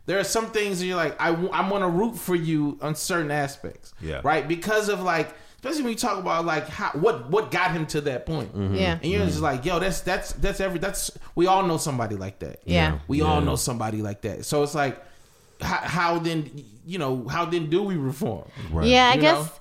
There 0.07 0.19
are 0.19 0.25
some 0.25 0.51
things 0.51 0.81
that 0.81 0.87
you're 0.87 0.97
like, 0.97 1.19
I, 1.21 1.31
w- 1.31 1.49
I 1.51 1.69
want 1.71 1.83
to 1.83 1.89
root 1.89 2.17
for 2.17 2.35
you 2.35 2.77
on 2.83 2.95
certain 2.97 3.31
aspects. 3.31 3.95
Yeah. 4.01 4.21
Right. 4.25 4.47
Because 4.49 4.89
of 4.89 5.01
like, 5.01 5.33
especially 5.57 5.83
when 5.85 5.93
you 5.93 5.99
talk 5.99 6.19
about 6.19 6.45
like 6.45 6.69
how 6.69 6.91
what 6.91 7.31
what 7.31 7.51
got 7.51 7.71
him 7.71 7.87
to 7.87 8.01
that 8.03 8.27
point. 8.27 8.53
Mm-hmm. 8.55 8.75
Yeah. 8.75 8.99
And 9.01 9.05
you're 9.11 9.25
just 9.25 9.41
like, 9.41 9.65
yo, 9.65 9.79
that's 9.79 10.01
that's 10.01 10.33
that's 10.33 10.61
every 10.61 10.79
that's 10.81 11.11
we 11.37 11.47
all 11.47 11.63
know 11.63 11.77
somebody 11.79 12.17
like 12.17 12.41
that. 12.41 12.61
Yeah. 12.67 12.99
We 13.09 13.19
Yeah. 13.21 13.27
all 13.27 13.41
know 13.41 13.57
somebody 13.57 14.03
like 14.03 14.23
that. 14.23 14.45
So 14.45 14.63
it's 14.65 14.75
like, 14.75 15.01
how, 15.61 15.77
how 15.77 16.19
then 16.19 16.51
you 16.87 16.99
know 16.99 17.27
how 17.29 17.45
then 17.45 17.71
do 17.71 17.83
we 17.83 17.97
reform? 17.97 18.49
Right. 18.71 18.87
Yeah, 18.87 19.11
I 19.11 19.15
You 19.15 19.21
guess 19.21 19.45
know? 19.47 19.53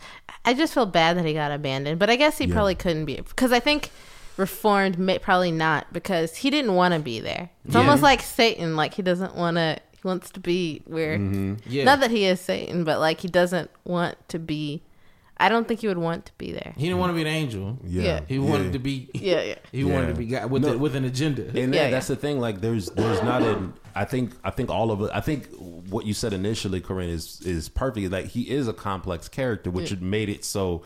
I 0.45 0.53
just 0.53 0.73
feel 0.73 0.85
bad 0.85 1.17
that 1.17 1.25
he 1.25 1.33
got 1.33 1.51
abandoned, 1.51 1.99
but 1.99 2.09
I 2.09 2.15
guess 2.17 2.37
he 2.37 2.45
Yeah. 2.45 2.53
probably 2.53 2.75
couldn't 2.75 3.05
be 3.05 3.15
because 3.15 3.51
I 3.51 3.59
think 3.59 3.91
reformed 4.37 4.97
may 4.97 5.19
probably 5.19 5.51
not 5.51 5.91
because 5.93 6.35
he 6.37 6.49
didn't 6.49 6.75
want 6.75 6.93
to 6.93 6.99
be 6.99 7.19
there. 7.19 7.49
It's 7.65 7.75
Yeah. 7.75 7.81
almost 7.81 8.01
like 8.03 8.21
Satan, 8.21 8.75
like 8.75 8.93
he 8.95 9.01
doesn't 9.01 9.35
want 9.35 9.57
to. 9.57 9.77
He 9.93 10.07
wants 10.07 10.31
to 10.31 10.39
be 10.41 10.81
where. 10.85 11.17
Mm-hmm. 11.17 11.53
Yeah. 11.69 11.85
Not 11.85 12.01
that 12.01 12.11
he 12.11 12.25
is 12.25 12.41
Satan, 12.41 12.83
but 12.83 12.99
like 12.99 13.21
he 13.21 13.27
doesn't 13.29 13.69
want 13.85 14.15
to 14.29 14.39
be. 14.39 14.81
I 15.37 15.49
don't 15.49 15.67
think 15.67 15.79
he 15.81 15.87
would 15.87 15.97
want 15.97 16.25
to 16.27 16.31
be 16.37 16.51
there. 16.51 16.73
He 16.77 16.83
didn't 16.83 16.99
want 16.99 17.09
to 17.11 17.15
be 17.15 17.21
an 17.21 17.27
angel. 17.27 17.77
Yeah. 17.85 18.21
He 18.27 18.37
wanted 18.39 18.73
to 18.73 18.79
be. 18.79 19.09
Yeah, 19.13 19.41
yeah. 19.41 19.55
He 19.71 19.83
wanted 19.83 20.07
to 20.07 20.13
be 20.13 20.25
God 20.27 20.49
with 20.51 20.63
No. 20.63 20.73
a, 20.73 20.77
with 20.77 20.95
an 20.95 21.05
agenda. 21.05 21.47
And 21.47 21.73
Yeah, 21.73 21.83
that, 21.85 21.91
that's 21.91 22.07
the 22.07 22.15
thing. 22.15 22.39
Like, 22.39 22.59
there's 22.61 22.87
there's 22.91 23.21
not 23.23 23.41
an. 23.43 23.73
I 23.95 24.05
think 24.05 24.33
I 24.43 24.49
think 24.51 24.69
all 24.69 24.91
of 24.91 25.01
it. 25.01 25.11
I 25.13 25.21
think 25.21 25.47
what 25.57 26.05
you 26.05 26.13
said 26.13 26.33
initially, 26.33 26.81
Korin, 26.81 27.09
is 27.09 27.41
is 27.41 27.69
perfect. 27.69 28.11
Like 28.11 28.25
he 28.25 28.49
is 28.49 28.67
a 28.67 28.73
complex 28.73 29.27
character, 29.27 29.69
which 29.71 29.89
had 29.89 30.01
made 30.01 30.29
it 30.29 30.43
so 30.45 30.83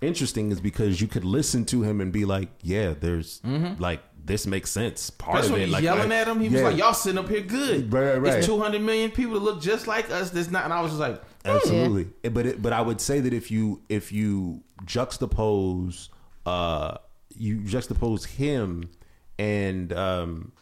interesting. 0.00 0.50
Is 0.52 0.60
because 0.60 1.00
you 1.00 1.06
could 1.08 1.24
listen 1.24 1.64
to 1.66 1.82
him 1.82 2.00
and 2.00 2.12
be 2.12 2.24
like, 2.24 2.48
yeah, 2.62 2.94
there's 2.98 3.40
like 3.78 4.00
this 4.22 4.46
makes 4.46 4.70
sense. 4.70 5.08
Part 5.10 5.36
That's 5.36 5.46
of 5.46 5.52
when 5.52 5.62
it, 5.62 5.64
he's 5.66 5.72
like 5.72 5.82
yelling 5.84 6.10
like- 6.10 6.18
at 6.18 6.28
him. 6.28 6.40
He 6.40 6.48
was 6.50 6.62
like, 6.62 6.76
"Y'all 6.76 6.92
sitting 6.94 7.18
up 7.18 7.28
here 7.28 7.40
good. 7.40 7.92
Right, 7.92 8.16
right. 8.18 8.34
It's 8.38 8.46
200 8.46 8.80
million 8.82 9.10
people 9.10 9.34
that 9.34 9.40
look 9.40 9.62
just 9.62 9.86
like 9.86 10.10
us. 10.10 10.30
That's 10.30 10.50
not." 10.50 10.64
And 10.64 10.72
I 10.72 10.80
was 10.82 10.90
just 10.92 11.00
like, 11.00 11.22
Absolutely. 11.44 12.08
It- 12.22 12.34
But 12.34 12.46
it, 12.46 12.62
but 12.62 12.72
I 12.74 12.82
would 12.82 13.00
say 13.00 13.20
that 13.20 13.32
if 13.32 13.50
you 13.50 13.80
if 13.88 14.12
you 14.12 14.62
juxtapose 14.84 16.08
uh 16.46 16.96
you 17.36 17.58
juxtapose 17.60 18.26
him 18.26 18.90
and 19.38 19.92
um 19.92 20.52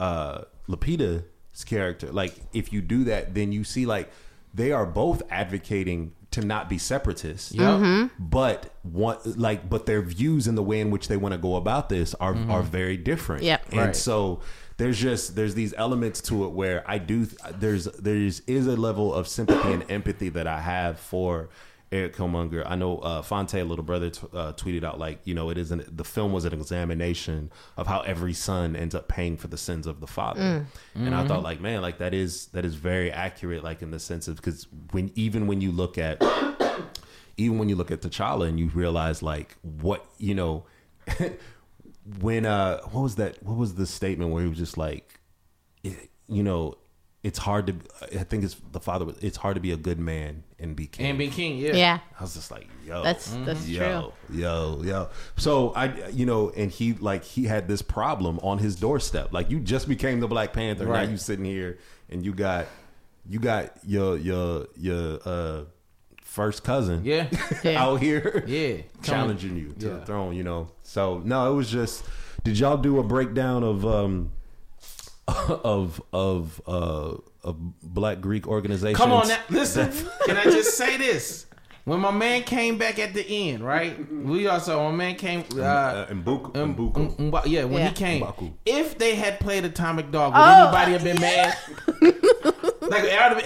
uh 0.00 0.42
Lupita's 0.68 1.22
character, 1.64 2.12
like 2.12 2.34
if 2.52 2.72
you 2.72 2.80
do 2.80 3.04
that, 3.04 3.34
then 3.34 3.52
you 3.52 3.64
see 3.64 3.86
like 3.86 4.10
they 4.54 4.72
are 4.72 4.86
both 4.86 5.22
advocating 5.30 6.12
to 6.32 6.44
not 6.44 6.68
be 6.68 6.78
separatists. 6.78 7.52
"Yep, 7.52 7.64
mm-hmm. 7.64 8.06
But 8.18 8.74
what 8.82 9.38
like 9.38 9.68
but 9.70 9.86
their 9.86 10.02
views 10.02 10.46
and 10.46 10.56
the 10.56 10.62
way 10.62 10.80
in 10.80 10.90
which 10.90 11.08
they 11.08 11.16
want 11.16 11.32
to 11.32 11.38
go 11.38 11.56
about 11.56 11.88
this 11.88 12.14
are 12.14 12.34
mm-hmm. 12.34 12.50
are 12.50 12.62
very 12.62 12.96
different. 12.96 13.42
Yep. 13.42 13.68
And 13.70 13.80
Right. 13.80 13.96
so 13.96 14.40
there's 14.76 14.98
just 14.98 15.36
there's 15.36 15.54
these 15.54 15.72
elements 15.76 16.20
to 16.22 16.44
it 16.44 16.50
where 16.50 16.84
I 16.86 16.98
do 16.98 17.26
there's 17.58 17.84
there's 17.84 18.40
is 18.40 18.66
a 18.66 18.76
level 18.76 19.14
of 19.14 19.28
sympathy 19.28 19.72
and 19.72 19.90
empathy 19.90 20.28
that 20.30 20.46
I 20.46 20.60
have 20.60 20.98
for 20.98 21.48
Eric 21.92 22.16
Killmonger. 22.16 22.64
I 22.66 22.74
know 22.74 22.98
uh, 22.98 23.22
Phonte, 23.22 23.54
little 23.54 23.84
brother, 23.84 24.10
t- 24.10 24.26
uh, 24.32 24.52
tweeted 24.54 24.82
out 24.82 24.98
like 24.98 25.20
you 25.24 25.34
know 25.34 25.50
it 25.50 25.58
isn't 25.58 25.96
the 25.96 26.04
film 26.04 26.32
was 26.32 26.44
an 26.44 26.52
examination 26.52 27.50
of 27.76 27.86
how 27.86 28.00
every 28.00 28.32
son 28.32 28.74
ends 28.74 28.94
up 28.94 29.06
paying 29.08 29.36
for 29.36 29.46
the 29.46 29.56
sins 29.56 29.86
of 29.86 30.00
the 30.00 30.06
father, 30.06 30.66
and 30.94 31.14
I 31.14 31.26
thought 31.26 31.42
like 31.42 31.60
man 31.60 31.82
like 31.82 31.98
that 31.98 32.12
is 32.12 32.46
that 32.48 32.64
is 32.64 32.74
very 32.74 33.12
accurate 33.12 33.62
like 33.62 33.82
in 33.82 33.92
the 33.92 34.00
sense 34.00 34.26
of 34.26 34.36
because 34.36 34.66
when 34.90 35.12
even 35.14 35.46
when 35.46 35.60
you 35.60 35.70
look 35.70 35.96
at 35.96 36.20
even 37.36 37.58
when 37.58 37.68
you 37.68 37.76
look 37.76 37.90
at 37.90 38.00
T'Challa 38.00 38.48
and 38.48 38.58
you 38.58 38.68
realize 38.68 39.22
like 39.22 39.56
what 39.62 40.04
you 40.18 40.34
know 40.34 40.64
when 42.20 42.46
uh 42.46 42.80
what 42.90 43.02
was 43.02 43.14
that 43.16 43.40
what 43.44 43.56
was 43.56 43.74
the 43.76 43.86
statement 43.86 44.32
where 44.32 44.42
he 44.42 44.48
was 44.48 44.58
just 44.58 44.76
like 44.76 45.20
you 45.82 46.42
know 46.42 46.74
it's 47.26 47.38
hard 47.38 47.64
to 47.68 47.74
I 48.20 48.24
think 48.24 48.44
it's 48.44 48.56
the 48.72 48.80
father 48.80 49.04
was 49.04 49.16
it's 49.18 49.36
hard 49.36 49.54
to 49.56 49.60
be 49.60 49.72
a 49.72 49.76
good 49.88 49.98
man 49.98 50.42
and 50.58 50.76
be 50.76 50.86
king. 50.86 51.06
and 51.06 51.18
be 51.18 51.28
king." 51.28 51.58
Yeah, 51.58 51.74
Yeah, 51.76 51.98
I 52.18 52.22
was 52.22 52.34
just 52.34 52.50
like 52.50 52.66
yo 52.86 53.02
that's 53.02 53.30
that's 53.46 53.66
yo 53.68 54.12
true. 54.28 54.38
yo 54.42 54.82
yo 54.84 55.08
so 55.36 55.70
I 55.74 55.86
you 56.10 56.24
know 56.26 56.50
and 56.50 56.70
he 56.70 56.92
like 56.94 57.24
he 57.24 57.44
had 57.44 57.66
this 57.68 57.82
problem 57.82 58.38
on 58.42 58.58
his 58.58 58.76
doorstep 58.76 59.32
like 59.32 59.50
you 59.50 59.58
just 59.60 59.88
became 59.88 60.20
the 60.20 60.28
Black 60.28 60.52
Panther 60.52 60.86
Right. 60.86 61.04
now 61.04 61.10
you 61.10 61.16
sitting 61.16 61.44
here 61.44 61.78
and 62.10 62.24
you 62.24 62.32
got 62.32 62.66
you 63.28 63.38
got 63.40 63.72
your 63.84 64.16
your 64.18 64.66
your 64.76 65.18
uh 65.24 65.64
first 66.22 66.62
cousin 66.64 67.00
yeah, 67.04 67.26
Yeah. 67.64 67.82
out 67.82 68.00
here 68.02 68.44
yeah. 68.48 68.82
challenging 69.02 69.56
you 69.56 69.74
to 69.80 69.86
Yeah. 69.86 69.92
the 69.94 70.06
throne, 70.06 70.34
you 70.36 70.44
know. 70.44 70.68
So 70.82 71.20
no, 71.24 71.50
it 71.50 71.54
was 71.56 71.70
just. 71.70 72.04
Did 72.44 72.58
y'all 72.60 72.76
do 72.76 72.98
a 73.00 73.02
breakdown 73.02 73.64
of 73.64 73.84
um 73.86 74.30
of 75.64 76.00
of 76.12 76.60
uh 76.66 77.14
of 77.42 77.56
Black 77.82 78.20
Greek 78.20 78.46
organizations? 78.46 78.96
Come 78.98 79.12
on 79.12 79.28
now, 79.28 79.38
listen. 79.50 79.90
Can 80.24 80.36
I 80.36 80.44
just 80.44 80.76
say 80.76 80.96
this? 80.96 81.46
When 81.84 82.00
my 82.00 82.10
man 82.10 82.42
came 82.42 82.78
back 82.78 82.98
at 82.98 83.14
the 83.14 83.24
end, 83.24 83.64
right? 83.64 83.96
We 84.12 84.48
also 84.48 84.90
my 84.90 84.96
man 84.96 85.14
came. 85.14 85.44
Uh, 85.54 85.62
Uh, 85.62 86.06
Mbaku, 86.08 86.56
Um, 86.56 86.74
Mbaku. 86.74 87.20
um, 87.34 87.42
yeah, 87.46 87.62
when 87.64 87.78
Yeah. 87.78 87.88
he 87.90 87.94
came, 87.94 88.22
Mbaku. 88.22 88.52
if 88.66 88.98
they 88.98 89.14
had 89.14 89.38
played 89.38 89.64
Atomic 89.64 90.10
Dog, 90.10 90.32
would 90.34 90.40
Oh, 90.40 90.62
anybody 90.62 90.92
have 90.92 91.04
been 91.04 91.20
mad? 91.20 91.56
like, 92.90 93.04
I 93.12 93.28
like 93.32 93.44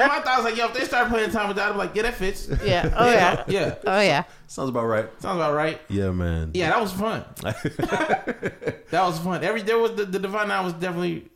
I, 0.00 0.06
my 0.08 0.20
thought 0.20 0.36
was 0.38 0.44
like, 0.44 0.56
yo, 0.56 0.66
if 0.66 0.74
they 0.74 0.84
start 0.84 1.08
playing 1.08 1.30
Atomic 1.30 1.56
Dog, 1.56 1.70
I'd 1.70 1.72
be 1.72 1.78
like, 1.78 1.94
yeah, 1.94 2.02
that 2.02 2.14
fits. 2.14 2.48
Yeah. 2.64 2.94
Oh 2.96 3.10
yeah. 3.10 3.44
yeah, 3.48 3.74
Oh 3.86 4.00
yeah. 4.00 4.24
Sounds 4.46 4.68
about 4.68 4.84
right. 4.86 5.08
sounds 5.22 5.36
about 5.36 5.54
right. 5.54 5.80
Yeah, 5.88 6.10
man. 6.10 6.50
Yeah, 6.54 6.70
that 6.70 6.80
was 6.80 6.92
fun. 6.92 7.24
that 7.42 8.76
was 8.92 9.18
fun. 9.18 9.42
Every 9.44 9.62
there 9.62 9.78
was 9.78 9.94
the, 9.94 10.04
the 10.04 10.18
Divine 10.18 10.48
Nine 10.48 10.64
was 10.64 10.74
definitely, 10.74 11.28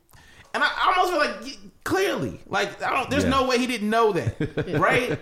and 0.55 0.63
I, 0.63 0.67
I 0.67 0.95
almost 0.97 1.13
feel 1.13 1.47
like 1.53 1.59
Clearly, 1.85 2.41
like 2.49 2.83
I 2.83 2.91
don't. 2.91 3.11
There's 3.11 3.23
Yeah. 3.23 3.31
no 3.31 3.47
way 3.47 3.59
he 3.59 3.69
didn't 3.69 3.91
know 3.91 4.11
that, 4.11 4.77
right? 4.81 5.17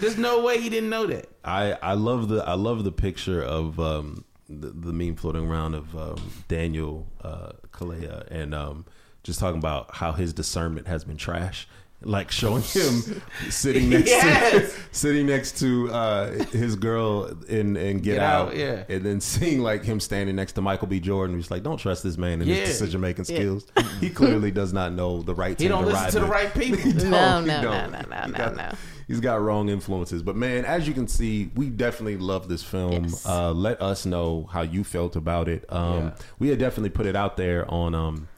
There's 0.00 0.18
no 0.18 0.42
way 0.42 0.60
he 0.60 0.68
didn't 0.68 0.90
know 0.90 1.06
that. 1.06 1.28
I 1.44 1.74
I 1.80 1.92
love 1.94 2.28
the 2.28 2.42
I 2.44 2.54
love 2.54 2.82
the 2.82 2.90
picture 2.90 3.40
of 3.40 3.78
um 3.78 4.24
the, 4.48 4.70
the 4.70 4.92
meme 4.92 5.14
floating 5.14 5.46
around 5.48 5.74
of 5.76 5.94
um, 5.96 6.32
Daniel 6.48 7.06
uh, 7.22 7.52
Kaluuya 7.70 8.26
and 8.28 8.52
um 8.56 8.86
just 9.22 9.38
talking 9.40 9.58
about 9.58 9.94
how 9.96 10.12
his 10.12 10.32
discernment 10.32 10.86
has 10.86 11.04
been 11.04 11.16
trash. 11.16 11.66
Like 12.02 12.30
showing 12.30 12.62
him 12.62 13.20
sitting 13.50 13.90
next 13.90 14.08
Yes. 14.08 14.72
to 14.74 14.80
sitting 14.96 15.26
next 15.26 15.58
to 15.58 15.90
uh, 15.92 16.30
his 16.44 16.74
girl 16.74 17.26
in 17.46 17.76
in 17.76 17.98
Get, 17.98 18.14
Get 18.14 18.18
Out, 18.20 18.48
Out, 18.48 18.56
yeah. 18.56 18.84
and 18.88 19.04
then 19.04 19.20
seeing 19.20 19.60
like 19.60 19.84
him 19.84 20.00
standing 20.00 20.34
next 20.34 20.52
to 20.52 20.62
Michael 20.62 20.88
B. 20.88 20.98
Jordan, 20.98 21.36
he's 21.36 21.50
like, 21.50 21.62
"Don't 21.62 21.76
trust 21.76 22.02
this 22.02 22.16
man 22.16 22.40
and 22.40 22.46
Yeah. 22.48 22.54
his 22.56 22.70
decision 22.70 23.02
making 23.02 23.26
skills. 23.26 23.66
He 24.00 24.08
clearly 24.20 24.50
does 24.50 24.72
not 24.72 24.94
know 24.94 25.20
the 25.20 25.34
right. 25.34 25.50
He 25.50 25.56
team 25.66 25.68
don't 25.72 25.82
to 25.82 25.88
listen 25.88 26.02
ride 26.04 26.12
to 26.12 26.20
the 26.20 26.26
right 26.26 26.54
people. 26.54 26.78
He. 26.78 26.92
No, 26.94 27.42
no, 27.42 27.60
no, 27.60 27.60
no, 27.60 28.00
no, 28.08 28.16
He 28.24 28.30
no, 28.32 28.38
got- 28.38 28.56
no. 28.56 28.70
He's 29.06 29.20
got 29.20 29.42
wrong 29.42 29.68
influences. 29.68 30.22
But 30.22 30.36
man, 30.36 30.64
as 30.64 30.86
you 30.88 30.94
can 30.94 31.06
see, 31.08 31.50
we 31.56 31.68
definitely 31.68 32.16
love 32.16 32.48
this 32.48 32.62
film. 32.62 33.04
Yes. 33.04 33.26
Uh, 33.26 33.52
let 33.52 33.82
us 33.82 34.06
know 34.06 34.48
how 34.52 34.62
you 34.62 34.84
felt 34.84 35.16
about 35.16 35.48
it. 35.48 35.64
Um, 35.68 35.94
Yeah. 35.98 36.10
We 36.38 36.48
had 36.48 36.58
definitely 36.60 36.90
put 36.90 37.04
it 37.06 37.16
out 37.16 37.36
there 37.36 37.68
on 37.70 37.94
um, 37.94 38.28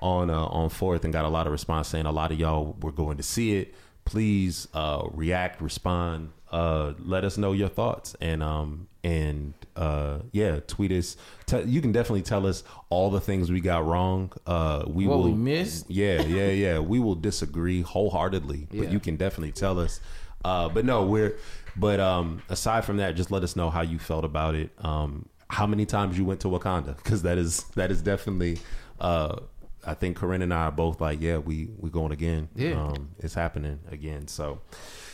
on 0.00 0.30
uh, 0.30 0.44
on 0.46 0.68
Forth 0.68 1.04
and 1.04 1.12
got 1.12 1.24
a 1.24 1.28
lot 1.28 1.46
of 1.46 1.52
response 1.52 1.88
saying 1.88 2.06
a 2.06 2.12
lot 2.12 2.32
of 2.32 2.38
y'all 2.38 2.76
were 2.80 2.92
going 2.92 3.16
to 3.16 3.22
see 3.22 3.56
it. 3.56 3.74
Please 4.04 4.68
uh, 4.72 5.02
react, 5.10 5.60
respond, 5.60 6.30
uh, 6.52 6.92
let 7.00 7.24
us 7.24 7.36
know 7.36 7.52
your 7.52 7.68
thoughts, 7.68 8.14
and 8.20 8.40
um, 8.42 8.86
and 9.02 9.52
uh, 9.74 10.18
yeah, 10.30 10.60
tweet 10.66 10.92
us. 10.92 11.16
Te- 11.46 11.62
you 11.62 11.80
can 11.80 11.90
definitely 11.90 12.22
tell 12.22 12.46
us 12.46 12.62
all 12.88 13.10
the 13.10 13.20
things 13.20 13.50
we 13.50 13.60
got 13.60 13.84
wrong. 13.84 14.30
Uh, 14.46 14.84
we 14.86 15.08
What 15.08 15.18
will 15.18 15.24
we 15.24 15.32
missed? 15.32 15.90
yeah, 15.90 16.22
yeah, 16.22 16.50
yeah. 16.50 16.78
We 16.78 17.00
will 17.00 17.16
disagree 17.16 17.82
wholeheartedly, 17.82 18.68
but 18.72 18.92
you 18.92 19.00
can 19.00 19.16
definitely 19.16 19.52
tell 19.52 19.80
us. 19.80 20.00
Uh, 20.44 20.68
but 20.68 20.84
no, 20.84 21.02
we're. 21.04 21.36
But 21.74 21.98
um, 21.98 22.42
aside 22.48 22.84
from 22.84 22.98
that, 22.98 23.16
just 23.16 23.30
let 23.32 23.42
us 23.42 23.56
know 23.56 23.68
how 23.70 23.82
you 23.82 23.98
felt 23.98 24.24
about 24.24 24.54
it. 24.54 24.70
Um, 24.78 25.28
how 25.48 25.66
many 25.66 25.84
times 25.84 26.16
you 26.16 26.24
went 26.24 26.40
to 26.40 26.48
Wakanda? 26.48 26.96
Because 26.96 27.22
that 27.22 27.38
is 27.38 27.64
that 27.74 27.90
is 27.90 28.02
definitely. 28.02 28.58
Uh, 29.00 29.40
I 29.86 29.94
think 29.94 30.18
Korin 30.18 30.42
and 30.42 30.52
I 30.52 30.64
are 30.64 30.72
both 30.72 31.00
like, 31.00 31.20
yeah, 31.20 31.38
we 31.38 31.68
we 31.78 31.90
going 31.90 32.12
again. 32.12 32.48
Yeah. 32.54 32.82
um, 32.82 33.10
it's 33.18 33.34
happening 33.34 33.80
again. 33.90 34.28
So, 34.28 34.60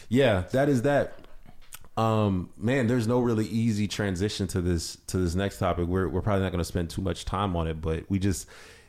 yeah, 0.08 0.44
that 0.52 0.68
is 0.68 0.82
that. 0.82 1.14
Um, 1.96 2.48
man, 2.56 2.86
there's 2.86 3.06
no 3.06 3.20
really 3.20 3.44
easy 3.46 3.86
transition 3.86 4.46
to 4.48 4.62
this 4.62 4.96
to 5.08 5.18
this 5.18 5.34
next 5.34 5.58
topic. 5.58 5.86
We're 5.86 6.08
we're 6.08 6.22
probably 6.22 6.42
not 6.42 6.52
going 6.52 6.60
to 6.60 6.64
spend 6.64 6.90
too 6.90 7.02
much 7.02 7.24
time 7.24 7.54
on 7.54 7.66
it, 7.68 7.80
but 7.80 8.04
we 8.08 8.18
just 8.18 8.48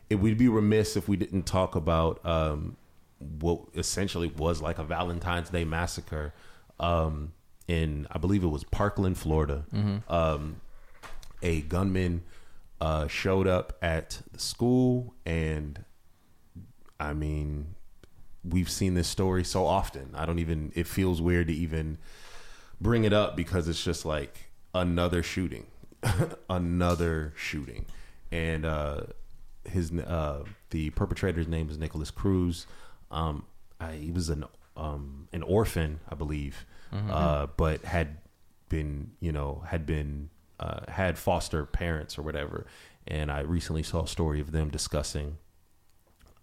it 0.09 0.15
would 0.15 0.37
be 0.37 0.47
remiss 0.47 0.95
if 0.95 1.07
we 1.09 1.17
didn't 1.17 1.43
talk 1.43 1.75
about 1.75 2.25
um, 2.25 2.77
what 3.39 3.61
essentially 3.75 4.27
was 4.37 4.61
like 4.61 4.79
a 4.79 4.83
Valentine's 4.83 5.49
Day 5.49 5.65
massacre 5.65 6.33
um, 6.79 7.33
in 7.67 8.07
I 8.09 8.19
believe 8.19 8.43
it 8.43 8.47
was 8.47 8.63
Parkland, 8.63 9.17
Florida. 9.17 9.65
Um, 10.07 10.61
a 11.41 11.61
gunman 11.61 12.23
uh, 12.81 13.07
showed 13.07 13.47
up 13.47 13.77
at 13.81 14.21
the 14.31 14.39
school, 14.39 15.13
and 15.25 15.83
I 16.99 17.13
mean, 17.13 17.75
we've 18.43 18.69
seen 18.69 18.93
this 18.93 19.07
story 19.07 19.43
so 19.43 19.65
often. 19.65 20.11
I 20.15 20.25
don't 20.25 20.39
even. 20.39 20.71
It 20.75 20.87
feels 20.87 21.21
weird 21.21 21.47
to 21.47 21.53
even 21.53 21.97
bring 22.81 23.03
it 23.03 23.13
up 23.13 23.35
because 23.35 23.67
it's 23.67 23.83
just 23.83 24.05
like 24.05 24.51
another 24.73 25.23
shooting, 25.23 25.67
another 26.49 27.33
shooting, 27.35 27.85
and 28.31 28.65
uh, 28.65 29.01
his 29.65 29.91
uh, 29.91 30.43
the 30.71 30.89
perpetrator's 30.91 31.47
name 31.47 31.69
is 31.69 31.77
Nikolas 31.77 32.11
Cruz. 32.11 32.67
Um, 33.11 33.45
I, 33.79 33.93
he 33.93 34.11
was 34.11 34.29
an 34.29 34.45
um, 34.75 35.27
an 35.31 35.43
orphan, 35.43 35.99
I 36.09 36.15
believe, 36.15 36.65
uh, 37.09 37.47
but 37.57 37.83
had 37.85 38.17
been 38.69 39.11
you 39.19 39.31
know 39.31 39.63
had 39.67 39.85
been 39.85 40.29
uh, 40.63 40.91
had 40.91 41.17
foster 41.17 41.65
parents 41.65 42.17
or 42.17 42.21
whatever. 42.21 42.65
And 43.05 43.29
I 43.29 43.41
recently 43.41 43.83
saw 43.83 44.03
a 44.03 44.07
story 44.07 44.39
of 44.39 44.51
them 44.51 44.69
discussing 44.69 45.37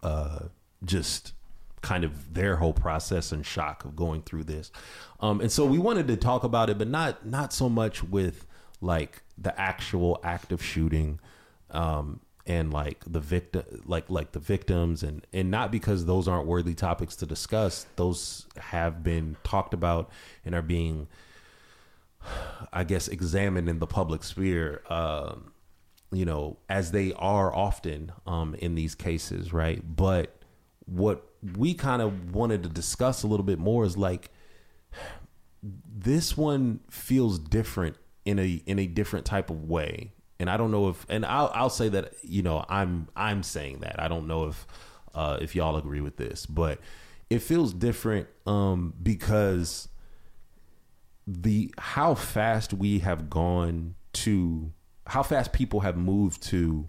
uh, 0.03 0.41
just 0.85 1.33
kind 1.81 2.05
of 2.05 2.35
their 2.35 2.57
whole 2.57 2.75
process 2.75 3.33
and 3.33 3.45
shock 3.45 3.85
of 3.87 3.97
going 3.97 4.23
through 4.23 4.45
this. 4.45 4.71
Um, 5.21 5.41
and 5.41 5.51
so 5.51 5.65
we 5.65 5.79
wanted 5.79 6.07
to 6.09 6.17
talk 6.17 6.45
about 6.45 6.69
it, 6.69 6.77
but 6.77 6.89
not 6.89 7.27
not 7.27 7.53
so 7.53 7.69
much 7.69 8.05
with 8.05 8.47
like 8.83 9.23
the 9.39 9.59
actual 9.59 10.21
act 10.23 10.53
of 10.53 10.63
shooting 10.63 11.19
um, 11.71 12.21
and 12.47 12.73
like 12.73 13.03
the 13.07 13.21
victim, 13.21 13.65
like 13.87 14.11
like 14.11 14.33
the 14.33 14.39
victims, 14.39 15.03
and 15.03 15.27
and 15.33 15.51
not 15.51 15.73
because 15.73 16.05
those 16.05 16.29
aren't 16.29 16.47
worthy 16.47 16.75
topics 16.75 17.17
to 17.17 17.27
discuss. 17.27 17.87
Those 17.97 18.47
have 18.59 19.03
been 19.03 19.37
talked 19.45 19.73
about 19.73 20.11
and 20.45 20.55
are 20.55 20.63
being, 20.63 21.09
I 22.73 22.85
guess, 22.85 23.09
examined 23.09 23.69
in 23.69 23.79
the 23.79 23.87
public 23.87 24.23
sphere. 24.23 24.83
Um, 24.89 25.53
you 26.13 26.25
know, 26.25 26.59
as 26.69 26.91
they 26.91 27.13
are 27.15 27.55
often 27.55 28.13
um, 28.27 28.55
in 28.57 28.75
these 28.75 28.95
cases, 28.95 29.53
right? 29.53 29.83
But 29.97 30.37
what 30.87 31.25
we 31.57 31.75
kind 31.75 32.03
of 32.03 32.35
wanted 32.35 32.63
to 32.65 32.69
discuss 32.69 33.23
a 33.23 33.27
little 33.27 33.45
bit 33.45 33.59
more 33.59 33.85
is 33.85 33.97
like 33.97 34.31
this 35.63 36.37
one 36.37 36.81
feels 36.91 37.39
different 37.39 37.97
in 38.25 38.39
a 38.39 38.63
in 38.67 38.79
a 38.79 38.87
different 38.87 39.25
type 39.25 39.51
of 39.51 39.69
way. 39.69 40.13
And 40.39 40.49
I 40.49 40.57
don't 40.57 40.71
know 40.71 40.89
if 40.89 41.07
and 41.09 41.25
I'll 41.25 41.51
I'll 41.55 41.71
say 41.71 41.89
that, 41.91 42.15
you 42.23 42.43
know, 42.43 42.65
I'm 42.69 43.09
I'm 43.15 43.43
saying 43.43 43.81
that. 43.81 44.01
I 44.01 44.09
don't 44.09 44.27
know 44.27 44.47
if 44.49 44.67
uh 45.15 45.39
if 45.41 45.55
y'all 45.55 45.77
agree 45.77 46.01
with 46.01 46.17
this, 46.17 46.47
but 46.47 46.81
it 47.29 47.41
feels 47.41 47.73
different 47.73 48.29
um 48.47 48.95
because 49.03 49.89
the 51.27 51.73
how 51.79 52.15
fast 52.15 52.73
we 52.73 53.01
have 53.01 53.31
gone 53.31 53.95
to 54.13 54.73
how 55.07 55.23
fast 55.23 55.53
people 55.53 55.81
have 55.81 55.97
moved 55.97 56.43
to 56.43 56.89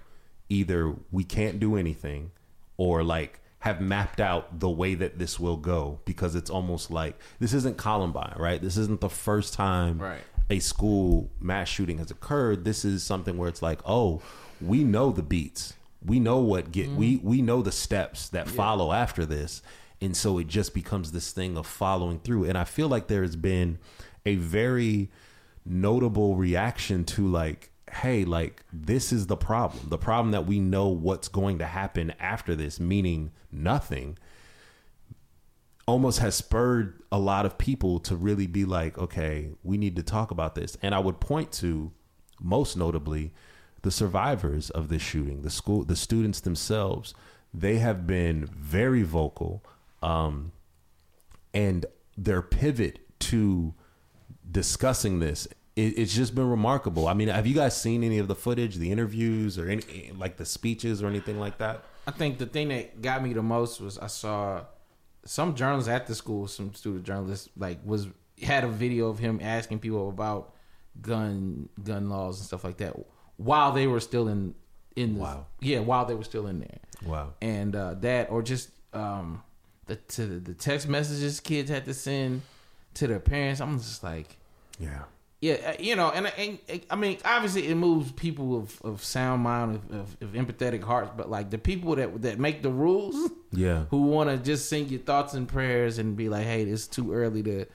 either 0.49 0.95
we 1.11 1.23
can't 1.23 1.59
do 1.59 1.75
anything 1.75 2.31
or 2.77 3.03
like 3.03 3.39
have 3.59 3.79
mapped 3.79 4.19
out 4.19 4.59
the 4.59 4.69
way 4.69 4.95
that 4.95 5.19
this 5.19 5.39
will 5.39 5.57
go 5.57 5.99
because 6.05 6.33
it's 6.35 6.49
almost 6.49 6.89
like 6.89 7.17
this 7.39 7.53
isn't 7.53 7.77
Columbine, 7.77 8.33
right? 8.37 8.59
This 8.61 8.75
isn't 8.75 9.01
the 9.01 9.09
first 9.09 9.53
time 9.53 9.99
Right. 9.99 10.21
a 10.49 10.59
school 10.59 11.29
mass 11.39 11.69
shooting 11.69 11.99
has 11.99 12.09
occurred. 12.09 12.65
This 12.65 12.83
is 12.83 13.03
something 13.03 13.37
where 13.37 13.47
it's 13.47 13.61
like, 13.61 13.79
oh, 13.85 14.21
we 14.59 14.83
know 14.83 15.11
the 15.11 15.21
beats. 15.21 15.73
We 16.03 16.19
know 16.19 16.39
what 16.39 16.71
get 16.71 16.87
mm-hmm. 16.87 16.97
we 16.97 17.17
we 17.17 17.41
know 17.43 17.61
the 17.61 17.71
steps 17.71 18.29
that 18.29 18.47
follow 18.47 18.91
after 18.91 19.25
this. 19.25 19.61
And 20.01 20.17
so 20.17 20.39
it 20.39 20.47
just 20.47 20.73
becomes 20.73 21.11
this 21.11 21.31
thing 21.31 21.55
of 21.55 21.67
following 21.67 22.19
through. 22.19 22.45
And 22.45 22.57
I 22.57 22.63
feel 22.63 22.87
like 22.87 23.07
there 23.07 23.21
has 23.21 23.35
been 23.35 23.77
a 24.25 24.35
very 24.35 25.09
notable 25.65 26.35
reaction 26.35 27.03
to 27.03 27.27
like 27.27 27.71
hey 27.91 28.23
like 28.23 28.63
this 28.71 29.11
is 29.11 29.27
the 29.27 29.37
problem. 29.37 29.89
The 29.89 29.97
problem 29.97 30.31
that 30.31 30.45
we 30.45 30.59
know 30.59 30.87
what's 30.87 31.27
going 31.27 31.59
to 31.59 31.65
happen 31.65 32.13
after 32.19 32.55
this 32.55 32.79
meaning 32.79 33.31
nothing 33.51 34.17
almost 35.87 36.19
has 36.19 36.35
spurred 36.35 37.01
a 37.11 37.19
lot 37.19 37.45
of 37.45 37.57
people 37.57 37.99
to 37.99 38.15
really 38.15 38.47
be 38.47 38.63
like 38.63 38.97
okay 38.97 39.49
we 39.63 39.77
need 39.77 39.95
to 39.97 40.03
talk 40.03 40.31
about 40.31 40.55
this. 40.55 40.77
And 40.81 40.95
i 40.95 40.99
would 40.99 41.19
point 41.19 41.51
to 41.53 41.91
most 42.39 42.77
notably 42.77 43.33
the 43.81 43.91
survivors 43.91 44.69
of 44.69 44.89
this 44.89 45.01
shooting 45.01 45.41
the 45.41 45.49
school 45.49 45.83
the 45.83 45.95
students 45.95 46.39
themselves. 46.39 47.13
They 47.53 47.79
have 47.79 48.07
been 48.07 48.45
very 48.45 49.03
vocal 49.03 49.61
um, 50.01 50.53
and 51.53 51.85
their 52.17 52.41
pivot 52.41 52.99
to 53.19 53.73
discussing 54.51 55.19
this 55.19 55.47
it, 55.75 55.97
it's 55.97 56.13
just 56.13 56.35
been 56.35 56.49
remarkable 56.49 57.07
i 57.07 57.13
mean 57.13 57.27
have 57.29 57.47
you 57.47 57.55
guys 57.55 57.79
seen 57.79 58.03
any 58.03 58.17
of 58.17 58.27
the 58.27 58.35
footage 58.35 58.75
the 58.75 58.91
interviews 58.91 59.57
or 59.57 59.69
any 59.69 60.11
like 60.17 60.35
the 60.37 60.45
speeches 60.45 61.01
or 61.01 61.07
anything 61.07 61.39
like 61.39 61.57
that 61.57 61.83
I 62.07 62.09
think 62.11 62.39
the 62.39 62.47
thing 62.47 62.69
that 62.69 62.99
got 63.03 63.21
me 63.23 63.31
the 63.31 63.43
most 63.43 63.79
was 63.79 63.99
I 63.99 64.07
saw 64.07 64.63
some 65.23 65.53
journalists 65.53 65.87
at 65.87 66.07
the 66.07 66.15
school, 66.15 66.47
some 66.47 66.73
student 66.73 67.03
journalists, 67.05 67.47
like 67.55 67.77
was 67.85 68.07
had 68.41 68.63
a 68.63 68.67
video 68.67 69.07
of 69.07 69.19
him 69.19 69.39
asking 69.39 69.77
people 69.79 70.09
about 70.09 70.55
gun 70.99 71.69
gun 71.83 72.09
laws 72.09 72.39
and 72.39 72.47
stuff 72.47 72.63
like 72.63 72.77
that 72.77 72.93
while 73.37 73.71
they 73.71 73.85
were 73.85 73.99
still 73.99 74.27
in 74.27 74.55
in 74.95 75.13
the, 75.13 75.19
Wow. 75.21 75.45
yeah 75.59 75.79
while 75.79 76.05
they 76.05 76.15
were 76.15 76.23
still 76.23 76.47
in 76.47 76.59
there 76.59 76.79
wow 77.05 77.33
and 77.39 77.75
uh, 77.75 77.93
that 77.99 78.31
or 78.31 78.41
just 78.41 78.71
um 78.93 79.43
the 79.85 79.95
to 79.95 80.25
the, 80.25 80.39
the 80.39 80.53
text 80.55 80.87
messages 80.87 81.39
kids 81.39 81.69
had 81.69 81.85
to 81.85 81.93
send 81.93 82.41
to 82.95 83.05
their 83.07 83.19
parents. 83.19 83.61
I'm 83.61 83.77
just 83.77 84.03
like 84.03 84.37
yeah 84.81 85.03
yeah, 85.43 85.55
uh, 85.69 85.73
you 85.79 85.95
know, 85.95 86.11
and, 86.11 86.31
and, 86.37 86.59
and 86.69 86.81
I 86.91 86.95
mean, 86.95 87.17
obviously, 87.25 87.67
it 87.67 87.73
moves 87.73 88.11
people 88.11 88.55
of, 88.55 88.79
of 88.83 89.03
sound 89.03 89.41
mind, 89.41 89.73
of, 89.89 89.91
of, 89.91 90.17
of 90.21 90.29
empathetic 90.33 90.83
hearts. 90.83 91.09
But 91.17 91.31
like 91.31 91.49
the 91.49 91.57
people 91.57 91.95
that 91.95 92.21
that 92.21 92.37
make 92.37 92.61
the 92.61 92.69
rules, 92.69 93.31
Yeah. 93.51 93.85
who 93.89 94.03
want 94.03 94.29
to 94.29 94.37
just 94.37 94.69
sing 94.69 94.87
your 94.89 94.99
thoughts 94.99 95.33
and 95.33 95.47
prayers 95.47 95.97
and 95.97 96.15
be 96.15 96.29
like, 96.29 96.45
"Hey, 96.45 96.61
it's 96.61 96.85
too 96.85 97.11
early 97.11 97.41
to, 97.41 97.65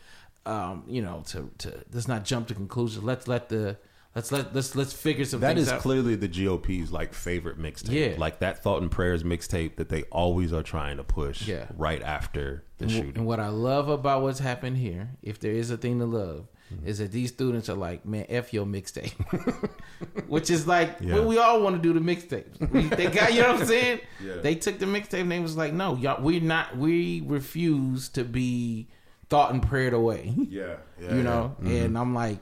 um, 0.45 0.85
you 0.87 1.03
know, 1.03 1.25
to 1.31 1.51
to 1.59 1.85
let's 1.93 2.07
not 2.07 2.25
jump 2.25 2.47
to 2.49 2.55
conclusions. 2.55 3.03
Let's 3.05 3.27
let 3.27 3.49
the 3.49 3.77
Let's 4.15 4.31
let 4.31 4.55
let's 4.55 4.77
let's 4.77 4.93
figure 4.93 5.25
some 5.25 5.41
That 5.41 5.59
is 5.59 5.69
out. 5.69 5.81
clearly 5.81 6.15
the 6.15 6.29
GOP's 6.29 6.93
like 6.93 7.13
favorite 7.15 7.59
mixtape. 7.59 7.91
Yeah. 8.13 8.15
Like 8.17 8.39
that 8.39 8.63
Thought 8.63 8.81
and 8.81 8.91
Prayers 8.93 9.25
mixtape 9.25 9.75
that 9.77 9.89
they 9.89 10.05
always 10.05 10.53
are 10.53 10.63
trying 10.63 10.99
to 10.99 11.05
push 11.05 11.49
Yeah. 11.49 11.67
right 11.77 12.01
after 12.03 12.63
the 12.79 12.85
And 12.85 12.93
shooting. 12.93 13.17
And 13.17 13.27
what 13.27 13.41
I 13.41 13.49
love 13.49 13.89
about 13.89 14.23
what's 14.23 14.39
happened 14.39 14.77
here, 14.79 15.11
if 15.21 15.41
there 15.41 15.53
is 15.53 15.71
a 15.73 15.77
thing 15.77 15.99
to 15.99 16.07
love, 16.07 16.47
Mm-hmm. 16.75 16.89
is 16.89 16.99
that 16.99 17.13
these 17.13 17.29
students 17.29 17.69
are 17.69 17.77
like, 17.77 18.05
man, 18.05 18.27
f 18.29 18.53
your 18.53 18.67
mixtape, 18.67 19.13
which 20.27 20.51
is 20.51 20.67
like 20.67 20.97
Yeah. 21.01 21.15
what 21.15 21.25
we 21.27 21.39
all 21.39 21.61
want 21.63 21.77
to 21.77 21.83
do 21.83 21.93
the 21.93 22.01
mixtapes. 22.01 22.59
They 22.97 23.07
got 23.07 23.33
you 23.33 23.43
know 23.43 23.53
what 23.53 23.61
I'm 23.61 23.67
saying? 23.67 24.01
Yeah. 24.25 24.37
They 24.43 24.57
took 24.57 24.79
the 24.81 24.87
mixtape 24.87 25.21
and 25.21 25.31
they 25.31 25.39
was 25.39 25.57
like, 25.57 25.73
no, 25.73 25.95
y'all, 25.97 26.21
we're 26.23 26.41
not. 26.41 26.77
We 26.77 27.23
refuse 27.25 28.09
to 28.11 28.25
be 28.25 28.89
thought 29.29 29.53
and 29.53 29.63
prayed 29.63 29.93
away. 29.93 30.35
yeah, 30.37 30.77
yeah, 31.01 31.15
you 31.15 31.23
know, 31.23 31.55
yeah. 31.63 31.69
Mhm. 31.71 31.85
and 31.85 31.99
I'm 31.99 32.15
like. 32.15 32.39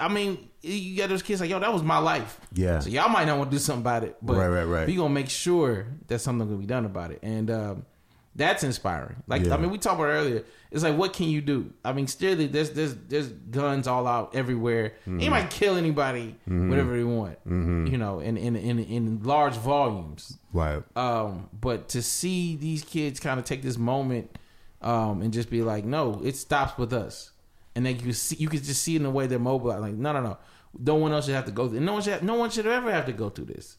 I 0.00 0.08
mean, 0.08 0.48
you 0.62 0.96
got 0.96 1.10
those 1.10 1.22
kids 1.22 1.40
like, 1.40 1.50
yo, 1.50 1.58
that 1.58 1.72
was 1.72 1.82
my 1.82 1.98
life. 1.98 2.40
Yeah. 2.54 2.78
So 2.78 2.88
y'all 2.88 3.10
might 3.10 3.26
not 3.26 3.38
want 3.38 3.50
to 3.50 3.54
do 3.56 3.60
something 3.60 3.82
about 3.82 4.04
it, 4.04 4.16
but 4.22 4.36
Right, 4.36 4.48
right, 4.48 4.64
right. 4.64 4.86
we 4.86 4.96
gonna 4.96 5.12
make 5.12 5.28
sure 5.28 5.86
that 6.06 6.20
something 6.20 6.46
gonna 6.48 6.58
be 6.58 6.66
done 6.66 6.86
about 6.86 7.10
it, 7.10 7.18
and 7.22 7.50
um, 7.50 7.86
that's 8.34 8.64
inspiring. 8.64 9.22
Like, 9.26 9.44
Yeah. 9.44 9.54
I 9.54 9.58
mean, 9.58 9.70
we 9.70 9.76
talked 9.78 9.96
about 10.00 10.08
it 10.10 10.14
earlier. 10.14 10.44
It's 10.72 10.82
like, 10.82 10.96
what 10.96 11.12
can 11.12 11.28
you 11.28 11.42
do? 11.42 11.70
I 11.84 11.92
mean, 11.92 12.06
still, 12.06 12.34
there's 12.34 12.70
there's 12.70 12.94
there's 13.08 13.28
guns 13.28 13.86
all 13.86 14.06
out 14.06 14.34
everywhere. 14.34 14.94
Mm-hmm. 15.02 15.20
Anybody 15.20 15.46
kill 15.50 15.76
anybody, 15.76 16.34
whatever 16.46 16.96
they 16.96 17.04
want, 17.04 17.38
you 17.46 17.98
know, 17.98 18.20
in 18.20 18.38
in 18.38 18.56
in 18.56 18.78
in 18.78 19.22
large 19.22 19.54
volumes. 19.54 20.38
right. 20.52 20.82
Um, 20.96 21.50
but 21.52 21.88
to 21.90 22.00
see 22.00 22.56
these 22.56 22.82
kids 22.84 23.20
kind 23.20 23.38
of 23.38 23.44
take 23.44 23.60
this 23.62 23.76
moment 23.76 24.38
um, 24.80 25.20
and 25.20 25.30
just 25.32 25.50
be 25.50 25.62
like, 25.62 25.84
no, 25.84 26.22
it 26.24 26.36
stops 26.36 26.78
with 26.78 26.92
us, 26.94 27.32
and 27.76 27.84
then 27.84 28.00
you 28.00 28.14
see, 28.14 28.36
you 28.36 28.48
could 28.48 28.64
just 28.64 28.82
see 28.82 28.96
in 28.96 29.02
the 29.02 29.10
way 29.10 29.26
they're 29.26 29.38
mobile, 29.38 29.78
like, 29.78 29.94
no, 29.94 30.12
no, 30.12 30.22
no, 30.22 30.38
no 30.78 30.94
one 30.94 31.12
else 31.12 31.26
should 31.26 31.34
have 31.34 31.44
to 31.44 31.52
go. 31.52 31.68
Through. 31.68 31.80
No 31.80 31.92
one 31.92 32.02
should, 32.02 32.14
have, 32.14 32.22
no 32.22 32.34
one 32.36 32.48
should 32.50 32.66
ever 32.66 32.90
have 32.90 33.04
to 33.06 33.12
go 33.12 33.28
through 33.28 33.46
this. 33.46 33.76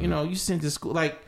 You 0.00 0.08
know, 0.08 0.24
you 0.24 0.34
sent 0.36 0.62
to 0.62 0.70
school, 0.70 0.92
like, 0.92 1.20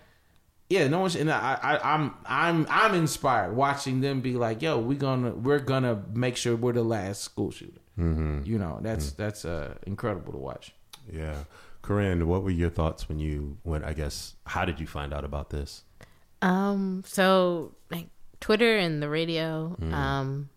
yeah, 0.73 0.89
no 0.89 1.01
one 1.01 1.11
should. 1.11 1.21
And 1.23 1.31
I, 1.31 1.59
I, 1.71 1.95
I'm, 1.95 2.15
I'm, 2.27 2.67
I'm 2.71 2.95
inspired 2.95 3.55
watching 3.55 4.01
them 4.01 4.21
be 4.21 4.35
like, 4.35 4.63
yo, 4.63 4.79
we 4.79 4.95
gonna, 4.97 5.31
we're 5.47 5.59
gonna 5.73 6.03
make 6.15 6.37
sure 6.37 6.57
we're 6.57 6.73
the 6.73 6.83
last 6.83 7.23
school 7.23 7.51
shooter. 7.51 7.81
You 7.97 8.59
know, 8.59 8.79
that's 8.83 9.13
that's 9.13 9.45
uh, 9.45 9.75
incredible 9.87 10.33
to 10.33 10.39
watch. 10.39 10.75
Yeah. 11.13 11.45
Korin, 11.83 12.25
what 12.25 12.43
were 12.43 12.51
your 12.51 12.71
thoughts 12.71 13.09
when 13.09 13.19
you 13.19 13.59
when 13.65 13.85
I 13.85 13.93
guess 13.93 14.35
how 14.47 14.65
did 14.65 14.81
you 14.81 14.87
find 14.87 15.13
out 15.13 15.25
about 15.25 15.51
this? 15.51 15.85
Um, 16.41 17.05
so 17.07 17.75
like 17.91 18.09
Twitter 18.41 18.77
and 18.79 19.03
the 19.03 19.09
radio, 19.09 19.77
Mm. 19.81 19.93
um, 19.93 20.49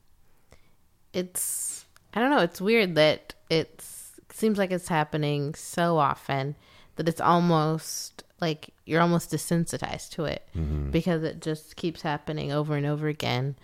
it's 1.14 1.86
I 2.14 2.20
don't 2.22 2.30
know. 2.32 2.40
It's 2.42 2.62
weird 2.62 2.96
that 2.96 3.34
it's 3.50 4.14
seems 4.32 4.58
like 4.58 4.72
it's 4.72 4.88
happening 4.88 5.56
so 5.56 5.98
often 5.98 6.56
that 6.96 7.08
it's 7.10 7.22
almost 7.22 8.24
like 8.42 8.70
you're 8.86 9.02
almost 9.02 9.32
desensitized 9.32 10.10
to 10.12 10.26
it 10.26 10.48
Mm-hmm. 10.56 10.92
because 10.92 11.24
it 11.24 11.42
just 11.42 11.76
keeps 11.76 12.02
happening 12.02 12.52
over 12.52 12.76
and 12.76 12.86
over 12.86 13.08
again. 13.08 13.56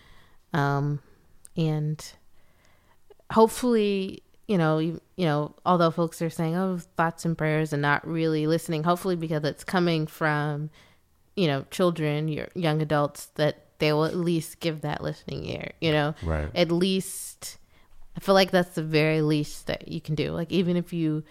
Um, 0.54 1.00
and 1.58 2.04
hopefully, 3.32 4.24
you 4.48 4.58
know, 4.58 4.80
you, 4.80 5.00
you 5.16 5.26
know, 5.26 5.56
although 5.66 5.92
folks 5.92 6.22
are 6.22 6.30
saying, 6.30 6.56
"Oh, 6.56 6.80
thoughts 6.98 7.26
and 7.26 7.38
prayers," 7.38 7.74
and 7.74 7.82
not 7.82 8.06
really 8.08 8.48
listening, 8.48 8.84
hopefully 8.84 9.16
because 9.16 9.44
it's 9.44 9.64
coming 9.64 10.08
from, 10.08 10.70
you 11.36 11.48
know, 11.48 11.66
children, 11.72 12.28
your 12.28 12.48
young 12.56 12.82
adults, 12.82 13.28
that 13.36 13.66
they 13.80 13.94
will 13.94 14.06
at 14.06 14.16
least 14.16 14.60
give 14.60 14.82
that 14.82 15.02
listening 15.02 15.46
ear. 15.46 15.72
You 15.82 15.92
know, 15.92 16.16
Right. 16.24 16.50
At 16.54 16.72
least, 16.72 17.58
I 18.16 18.20
feel 18.20 18.36
like 18.36 18.52
that's 18.52 18.76
the 18.76 18.84
very 18.84 19.22
least 19.22 19.68
that 19.68 19.88
you 19.88 20.02
can 20.02 20.16
do. 20.16 20.32
Like 20.32 20.52
even 20.52 20.76
if 20.78 20.92
you, 20.94 21.24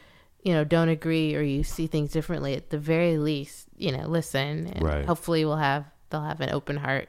you 0.43 0.53
know, 0.53 0.64
don't 0.64 0.88
agree 0.88 1.34
or 1.34 1.43
you 1.43 1.62
see 1.62 1.86
things 1.86 2.12
differently, 2.12 2.55
at 2.55 2.70
the 2.70 2.78
very 2.78 3.18
least, 3.18 3.68
you 3.76 3.93
know, 3.93 4.07
listen. 4.07 4.66
And 4.68 4.82
Right. 4.82 5.05
Hopefully, 5.05 5.45
we'll 5.45 5.57
have 5.57 5.84
they'll 6.11 6.22
have 6.22 6.41
an 6.41 6.51
open 6.51 6.76
heart. 6.76 7.09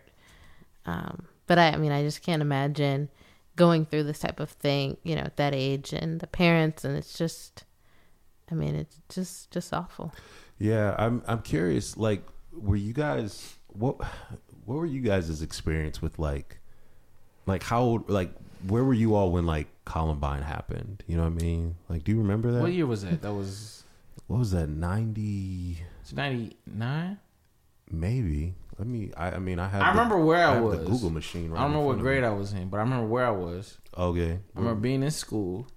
Um, 0.86 1.28
but 1.48 1.58
I, 1.58 1.70
I 1.70 1.78
mean, 1.78 1.92
I 1.92 2.04
just 2.04 2.22
can't 2.22 2.42
imagine 2.42 3.10
going 3.56 3.86
through 3.86 4.04
this 4.04 4.20
type 4.20 4.40
of 4.40 4.50
thing, 4.50 4.98
you 5.04 5.16
know, 5.16 5.22
at 5.22 5.38
that 5.38 5.54
age 5.54 5.94
and 5.94 6.20
the 6.20 6.28
parents, 6.28 6.84
and 6.84 6.98
it's 6.98 7.18
just, 7.18 7.66
I 8.50 8.56
mean, 8.56 8.76
it's 8.76 8.98
just 9.10 9.52
just 9.52 9.74
awful. 9.74 10.14
Yeah, 10.58 10.96
I'm 10.98 11.24
I'm 11.28 11.42
curious. 11.42 11.98
Like, 11.98 12.24
were 12.52 12.76
you 12.76 12.94
guys 12.94 13.56
what 13.68 13.96
what 14.66 14.76
were 14.76 14.86
you 14.86 15.02
guys' 15.02 15.42
experience 15.42 16.02
with 16.02 16.20
like 16.20 16.60
like 17.46 17.64
how 17.64 17.82
old 17.82 18.10
like 18.10 18.32
where 18.68 18.84
were 18.84 18.94
you 18.94 19.16
all 19.16 19.32
when 19.32 19.46
like 19.46 19.68
Columbine 19.92 20.42
happened? 20.42 21.04
You 21.08 21.18
know 21.18 21.24
what 21.24 21.34
I 21.42 21.44
mean? 21.44 21.76
Like, 21.90 22.04
do 22.06 22.12
you 22.14 22.20
remember 22.20 22.52
that? 22.54 22.62
What 22.62 22.72
year 22.72 22.86
was 22.88 23.04
that? 23.04 23.22
That 23.22 23.34
was 23.34 23.84
What 24.28 24.40
was 24.40 24.52
that? 24.52 24.70
Ninety. 24.70 25.80
Ninety 26.14 26.56
nine. 26.66 27.18
maybe. 27.90 28.56
Let 28.78 28.88
me. 28.88 29.12
I, 29.18 29.32
I 29.32 29.40
mean, 29.40 29.60
I 29.60 29.68
have. 29.68 29.82
I 29.82 29.90
remember 29.90 30.18
where 30.18 30.48
I 30.48 30.54
have 30.56 30.64
was. 30.64 30.80
The 30.80 30.86
Google 30.86 31.10
machine. 31.10 31.52
Right 31.52 31.60
I 31.60 31.64
don't 31.64 31.72
in 31.72 31.78
remember 31.78 31.88
what 31.96 32.00
grade 32.04 32.22
me. 32.22 32.28
I 32.28 32.32
was 32.32 32.54
in, 32.54 32.70
but 32.70 32.78
I 32.78 32.80
remember 32.82 33.06
where 33.08 33.26
I 33.26 33.32
was. 33.32 33.78
Okay. 33.98 34.32
I 34.56 34.60
remember 34.60 34.80
being 34.80 35.04
in 35.04 35.12
school 35.12 35.68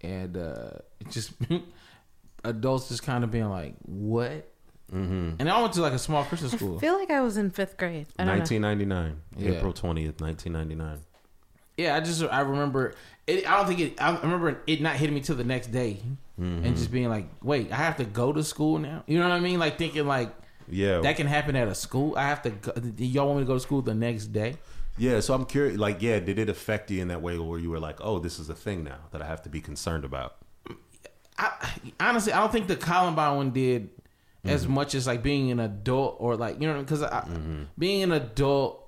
and 0.00 0.36
uh, 0.36 0.70
just 1.10 1.32
adults 2.44 2.88
just 2.88 3.02
kind 3.02 3.22
of 3.22 3.30
being 3.30 3.48
like, 3.50 3.74
"What?" 3.82 4.50
Mm-hmm. 4.92 5.32
And 5.38 5.50
I 5.50 5.60
went 5.60 5.74
to 5.74 5.82
like 5.82 5.92
a 5.92 5.98
small 5.98 6.24
Christian 6.24 6.48
school. 6.48 6.56
I 6.56 6.70
school. 6.70 6.78
feel 6.80 6.94
like 6.98 7.10
I 7.10 7.20
was 7.20 7.36
in 7.36 7.50
fifth 7.50 7.76
grade. 7.76 8.06
I 8.18 8.24
don't 8.24 8.34
know. 8.34 8.38
1999, 8.40 9.20
Yeah. 9.36 9.58
April 9.58 9.72
20th, 9.74 10.20
1999. 10.22 10.98
Yeah, 11.76 11.94
I 11.96 12.00
just 12.00 12.22
I 12.24 12.40
remember 12.40 12.94
it. 13.28 13.48
I 13.50 13.56
don't 13.56 13.66
think 13.66 13.80
it. 13.80 14.02
I 14.02 14.16
remember 14.20 14.60
it 14.66 14.80
not 14.80 14.96
hitting 14.96 15.14
me 15.14 15.20
till 15.20 15.36
the 15.36 15.44
next 15.44 15.68
day, 15.68 16.00
and 16.36 16.76
just 16.76 16.90
being 16.90 17.08
like, 17.08 17.26
"Wait, 17.42 17.70
I 17.72 17.76
have 17.76 17.96
to 17.98 18.04
go 18.04 18.32
to 18.32 18.42
school 18.42 18.78
now." 18.78 19.04
You 19.06 19.18
know 19.18 19.28
what 19.28 19.34
I 19.34 19.40
mean? 19.40 19.58
Like 19.58 19.78
thinking 19.78 20.06
like 20.06 20.34
Yeah. 20.68 21.00
that 21.00 21.16
can 21.16 21.26
happen 21.26 21.54
at 21.56 21.68
a 21.68 21.74
school. 21.74 22.16
I 22.16 22.22
have 22.28 22.42
to. 22.42 22.50
Go, 22.50 22.72
y'all 22.98 23.26
want 23.26 23.38
me 23.38 23.44
to 23.44 23.46
go 23.46 23.54
to 23.54 23.60
school 23.60 23.82
the 23.82 23.94
next 23.94 24.26
day? 24.28 24.56
Yeah, 24.96 25.20
so 25.20 25.32
I'm 25.34 25.44
curious. 25.44 25.78
Like, 25.78 26.02
yeah, 26.02 26.18
did 26.18 26.40
it 26.40 26.48
affect 26.48 26.90
you 26.90 27.00
in 27.00 27.08
that 27.08 27.22
way 27.22 27.38
where 27.38 27.58
you 27.60 27.70
were 27.70 27.78
like, 27.78 27.98
"Oh, 28.00 28.18
this 28.18 28.38
is 28.40 28.48
a 28.50 28.54
thing 28.54 28.82
now 28.84 28.98
that 29.12 29.22
I 29.22 29.26
have 29.26 29.42
to 29.42 29.48
be 29.48 29.60
concerned 29.60 30.04
about"? 30.04 30.36
I 31.38 31.70
honestly, 32.00 32.32
I 32.32 32.40
don't 32.40 32.50
think 32.50 32.66
the 32.66 32.76
Columbine 32.76 33.36
one 33.36 33.50
did 33.50 33.90
as 34.44 34.64
Mm-hmm. 34.64 34.72
much 34.74 34.94
as 34.94 35.06
like 35.06 35.22
being 35.22 35.50
an 35.50 35.60
adult 35.60 36.16
or 36.20 36.36
like 36.36 36.60
you 36.60 36.66
know 36.66 36.80
because 36.80 37.04
being 37.78 38.02
an 38.02 38.12
adult, 38.12 38.84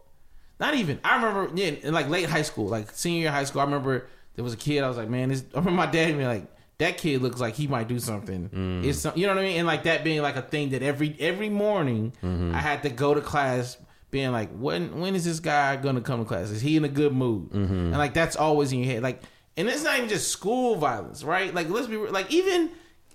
not 0.59 0.75
even. 0.75 0.99
I 1.05 1.17
remember 1.23 1.51
yeah, 1.57 1.69
in 1.83 1.93
like 1.95 2.09
late 2.09 2.29
high 2.29 2.43
school, 2.43 2.67
like 2.69 2.91
senior 2.93 3.31
high 3.31 3.45
school. 3.45 3.61
I 3.61 3.65
remember 3.65 4.09
there 4.35 4.45
was 4.45 4.55
a 4.55 4.57
kid. 4.57 4.83
I 4.83 4.89
was 4.89 4.97
like, 4.97 5.09
man, 5.09 5.29
this. 5.29 5.45
I 5.55 5.59
remember 5.59 5.77
my 5.77 5.87
dad 5.87 6.17
being 6.17 6.27
like, 6.27 6.47
that 6.79 6.97
kid 6.97 7.21
looks 7.23 7.41
like 7.41 7.55
he 7.55 7.67
might 7.67 7.89
do 7.89 7.99
something. 7.99 8.49
Mm. 8.49 8.85
It's 8.85 9.01
some, 9.01 9.13
you 9.17 9.27
know 9.27 9.35
what 9.35 9.43
I 9.43 9.47
mean, 9.47 9.59
and 9.59 9.67
like 9.67 9.83
that 9.85 10.03
being 10.03 10.23
like 10.23 10.37
a 10.37 10.43
thing 10.43 10.71
that 10.71 10.83
every 10.83 11.17
every 11.21 11.49
morning 11.51 12.13
Mm-hmm. 12.23 12.55
I 12.55 12.59
had 12.59 12.83
to 12.85 12.91
go 12.91 13.15
to 13.15 13.21
class. 13.21 13.77
Being 14.11 14.33
like, 14.33 14.51
when 14.51 14.99
when 14.99 15.15
is 15.15 15.25
this 15.25 15.39
guy 15.39 15.77
gonna 15.77 16.01
come 16.01 16.19
to 16.19 16.25
class? 16.25 16.51
Is 16.51 16.61
he 16.61 16.77
in 16.77 16.85
a 16.85 16.89
good 16.89 17.13
mood? 17.13 17.51
Mm-hmm. 17.51 17.75
And 17.75 17.93
like 17.93 18.13
that's 18.13 18.35
always 18.35 18.73
in 18.73 18.81
your 18.81 18.93
head. 18.93 19.05
Like, 19.05 19.23
and 19.57 19.69
it's 19.69 19.85
not 19.85 19.99
even 19.99 20.09
just 20.09 20.33
school 20.33 20.75
violence, 20.75 21.23
right? 21.23 21.55
Like, 21.55 21.69
let's 21.71 21.87
be 21.87 21.97
like 21.97 22.29
even 22.33 22.71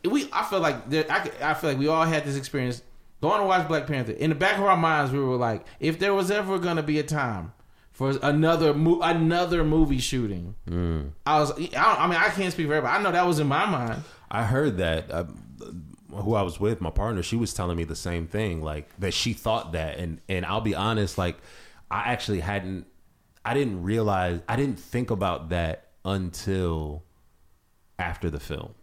we. 0.05 0.29
I 0.31 0.45
feel 0.45 0.61
like 0.61 0.89
there, 0.89 1.05
I, 1.09 1.29
I 1.41 1.53
feel 1.53 1.71
like 1.71 1.79
we 1.79 1.89
all 1.89 2.05
had 2.05 2.23
this 2.23 2.37
experience 2.37 2.81
going 3.19 3.41
to 3.41 3.45
watch 3.45 3.67
Black 3.67 3.87
Panther. 3.87 4.13
In 4.13 4.29
the 4.29 4.37
back 4.37 4.57
of 4.57 4.63
our 4.63 4.77
minds, 4.77 5.11
we 5.11 5.19
were 5.19 5.35
like, 5.35 5.65
if 5.81 5.99
there 5.99 6.13
was 6.13 6.31
ever 6.31 6.59
gonna 6.59 6.83
be 6.83 6.97
a 6.99 7.03
time 7.03 7.51
for 7.95 8.13
another 8.21 8.73
mo- 8.73 8.99
another 9.01 9.63
movie 9.63 9.99
shooting, 9.99 10.53
I 11.25 11.39
was. 11.39 11.51
I, 11.73 11.95
I 11.99 12.07
mean, 12.07 12.17
I 12.19 12.27
can't 12.29 12.51
speak 12.51 12.67
for 12.67 12.73
everybody. 12.73 12.99
I 12.99 13.01
know 13.01 13.13
that 13.13 13.25
was 13.25 13.39
in 13.39 13.47
my 13.47 13.65
mind. 13.65 14.03
I 14.29 14.43
heard 14.43 14.77
that 14.79 15.09
uh, 15.09 15.23
who 16.11 16.35
I 16.35 16.41
was 16.41 16.59
with, 16.59 16.81
my 16.81 16.89
partner, 16.89 17.23
she 17.23 17.37
was 17.37 17.53
telling 17.53 17.77
me 17.77 17.85
the 17.85 17.95
same 17.95 18.27
thing, 18.27 18.61
like 18.61 18.89
that 18.99 19.13
she 19.13 19.31
thought 19.31 19.71
that, 19.71 19.97
and 19.97 20.19
and 20.27 20.45
I'll 20.45 20.59
be 20.59 20.75
honest, 20.75 21.17
like 21.17 21.37
I 21.89 22.11
actually 22.11 22.41
hadn't, 22.41 22.85
I 23.45 23.53
didn't 23.53 23.81
realize, 23.81 24.41
I 24.49 24.57
didn't 24.57 24.79
think 24.79 25.09
about 25.09 25.49
that 25.49 25.87
until 26.03 27.03
after 27.97 28.29
the 28.29 28.41
film. 28.41 28.73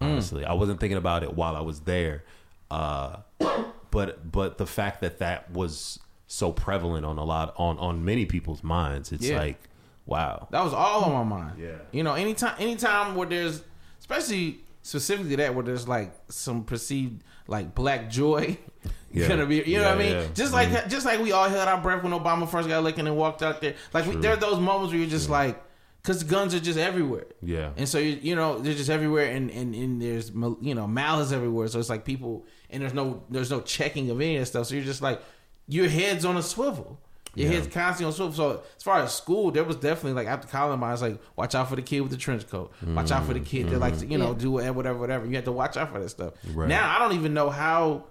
Honestly, 0.00 0.46
I 0.46 0.54
wasn't 0.54 0.80
thinking 0.80 0.96
about 0.96 1.22
it 1.22 1.34
while 1.34 1.54
I 1.56 1.60
was 1.60 1.80
there, 1.80 2.24
uh, 2.70 3.18
but 3.90 4.32
but 4.32 4.56
the 4.56 4.66
fact 4.66 5.02
that 5.02 5.18
that 5.18 5.50
was 5.50 5.98
so 6.32 6.50
prevalent 6.50 7.04
on 7.04 7.18
a 7.18 7.24
lot 7.24 7.52
on 7.58 7.78
on 7.78 8.04
many 8.04 8.24
people's 8.24 8.62
minds, 8.64 9.12
it's 9.12 9.28
Yeah. 9.28 9.38
like, 9.38 9.58
wow, 10.06 10.48
That 10.50 10.64
was 10.64 10.72
all 10.72 11.04
on 11.04 11.12
my 11.28 11.38
mind. 11.38 11.58
Yeah. 11.58 11.72
You 11.92 12.02
know, 12.02 12.14
anytime 12.14 12.54
anytime 12.58 13.14
where 13.14 13.28
there's 13.28 13.62
especially 14.00 14.60
specifically 14.80 15.36
that 15.36 15.54
where 15.54 15.62
there's 15.62 15.86
like 15.86 16.12
some 16.30 16.64
perceived 16.64 17.22
like 17.46 17.74
black 17.74 18.08
joy 18.10 18.56
Yeah. 19.12 19.28
gonna 19.28 19.44
be 19.44 19.56
you 19.56 19.76
know 19.76 19.84
what 19.84 19.94
I 19.94 19.98
mean? 19.98 20.12
yeah. 20.12 20.26
Just 20.32 20.54
like 20.54 20.70
mm-hmm. 20.70 20.88
just 20.88 21.04
like 21.04 21.20
we 21.20 21.32
all 21.32 21.48
held 21.50 21.68
our 21.68 21.78
breath 21.80 22.02
when 22.02 22.12
Obama 22.12 22.48
first 22.48 22.66
got 22.66 22.78
elected 22.78 23.06
and 23.06 23.14
walked 23.14 23.42
out 23.42 23.60
there. 23.60 23.74
Like 23.92 24.06
we, 24.06 24.16
there 24.16 24.32
are 24.32 24.36
those 24.36 24.58
moments 24.58 24.90
where 24.90 25.00
you're 25.00 25.10
just 25.10 25.28
like 25.28 25.62
because 26.00 26.24
guns 26.24 26.54
are 26.54 26.60
just 26.60 26.78
everywhere. 26.78 27.26
Yeah. 27.42 27.72
And 27.76 27.86
so 27.86 27.98
you 27.98 28.18
you 28.22 28.34
know 28.34 28.58
they're 28.58 28.72
just 28.72 28.88
everywhere 28.88 29.26
and 29.26 29.50
and, 29.50 29.74
and 29.74 30.00
there's 30.00 30.30
you 30.62 30.74
know 30.74 30.86
malice 30.86 31.30
everywhere. 31.30 31.68
So 31.68 31.78
it's 31.78 31.90
like 31.90 32.06
people 32.06 32.46
and 32.70 32.80
there's 32.82 32.94
no 32.94 33.22
there's 33.28 33.50
no 33.50 33.60
checking 33.60 34.08
of 34.08 34.18
any 34.18 34.36
of 34.36 34.40
that 34.42 34.46
stuff. 34.46 34.66
So 34.68 34.76
you're 34.76 34.84
just 34.84 35.02
like 35.02 35.20
your 35.68 35.88
head's 35.88 36.24
on 36.24 36.36
a 36.36 36.42
swivel. 36.42 36.98
Your 37.34 37.48
Yeah. 37.50 37.54
head's 37.60 37.72
constantly 37.72 38.06
on 38.06 38.12
swivel. 38.12 38.32
So 38.34 38.62
as 38.76 38.82
far 38.82 39.00
as 39.00 39.14
school, 39.14 39.50
there 39.50 39.64
was 39.64 39.76
definitely 39.76 40.12
like 40.12 40.26
after 40.26 40.46
Columbine, 40.48 40.92
it's 40.92 41.00
like 41.02 41.18
watch 41.34 41.54
out 41.54 41.68
for 41.70 41.76
the 41.76 41.82
kid 41.82 42.00
with 42.02 42.10
the 42.10 42.16
trench 42.18 42.46
coat. 42.48 42.72
Watch 42.86 43.10
out 43.10 43.24
for 43.24 43.32
the 43.32 43.40
kid 43.40 43.70
that 43.70 43.78
likes 43.78 44.00
to, 44.00 44.06
you 44.06 44.18
know, 44.18 44.32
Yeah. 44.32 44.38
do 44.38 44.50
whatever, 44.50 44.76
whatever, 44.76 44.98
whatever. 44.98 45.26
You 45.26 45.36
have 45.36 45.44
to 45.46 45.52
watch 45.52 45.76
out 45.78 45.90
for 45.92 45.98
that 46.00 46.10
stuff. 46.10 46.34
Right. 46.52 46.68
Now 46.68 46.94
I 46.94 46.98
don't 46.98 47.16
even 47.16 47.32
know 47.32 47.48
how. 47.48 48.04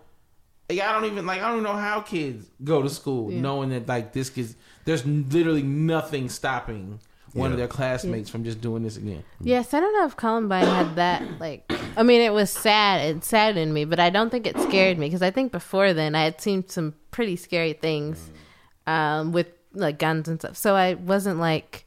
Like, 0.69 0.79
I 0.79 0.93
don't 0.93 1.05
even 1.05 1.25
like. 1.25 1.41
I 1.41 1.51
don't 1.51 1.63
know 1.63 1.73
how 1.73 1.99
kids 2.01 2.45
go 2.63 2.81
to 2.81 2.89
school 2.89 3.31
Yeah. 3.31 3.41
knowing 3.41 3.69
that 3.69 3.87
like 3.87 4.13
this 4.13 4.29
kid's. 4.29 4.55
There's 4.85 5.05
literally 5.05 5.61
nothing 5.63 6.27
stopping 6.29 6.99
one 7.33 7.51
of 7.51 7.57
their 7.57 7.67
classmates 7.67 8.29
from 8.29 8.43
just 8.43 8.59
doing 8.61 8.81
this 8.83 8.97
again. 8.97 9.23
Yes, 9.39 9.73
I 9.73 9.79
don't 9.79 9.93
know 9.93 10.05
if 10.05 10.17
Columbine 10.17 10.65
had 10.65 10.95
that. 10.95 11.23
Like, 11.39 11.71
I 11.95 12.03
mean, 12.03 12.21
it 12.21 12.33
was 12.33 12.49
sad. 12.49 13.05
It 13.15 13.23
saddened 13.23 13.73
me, 13.73 13.85
but 13.85 13.99
I 13.99 14.09
don't 14.09 14.29
think 14.31 14.47
it 14.47 14.59
scared 14.59 14.97
me 14.97 15.07
because 15.07 15.21
I 15.21 15.29
think 15.31 15.51
before 15.51 15.93
then 15.93 16.15
I 16.15 16.23
had 16.23 16.41
seen 16.41 16.67
some 16.67 16.93
pretty 17.11 17.35
scary 17.35 17.73
things 17.73 18.29
um, 18.87 19.31
with 19.31 19.47
like 19.73 19.99
guns 19.99 20.27
and 20.27 20.39
stuff. 20.39 20.57
So 20.57 20.75
I 20.75 20.95
wasn't 20.95 21.39
like, 21.39 21.85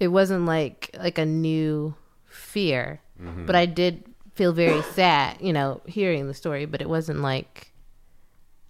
it 0.00 0.08
wasn't 0.08 0.44
like 0.44 0.90
like 0.98 1.18
a 1.18 1.24
new 1.26 1.94
fear, 2.26 3.00
but 3.46 3.54
I 3.56 3.66
did 3.66 4.04
feel 4.34 4.52
very 4.52 4.82
sad, 4.82 5.38
you 5.40 5.52
know, 5.52 5.80
hearing 5.86 6.26
the 6.26 6.34
story. 6.34 6.66
But 6.66 6.82
it 6.82 6.88
wasn't 6.88 7.20
like 7.20 7.72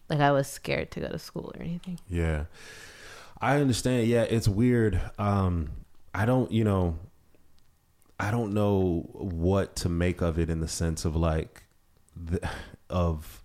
like 0.09 0.21
I 0.21 0.33
was 0.33 0.47
scared 0.47 0.91
to 0.93 1.01
go 1.01 1.09
to 1.09 1.19
school 1.19 1.53
or 1.55 1.63
anything. 1.63 1.99
Yeah. 2.09 2.45
I 3.41 3.61
understand. 3.61 4.07
Yeah, 4.07 4.23
it's 4.23 4.49
weird. 4.49 5.01
Um 5.19 5.71
I 6.15 6.27
don't, 6.27 6.53
you 6.53 6.63
know, 6.63 6.99
I 8.21 8.31
don't 8.31 8.55
know 8.55 9.09
what 9.13 9.75
to 9.77 9.89
make 9.89 10.21
of 10.21 10.39
it 10.39 10.49
in 10.49 10.61
the 10.61 10.69
sense 10.69 11.05
of 11.05 11.17
like 11.17 11.65
the, 12.15 12.49
of 12.89 13.43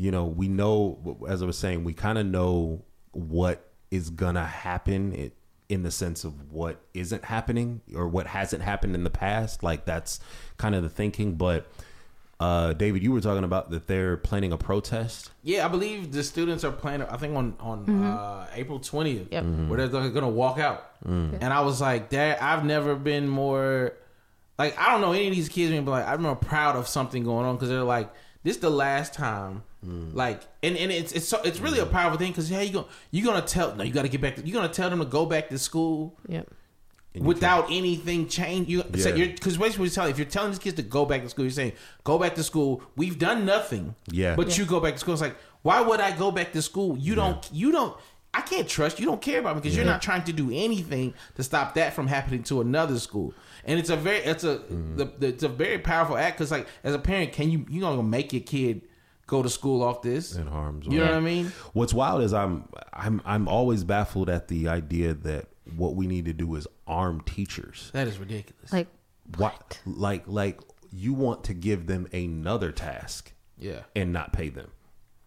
you 0.00 0.10
know, 0.10 0.24
we 0.24 0.48
know 0.48 1.18
as 1.28 1.42
I 1.42 1.46
was 1.46 1.58
saying, 1.58 1.84
we 1.84 1.92
kind 1.92 2.16
of 2.18 2.24
know 2.26 2.82
what 3.12 3.68
is 3.90 4.08
going 4.08 4.36
to 4.36 4.44
happen 4.44 5.12
it, 5.12 5.32
in 5.68 5.82
the 5.82 5.90
sense 5.90 6.24
of 6.24 6.50
what 6.50 6.80
isn't 6.94 7.24
happening 7.24 7.80
or 7.94 8.08
what 8.08 8.26
hasn't 8.26 8.62
happened 8.62 8.94
in 8.94 9.04
the 9.04 9.10
past. 9.10 9.62
Like 9.62 9.84
that's 9.84 10.18
kind 10.56 10.74
of 10.74 10.82
the 10.82 10.88
thinking, 10.88 11.34
but 11.34 11.70
uh 12.40 12.72
David, 12.72 13.02
you 13.02 13.12
were 13.12 13.20
talking 13.20 13.44
about 13.44 13.70
that 13.72 13.86
they're 13.86 14.16
planning 14.16 14.52
a 14.52 14.56
protest. 14.56 15.30
Yeah, 15.42 15.66
I 15.66 15.68
believe 15.68 16.10
the 16.12 16.22
students 16.24 16.64
are 16.64 16.72
planning. 16.72 17.06
I 17.10 17.18
think 17.18 17.36
on 17.36 17.54
on 17.60 18.02
uh, 18.02 18.46
April 18.54 18.78
twentieth, 18.80 19.28
Yep. 19.30 19.44
where 19.68 19.86
they're 19.86 20.08
going 20.08 20.24
to 20.24 20.28
walk 20.28 20.58
out. 20.58 20.82
And 21.04 21.44
I 21.44 21.60
was 21.60 21.80
like, 21.82 22.08
"That 22.10 22.42
I've 22.42 22.64
never 22.64 22.94
been 22.96 23.28
more 23.28 23.92
like 24.58 24.78
I 24.78 24.90
don't 24.92 25.02
know 25.02 25.12
any 25.12 25.28
of 25.28 25.34
these 25.34 25.50
kids 25.50 25.70
being 25.70 25.84
like 25.84 26.08
I'm 26.08 26.22
more 26.22 26.34
proud 26.36 26.74
of 26.76 26.88
something 26.88 27.22
going 27.24 27.44
on 27.46 27.56
because 27.56 27.68
they're 27.68 27.82
like 27.98 28.08
this 28.42 28.56
is 28.56 28.62
the 28.62 28.70
last 28.70 29.12
time." 29.12 29.62
Like 29.82 30.42
and, 30.62 30.76
and 30.76 30.92
it's 30.92 31.12
it's 31.12 31.26
so, 31.26 31.40
it's 31.42 31.58
really 31.58 31.78
a 31.78 31.86
powerful 31.86 32.18
thing 32.18 32.32
because 32.32 32.50
yeah 32.50 32.60
you 32.60 32.72
go 32.72 32.86
you 33.10 33.24
gonna 33.24 33.40
tell 33.40 33.74
no 33.74 33.82
you 33.82 33.92
got 33.92 34.02
to 34.02 34.08
get 34.08 34.20
back 34.20 34.36
to, 34.36 34.46
you 34.46 34.52
gonna 34.52 34.68
tell 34.68 34.90
them 34.90 34.98
to 34.98 35.06
go 35.06 35.24
back 35.24 35.48
to 35.48 35.58
school 35.58 36.18
Yep. 36.28 36.48
And 37.14 37.22
you 37.24 37.26
without 37.28 37.64
anything 37.70 38.28
change. 38.28 38.68
You 38.68 38.84
Yeah. 38.92 39.02
so 39.02 39.12
because 39.14 39.56
basically 39.56 39.64
what 39.66 39.76
you're 39.78 39.88
telling 39.88 40.10
if 40.10 40.18
you're 40.18 40.26
telling 40.28 40.50
these 40.50 40.58
kids 40.60 40.76
to 40.76 40.82
go 40.82 41.06
back 41.06 41.22
to 41.22 41.28
school, 41.30 41.44
you're 41.46 41.50
saying 41.52 41.72
go 42.04 42.18
back 42.18 42.34
to 42.34 42.42
school. 42.44 42.82
We've 42.94 43.18
done 43.18 43.44
nothing. 43.46 43.94
Yeah. 44.10 44.36
but 44.36 44.56
you 44.58 44.64
go 44.66 44.80
back 44.80 44.94
to 44.94 44.98
school. 45.00 45.14
It's 45.14 45.22
like 45.22 45.36
why 45.62 45.80
would 45.80 45.98
I 46.00 46.14
go 46.16 46.30
back 46.30 46.52
to 46.52 46.62
school? 46.62 46.96
You 46.98 47.14
don't. 47.14 47.48
You 47.52 47.72
don't. 47.72 47.96
I 48.32 48.42
can't 48.42 48.68
trust 48.68 49.00
you. 49.00 49.06
Don't 49.06 49.20
care 49.20 49.40
about 49.40 49.56
me 49.56 49.62
because 49.62 49.74
you're 49.76 49.84
not 49.84 50.00
trying 50.02 50.22
to 50.24 50.32
do 50.32 50.50
anything 50.52 51.14
to 51.34 51.42
stop 51.42 51.74
that 51.74 51.94
from 51.94 52.06
happening 52.06 52.42
to 52.44 52.60
another 52.60 52.98
school. 53.00 53.34
And 53.64 53.78
it's 53.80 53.90
a 53.90 53.96
very 53.96 54.18
it's 54.18 54.44
a 54.44 54.58
Mm-hmm. 54.58 54.96
the, 54.96 55.04
the, 55.18 55.26
it's 55.28 55.42
a 55.42 55.48
very 55.48 55.78
powerful 55.78 56.16
act 56.16 56.36
because 56.38 56.50
like 56.52 56.66
as 56.84 56.94
a 56.94 56.98
parent, 56.98 57.32
can 57.32 57.50
you 57.50 57.66
you 57.68 57.80
gonna 57.80 58.02
make 58.04 58.32
your 58.32 58.42
kid 58.42 58.82
go 59.30 59.42
to 59.42 59.48
school 59.48 59.82
off 59.82 60.02
this? 60.02 60.34
in 60.36 60.46
harm's 60.48 60.86
You 60.86 60.98
know 60.98 61.04
what 61.06 61.14
I 61.14 61.20
mean? 61.20 61.52
What's 61.72 61.94
wild 61.94 62.22
is 62.22 62.34
I'm 62.34 62.68
I'm 62.92 63.22
I'm 63.24 63.48
always 63.48 63.84
baffled 63.84 64.28
at 64.28 64.48
the 64.48 64.68
idea 64.68 65.14
that 65.14 65.46
what 65.76 65.94
we 65.94 66.06
need 66.06 66.24
to 66.24 66.32
do 66.32 66.54
is 66.56 66.66
arm 66.86 67.20
teachers. 67.22 67.90
That 67.92 68.08
is 68.08 68.18
ridiculous. 68.18 68.72
Like, 68.72 68.88
What 69.36 69.80
like 69.86 70.24
like 70.26 70.60
you 70.92 71.14
want 71.14 71.44
to 71.44 71.54
give 71.54 71.86
them 71.86 72.08
another 72.12 72.72
task 72.72 73.32
yeah. 73.56 73.82
and 73.94 74.12
not 74.12 74.32
pay 74.32 74.48
them. 74.48 74.70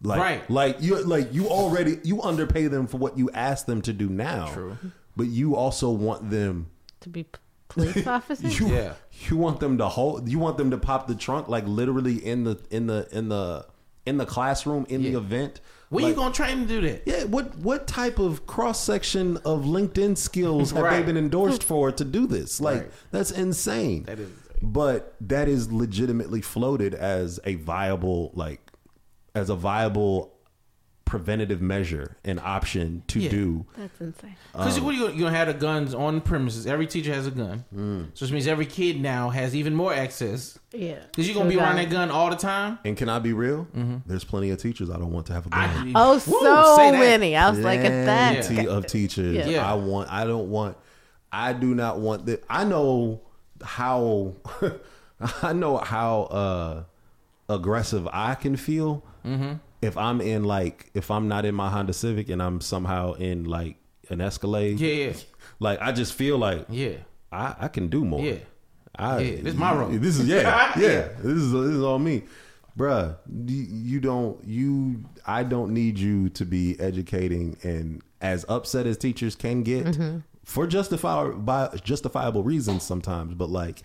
Like 0.02 0.20
Right. 0.20 0.50
like 0.50 0.82
you 0.82 1.02
like 1.02 1.32
you 1.32 1.48
already 1.48 1.98
you 2.04 2.20
underpay 2.20 2.66
them 2.66 2.86
for 2.86 2.98
what 2.98 3.16
you 3.16 3.30
ask 3.30 3.64
them 3.64 3.80
to 3.82 3.92
do 3.94 4.08
now. 4.10 4.52
True. 4.52 4.76
But 5.16 5.28
you 5.28 5.56
also 5.56 5.90
want 5.90 6.30
them 6.30 6.66
to 7.00 7.08
be 7.08 7.24
police 7.68 8.06
officers? 8.18 8.60
you 8.60 8.68
Yeah. 8.68 8.92
you 9.28 9.38
want 9.38 9.60
them 9.60 9.78
to 9.78 9.88
hold 9.88 10.28
you 10.28 10.38
want 10.38 10.58
them 10.58 10.70
to 10.72 10.76
pop 10.78 11.06
the 11.06 11.14
trunk 11.14 11.48
like 11.48 11.66
literally 11.66 12.16
in 12.16 12.44
the 12.44 12.58
in 12.70 12.86
the 12.86 13.08
in 13.10 13.30
the 13.30 13.64
in 14.06 14.18
the 14.18 14.26
classroom 14.26 14.86
in 14.88 15.02
the 15.02 15.14
event. 15.14 15.60
When 15.88 16.04
Like- 16.04 16.10
you 16.10 16.16
gonna 16.16 16.34
train 16.34 16.60
to 16.62 16.66
do 16.66 16.80
that? 16.82 17.02
Yeah, 17.06 17.24
what 17.24 17.56
what 17.58 17.86
type 17.86 18.18
of 18.18 18.46
cross 18.46 18.82
section 18.82 19.36
of 19.38 19.64
LinkedIn 19.64 20.16
skills 20.18 20.72
have 20.72 20.90
they 20.90 21.02
been 21.02 21.16
endorsed 21.16 21.62
for 21.62 21.92
to 21.92 22.04
do 22.04 22.26
this? 22.26 22.60
Like 22.60 22.80
Right. 22.82 22.90
that's 23.10 23.30
insane. 23.30 24.04
That 24.04 24.18
is 24.18 24.28
insane. 24.28 24.40
But 24.62 25.14
that 25.20 25.48
is 25.48 25.70
legitimately 25.72 26.40
floated 26.40 26.94
as 26.94 27.38
a 27.44 27.54
viable 27.56 28.32
like 28.34 28.60
as 29.34 29.50
a 29.50 29.54
viable 29.56 30.33
preventative 31.04 31.60
measure 31.60 32.16
and 32.24 32.40
option 32.40 33.02
to 33.08 33.20
Yeah. 33.20 33.30
do. 33.30 33.66
That's 33.76 34.00
insane. 34.00 34.36
Because 34.52 34.80
what 34.80 34.94
are 34.94 34.96
you 34.98 35.04
gonna, 35.04 35.14
you're 35.16 35.26
gonna 35.28 35.36
have 35.36 35.48
the 35.48 35.54
guns 35.54 35.94
on 35.94 36.20
premises? 36.22 36.66
Every 36.66 36.86
teacher 36.86 37.12
has 37.12 37.26
a 37.26 37.30
gun, 37.30 37.64
Mm. 37.74 38.06
so 38.14 38.24
which 38.24 38.32
means 38.32 38.46
every 38.46 38.66
kid 38.66 39.00
now 39.00 39.28
has 39.30 39.54
even 39.54 39.74
more 39.74 39.92
access. 39.92 40.58
Yeah. 40.72 40.96
Because 41.10 41.28
you're 41.28 41.36
gonna 41.36 41.50
be 41.50 41.58
around 41.58 41.76
that- 41.76 41.90
that 41.90 41.94
gun 41.94 42.10
all 42.10 42.30
the 42.30 42.36
time. 42.36 42.78
And 42.84 42.96
can 42.96 43.08
I 43.08 43.18
be 43.18 43.32
real? 43.32 43.66
There's 44.06 44.24
plenty 44.24 44.50
of 44.50 44.58
teachers 44.60 44.90
I 44.90 44.94
don't 44.96 45.12
want 45.12 45.26
to 45.26 45.34
have 45.34 45.46
a 45.46 45.50
gun. 45.50 45.60
I, 45.60 45.92
Oh, 45.94 46.14
Woo, 46.14 46.20
so 46.40 46.92
many. 46.92 47.36
I 47.36 47.50
was 47.50 47.58
like, 47.60 47.80
at 47.80 48.06
that. 48.06 48.44
Plenty 48.46 48.66
of 48.66 48.86
teachers. 48.86 49.34
Yeah. 49.36 49.46
Yeah. 49.46 49.70
I 49.70 49.74
want. 49.74 50.10
I 50.10 50.24
don't 50.24 50.48
want. 50.50 50.76
I 51.30 51.52
do 51.52 51.74
not 51.74 51.98
want 52.00 52.26
that. 52.26 52.44
I 52.48 52.64
know 52.64 53.20
how. 53.62 54.34
I 55.42 55.52
know 55.52 55.76
how 55.78 56.22
uh, 56.22 56.82
aggressive 57.48 58.08
I 58.12 58.34
can 58.34 58.56
feel 58.56 59.04
Mm-hmm. 59.24 59.52
If 59.84 59.96
I'm 59.96 60.20
in 60.20 60.44
like 60.44 60.90
if 60.94 61.10
I'm 61.10 61.28
not 61.28 61.44
in 61.44 61.54
my 61.54 61.70
Honda 61.70 61.92
Civic 61.92 62.28
and 62.28 62.42
I'm 62.42 62.60
somehow 62.60 63.12
in 63.14 63.44
like 63.44 63.76
an 64.10 64.20
Escalade. 64.20 64.80
Yeah, 64.80 64.92
yeah, 65.06 65.12
Like 65.60 65.80
I 65.80 65.92
just 65.92 66.12
feel 66.14 66.38
like 66.38 66.66
yeah. 66.68 66.96
I, 67.32 67.54
I 67.60 67.68
can 67.68 67.88
do 67.88 68.04
more. 68.04 68.20
Yeah. 68.20 68.38
I, 68.96 69.18
Yeah, 69.18 69.36
this 69.42 69.54
is 69.54 69.58
my 69.58 69.74
road. 69.74 70.00
This 70.00 70.18
is 70.18 70.26
yeah, 70.28 70.42
yeah. 70.42 70.72
Yeah. 70.80 71.08
This 71.22 71.36
is 71.38 71.52
this 71.52 71.70
is 71.78 71.82
all 71.82 71.98
me, 71.98 72.22
bruh. 72.78 73.16
You, 73.46 73.66
you 73.68 74.00
don't 74.00 74.44
you. 74.44 75.04
I 75.26 75.42
don't 75.42 75.72
need 75.74 75.98
you 75.98 76.28
to 76.30 76.44
be 76.44 76.78
educating 76.78 77.56
and 77.62 78.02
as 78.20 78.44
upset 78.48 78.86
as 78.86 78.96
teachers 78.96 79.34
can 79.36 79.62
get 79.62 79.84
Mm-hmm. 79.86 80.18
for 80.44 80.66
justifiable 80.66 81.38
by 81.38 81.68
justifiable 81.82 82.42
reasons 82.44 82.82
sometimes. 82.84 83.34
But 83.34 83.50
like, 83.50 83.82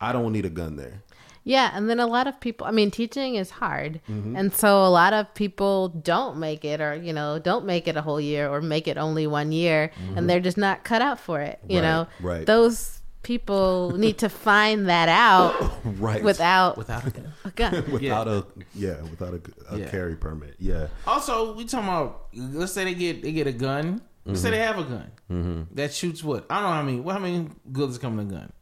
I 0.00 0.12
don't 0.12 0.32
need 0.32 0.46
a 0.46 0.50
gun 0.50 0.76
there. 0.76 1.02
Yeah, 1.48 1.70
and 1.72 1.88
then 1.88 2.00
a 2.00 2.08
lot 2.08 2.26
of 2.26 2.40
people, 2.40 2.66
I 2.66 2.72
mean, 2.72 2.90
teaching 2.90 3.36
is 3.36 3.50
hard. 3.50 4.00
Mm-hmm. 4.10 4.34
And 4.34 4.52
so 4.52 4.84
a 4.84 4.90
lot 4.90 5.12
of 5.12 5.32
people 5.34 5.90
don't 5.90 6.38
make 6.38 6.64
it 6.64 6.80
or, 6.80 6.94
you 6.96 7.12
know, 7.12 7.38
don't 7.38 7.64
make 7.64 7.86
it 7.86 7.96
a 7.96 8.02
whole 8.02 8.20
year 8.20 8.48
or 8.50 8.60
make 8.60 8.88
it 8.88 8.96
only 8.98 9.28
one 9.28 9.52
year 9.52 9.92
and 10.16 10.28
they're 10.28 10.40
just 10.40 10.58
not 10.58 10.82
cut 10.82 11.00
out 11.02 11.20
for 11.20 11.40
it, 11.40 11.60
you 11.68 11.78
Mm-hmm. 11.80 11.84
Right, 11.86 12.08
know? 12.20 12.28
right. 12.38 12.46
Those 12.46 13.00
people 13.22 13.92
need 13.96 14.18
to 14.18 14.28
find 14.28 14.88
that 14.88 15.08
out 15.08 15.54
Right. 15.84 16.22
without 16.22 16.76
Without 16.76 17.06
a 17.06 17.10
gun. 17.10 17.32
a 17.44 17.50
gun. 17.50 17.84
without 17.92 18.26
a 18.28 18.46
yeah 18.74 19.00
without 19.02 19.34
a, 19.34 19.40
a 19.74 19.78
Yeah. 19.78 19.88
carry 19.88 20.16
permit. 20.16 20.56
Yeah. 20.58 20.88
Also, 21.06 21.54
we 21.54 21.64
talking 21.64 21.88
about. 21.88 22.26
Let's 22.34 22.72
say 22.72 22.84
they 22.84 22.94
get 22.94 23.22
they 23.22 23.30
get 23.32 23.46
a 23.46 23.52
gun. 23.52 24.00
Let's 24.24 24.40
say 24.42 24.50
they 24.50 24.58
have 24.58 24.78
a 24.78 24.84
gun 24.84 25.66
that 25.74 25.92
shoots 25.94 26.24
what? 26.24 26.46
I 26.50 26.54
don't 26.56 26.64
know 26.64 26.72
how 26.72 26.82
many. 26.82 27.00
What 27.00 27.12
how 27.14 27.20
many 27.20 27.48
bullets 27.64 27.98
come 27.98 28.18
in 28.18 28.26
a 28.26 28.30
gun? 28.30 28.52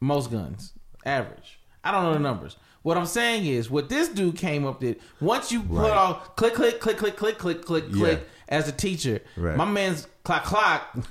Most 0.00 0.30
guns, 0.30 0.72
average. 1.04 1.58
I 1.84 1.90
don't 1.90 2.04
know 2.04 2.12
the 2.14 2.18
numbers. 2.20 2.56
What 2.82 2.96
I'm 2.96 3.06
saying 3.06 3.46
is, 3.46 3.70
what 3.70 3.88
this 3.88 4.08
dude 4.08 4.36
came 4.36 4.66
up 4.66 4.80
with. 4.82 4.96
Once 5.20 5.52
you 5.52 5.62
put 5.62 5.82
Right. 5.82 5.90
all 5.92 6.14
click, 6.36 6.54
click, 6.54 6.80
click, 6.80 6.96
click, 6.96 7.16
click, 7.16 7.38
click, 7.38 7.64
click, 7.64 7.84
Yeah. 7.90 7.96
click 7.98 8.28
as 8.48 8.68
a 8.68 8.72
teacher, 8.72 9.20
Right. 9.36 9.56
my 9.56 9.64
man's 9.64 10.06
clock, 10.24 10.44
clock, 10.44 10.94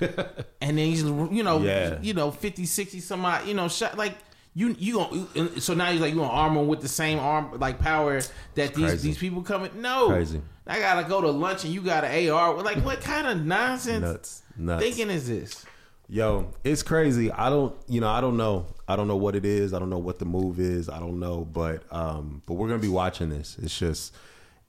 and 0.60 0.76
then 0.78 0.86
he's 0.86 1.02
you 1.02 1.42
know, 1.42 1.60
Yeah. 1.60 1.98
you 2.02 2.12
know, 2.14 2.30
50, 2.30 2.66
60, 2.66 3.00
some 3.00 3.24
odd, 3.24 3.46
you 3.46 3.54
know, 3.54 3.68
shot 3.68 3.96
like. 3.96 4.16
You 4.54 4.76
you 4.78 4.96
gonna 5.34 5.60
so 5.62 5.72
now 5.72 5.88
you're 5.88 6.02
like 6.02 6.12
you 6.12 6.18
gonna 6.20 6.30
arm 6.30 6.56
them 6.56 6.66
with 6.66 6.82
the 6.82 6.88
same 6.88 7.18
arm 7.18 7.58
like 7.58 7.78
power 7.78 8.20
that 8.54 8.74
these 8.74 9.00
these 9.00 9.16
people 9.16 9.40
coming 9.40 9.70
no 9.80 10.08
Crazy. 10.10 10.42
I 10.66 10.78
gotta 10.78 11.08
go 11.08 11.22
to 11.22 11.30
lunch 11.30 11.64
and 11.64 11.72
you 11.72 11.80
got 11.80 12.04
an 12.04 12.28
AR. 12.28 12.60
Like, 12.62 12.84
what 12.84 13.00
kind 13.00 13.26
of 13.26 13.42
nonsense 13.46 14.02
Nuts. 14.02 14.42
Nuts. 14.58 14.82
thinking 14.84 15.08
is 15.08 15.26
this? 15.26 15.64
Yo, 16.12 16.50
it's 16.62 16.82
crazy. 16.82 17.32
I 17.32 17.48
don't, 17.48 17.74
you 17.88 17.98
know, 17.98 18.10
I 18.10 18.20
don't 18.20 18.36
know. 18.36 18.66
I 18.86 18.96
don't 18.96 19.08
know 19.08 19.16
what 19.16 19.34
it 19.34 19.46
is. 19.46 19.72
I 19.72 19.78
don't 19.78 19.88
know 19.88 19.96
what 19.96 20.18
the 20.18 20.26
move 20.26 20.60
is. 20.60 20.90
I 20.90 21.00
don't 21.00 21.18
know, 21.18 21.48
but 21.50 21.84
um, 21.90 22.42
but 22.44 22.52
we're 22.52 22.68
gonna 22.68 22.80
be 22.80 22.88
watching 22.88 23.30
this. 23.30 23.56
It's 23.62 23.78
just, 23.78 24.14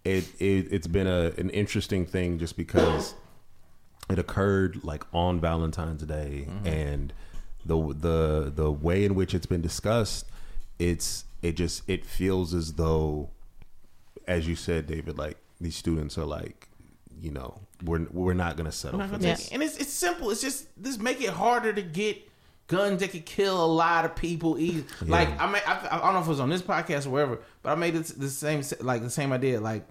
it, 0.05 0.23
it 0.39 0.69
it's 0.71 0.87
been 0.87 1.05
a 1.05 1.33
an 1.37 1.49
interesting 1.49 2.05
thing 2.05 2.39
just 2.39 2.55
because 2.55 3.13
it 4.09 4.17
occurred 4.19 4.85
like 4.85 5.03
on 5.13 5.41
Valentine's 5.41 6.03
Day, 6.03 6.47
and 6.63 7.11
the 7.65 7.75
the 7.93 8.53
the 8.55 8.71
way 8.71 9.03
in 9.03 9.13
which 9.13 9.33
it's 9.33 9.45
been 9.45 9.61
discussed, 9.61 10.25
it's 10.79 11.25
it 11.41 11.57
just 11.57 11.83
it 11.89 12.05
feels 12.05 12.53
as 12.53 12.75
though, 12.75 13.31
as 14.29 14.47
you 14.47 14.55
said, 14.55 14.87
David, 14.87 15.17
like 15.17 15.35
these 15.59 15.75
students 15.75 16.17
are 16.17 16.23
like 16.23 16.69
you 17.21 17.31
know, 17.31 17.59
we're 17.83 18.07
we're 18.11 18.33
not 18.33 18.57
gonna 18.57 18.71
settle 18.71 18.99
not 18.99 19.09
for 19.09 19.13
gonna 19.13 19.23
this. 19.23 19.45
take. 19.45 19.53
And 19.53 19.63
it's 19.63 19.77
it's 19.77 19.93
simple. 19.93 20.31
It's 20.31 20.41
just 20.41 20.67
this 20.81 20.97
make 20.97 21.21
it 21.21 21.29
harder 21.29 21.73
to 21.73 21.81
get 21.81 22.29
guns 22.67 23.01
that 23.01 23.11
could 23.11 23.25
kill 23.25 23.63
a 23.63 23.67
lot 23.67 24.05
of 24.05 24.15
people. 24.15 24.57
Easy. 24.59 24.85
Like 25.01 25.29
I, 25.39 25.51
made, 25.51 25.61
I 25.65 25.87
I 25.91 25.99
don't 25.99 26.13
know 26.13 26.19
if 26.19 26.25
it 26.25 26.29
was 26.29 26.39
on 26.39 26.49
this 26.49 26.61
podcast 26.61 27.05
or 27.05 27.11
wherever, 27.11 27.39
but 27.61 27.71
I 27.71 27.75
made 27.75 27.95
it 27.95 28.05
the 28.17 28.29
same 28.29 28.63
like 28.81 29.01
the 29.01 29.09
same 29.09 29.31
idea. 29.33 29.59
Like 29.59 29.85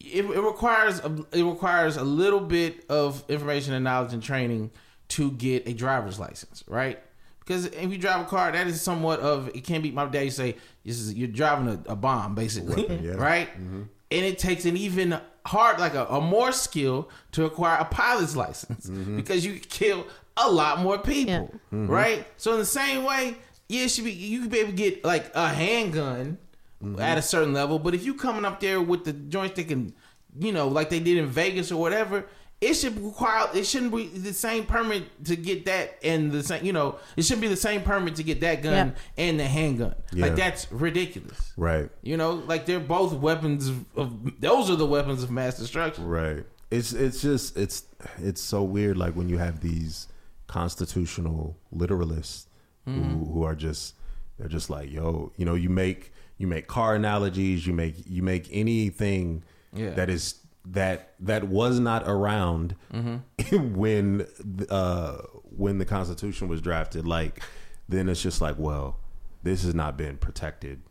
it, 0.00 0.24
it 0.24 0.40
requires 0.40 1.00
a, 1.00 1.24
it 1.32 1.42
requires 1.42 1.96
a 1.96 2.04
little 2.04 2.40
bit 2.40 2.84
of 2.88 3.24
information 3.28 3.74
and 3.74 3.84
knowledge 3.84 4.12
and 4.12 4.22
training 4.22 4.70
to 5.08 5.30
get 5.32 5.68
a 5.68 5.72
driver's 5.72 6.18
license, 6.18 6.64
right? 6.66 7.00
Because 7.40 7.66
if 7.66 7.92
you 7.92 7.98
drive 7.98 8.22
a 8.22 8.24
car, 8.24 8.50
that 8.52 8.66
is 8.66 8.80
somewhat 8.80 9.20
of 9.20 9.48
it 9.48 9.64
can 9.64 9.82
be. 9.82 9.90
My 9.90 10.06
dad 10.06 10.22
used 10.22 10.36
to 10.38 10.42
say 10.42 10.56
this 10.84 10.98
is 10.98 11.14
you're 11.14 11.28
driving 11.28 11.68
a, 11.68 11.92
a 11.92 11.96
bomb, 11.96 12.34
basically, 12.34 12.86
yeah. 13.02 13.12
right? 13.16 13.48
Mm-hmm. 13.48 13.82
And 14.10 14.24
it 14.24 14.38
takes 14.38 14.64
an 14.64 14.76
even 14.76 15.20
hard, 15.46 15.78
like 15.78 15.94
a, 15.94 16.06
a 16.06 16.20
more 16.20 16.52
skill 16.52 17.10
to 17.32 17.44
acquire 17.44 17.78
a 17.78 17.84
pilot's 17.84 18.36
license 18.36 18.88
mm-hmm. 18.88 19.16
because 19.16 19.44
you 19.44 19.58
kill 19.58 20.06
a 20.36 20.50
lot 20.50 20.80
more 20.80 20.98
people, 20.98 21.54
mm-hmm. 21.72 21.86
right? 21.86 22.26
So 22.36 22.52
in 22.52 22.58
the 22.58 22.64
same 22.64 23.04
way, 23.04 23.36
yeah, 23.68 23.84
it 23.84 23.90
should 23.90 24.04
be 24.04 24.12
you 24.12 24.42
could 24.42 24.50
be 24.50 24.58
able 24.58 24.70
to 24.70 24.76
get 24.76 25.04
like 25.04 25.30
a 25.34 25.48
handgun 25.48 26.38
mm-hmm. 26.82 27.00
at 27.00 27.18
a 27.18 27.22
certain 27.22 27.52
level, 27.52 27.78
but 27.78 27.94
if 27.94 28.04
you 28.04 28.14
coming 28.14 28.44
up 28.44 28.60
there 28.60 28.80
with 28.80 29.04
the 29.04 29.12
joints 29.12 29.54
joystick 29.54 29.70
and 29.70 29.92
you 30.38 30.52
know 30.52 30.68
like 30.68 30.90
they 30.90 31.00
did 31.00 31.18
in 31.18 31.26
Vegas 31.26 31.70
or 31.70 31.80
whatever. 31.80 32.26
It 32.64 32.74
should 32.74 32.98
require. 32.98 33.48
It 33.54 33.66
shouldn't 33.66 33.94
be 33.94 34.06
the 34.08 34.32
same 34.32 34.64
permit 34.64 35.24
to 35.26 35.36
get 35.36 35.66
that, 35.66 35.98
and 36.02 36.32
the 36.32 36.42
same. 36.42 36.64
You 36.64 36.72
know, 36.72 36.96
it 37.16 37.22
shouldn't 37.24 37.42
be 37.42 37.48
the 37.48 37.56
same 37.56 37.82
permit 37.82 38.16
to 38.16 38.22
get 38.22 38.40
that 38.40 38.62
gun 38.62 38.94
and 39.18 39.38
the 39.38 39.46
handgun. 39.46 39.94
Yeah. 40.12 40.26
Like 40.26 40.36
that's 40.36 40.70
ridiculous. 40.72 41.52
Right. 41.56 41.90
You 42.02 42.16
know, 42.16 42.32
like 42.32 42.64
they're 42.66 42.80
both 42.80 43.12
weapons 43.12 43.68
of, 43.68 43.84
of 43.96 44.40
those 44.40 44.70
are 44.70 44.76
the 44.76 44.86
weapons 44.86 45.22
of 45.22 45.30
mass 45.30 45.58
destruction. 45.58 46.06
Right. 46.06 46.44
It's 46.70 46.92
it's 46.92 47.20
just 47.20 47.56
it's 47.56 47.84
it's 48.18 48.40
so 48.40 48.62
weird. 48.62 48.96
Like 48.96 49.14
when 49.14 49.28
you 49.28 49.38
have 49.38 49.60
these 49.60 50.08
constitutional 50.46 51.56
literalists 51.74 52.46
who 52.84 52.92
mm-hmm. 52.92 53.32
who 53.32 53.42
are 53.42 53.54
just 53.54 53.94
they're 54.38 54.48
just 54.48 54.70
like 54.70 54.90
yo, 54.90 55.32
you 55.36 55.44
know, 55.44 55.54
you 55.54 55.68
make 55.68 56.12
you 56.38 56.46
make 56.46 56.66
car 56.66 56.94
analogies, 56.94 57.66
you 57.66 57.74
make 57.74 57.96
you 58.06 58.22
make 58.22 58.48
anything 58.50 59.44
Yeah. 59.72 59.90
that 59.90 60.08
is 60.08 60.36
that 60.66 61.14
that 61.20 61.44
was 61.44 61.78
not 61.78 62.04
around 62.06 62.74
when 63.52 64.26
uh 64.70 65.18
when 65.56 65.78
the 65.78 65.84
Constitution 65.84 66.48
was 66.48 66.60
drafted. 66.60 67.06
Like 67.06 67.42
then 67.88 68.08
it's 68.08 68.22
just 68.22 68.40
like, 68.40 68.56
well, 68.58 68.98
this 69.42 69.62
has 69.64 69.74
not 69.74 69.96
been 69.96 70.16
protected 70.16 70.82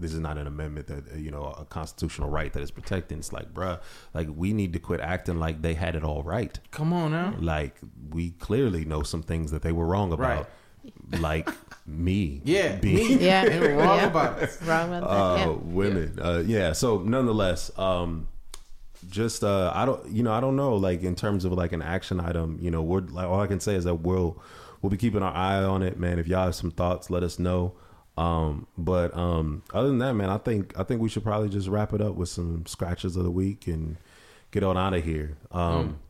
this 0.00 0.14
is 0.14 0.20
not 0.20 0.38
an 0.38 0.46
amendment 0.46 0.86
that 0.86 1.12
uh, 1.12 1.16
you 1.16 1.28
know 1.28 1.46
a 1.58 1.64
constitutional 1.64 2.30
right 2.30 2.52
that 2.52 2.62
is 2.62 2.70
protected. 2.70 3.18
It's 3.18 3.32
like, 3.32 3.52
bruh, 3.52 3.80
like 4.14 4.28
we 4.32 4.52
need 4.52 4.72
to 4.74 4.78
quit 4.78 5.00
acting 5.00 5.40
like 5.40 5.60
they 5.60 5.74
had 5.74 5.96
it 5.96 6.04
all 6.04 6.22
right. 6.22 6.56
Come 6.70 6.92
on 6.92 7.10
now. 7.10 7.34
Like 7.40 7.74
we 8.10 8.30
clearly 8.30 8.84
know 8.84 9.02
some 9.02 9.24
things 9.24 9.50
that 9.50 9.62
they 9.62 9.72
were 9.72 9.86
wrong 9.86 10.12
about, 10.12 10.48
like 11.18 11.48
me, 11.86 12.40
Yeah, 12.44 12.76
being 12.80 13.18
me. 13.18 13.24
Yeah. 13.26 13.44
Wrong 13.58 13.98
Yeah. 13.98 14.06
about 14.06 14.40
it. 14.40 14.56
Wrong 14.64 14.94
about 14.94 15.00
that. 15.00 15.08
uh, 15.10 15.36
yeah. 15.38 15.46
women. 15.64 16.18
Uh, 16.22 16.42
yeah. 16.46 16.72
So 16.74 16.98
nonetheless, 16.98 17.76
um, 17.76 18.28
just 19.10 19.44
uh, 19.44 19.72
I 19.74 19.84
don't, 19.84 20.08
you 20.10 20.22
know, 20.22 20.32
I 20.32 20.40
don't 20.40 20.56
know. 20.56 20.74
Like 20.76 21.02
in 21.02 21.14
terms 21.14 21.44
of 21.44 21.52
like 21.52 21.72
an 21.72 21.82
action 21.82 22.20
item, 22.20 22.58
you 22.60 22.70
know, 22.70 22.82
we're 22.82 23.00
like 23.00 23.26
all 23.26 23.40
I 23.40 23.46
can 23.46 23.60
say 23.60 23.74
is 23.74 23.84
that 23.84 23.96
we'll 23.96 24.40
we'll 24.82 24.90
be 24.90 24.96
keeping 24.96 25.22
our 25.22 25.32
eye 25.34 25.62
on 25.62 25.82
it, 25.82 25.98
man. 25.98 26.18
If 26.18 26.26
y'all 26.28 26.44
have 26.46 26.54
some 26.54 26.70
thoughts, 26.70 27.10
let 27.10 27.22
us 27.22 27.38
know. 27.38 27.74
Um, 28.16 28.66
but 28.76 29.16
um, 29.16 29.62
other 29.72 29.88
than 29.88 29.98
that, 29.98 30.14
man, 30.14 30.28
I 30.28 30.38
think 30.38 30.78
I 30.78 30.82
think 30.82 31.00
we 31.00 31.08
should 31.08 31.22
probably 31.22 31.48
just 31.48 31.68
wrap 31.68 31.92
it 31.92 32.00
up 32.00 32.14
with 32.16 32.28
some 32.28 32.66
scratches 32.66 33.16
of 33.16 33.22
the 33.24 33.30
week 33.30 33.66
and 33.68 33.96
get 34.50 34.62
on 34.64 34.76
out 34.76 34.94
of 34.94 35.04
here. 35.04 35.36
Um, 35.52 36.00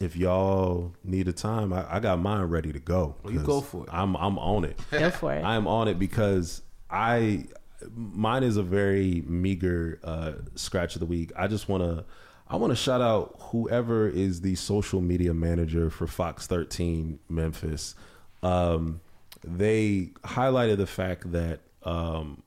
If 0.00 0.16
y'all 0.16 0.92
need 1.04 1.28
a 1.28 1.32
time, 1.32 1.72
I, 1.72 1.86
I 1.96 2.00
got 2.00 2.18
mine 2.18 2.42
ready 2.44 2.72
to 2.72 2.80
go. 2.80 3.14
Well, 3.22 3.32
you 3.32 3.38
'cause 3.38 3.46
go 3.46 3.60
for 3.60 3.84
it. 3.84 3.90
I'm 3.92 4.16
I'm 4.16 4.38
on 4.38 4.64
it. 4.64 4.78
Go 4.90 5.10
for 5.10 5.32
it. 5.32 5.42
I 5.44 5.54
am 5.54 5.68
on 5.68 5.86
it 5.88 5.98
because 5.98 6.62
I 6.90 7.46
mine 7.94 8.42
is 8.42 8.56
a 8.56 8.62
very 8.62 9.22
meager 9.26 9.98
uh, 10.04 10.32
scratch 10.54 10.94
of 10.96 11.00
the 11.00 11.06
week. 11.06 11.32
I 11.36 11.46
just 11.46 11.68
want 11.68 11.82
to 11.82 12.04
I 12.48 12.56
want 12.56 12.72
to 12.72 12.76
shout 12.76 13.00
out 13.00 13.36
whoever 13.38 14.08
is 14.08 14.42
the 14.42 14.54
social 14.54 15.00
media 15.00 15.32
manager 15.32 15.90
for 15.90 16.06
Fox 16.06 16.46
13 16.46 17.18
Memphis. 17.28 17.94
Um, 18.42 19.00
they 19.42 20.10
highlighted 20.24 20.76
the 20.76 20.86
fact 20.86 21.32
that 21.32 21.60
um, 21.82 22.42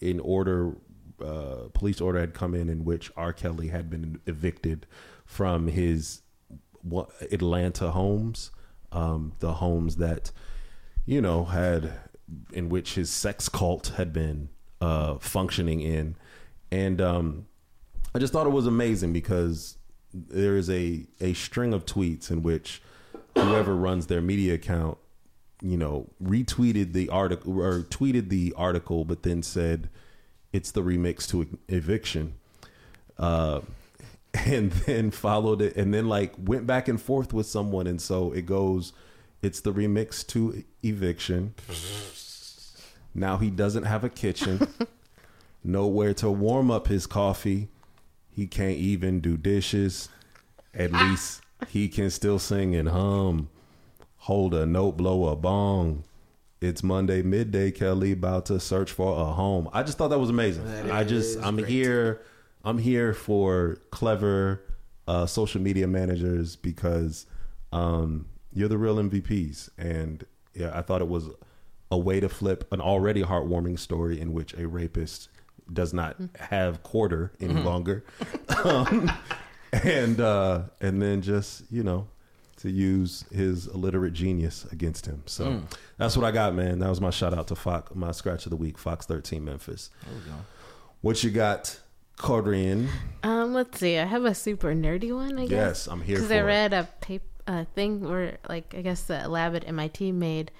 in 0.00 0.20
order 0.20 0.76
uh, 1.22 1.68
police 1.72 2.00
order 2.00 2.20
had 2.20 2.34
come 2.34 2.54
in 2.54 2.68
in 2.68 2.84
which 2.84 3.10
R. 3.16 3.32
Kelly 3.32 3.68
had 3.68 3.88
been 3.88 4.20
evicted 4.26 4.86
from 5.24 5.68
his 5.68 6.22
Atlanta 7.30 7.92
homes, 7.92 8.50
um, 8.90 9.32
the 9.38 9.54
homes 9.54 9.96
that 9.96 10.32
you 11.04 11.20
know 11.20 11.44
had 11.44 11.92
in 12.52 12.68
which 12.68 12.94
his 12.94 13.10
sex 13.10 13.48
cult 13.48 13.88
had 13.96 14.12
been 14.12 14.48
uh, 14.80 15.16
functioning 15.18 15.80
in, 15.80 16.16
and 16.70 17.00
um, 17.00 17.46
I 18.14 18.18
just 18.18 18.32
thought 18.32 18.46
it 18.46 18.50
was 18.50 18.66
amazing 18.66 19.12
because 19.12 19.76
there 20.12 20.56
is 20.56 20.68
a 20.68 21.06
a 21.20 21.32
string 21.34 21.72
of 21.72 21.86
tweets 21.86 22.30
in 22.30 22.42
which 22.42 22.82
whoever 23.34 23.74
runs 23.74 24.06
their 24.06 24.20
media 24.20 24.54
account 24.54 24.98
you 25.62 25.76
know, 25.76 26.08
retweeted 26.22 26.92
the 26.92 27.08
article 27.08 27.60
or 27.60 27.82
tweeted 27.82 28.28
the 28.28 28.52
article, 28.56 29.04
but 29.04 29.22
then 29.22 29.42
said 29.42 29.88
it's 30.52 30.72
the 30.72 30.82
remix 30.82 31.26
to 31.28 31.58
eviction. 31.68 32.34
Uh, 33.18 33.60
and 34.46 34.72
then 34.72 35.10
followed 35.10 35.60
it 35.60 35.76
and 35.76 35.92
then 35.92 36.08
like 36.08 36.32
went 36.38 36.66
back 36.66 36.88
and 36.88 37.00
forth 37.00 37.34
with 37.34 37.46
someone. 37.46 37.86
And 37.86 38.00
so 38.00 38.32
it 38.32 38.46
goes, 38.46 38.92
it's 39.42 39.60
the 39.60 39.72
remix 39.72 40.26
to 40.28 40.64
eviction. 40.82 41.54
Now 43.14 43.36
he 43.36 43.50
doesn't 43.50 43.84
have 43.84 44.04
a 44.04 44.08
kitchen, 44.08 44.66
nowhere 45.64 46.14
to 46.14 46.30
warm 46.30 46.70
up 46.70 46.88
his 46.88 47.06
coffee. 47.06 47.68
He 48.30 48.46
can't 48.46 48.78
even 48.78 49.20
do 49.20 49.36
dishes. 49.36 50.08
At 50.74 50.92
least 50.92 51.42
he 51.68 51.88
can 51.88 52.10
still 52.10 52.38
sing 52.38 52.74
and 52.74 52.88
hum 52.88 53.48
hold 54.22 54.54
a 54.54 54.64
note, 54.64 54.92
blow 54.96 55.26
a 55.28 55.34
bong. 55.34 56.04
It's 56.60 56.80
Monday 56.84 57.22
midday. 57.22 57.72
Kelly 57.72 58.12
about 58.12 58.46
to 58.46 58.60
search 58.60 58.92
for 58.92 59.20
a 59.20 59.32
home. 59.32 59.68
I 59.72 59.82
just 59.82 59.98
thought 59.98 60.08
that 60.08 60.20
was 60.20 60.30
amazing. 60.30 60.64
I 60.92 61.02
just 61.02 61.40
I'm 61.42 61.58
here. 61.58 62.22
I'm 62.64 62.78
here 62.78 63.14
for 63.14 63.78
clever 63.90 64.62
uh, 65.08 65.26
social 65.26 65.60
media 65.60 65.88
managers 65.88 66.54
because 66.54 67.26
um, 67.72 68.26
you're 68.52 68.68
the 68.68 68.78
real 68.78 68.96
MVPs. 68.96 69.70
And 69.76 70.24
yeah, 70.54 70.70
I 70.72 70.82
thought 70.82 71.00
it 71.00 71.08
was 71.08 71.24
a 71.92 71.98
way 71.98 72.18
to 72.18 72.28
flip 72.28 72.66
an 72.72 72.80
already 72.80 73.22
heartwarming 73.22 73.78
story 73.78 74.18
in 74.18 74.32
which 74.32 74.54
a 74.54 74.66
rapist 74.66 75.28
does 75.72 75.92
not 75.94 76.16
have 76.40 76.82
quarter 76.82 77.32
any 77.40 77.54
longer, 77.54 78.02
um, 78.64 79.12
and 79.72 80.20
uh, 80.20 80.62
and 80.80 81.00
then 81.02 81.20
just 81.22 81.62
you 81.70 81.82
know 81.82 82.08
to 82.56 82.70
use 82.70 83.24
his 83.32 83.66
illiterate 83.68 84.12
genius 84.12 84.64
against 84.72 85.04
him. 85.06 85.22
So 85.26 85.62
that's 85.98 86.16
what 86.16 86.24
I 86.24 86.30
got, 86.30 86.54
man. 86.54 86.78
That 86.78 86.88
was 86.88 87.00
my 87.00 87.10
shout 87.10 87.34
out 87.34 87.48
to 87.48 87.54
Fox, 87.56 87.94
my 87.94 88.12
scratch 88.12 88.46
of 88.46 88.50
the 88.50 88.56
week, 88.56 88.78
Fox 88.78 89.04
13 89.06 89.44
Memphis. 89.44 89.90
What 91.00 91.24
you 91.24 91.30
got, 91.30 91.80
Korin? 92.18 92.88
Um, 93.24 93.52
let's 93.52 93.80
see. 93.80 93.98
I 93.98 94.04
have 94.04 94.24
a 94.24 94.34
super 94.34 94.74
nerdy 94.74 95.12
one. 95.14 95.38
I 95.38 95.42
guess. 95.46 95.50
Yes, 95.50 95.86
I'm 95.88 96.00
here 96.02 96.16
Because 96.16 96.28
for 96.28 96.34
I 96.34 96.38
it. 96.38 96.42
read 96.42 96.72
a 96.72 96.88
paper, 97.00 97.24
a 97.48 97.64
thing 97.64 98.08
where, 98.08 98.38
like, 98.48 98.74
I 98.76 98.82
guess 98.82 99.02
the 99.04 99.28
lab 99.28 99.56
at 99.56 99.66
MIT 99.66 100.12
made, 100.12 100.52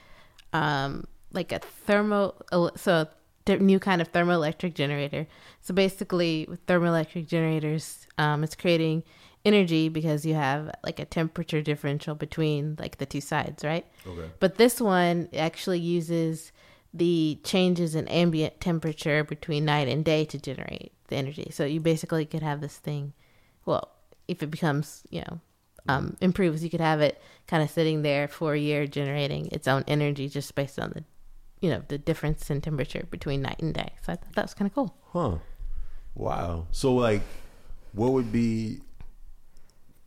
um, 0.53 1.05
like 1.33 1.53
a 1.53 1.59
thermo, 1.59 2.35
so 2.77 3.07
a 3.47 3.57
new 3.57 3.79
kind 3.79 4.01
of 4.01 4.13
thermoelectric 4.13 4.75
generator. 4.75 5.27
So 5.61 5.75
basically, 5.75 6.47
with 6.49 6.65
thermoelectric 6.67 7.27
generators, 7.27 8.07
um, 8.19 8.45
it's 8.45 8.55
creating 8.55 9.03
energy 9.45 9.89
because 9.89 10.25
you 10.25 10.35
have 10.35 10.71
like 10.85 11.01
a 11.01 11.05
temperature 11.05 11.63
differential 11.63 12.15
between 12.15 12.77
like 12.79 12.99
the 12.99 13.07
two 13.07 13.21
sides, 13.21 13.65
right? 13.65 13.87
Okay. 14.07 14.31
But 14.39 14.57
this 14.57 14.81
one 14.81 15.29
actually 15.37 15.81
uses 15.81 16.53
the 16.95 17.41
changes 17.43 17.95
in 17.95 18.07
ambient 18.09 18.61
temperature 18.61 19.25
between 19.25 19.65
night 19.65 19.89
and 19.89 20.05
day 20.05 20.25
to 20.27 20.39
generate 20.39 20.93
the 21.09 21.17
energy. 21.17 21.51
So 21.53 21.65
you 21.65 21.81
basically 21.81 22.27
could 22.27 22.43
have 22.43 22.61
this 22.61 22.77
thing, 22.77 23.15
well, 23.65 23.91
if 24.29 24.43
it 24.43 24.51
becomes, 24.51 25.03
you 25.11 25.23
know, 25.23 25.41
um, 25.89 26.17
improves, 26.21 26.63
you 26.63 26.71
could 26.71 26.81
have 26.81 27.01
it 27.01 27.21
kind 27.49 27.63
of 27.63 27.71
sitting 27.71 28.03
there 28.03 28.29
for 28.29 28.55
a 28.55 28.59
year 28.59 28.87
generating 28.87 29.47
its 29.47 29.67
own 29.67 29.85
energy 29.89 30.29
just 30.29 30.55
based 30.55 30.79
on 30.79 30.91
the, 30.91 31.05
you 31.63 31.71
know, 31.71 31.83
the 31.89 31.97
difference 31.97 32.51
in 32.51 32.61
temperature 32.61 33.07
between 33.11 33.41
night 33.41 33.61
and 33.63 33.73
day. 33.73 33.93
So 34.05 34.13
I 34.13 34.17
thought 34.17 34.35
that 34.35 34.43
was 34.45 34.53
kind 34.53 34.71
of 34.71 34.75
cool. 34.75 34.95
Huh. 35.13 35.39
Wow. 36.15 36.67
So 36.73 36.95
like, 36.95 37.23
what 37.93 38.13
would 38.13 38.31
be? 38.33 38.81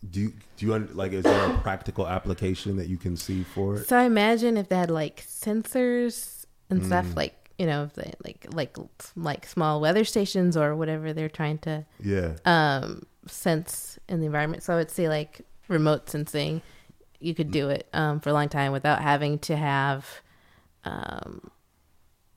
Do 0.07 0.19
you 0.19 0.33
do 0.57 0.65
you 0.67 0.77
like? 0.93 1.13
Is 1.13 1.23
there 1.23 1.49
a 1.49 1.57
practical 1.59 2.07
application 2.07 2.75
that 2.77 2.87
you 2.87 2.97
can 2.97 3.17
see 3.17 3.41
for 3.43 3.77
it? 3.77 3.87
So 3.87 3.97
I 3.97 4.03
imagine 4.03 4.57
if 4.57 4.69
they 4.69 4.75
had 4.75 4.91
like 4.91 5.23
sensors 5.25 6.45
and 6.69 6.85
stuff, 6.85 7.15
like 7.15 7.49
you 7.57 7.65
know, 7.65 7.89
they 7.95 8.13
like 8.23 8.45
like 8.53 8.77
like 9.15 9.47
small 9.47 9.81
weather 9.81 10.03
stations 10.03 10.55
or 10.57 10.75
whatever 10.75 11.13
they're 11.13 11.29
trying 11.29 11.57
to 11.59 11.85
Yeah. 12.03 12.33
um 12.45 13.07
sense 13.27 13.97
in 14.09 14.19
the 14.19 14.27
environment. 14.27 14.61
So 14.61 14.73
I 14.73 14.75
would 14.75 14.91
say 14.91 15.09
like 15.09 15.41
remote 15.69 16.07
sensing, 16.09 16.61
you 17.19 17.33
could 17.33 17.49
do 17.49 17.69
it 17.69 17.87
um, 17.93 18.19
for 18.19 18.29
a 18.29 18.33
long 18.33 18.49
time 18.49 18.71
without 18.73 19.01
having 19.01 19.39
to 19.39 19.55
have 19.55 20.21
um, 20.85 21.49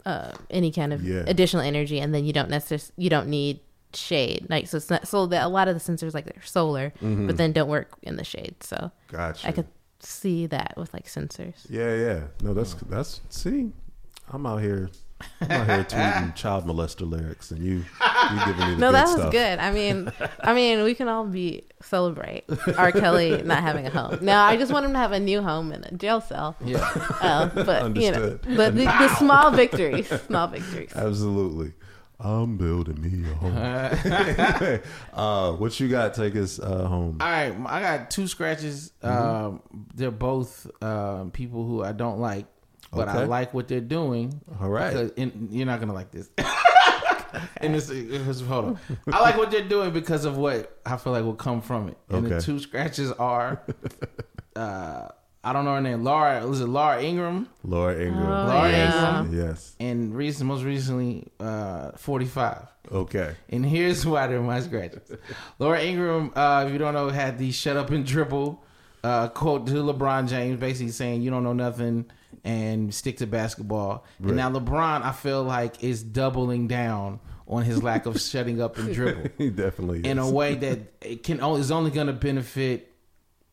uh, 0.06 0.32
any 0.50 0.70
kind 0.72 0.92
of 0.92 1.02
Yeah. 1.04 1.24
additional 1.26 1.62
energy, 1.62 2.00
and 2.00 2.14
then 2.14 2.24
you 2.24 2.32
don't 2.32 2.50
necessarily 2.50 2.84
you 2.96 3.10
don't 3.10 3.28
need 3.28 3.60
shade. 3.94 4.46
Like 4.48 4.66
so, 4.66 4.76
it's 4.78 4.90
not, 4.90 5.06
so 5.08 5.26
that 5.26 5.44
a 5.44 5.48
lot 5.48 5.68
of 5.68 5.74
the 5.74 5.80
sensors 5.80 6.14
like 6.14 6.24
they're 6.24 6.42
solar, 6.44 6.92
but 7.00 7.36
then 7.36 7.52
don't 7.52 7.68
work 7.68 7.90
in 8.02 8.16
the 8.16 8.24
shade. 8.24 8.56
So 8.62 8.90
Gotcha. 9.08 9.48
I 9.48 9.52
could 9.52 9.66
see 10.00 10.46
that 10.46 10.74
with 10.76 10.92
like 10.94 11.06
sensors. 11.06 11.66
Yeah, 11.68 11.94
yeah. 11.94 12.20
No, 12.42 12.54
that's 12.54 12.74
that's. 12.88 13.20
See, 13.28 13.72
I'm 14.30 14.46
out 14.46 14.60
here. 14.62 14.90
I'm 15.40 15.50
out 15.50 15.66
here 15.66 15.84
tweeting 15.84 16.34
child 16.34 16.66
molester 16.66 17.08
lyrics, 17.08 17.50
and 17.50 17.62
you 17.62 17.76
you 17.76 18.44
giving 18.44 18.68
me 18.68 18.74
the 18.74 18.76
No, 18.78 18.88
good 18.88 18.94
that 18.94 19.04
was 19.04 19.14
stuff. 19.16 19.32
good. 19.32 19.58
I 19.58 19.70
mean, 19.70 20.12
I 20.40 20.54
mean, 20.54 20.82
we 20.84 20.94
can 20.94 21.08
all 21.08 21.26
be 21.26 21.64
celebrate 21.82 22.44
R. 22.76 22.92
Kelly 22.92 23.42
not 23.42 23.62
having 23.62 23.86
a 23.86 23.90
home. 23.90 24.18
No, 24.22 24.36
I 24.36 24.56
just 24.56 24.72
want 24.72 24.86
him 24.86 24.92
to 24.92 24.98
have 24.98 25.12
a 25.12 25.20
new 25.20 25.42
home 25.42 25.72
in 25.72 25.84
a 25.84 25.92
jail 25.92 26.20
cell. 26.20 26.56
Yeah. 26.64 26.78
Uh, 27.20 27.46
but 27.64 27.96
you 27.96 28.10
know, 28.10 28.38
but 28.56 28.74
the, 28.74 28.84
the 28.84 29.14
small 29.16 29.50
victories, 29.50 30.08
small 30.26 30.48
victories. 30.48 30.92
Absolutely. 30.94 31.72
I'm 32.20 32.56
building 32.56 33.00
me 33.00 33.30
a 33.30 33.34
home. 33.34 34.80
uh, 35.12 35.52
what 35.52 35.78
you 35.78 35.88
got? 35.88 36.14
Take 36.14 36.34
us 36.34 36.58
uh, 36.58 36.84
home. 36.86 37.18
All 37.20 37.28
right, 37.28 37.54
I 37.66 37.80
got 37.80 38.10
two 38.10 38.26
scratches. 38.26 38.92
Um, 39.02 39.62
they're 39.94 40.10
both 40.10 40.66
um, 40.82 41.30
people 41.30 41.64
who 41.64 41.84
I 41.84 41.92
don't 41.92 42.18
like, 42.18 42.46
but 42.92 43.08
I 43.08 43.24
like 43.24 43.54
what 43.54 43.68
they're 43.68 43.80
doing. 43.80 44.40
All 44.60 44.68
right. 44.68 44.92
Because- 44.92 45.12
and 45.16 45.48
you're 45.50 45.66
not 45.66 45.80
gonna 45.80 45.94
like 45.94 46.10
this. 46.10 46.30
and 47.58 47.74
this, 47.74 47.88
this, 47.88 48.40
hold 48.40 48.64
on. 48.64 48.78
I 49.12 49.20
like 49.20 49.36
what 49.36 49.50
they're 49.50 49.68
doing 49.68 49.92
because 49.92 50.24
of 50.24 50.36
what 50.36 50.78
I 50.86 50.96
feel 50.96 51.12
like 51.12 51.24
will 51.24 51.34
come 51.34 51.60
from 51.60 51.88
it. 51.88 51.98
And 52.08 52.26
the 52.26 52.40
two 52.40 52.58
scratches 52.58 53.12
are, 53.12 53.62
uh, 54.56 55.08
I 55.44 55.52
don't 55.52 55.64
know 55.64 55.74
her 55.74 55.80
name. 55.80 56.02
Laura 56.04 56.46
was 56.46 56.60
it 56.60 56.66
Laura 56.66 57.02
Ingraham 57.02 57.48
Laura 57.62 57.94
Ingraham. 57.94 58.26
Oh, 58.26 58.52
Laura 58.52 58.70
yeah. 58.70 58.86
Ingraham. 59.20 59.34
Yes. 59.48 59.76
and 59.78 60.14
recent, 60.14 60.48
most 60.48 60.62
recently, 60.64 61.28
uh, 61.40 61.92
45. 61.92 62.66
Okay. 62.90 63.34
And 63.50 63.64
here's 63.64 64.04
why 64.06 64.26
they're 64.26 64.40
my 64.40 64.60
scratches. 64.60 65.10
Laura 65.58 65.80
Ingraham, 65.80 66.32
uh, 66.34 66.64
if 66.66 66.72
you 66.72 66.78
don't 66.78 66.94
know, 66.94 67.08
had 67.10 67.38
the 67.38 67.50
"shut 67.52 67.76
up 67.76 67.90
and 67.90 68.04
dribble" 68.04 68.62
uh, 69.04 69.28
quote 69.28 69.66
to 69.66 69.74
LeBron 69.74 70.28
James, 70.28 70.58
basically 70.58 70.92
saying 70.92 71.22
you 71.22 71.30
don't 71.30 71.44
know 71.44 71.52
nothing 71.52 72.06
and 72.44 72.94
stick 72.94 73.18
to 73.18 73.26
basketball. 73.26 74.04
Right. 74.20 74.28
And 74.28 74.36
now 74.36 74.50
LeBron, 74.50 75.02
I 75.02 75.12
feel 75.12 75.42
like, 75.42 75.82
is 75.82 76.02
doubling 76.02 76.68
down 76.68 77.20
on 77.46 77.62
his 77.62 77.82
lack 77.82 78.06
of 78.06 78.20
shutting 78.20 78.60
up 78.60 78.76
and 78.76 78.94
dribble 78.94 79.30
He 79.38 79.50
definitely 79.50 80.04
in 80.04 80.18
is. 80.18 80.28
a 80.28 80.30
way 80.32 80.54
that 80.54 80.80
it 81.00 81.22
can 81.22 81.40
only 81.40 81.60
is 81.60 81.70
only 81.70 81.90
going 81.90 82.06
to 82.08 82.12
benefit 82.12 82.92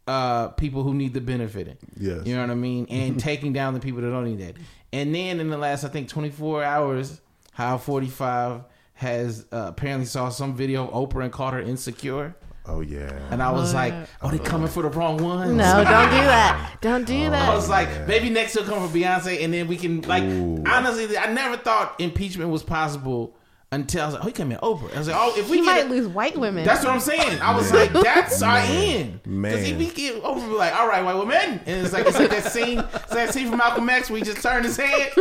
uh, 0.08 0.50
people 0.50 0.84
who 0.84 0.94
need 0.94 1.14
the 1.14 1.22
benefit 1.22 1.68
it. 1.68 1.80
Yes. 1.98 2.26
You 2.26 2.36
know 2.36 2.42
what 2.42 2.52
I 2.52 2.56
mean? 2.56 2.86
And 2.90 3.20
taking 3.32 3.54
down 3.54 3.74
the 3.74 3.80
people 3.80 4.02
that 4.02 4.10
don't 4.10 4.26
need 4.26 4.40
that. 4.40 4.56
And 4.94 5.16
then 5.16 5.40
in 5.40 5.50
the 5.50 5.58
last, 5.58 5.84
I 5.84 5.88
think, 5.90 6.10
24 6.10 6.64
hours, 6.64 7.20
how 7.54 7.78
45 7.78 8.64
has 8.94 9.46
uh, 9.52 9.66
apparently 9.70 10.06
saw 10.06 10.30
some 10.30 10.56
video 10.56 10.88
of 10.88 11.10
Oprah 11.10 11.24
and 11.24 11.32
called 11.34 11.54
her 11.54 11.62
insecure. 11.62 12.36
Oh 12.68 12.82
yeah. 12.82 13.12
And 13.32 13.44
I 13.44 13.52
was 13.52 13.74
like, 13.74 13.94
oh, 14.22 14.30
they 14.32 14.40
coming 14.40 14.68
for 14.68 14.84
the 14.84 14.90
wrong 14.90 15.18
ones. 15.18 15.52
No, 15.52 15.84
don't 15.84 16.10
do 16.10 16.18
that. 16.18 16.78
Don't 16.82 17.10
Oh, 17.10 17.30
that. 17.32 17.50
I 17.50 17.56
was 17.56 17.70
like, 17.70 18.08
maybe 18.08 18.30
next 18.30 18.54
he'll 18.54 18.64
come 18.66 18.88
for 18.88 18.96
Beyonce, 18.98 19.44
and 19.44 19.54
then 19.54 19.68
we 19.68 19.78
can 19.78 20.02
like. 20.02 20.24
Ooh. 20.24 20.64
Honestly, 20.66 21.18
I 21.18 21.32
never 21.32 21.58
thought 21.58 22.00
impeachment 22.00 22.50
was 22.50 22.64
possible 22.64 23.36
until 23.72 24.02
I 24.02 24.06
was 24.06 24.14
like, 24.16 24.24
oh, 24.24 24.28
he 24.28 24.32
coming 24.34 24.58
Oprah. 24.60 24.96
I 24.96 25.00
was 25.00 25.08
like, 25.08 25.18
oh, 25.20 25.34
if 25.38 25.50
we 25.50 25.58
he 25.58 25.66
get 25.66 25.72
might 25.72 25.86
it- 25.86 25.90
lose 25.90 26.08
white 26.08 26.38
women. 26.38 26.64
That's 26.64 26.84
what 26.84 26.94
I'm 26.94 27.00
saying. 27.00 27.42
I 27.42 27.56
was 27.56 27.72
like, 27.74 27.92
that's 27.92 28.42
our 28.42 28.58
end. 28.58 29.20
Man. 29.26 29.52
Because 29.52 29.70
if 29.70 29.78
we 29.78 29.90
get 29.90 30.24
over, 30.24 30.40
be 30.48 30.54
like, 30.54 30.74
all 30.74 30.88
right, 30.88 31.04
white 31.04 31.16
women, 31.18 31.60
and 31.66 31.86
it's 31.86 31.92
like 31.94 32.06
it's 32.08 32.18
like 32.18 32.30
that 32.30 32.52
scene, 32.52 32.80
it's 32.80 33.14
that 33.14 33.34
scene 33.34 33.50
from 33.50 33.58
Malcolm 33.58 33.90
X 33.90 34.10
where 34.10 34.20
he 34.20 34.24
just 34.26 34.42
turned 34.42 34.66
his 34.66 34.78
head, 34.78 35.12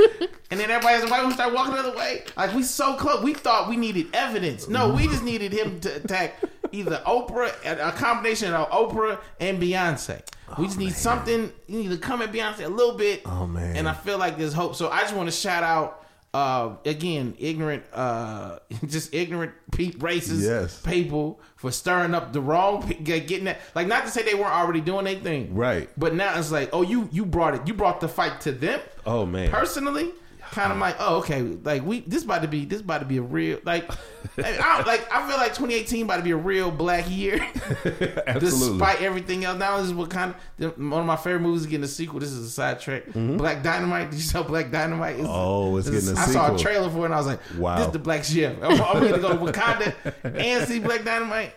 and 0.51 0.61
then 0.61 0.71
everybody 0.71 0.95
has 0.95 1.05
a 1.05 1.09
white 1.09 1.21
woman 1.21 1.35
start 1.35 1.53
walking 1.53 1.75
the 1.75 1.81
other 1.81 1.97
way. 1.97 2.25
Like 2.37 2.55
we 2.55 2.63
so 2.63 2.95
close. 2.95 3.23
We 3.23 3.35
thought 3.35 3.69
we 3.69 3.77
needed 3.77 4.07
evidence. 4.15 4.69
No, 4.69 4.93
we 4.95 5.09
just 5.09 5.25
needed 5.25 5.53
him 5.53 5.81
to 5.81 5.97
attack 5.97 6.41
either 6.75 7.01
Oprah, 7.07 7.53
a 7.65 7.93
combination 7.93 8.53
of 8.53 8.69
Oprah 8.71 9.19
and 9.41 9.61
Beyonce. 9.63 10.23
We 10.59 10.67
just 10.67 10.79
need 10.79 10.93
something. 10.93 11.53
You 11.67 11.79
need 11.79 11.91
to 11.91 11.97
come 11.99 12.21
at 12.23 12.33
Beyonce 12.33 12.65
a 12.65 12.69
little 12.69 12.97
bit. 12.97 13.23
Oh, 13.25 13.47
man. 13.47 13.77
And 13.77 13.89
I 13.89 13.93
feel 13.95 14.19
like 14.19 14.37
there's 14.39 14.53
hope. 14.53 14.75
So 14.75 14.89
I 14.91 15.01
just 15.01 15.15
want 15.15 15.29
to 15.29 15.35
shout 15.37 15.63
out. 15.63 16.01
Uh, 16.35 16.75
again, 16.85 17.33
ignorant, 17.39 17.85
uh, 17.93 18.59
just 18.89 19.15
ignorant 19.15 19.53
pe- 19.71 19.93
racist 19.93 20.43
Yes. 20.43 20.81
people 20.81 21.41
for 21.55 21.71
stirring 21.71 22.13
up 22.13 22.33
the 22.33 22.41
wrong, 22.41 22.83
pe- 22.83 22.95
getting 23.21 23.45
that. 23.45 23.61
Like, 23.77 23.87
not 23.87 24.05
to 24.05 24.11
say 24.11 24.25
they 24.25 24.35
weren't 24.35 24.51
already 24.53 24.81
doing 24.81 25.07
anything, 25.07 25.55
Right. 25.55 25.89
But 25.97 26.17
now 26.17 26.37
it's 26.37 26.51
like, 26.51 26.71
oh, 26.73 26.83
you 26.83 27.09
you 27.13 27.25
brought 27.25 27.55
it, 27.55 27.69
you 27.69 27.73
brought 27.75 28.01
the 28.01 28.09
fight 28.09 28.41
to 28.41 28.51
them 28.51 28.81
Oh 29.07 29.25
man. 29.25 29.53
personally. 29.53 30.11
Kind 30.55 30.73
of 30.73 30.79
like, 30.79 30.95
oh, 31.01 31.17
okay, 31.17 31.43
like 31.43 31.85
we 31.85 32.01
this 32.01 32.23
about 32.23 32.43
to 32.43 32.49
be 32.49 32.65
this 32.65 32.81
about 32.81 32.99
to 32.99 33.05
be 33.07 33.17
a 33.17 33.23
real 33.23 33.59
like, 33.65 33.91
I, 34.39 34.83
like 34.87 35.13
I 35.13 35.27
feel 35.29 35.37
like 35.37 35.49
2018 35.55 36.05
about 36.05 36.19
to 36.19 36.23
be 36.23 36.31
a 36.31 36.37
real 36.37 36.71
black 36.71 37.11
year. 37.11 37.39
Absolutely. 37.85 38.39
Despite 38.41 39.03
everything 39.03 39.45
else, 39.45 39.59
now 39.59 39.79
this 39.79 39.87
is 39.87 39.95
what 39.95 40.11
kind 40.11 40.35
of 40.61 40.79
one 40.79 41.01
of 41.01 41.07
my 41.07 41.17
favorite 41.17 41.41
movies 41.41 41.63
is 41.63 41.67
getting 41.67 41.85
a 41.85 41.89
sequel. 41.89 42.21
This 42.21 42.31
is 42.31 42.47
a 42.47 42.51
sidetrack. 42.51 43.13
Black 43.15 43.63
Dynamite. 43.63 44.11
Did 44.11 44.17
you 44.17 44.23
saw 44.23 44.43
Black 44.43 44.71
Dynamite? 44.71 45.15
It's- 45.17 45.25
Mm-hmm. 45.25 45.35
Oh, 45.35 45.77
it's 45.77 45.91
getting 45.91 46.17
a 46.17 46.21
I 46.21 46.25
saw 46.27 46.55
a 46.55 46.59
trailer 46.59 46.89
for 46.91 47.01
it 47.01 47.05
and 47.07 47.15
I 47.15 47.17
was 47.19 47.27
like, 47.27 47.41
Wow. 47.59 47.77
this 47.79 47.87
is 47.87 47.93
the 47.93 47.99
Black 47.99 48.23
Chef. 48.25 48.57
I'm, 48.63 48.71
I'm 48.73 48.79
gonna 49.03 49.19
go 49.19 49.31
to 49.31 49.53
Wakanda 49.53 49.93
and 50.37 50.69
see 50.69 50.79
Black 50.79 51.05
Dynamite 51.05 51.53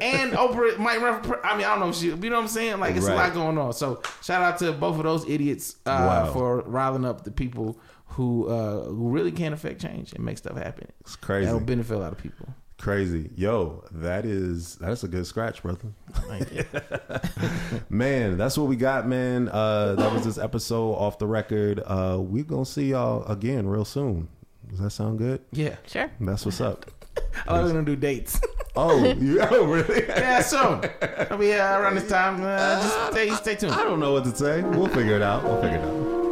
and 0.00 0.32
Oprah 0.42 0.76
might 0.78 1.00
run. 1.00 1.22
For, 1.22 1.44
I 1.44 1.56
mean, 1.56 1.64
I 1.64 1.70
don't 1.70 1.80
know 1.80 1.88
if 1.88 1.96
she. 1.96 2.06
You 2.08 2.16
know 2.16 2.36
what 2.36 2.42
I'm 2.42 2.48
saying? 2.48 2.80
Like 2.80 2.96
it's 2.96 3.06
a 3.06 3.14
lot 3.14 3.32
going 3.32 3.56
on. 3.56 3.72
So 3.72 4.02
shout 4.22 4.42
out 4.42 4.58
to 4.58 4.72
both 4.72 4.96
of 4.98 5.04
those 5.04 5.26
idiots 5.28 5.76
uh, 5.86 5.90
Wow. 6.26 6.32
for 6.32 6.60
riling 6.62 7.04
up 7.06 7.24
the 7.24 7.30
people 7.30 7.78
who 8.12 8.48
uh, 8.48 8.84
who 8.84 9.10
really 9.10 9.32
can't 9.32 9.54
affect 9.54 9.80
change 9.80 10.12
and 10.12 10.24
make 10.24 10.38
stuff 10.38 10.56
happen. 10.56 10.88
It's 11.00 11.16
crazy. 11.16 11.46
That'll 11.46 11.60
benefit 11.60 11.96
a 11.96 11.98
lot 11.98 12.12
of 12.12 12.18
people. 12.18 12.48
Crazy. 12.78 13.30
Yo, 13.36 13.84
that 13.92 14.24
is 14.24 14.74
that's 14.76 15.04
a 15.04 15.08
good 15.08 15.26
scratch, 15.26 15.62
brother. 15.62 15.92
man, 17.88 18.36
that's 18.36 18.58
what 18.58 18.66
we 18.66 18.76
got, 18.76 19.06
man. 19.06 19.48
Uh 19.48 19.94
that 19.94 20.12
was 20.12 20.24
this 20.24 20.36
episode 20.36 20.94
off 20.94 21.18
the 21.18 21.26
record. 21.26 21.80
Uh 21.86 22.18
we're 22.20 22.42
gonna 22.42 22.64
see 22.64 22.90
y'all 22.90 23.24
again 23.26 23.68
real 23.68 23.84
soon. 23.84 24.28
Does 24.68 24.80
that 24.80 24.90
sound 24.90 25.18
good? 25.18 25.42
Yeah, 25.52 25.76
sure. 25.86 26.10
That's 26.20 26.44
what's 26.44 26.60
up. 26.60 26.90
I 27.46 27.60
was 27.60 27.70
gonna 27.70 27.84
do 27.84 27.94
dates. 27.94 28.40
Oh, 28.74 29.04
you 29.20 29.40
oh, 29.42 29.64
really? 29.64 30.04
yeah, 30.08 30.40
soon. 30.40 30.82
I'll 31.30 31.38
be 31.38 31.52
uh, 31.52 31.78
around 31.78 31.94
this 31.94 32.08
time. 32.08 32.42
Uh, 32.42 32.82
just 32.82 33.12
stay 33.12 33.30
stay 33.30 33.54
tuned. 33.54 33.74
I 33.74 33.84
don't 33.84 34.00
know 34.00 34.12
what 34.12 34.24
to 34.24 34.34
say. 34.34 34.62
We'll 34.62 34.88
figure 34.88 35.14
it 35.14 35.22
out. 35.22 35.44
We'll 35.44 35.62
figure 35.62 35.78
it 35.78 35.84
out. 35.84 36.31